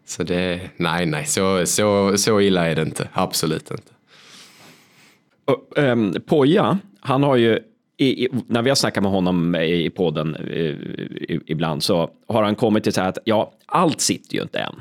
Så 0.05 0.23
det, 0.23 0.61
nej, 0.77 1.05
nej, 1.05 1.25
så, 1.25 1.65
så, 1.65 2.17
så 2.17 2.41
illa 2.41 2.69
är 2.69 2.75
det 2.75 2.81
inte. 2.81 3.09
Absolut 3.13 3.71
inte. 3.71 3.91
Och, 5.45 5.77
ehm, 5.77 6.13
Poja, 6.25 6.79
han 6.99 7.23
har 7.23 7.35
ju 7.35 7.59
i, 7.97 8.25
i, 8.25 8.29
när 8.47 8.61
vi 8.61 8.69
har 8.69 8.75
snackat 8.75 9.03
med 9.03 9.11
honom 9.11 9.55
i 9.55 9.89
podden 9.89 10.35
i, 10.35 11.39
ibland 11.45 11.83
så 11.83 12.09
har 12.27 12.43
han 12.43 12.55
kommit 12.55 12.83
till 12.83 12.93
så 12.93 13.01
här 13.01 13.09
att 13.09 13.17
ja, 13.23 13.51
allt 13.65 14.01
sitter 14.01 14.35
ju 14.35 14.41
inte 14.41 14.59
än. 14.59 14.75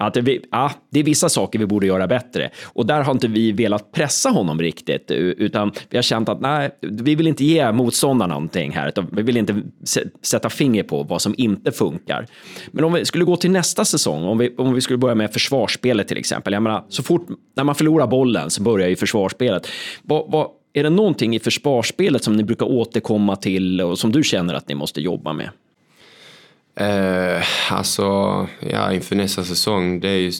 Att 0.00 0.16
vi, 0.16 0.40
ja, 0.50 0.72
det 0.90 1.00
är 1.00 1.04
vissa 1.04 1.28
saker 1.28 1.58
vi 1.58 1.66
borde 1.66 1.86
göra 1.86 2.06
bättre. 2.06 2.50
Och 2.64 2.86
där 2.86 3.02
har 3.02 3.12
inte 3.12 3.28
vi 3.28 3.52
velat 3.52 3.92
pressa 3.92 4.28
honom 4.28 4.60
riktigt, 4.60 5.10
utan 5.10 5.72
vi 5.90 5.98
har 5.98 6.02
känt 6.02 6.28
att 6.28 6.40
nej, 6.40 6.70
vi 6.80 7.14
vill 7.14 7.26
inte 7.26 7.44
ge 7.44 7.72
motståndarna 7.72 8.34
någonting 8.34 8.72
här. 8.72 8.92
Vi 9.12 9.22
vill 9.22 9.36
inte 9.36 9.62
sätta 10.22 10.50
finger 10.50 10.82
på 10.82 11.02
vad 11.02 11.22
som 11.22 11.34
inte 11.38 11.72
funkar. 11.72 12.26
Men 12.70 12.84
om 12.84 12.92
vi 12.92 13.04
skulle 13.04 13.24
gå 13.24 13.36
till 13.36 13.50
nästa 13.50 13.84
säsong, 13.84 14.24
om 14.24 14.38
vi, 14.38 14.54
om 14.56 14.74
vi 14.74 14.80
skulle 14.80 14.98
börja 14.98 15.14
med 15.14 15.32
försvarsspelet 15.32 16.08
till 16.08 16.18
exempel. 16.18 16.52
Jag 16.52 16.62
menar, 16.62 16.84
så 16.88 17.02
fort 17.02 17.26
när 17.56 17.64
man 17.64 17.74
förlorar 17.74 18.06
bollen 18.06 18.50
så 18.50 18.62
börjar 18.62 18.88
ju 18.88 18.96
försvarsspelet. 18.96 19.68
Vad, 20.02 20.30
vad, 20.30 20.46
är 20.72 20.82
det 20.82 20.90
någonting 20.90 21.36
i 21.36 21.38
försvarsspelet 21.38 22.24
som 22.24 22.36
ni 22.36 22.44
brukar 22.44 22.66
återkomma 22.66 23.36
till 23.36 23.80
och 23.80 23.98
som 23.98 24.12
du 24.12 24.22
känner 24.22 24.54
att 24.54 24.68
ni 24.68 24.74
måste 24.74 25.00
jobba 25.00 25.32
med? 25.32 25.50
Eh, 26.80 27.42
alltså, 27.72 28.02
ja, 28.60 28.92
inför 28.92 29.16
nästa 29.16 29.44
säsong, 29.44 30.00
det 30.00 30.08
är 30.08 30.16
ju 30.16 30.32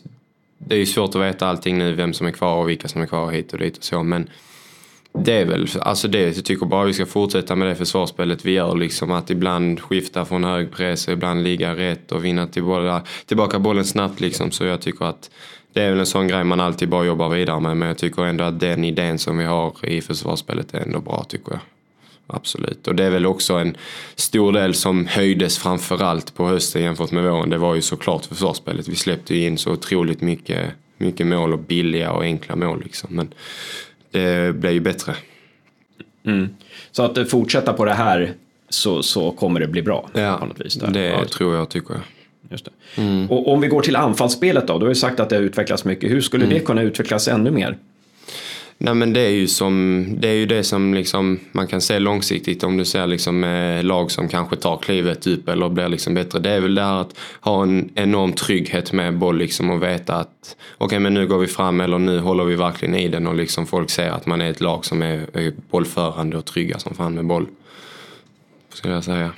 det 0.58 0.74
är 0.74 0.78
ju 0.78 0.86
svårt 0.86 1.14
att 1.14 1.22
veta 1.22 1.46
allting 1.46 1.78
nu, 1.78 1.94
vem 1.94 2.12
som 2.12 2.26
är 2.26 2.30
kvar 2.30 2.56
och 2.56 2.68
vilka 2.68 2.88
som 2.88 3.02
är 3.02 3.06
kvar 3.06 3.30
hit 3.30 3.52
och 3.52 3.58
dit 3.58 3.76
och 3.76 3.84
så, 3.84 4.02
men 4.02 4.30
det 5.12 5.32
är 5.32 5.44
väl, 5.44 5.68
alltså 5.80 6.08
det, 6.08 6.36
jag 6.36 6.44
tycker 6.44 6.66
bara 6.66 6.84
vi 6.84 6.92
ska 6.92 7.06
fortsätta 7.06 7.56
med 7.56 7.68
det 7.68 7.74
försvarsspelet 7.74 8.44
vi 8.44 8.52
gör, 8.52 8.74
liksom 8.74 9.10
att 9.10 9.30
ibland 9.30 9.80
skifta 9.80 10.24
från 10.24 10.44
hög 10.44 10.70
press 10.70 11.06
och 11.06 11.12
ibland 11.12 11.42
ligga 11.42 11.76
rätt 11.76 12.12
och 12.12 12.24
vinna 12.24 12.46
tillbaka, 12.46 13.02
tillbaka 13.26 13.58
bollen 13.58 13.84
snabbt 13.84 14.20
liksom, 14.20 14.50
så 14.50 14.64
jag 14.64 14.80
tycker 14.80 15.04
att 15.04 15.30
det 15.72 15.82
är 15.82 15.90
väl 15.90 16.00
en 16.00 16.06
sån 16.06 16.28
grej 16.28 16.44
man 16.44 16.60
alltid 16.60 16.88
bara 16.88 17.04
jobbar 17.04 17.28
vidare 17.28 17.60
med, 17.60 17.76
men 17.76 17.88
jag 17.88 17.98
tycker 17.98 18.24
ändå 18.24 18.44
att 18.44 18.60
den 18.60 18.84
idén 18.84 19.18
som 19.18 19.38
vi 19.38 19.44
har 19.44 19.86
i 19.86 20.00
försvarsspelet 20.00 20.74
är 20.74 20.80
ändå 20.80 21.00
bra 21.00 21.24
tycker 21.28 21.52
jag. 21.52 21.60
Absolut. 22.32 22.88
Och 22.88 22.94
det 22.94 23.04
är 23.04 23.10
väl 23.10 23.26
också 23.26 23.54
en 23.54 23.76
stor 24.14 24.52
del 24.52 24.74
som 24.74 25.06
höjdes 25.06 25.58
framförallt 25.58 26.34
på 26.34 26.46
hösten 26.46 26.82
jämfört 26.82 27.10
med 27.10 27.24
våren. 27.24 27.50
Det 27.50 27.58
var 27.58 27.74
ju 27.74 27.82
såklart 27.82 28.26
försvarsspelet. 28.26 28.88
Vi 28.88 28.96
släppte 28.96 29.36
in 29.36 29.58
så 29.58 29.72
otroligt 29.72 30.20
mycket, 30.20 30.70
mycket 30.98 31.26
mål 31.26 31.52
och 31.52 31.58
billiga 31.58 32.12
och 32.12 32.22
enkla 32.22 32.56
mål. 32.56 32.82
Liksom. 32.82 33.16
Men 33.16 33.34
det 34.10 34.56
blev 34.56 34.72
ju 34.72 34.80
bättre. 34.80 35.14
Mm. 36.24 36.48
Så 36.90 37.02
att 37.02 37.30
fortsätta 37.30 37.72
på 37.72 37.84
det 37.84 37.94
här 37.94 38.32
så, 38.68 39.02
så 39.02 39.30
kommer 39.30 39.60
det 39.60 39.66
bli 39.66 39.82
bra? 39.82 40.10
Ja, 40.12 40.36
på 40.40 40.46
något 40.46 40.60
vis 40.60 40.74
där. 40.74 40.90
det 40.90 41.04
ja. 41.04 41.24
tror 41.24 41.54
jag 41.54 41.68
tycker 41.68 41.94
jag. 41.94 42.02
Just. 42.50 42.68
Mm. 42.96 43.30
Och 43.30 43.52
om 43.52 43.60
vi 43.60 43.68
går 43.68 43.82
till 43.82 43.96
anfallsspelet 43.96 44.66
då, 44.66 44.78
du 44.78 44.84
har 44.84 44.90
ju 44.90 44.94
sagt 44.94 45.20
att 45.20 45.30
det 45.30 45.36
har 45.36 45.42
utvecklats 45.42 45.84
mycket. 45.84 46.10
Hur 46.10 46.20
skulle 46.20 46.44
mm. 46.44 46.58
det 46.58 46.64
kunna 46.64 46.82
utvecklas 46.82 47.28
ännu 47.28 47.50
mer? 47.50 47.76
Nej 48.82 48.94
men 48.94 49.12
det 49.12 49.20
är 49.20 49.30
ju, 49.30 49.48
som, 49.48 50.06
det, 50.18 50.28
är 50.28 50.34
ju 50.34 50.46
det 50.46 50.64
som 50.64 50.94
liksom 50.94 51.40
man 51.52 51.66
kan 51.66 51.80
se 51.80 51.98
långsiktigt 51.98 52.64
om 52.64 52.76
du 52.76 52.84
ser 52.84 53.06
liksom 53.06 53.44
eh, 53.44 53.84
lag 53.84 54.10
som 54.10 54.28
kanske 54.28 54.56
tar 54.56 54.76
klivet 54.76 55.26
upp 55.26 55.48
eller 55.48 55.68
blir 55.68 55.88
liksom 55.88 56.14
bättre. 56.14 56.38
Det 56.38 56.50
är 56.50 56.60
väl 56.60 56.74
det 56.74 56.82
här 56.82 57.00
att 57.00 57.18
ha 57.40 57.62
en 57.62 57.90
enorm 57.94 58.32
trygghet 58.32 58.92
med 58.92 59.18
boll 59.18 59.38
liksom 59.38 59.70
och 59.70 59.82
veta 59.82 60.14
att 60.14 60.56
okej 60.74 60.86
okay, 60.86 60.98
men 60.98 61.14
nu 61.14 61.26
går 61.26 61.38
vi 61.38 61.46
fram 61.46 61.80
eller 61.80 61.98
nu 61.98 62.18
håller 62.18 62.44
vi 62.44 62.56
verkligen 62.56 62.94
i 62.94 63.08
den 63.08 63.26
och 63.26 63.34
liksom 63.34 63.66
folk 63.66 63.90
ser 63.90 64.10
att 64.10 64.26
man 64.26 64.40
är 64.40 64.50
ett 64.50 64.60
lag 64.60 64.84
som 64.84 65.02
är, 65.02 65.26
är 65.32 65.52
bollförande 65.70 66.36
och 66.36 66.44
trygga 66.44 66.78
som 66.78 66.94
fan 66.94 67.14
med 67.14 67.26
boll. 67.26 67.46
Skulle 68.72 68.94
jag 68.94 69.04
säga. 69.04 69.30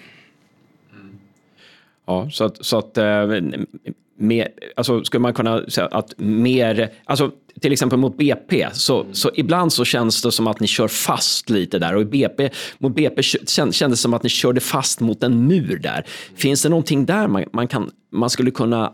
Ja, 2.07 2.31
så 2.31 2.45
att, 2.45 2.65
så 2.65 2.79
att 2.79 2.99
eh, 2.99 3.27
mer, 4.17 4.49
alltså 4.77 5.05
skulle 5.05 5.21
man 5.21 5.35
kunna 5.35 5.71
säga 5.71 5.87
att 5.87 6.15
mer, 6.17 6.91
alltså 7.05 7.31
till 7.61 7.73
exempel 7.73 7.99
mot 7.99 8.17
BP, 8.17 8.69
så, 8.73 9.07
så 9.13 9.31
ibland 9.35 9.73
så 9.73 9.85
känns 9.85 10.23
det 10.23 10.33
som 10.33 10.47
att 10.47 10.61
ni 10.61 10.67
kör 10.67 10.89
fast 10.89 11.51
lite 11.51 11.79
där 11.79 11.95
och 11.95 12.03
i 12.03 12.05
BP, 12.05 12.51
mot 12.79 12.95
BP 12.95 13.23
kändes 13.23 13.79
det 13.79 13.97
som 13.97 14.15
att 14.15 14.23
ni 14.23 14.29
körde 14.29 14.61
fast 14.61 15.01
mot 15.01 15.23
en 15.23 15.47
mur 15.47 15.79
där. 15.79 16.07
Finns 16.37 16.63
det 16.63 16.69
någonting 16.69 17.07
där 17.07 17.29
man, 17.29 17.45
man, 17.53 17.69
kan, 17.69 17.91
man 18.13 18.31
skulle 18.31 18.51
kunna 18.51 18.93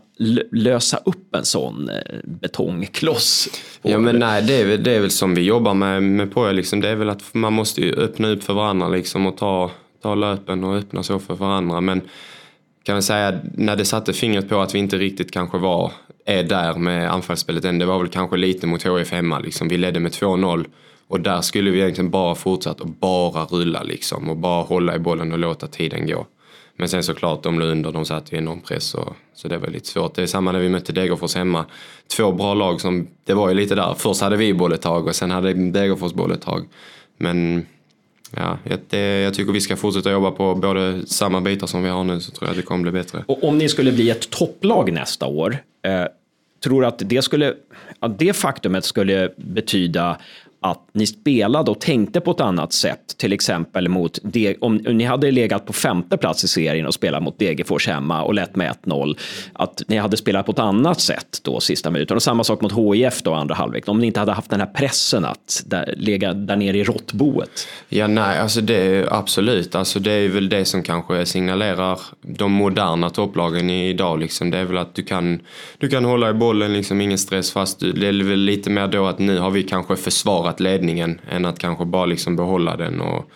lösa 0.51 0.97
upp 0.97 1.35
en 1.35 1.45
sån 1.45 1.89
eh, 1.89 1.95
betongkloss? 2.23 3.49
Ja 3.81 3.97
men 3.97 4.19
nej, 4.19 4.41
det 4.41 4.61
är 4.61 4.65
väl, 4.65 4.83
det 4.83 4.91
är 4.91 4.99
väl 4.99 5.11
som 5.11 5.35
vi 5.35 5.41
jobbar 5.41 5.73
med, 5.73 6.03
med 6.03 6.33
på 6.33 6.51
liksom. 6.51 6.81
Det 6.81 6.89
är 6.89 6.95
väl 6.95 7.09
att 7.09 7.33
man 7.33 7.53
måste 7.53 7.81
öppna 7.81 8.27
upp 8.27 8.43
för 8.43 8.53
varandra 8.53 8.87
liksom 8.87 9.25
och 9.25 9.37
ta, 9.37 9.71
ta 10.01 10.15
löpen 10.15 10.63
och 10.63 10.75
öppna 10.75 11.03
så 11.03 11.19
för 11.19 11.35
varandra. 11.35 11.81
Men 11.81 12.01
kan 12.89 12.95
man 12.95 13.03
säga 13.03 13.39
när 13.53 13.75
det 13.75 13.85
satte 13.85 14.13
fingret 14.13 14.49
på 14.49 14.59
att 14.59 14.75
vi 14.75 14.79
inte 14.79 14.97
riktigt 14.97 15.31
kanske 15.31 15.57
var 15.57 15.91
är 16.25 16.43
där 16.43 16.73
med 16.73 17.11
anfallsspelet 17.11 17.65
än. 17.65 17.79
Det 17.79 17.85
var 17.85 17.99
väl 17.99 18.07
kanske 18.07 18.37
lite 18.37 18.67
mot 18.67 18.85
HIF 18.85 19.11
hemma 19.11 19.39
liksom. 19.39 19.67
Vi 19.67 19.77
ledde 19.77 19.99
med 19.99 20.11
2-0 20.11 20.65
och 21.07 21.19
där 21.19 21.41
skulle 21.41 21.71
vi 21.71 21.79
egentligen 21.79 22.09
bara 22.09 22.35
fortsatt 22.35 22.81
och 22.81 22.87
bara 22.87 23.45
rulla 23.45 23.83
liksom 23.83 24.29
och 24.29 24.37
bara 24.37 24.63
hålla 24.63 24.95
i 24.95 24.99
bollen 24.99 25.31
och 25.31 25.39
låta 25.39 25.67
tiden 25.67 26.07
gå. 26.07 26.27
Men 26.75 26.89
sen 26.89 27.03
såklart, 27.03 27.43
de 27.43 27.59
låg 27.59 27.69
under, 27.69 27.91
de 27.91 28.05
satt 28.05 28.33
i 28.33 28.35
enorm 28.35 28.61
press 28.61 28.93
och, 28.93 29.15
så 29.33 29.47
det 29.47 29.57
var 29.57 29.67
lite 29.67 29.87
svårt. 29.87 30.15
Det 30.15 30.21
är 30.21 30.27
samma 30.27 30.51
när 30.51 30.59
vi 30.59 30.69
mötte 30.69 30.93
Degerfors 30.93 31.35
hemma. 31.35 31.65
Två 32.17 32.31
bra 32.31 32.53
lag 32.53 32.81
som, 32.81 33.07
det 33.23 33.33
var 33.33 33.49
ju 33.49 33.55
lite 33.55 33.75
där. 33.75 33.95
Först 33.97 34.21
hade 34.21 34.37
vi 34.37 34.53
boll 34.53 34.73
ett 34.73 34.81
tag 34.81 35.07
och 35.07 35.15
sen 35.15 35.31
hade 35.31 35.53
Degerfors 35.53 36.13
boll 36.13 36.31
ett 36.31 36.41
tag. 36.41 36.65
Men 37.17 37.65
ja, 38.35 38.57
det, 38.89 39.21
jag 39.21 39.33
tycker 39.33 39.51
vi 39.51 39.61
ska 39.61 39.75
fortsätta 39.75 40.11
jobba 40.11 40.31
på 40.31 40.55
både 40.55 41.07
samma 41.07 41.41
bitar 41.41 41.67
som 41.67 41.83
vi 41.83 41.89
har 41.89 42.03
nu 42.03 42.19
så 42.19 42.31
tror 42.31 42.47
jag 42.47 42.51
att 42.51 42.57
det 42.57 42.63
kommer 42.63 42.81
bli 42.81 42.91
bättre. 42.91 43.23
Och 43.27 43.43
om 43.43 43.57
ni 43.57 43.69
skulle 43.69 43.91
bli 43.91 44.09
ett 44.09 44.29
topplag 44.29 44.93
nästa 44.93 45.25
år, 45.25 45.57
eh, 45.85 46.05
tror 46.63 46.85
att 46.85 47.01
det, 47.05 47.21
skulle, 47.21 47.53
att 47.99 48.19
det 48.19 48.33
faktumet 48.33 48.85
skulle 48.85 49.31
betyda 49.37 50.17
att 50.61 50.89
ni 50.93 51.07
spelade 51.07 51.71
och 51.71 51.81
tänkte 51.81 52.21
på 52.21 52.31
ett 52.31 52.41
annat 52.41 52.73
sätt, 52.73 53.17
till 53.17 53.33
exempel 53.33 53.89
mot 53.89 54.19
om, 54.59 54.75
ni 54.75 55.03
hade 55.03 55.31
legat 55.31 55.65
på 55.65 55.73
femte 55.73 56.17
plats 56.17 56.43
i 56.43 56.47
serien 56.47 56.85
och 56.85 56.93
spelat 56.93 57.23
mot 57.23 57.39
Degerfors 57.39 57.87
hemma 57.87 58.23
och 58.23 58.33
lett 58.33 58.55
med 58.55 58.75
1-0, 58.85 59.17
att 59.53 59.83
ni 59.87 59.97
hade 59.97 60.17
spelat 60.17 60.45
på 60.45 60.51
ett 60.51 60.59
annat 60.59 61.01
sätt 61.01 61.39
då 61.43 61.59
sista 61.59 61.91
minuten. 61.91 62.17
Och 62.17 62.23
samma 62.23 62.43
sak 62.43 62.61
mot 62.61 62.73
HIF 62.73 63.21
då 63.21 63.33
andra 63.33 63.55
halvlek, 63.55 63.87
om 63.87 63.99
ni 63.99 64.07
inte 64.07 64.19
hade 64.19 64.31
haft 64.31 64.49
den 64.49 64.59
här 64.59 64.67
pressen 64.67 65.25
att 65.25 65.63
där, 65.65 65.93
lägga 65.97 66.33
där 66.33 66.55
nere 66.55 66.77
i 66.77 66.83
råttboet. 66.83 67.67
Ja, 67.89 68.07
nej, 68.07 68.39
alltså 68.39 68.61
det 68.61 68.75
är 68.75 69.13
absolut, 69.13 69.75
alltså 69.75 69.99
det 69.99 70.11
är 70.11 70.29
väl 70.29 70.49
det 70.49 70.65
som 70.65 70.83
kanske 70.83 71.25
signalerar 71.25 71.99
de 72.21 72.51
moderna 72.51 73.09
topplagen 73.09 73.69
idag 73.69 74.19
liksom. 74.19 74.51
Det 74.51 74.57
är 74.57 74.65
väl 74.65 74.77
att 74.77 74.95
du 74.95 75.03
kan, 75.03 75.39
du 75.77 75.89
kan 75.89 76.05
hålla 76.05 76.29
i 76.29 76.33
bollen, 76.33 76.73
liksom 76.73 77.01
ingen 77.01 77.17
stress 77.17 77.51
fast 77.51 77.79
det 77.79 78.07
är 78.07 78.23
väl 78.23 78.39
lite 78.39 78.69
mer 78.69 78.87
då 78.87 79.05
att 79.05 79.19
nu 79.19 79.37
har 79.37 79.51
vi 79.51 79.63
kanske 79.63 79.95
försvarat 79.95 80.48
försvarat 80.49 80.59
ledningen 80.59 81.19
än 81.29 81.45
att 81.45 81.59
kanske 81.59 81.85
bara 81.85 82.05
liksom 82.05 82.35
behålla 82.35 82.77
den 82.77 83.01
och, 83.01 83.29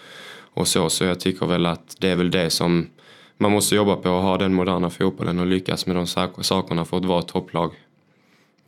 och 0.56 0.68
så. 0.68 0.90
Så 0.90 1.04
jag 1.04 1.20
tycker 1.20 1.46
väl 1.46 1.66
att 1.66 1.96
det 2.00 2.10
är 2.10 2.16
väl 2.16 2.32
det 2.32 2.52
som 2.52 2.88
man 3.40 3.52
måste 3.52 3.76
jobba 3.76 3.96
på, 3.96 4.10
att 4.10 4.24
ha 4.24 4.38
den 4.38 4.54
moderna 4.54 4.90
fotbollen 4.90 5.40
och 5.40 5.48
lyckas 5.48 5.88
med 5.88 5.96
de 5.96 6.08
sakerna 6.44 6.86
för 6.86 6.98
att 6.98 7.06
vara 7.06 7.20
ett 7.20 7.28
topplag. 7.28 7.72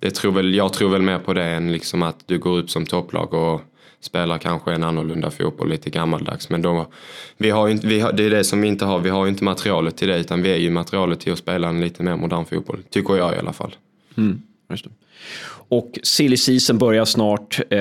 Det 0.02 0.16
tror 0.16 0.34
väl, 0.34 0.54
jag 0.54 0.74
tror 0.74 0.90
väl 0.92 1.02
mer 1.02 1.20
på 1.20 1.34
det 1.34 1.44
än 1.44 1.72
liksom 1.72 2.04
att 2.04 2.28
du 2.28 2.38
går 2.38 2.58
upp 2.58 2.70
som 2.70 2.86
topplag 2.86 3.34
och 3.34 3.62
spelar 4.00 4.40
kanske 4.40 4.74
en 4.74 4.84
annorlunda 4.84 5.32
fotboll, 5.32 5.70
lite 5.70 5.90
gammaldags. 5.90 6.50
Men 6.50 6.62
då, 6.62 6.86
vi 7.38 7.50
har 7.50 7.70
inte, 7.70 7.88
vi 7.88 8.00
har, 8.00 8.14
det 8.14 8.24
är 8.24 8.30
det 8.30 8.44
som 8.44 8.62
vi 8.62 8.68
inte 8.68 8.86
har, 8.86 9.00
vi 9.00 9.10
har 9.10 9.28
inte 9.28 9.44
materialet 9.44 9.98
till 9.98 10.08
det 10.08 10.20
utan 10.20 10.42
vi 10.42 10.50
är 10.50 10.60
ju 10.60 10.70
materialet 10.70 11.20
till 11.20 11.34
att 11.34 11.40
spela 11.40 11.70
en 11.70 11.82
lite 11.82 12.04
mer 12.04 12.16
modern 12.16 12.46
fotboll. 12.46 12.84
Tycker 12.90 13.16
jag 13.18 13.36
i 13.36 13.38
alla 13.38 13.54
fall. 13.54 13.76
Mm, 14.18 14.42
och 15.68 16.00
silly 16.04 16.38
season 16.38 16.78
börjar 16.78 17.06
snart. 17.06 17.60
Eh, 17.70 17.80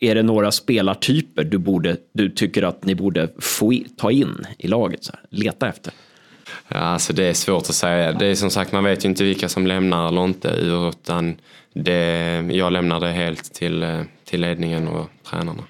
är 0.00 0.14
det 0.14 0.22
några 0.22 0.52
spelartyper 0.52 1.44
du, 1.44 1.58
borde, 1.58 1.96
du 2.12 2.30
tycker 2.30 2.62
att 2.62 2.84
ni 2.84 2.94
borde 2.94 3.28
få 3.38 3.72
i, 3.72 3.86
ta 3.96 4.10
in 4.10 4.46
i 4.58 4.68
laget? 4.68 5.04
Så 5.04 5.12
här, 5.12 5.20
leta 5.30 5.68
efter? 5.68 5.92
Ja, 6.68 6.78
alltså 6.78 7.12
det 7.12 7.24
är 7.24 7.34
svårt 7.34 7.62
att 7.62 7.74
säga. 7.74 8.12
Det 8.12 8.26
är 8.26 8.34
som 8.34 8.50
sagt, 8.50 8.72
man 8.72 8.84
vet 8.84 9.04
ju 9.04 9.08
inte 9.08 9.24
vilka 9.24 9.48
som 9.48 9.66
lämnar 9.66 10.08
eller 10.08 10.24
inte. 10.24 10.48
Utan 10.48 11.36
det, 11.74 12.44
jag 12.50 12.72
lämnar 12.72 13.00
det 13.00 13.10
helt 13.10 13.54
till, 13.54 13.82
eh, 13.82 14.00
till 14.24 14.40
ledningen 14.40 14.88
och 14.88 15.10
tränarna. 15.30 15.62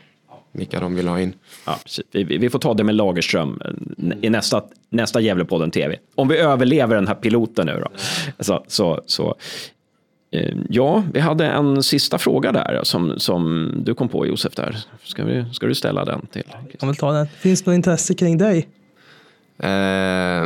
Vilka 0.53 0.81
de 0.81 0.95
vill 0.95 1.09
ha 1.09 1.21
in. 1.21 1.35
Ja, 1.67 1.79
vi, 2.13 2.25
vi, 2.25 2.51
får 2.51 2.59
ta 2.59 2.75
det 2.75 2.85
med 2.85 2.95
Lagerström 2.95 3.61
eh, 3.65 4.17
i 4.23 4.31
nästa, 4.31 4.63
nästa 4.91 5.21
Gävlepodden 5.21 5.71
TV. 5.71 5.99
Om 6.15 6.29
vi 6.29 6.37
överlever 6.37 6.95
den 6.95 7.09
här 7.09 7.15
piloten 7.15 7.67
nu 7.67 7.81
då. 7.85 7.89
Så, 8.39 8.65
så, 8.69 9.03
så 9.07 9.37
ja, 10.69 11.05
vi 11.13 11.21
hade 11.21 11.47
en 11.47 11.83
sista 11.83 12.19
fråga 12.19 12.53
där 12.53 12.81
som, 12.83 13.19
som 13.19 13.73
du 13.77 13.95
kom 13.95 14.09
på 14.09 14.27
Josef. 14.27 14.55
Där. 14.55 14.77
Ska, 15.05 15.25
vi, 15.25 15.45
ska 15.53 15.67
du 15.67 15.75
ställa 15.75 16.05
den 16.05 16.27
till? 16.27 16.43
Jag 16.71 16.81
kan 16.81 16.89
väl 16.89 16.97
ta 16.97 17.13
den. 17.13 17.27
Finns 17.27 17.63
det 17.63 17.71
något 17.71 17.77
intresse 17.77 18.15
kring 18.15 18.39
dig? 18.39 18.69
Eh, 19.59 20.45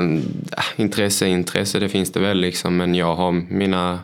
intresse, 0.77 1.29
intresse, 1.29 1.79
det 1.79 1.89
finns 1.89 2.13
det 2.13 2.21
väl 2.21 2.39
liksom. 2.39 2.77
Men 2.77 2.95
jag 2.95 3.15
har 3.17 3.33
mina, 3.33 3.99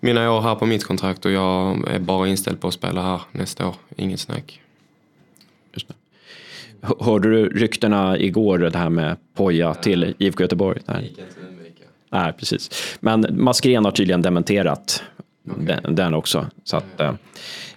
mina 0.00 0.32
år 0.32 0.40
här 0.40 0.54
på 0.54 0.66
mitt 0.66 0.84
kontrakt 0.84 1.24
och 1.24 1.32
jag 1.32 1.88
är 1.94 1.98
bara 1.98 2.28
inställd 2.28 2.60
på 2.60 2.68
att 2.68 2.74
spela 2.74 3.02
här 3.02 3.20
nästa 3.32 3.66
år. 3.66 3.74
Inget 3.96 4.20
snack. 4.20 4.60
Just 5.72 5.88
det. 5.88 5.94
Hörde 7.00 7.30
du 7.30 7.48
ryktena 7.48 8.18
igår, 8.18 8.58
det 8.58 8.78
här 8.78 8.90
med 8.90 9.16
Poja 9.34 9.74
till 9.74 10.14
IFK 10.18 10.42
Göteborg? 10.42 10.80
Där? 10.86 11.10
Nej, 12.12 12.32
precis. 12.32 12.70
Men 13.00 13.26
Maskrén 13.30 13.84
har 13.84 13.92
tydligen 13.92 14.22
dementerat 14.22 15.02
okay. 15.50 15.64
den, 15.64 15.94
den, 15.94 16.14
också. 16.14 16.46
Så 16.64 16.76
att, 16.76 17.00
eh, 17.00 17.12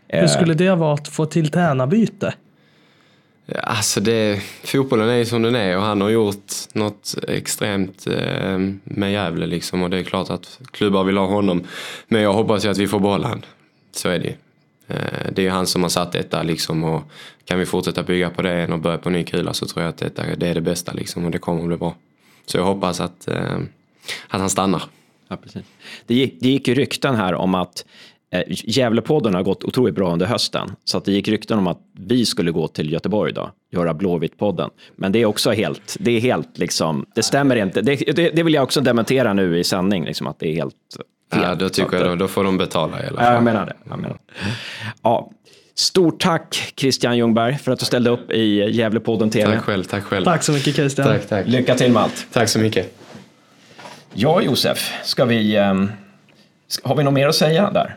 Hur 0.07 0.27
skulle 0.27 0.53
det 0.53 0.75
vara 0.75 0.93
att 0.93 1.07
få 1.07 1.25
till 1.25 1.51
tränarbyte? 1.51 2.33
Alltså 3.63 4.01
det, 4.01 4.41
fotbollen 4.63 5.09
är 5.09 5.15
ju 5.15 5.25
som 5.25 5.41
den 5.41 5.55
är 5.55 5.77
och 5.77 5.83
han 5.83 6.01
har 6.01 6.09
gjort 6.09 6.53
något 6.73 7.15
extremt 7.27 8.07
eh, 8.07 8.59
med 8.83 9.11
Gävle 9.11 9.45
liksom 9.45 9.83
och 9.83 9.89
det 9.89 9.99
är 9.99 10.03
klart 10.03 10.29
att 10.29 10.59
klubbar 10.71 11.03
vill 11.03 11.17
ha 11.17 11.25
honom. 11.25 11.63
Men 12.07 12.21
jag 12.21 12.33
hoppas 12.33 12.65
ju 12.65 12.69
att 12.69 12.77
vi 12.77 12.87
får 12.87 12.99
behålla 12.99 13.27
han. 13.27 13.45
Så 13.91 14.09
är 14.09 14.19
det 14.19 14.25
ju. 14.25 14.33
eh, 14.87 15.31
Det 15.31 15.41
är 15.41 15.43
ju 15.43 15.49
han 15.49 15.67
som 15.67 15.81
har 15.83 15.89
satt 15.89 16.11
detta 16.11 16.43
liksom 16.43 16.83
och 16.83 17.01
kan 17.45 17.59
vi 17.59 17.65
fortsätta 17.65 18.03
bygga 18.03 18.29
på 18.29 18.41
det 18.41 18.67
och 18.67 18.79
börja 18.79 18.97
på 18.97 19.09
ny 19.09 19.23
kula 19.23 19.53
så 19.53 19.65
tror 19.65 19.83
jag 19.83 19.89
att 19.89 19.97
detta, 19.97 20.23
det 20.37 20.47
är 20.47 20.53
det 20.55 20.61
bästa 20.61 20.93
liksom 20.93 21.25
och 21.25 21.31
det 21.31 21.37
kommer 21.39 21.61
att 21.61 21.67
bli 21.67 21.77
bra. 21.77 21.95
Så 22.45 22.57
jag 22.57 22.63
hoppas 22.65 22.99
att, 22.99 23.27
eh, 23.27 23.57
att 24.27 24.39
han 24.39 24.49
stannar. 24.49 24.83
Ja, 25.27 25.37
precis. 25.37 25.63
Det, 26.07 26.13
gick, 26.15 26.37
det 26.41 26.49
gick 26.49 26.67
ju 26.67 26.73
rykten 26.73 27.15
här 27.15 27.33
om 27.35 27.55
att 27.55 27.85
eh, 28.33 28.41
Gävlepodden 28.47 29.33
har 29.33 29.43
gått 29.43 29.63
otroligt 29.63 29.95
bra 29.95 30.13
under 30.13 30.25
hösten. 30.25 30.71
Så 30.83 30.97
att 30.97 31.05
det 31.05 31.11
gick 31.11 31.27
rykten 31.27 31.57
om 31.57 31.67
att 31.67 31.79
vi 31.99 32.25
skulle 32.25 32.51
gå 32.51 32.67
till 32.67 32.91
Göteborg 32.93 33.33
då, 33.33 33.51
göra 33.71 33.93
Blåvitt-podden. 33.93 34.69
Men 34.95 35.11
det 35.11 35.19
är 35.21 35.25
också 35.25 35.51
helt, 35.51 35.97
det 35.99 36.11
är 36.11 36.19
helt 36.19 36.57
liksom, 36.57 37.05
det 37.15 37.23
stämmer 37.23 37.55
inte. 37.55 37.81
Det, 37.81 37.95
det, 37.95 38.29
det 38.29 38.43
vill 38.43 38.53
jag 38.53 38.63
också 38.63 38.81
dementera 38.81 39.33
nu 39.33 39.59
i 39.59 39.63
sändning, 39.63 40.05
liksom, 40.05 40.27
att 40.27 40.39
det 40.39 40.47
är 40.49 40.53
helt 40.55 40.75
fel. 41.33 41.41
Ja, 41.43 41.55
då 41.55 41.69
tycker 41.69 41.97
jag 41.97 42.07
då, 42.07 42.15
då 42.15 42.27
får 42.27 42.43
de 42.43 42.57
betala 42.57 43.03
i 43.03 43.07
alla 43.07 43.21
Ja, 43.21 43.25
fall. 43.25 43.33
jag 43.33 43.43
menar 43.43 43.65
det. 43.65 43.75
Jag 43.89 43.99
menar. 43.99 44.09
det. 44.13 44.45
Ja, 45.01 45.31
stort 45.75 46.19
tack 46.19 46.73
Christian 46.77 47.17
Ljungberg 47.17 47.57
för 47.57 47.71
att 47.71 47.79
du 47.79 47.85
ställde 47.85 48.09
upp 48.09 48.31
i 48.31 48.71
Gävlepodden 48.71 49.29
TV. 49.29 49.53
Tack 49.55 49.63
själv, 49.63 49.83
tack 49.83 50.03
själv. 50.03 50.25
Tack 50.25 50.43
så 50.43 50.51
mycket 50.51 50.75
Christian. 50.75 51.07
Tack, 51.07 51.27
tack. 51.27 51.47
Lycka 51.47 51.75
till 51.75 51.91
med 51.91 52.01
allt. 52.01 52.27
Tack 52.31 52.49
så 52.49 52.59
mycket. 52.59 52.97
Ja, 54.17 54.41
Josef, 54.41 54.93
ska 55.03 55.25
vi, 55.25 55.55
ehm, 55.55 55.91
har 56.83 56.95
vi 56.95 57.03
något 57.03 57.13
mer 57.13 57.27
att 57.27 57.35
säga 57.35 57.71
där? 57.71 57.95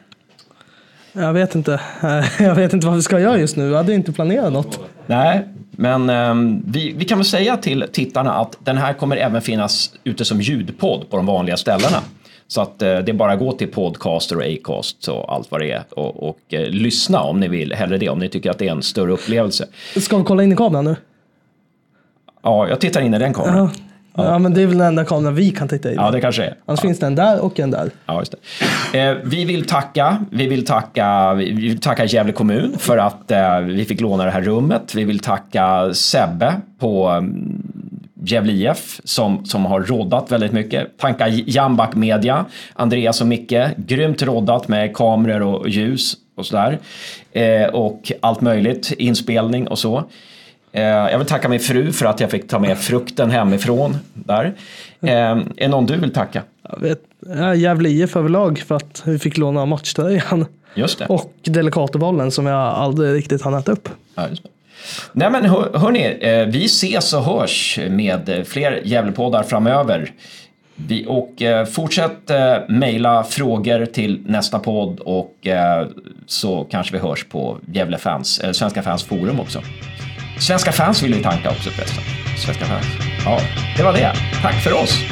Jag 1.13 1.33
vet 1.33 1.55
inte. 1.55 1.81
Jag 2.39 2.55
vet 2.55 2.73
inte 2.73 2.87
vad 2.87 2.97
vi 2.97 3.03
ska 3.03 3.21
göra 3.21 3.39
just 3.39 3.57
nu. 3.57 3.69
Jag 3.69 3.77
hade 3.77 3.95
inte 3.95 4.13
planerat 4.13 4.53
något. 4.53 4.81
Nej, 5.07 5.49
men 5.71 6.11
ehm, 6.11 6.63
vi, 6.67 6.93
vi 6.93 7.05
kan 7.05 7.19
väl 7.19 7.25
säga 7.25 7.57
till 7.57 7.85
tittarna 7.93 8.35
att 8.35 8.57
den 8.65 8.79
här 8.79 8.93
kommer 8.93 9.17
även 9.17 9.43
finnas 9.43 9.93
ute 10.05 10.25
som 10.25 10.41
ljudpodd 10.41 11.11
på 11.11 11.17
de 11.17 11.27
vanliga 11.27 11.57
ställena. 11.57 12.03
Så 12.47 12.61
att 12.61 12.83
eh, 12.83 12.99
det 12.99 13.09
är 13.09 13.13
bara 13.13 13.33
att 13.33 13.39
gå 13.39 13.53
till 13.53 13.69
Podcaster 13.69 14.37
och 14.37 14.43
Acast 14.43 15.09
och 15.09 15.35
allt 15.35 15.51
vad 15.51 15.61
det 15.61 15.71
är 15.71 15.85
och, 15.91 16.29
och 16.29 16.39
eh, 16.49 16.69
lyssna 16.69 17.21
om 17.21 17.41
ni 17.41 17.49
vill, 17.49 17.75
hellre 17.75 17.99
det, 17.99 18.09
om 18.09 18.19
ni 18.19 18.29
tycker 18.29 18.51
att 18.51 18.59
det 18.59 18.69
är 18.69 18.73
en 18.73 18.83
större 18.83 19.13
upplevelse. 19.13 19.67
Ska 19.97 20.19
vi 20.19 20.25
kolla 20.25 20.43
in 20.43 20.53
i 20.53 20.57
kameran 20.57 20.85
nu? 20.85 20.97
Ja, 22.43 22.69
jag 22.69 22.81
tittar 22.81 23.01
in 23.01 23.15
i 23.15 23.19
den 23.19 23.35
kameran. 23.35 23.71
Ja. 24.19 24.25
ja, 24.25 24.39
men 24.39 24.55
det 24.55 24.63
är 24.63 24.67
väl 24.67 24.79
den 24.79 24.87
enda 24.87 25.05
kameran 25.05 25.35
vi 25.35 25.51
kan 25.51 25.69
titta 25.69 25.91
i. 25.91 25.95
Ja, 25.95 26.11
det 26.11 26.21
kanske 26.21 26.45
är. 26.45 26.55
Annars 26.67 26.81
finns 26.81 26.99
det 26.99 27.07
en 27.07 27.15
där 27.15 27.41
och 27.41 27.61
en 27.61 27.71
där. 27.71 27.91
Ja, 28.07 28.19
just. 28.19 28.35
Eh, 28.95 29.13
vi 29.25 29.45
vill 29.45 29.67
tacka, 29.67 30.25
vi 30.31 30.47
vill 30.47 30.67
tacka, 30.67 31.35
vi 31.35 31.53
vill 31.53 31.81
tacka 31.81 32.05
Gävle 32.05 32.33
kommun 32.33 32.75
för 32.79 32.99
att 32.99 33.31
eh, 33.31 33.59
vi 33.59 33.85
fick 33.85 34.01
låna 34.01 34.25
det 34.25 34.31
här 34.31 34.43
rummet. 34.43 34.95
Vi 34.95 35.05
vill 35.05 35.19
tacka 35.19 35.95
Sebbe 35.95 36.55
på 36.79 37.11
um, 37.11 37.63
Gävle 38.23 38.53
IF 38.53 39.01
som, 39.05 39.45
som 39.45 39.67
har 39.67 39.81
roddat 39.81 40.33
väldigt 40.33 40.53
mycket. 40.53 40.99
Tacka 40.99 41.29
Jambak 41.29 41.95
Media, 41.95 42.45
Andreas 42.75 43.21
och 43.21 43.27
Micke. 43.27 43.77
Grymt 43.77 44.23
roddat 44.23 44.69
med 44.69 44.97
kameror 44.97 45.55
och 45.55 45.69
ljus 45.69 46.17
och 46.37 46.47
sådär. 46.47 46.79
Eh, 47.33 47.67
och 47.67 48.13
allt 48.21 48.41
möjligt, 48.41 48.93
inspelning 48.99 49.69
och 49.69 49.79
så. 49.79 50.05
Eh, 50.73 50.83
jag 50.83 51.19
vill 51.19 51.27
tacka 51.27 51.49
min 51.49 51.61
fru 51.61 51.93
för 51.93 52.07
att 52.07 52.21
jag 52.21 52.31
fick 52.31 52.49
ta 52.49 52.59
med 52.59 52.79
frukten 52.79 53.31
hemifrån. 53.31 53.97
Där. 54.15 54.55
Eh, 55.01 55.11
är 55.11 55.45
det 55.57 55.69
någon 55.69 55.87
du 55.87 55.97
vill 55.97 56.13
tacka? 56.13 56.43
Jag 56.71 56.81
vet, 56.81 57.01
ja, 57.27 57.55
Gävle 57.55 57.89
IF 57.89 58.17
överlag 58.17 58.59
för 58.59 58.75
att 58.75 59.03
vi 59.07 59.19
fick 59.19 59.37
låna 59.37 59.67
matchtröjan. 59.67 60.47
Just 60.75 60.99
det. 60.99 61.07
Och 61.07 61.33
Delicatobollen 61.45 62.31
som 62.31 62.47
jag 62.47 62.61
aldrig 62.61 63.15
riktigt 63.15 63.43
hann 63.43 63.55
äta 63.55 63.73
upp. 63.73 63.89
Ja. 64.15 64.27
Nej 65.13 65.31
men 65.31 65.45
hör, 65.45 65.79
hörni, 65.79 66.19
eh, 66.21 66.47
vi 66.47 66.65
ses 66.65 67.13
och 67.13 67.23
hörs 67.23 67.79
med 67.91 68.29
eh, 68.29 68.45
fler 68.45 68.81
Gävlepoddar 68.85 69.43
framöver. 69.43 70.13
Vi, 70.75 71.05
och 71.09 71.43
eh, 71.43 71.67
fortsätt 71.67 72.31
eh, 72.31 72.57
mejla 72.69 73.25
frågor 73.25 73.87
till 73.87 74.21
nästa 74.27 74.59
podd 74.59 75.01
och 75.01 75.47
eh, 75.47 75.87
så 76.27 76.67
kanske 76.71 76.93
vi 76.93 76.99
hörs 76.99 77.25
på 77.25 77.59
Gävle 77.73 77.99
fans, 77.99 78.39
eh, 78.41 78.53
Svenska 78.53 78.83
fans 78.83 79.05
forum 79.05 79.41
också. 79.41 79.63
Svenska 80.41 80.73
fans 80.73 81.03
vill 81.03 81.15
vi 81.15 81.23
tanka 81.23 81.51
också 81.51 81.71
förresten. 81.71 82.05
Svenska 82.37 82.65
fans. 82.65 82.87
Ja, 83.25 83.41
det 83.77 83.83
var 83.83 83.93
det. 83.93 84.13
Tack 84.43 84.63
för 84.63 84.73
oss. 84.73 85.05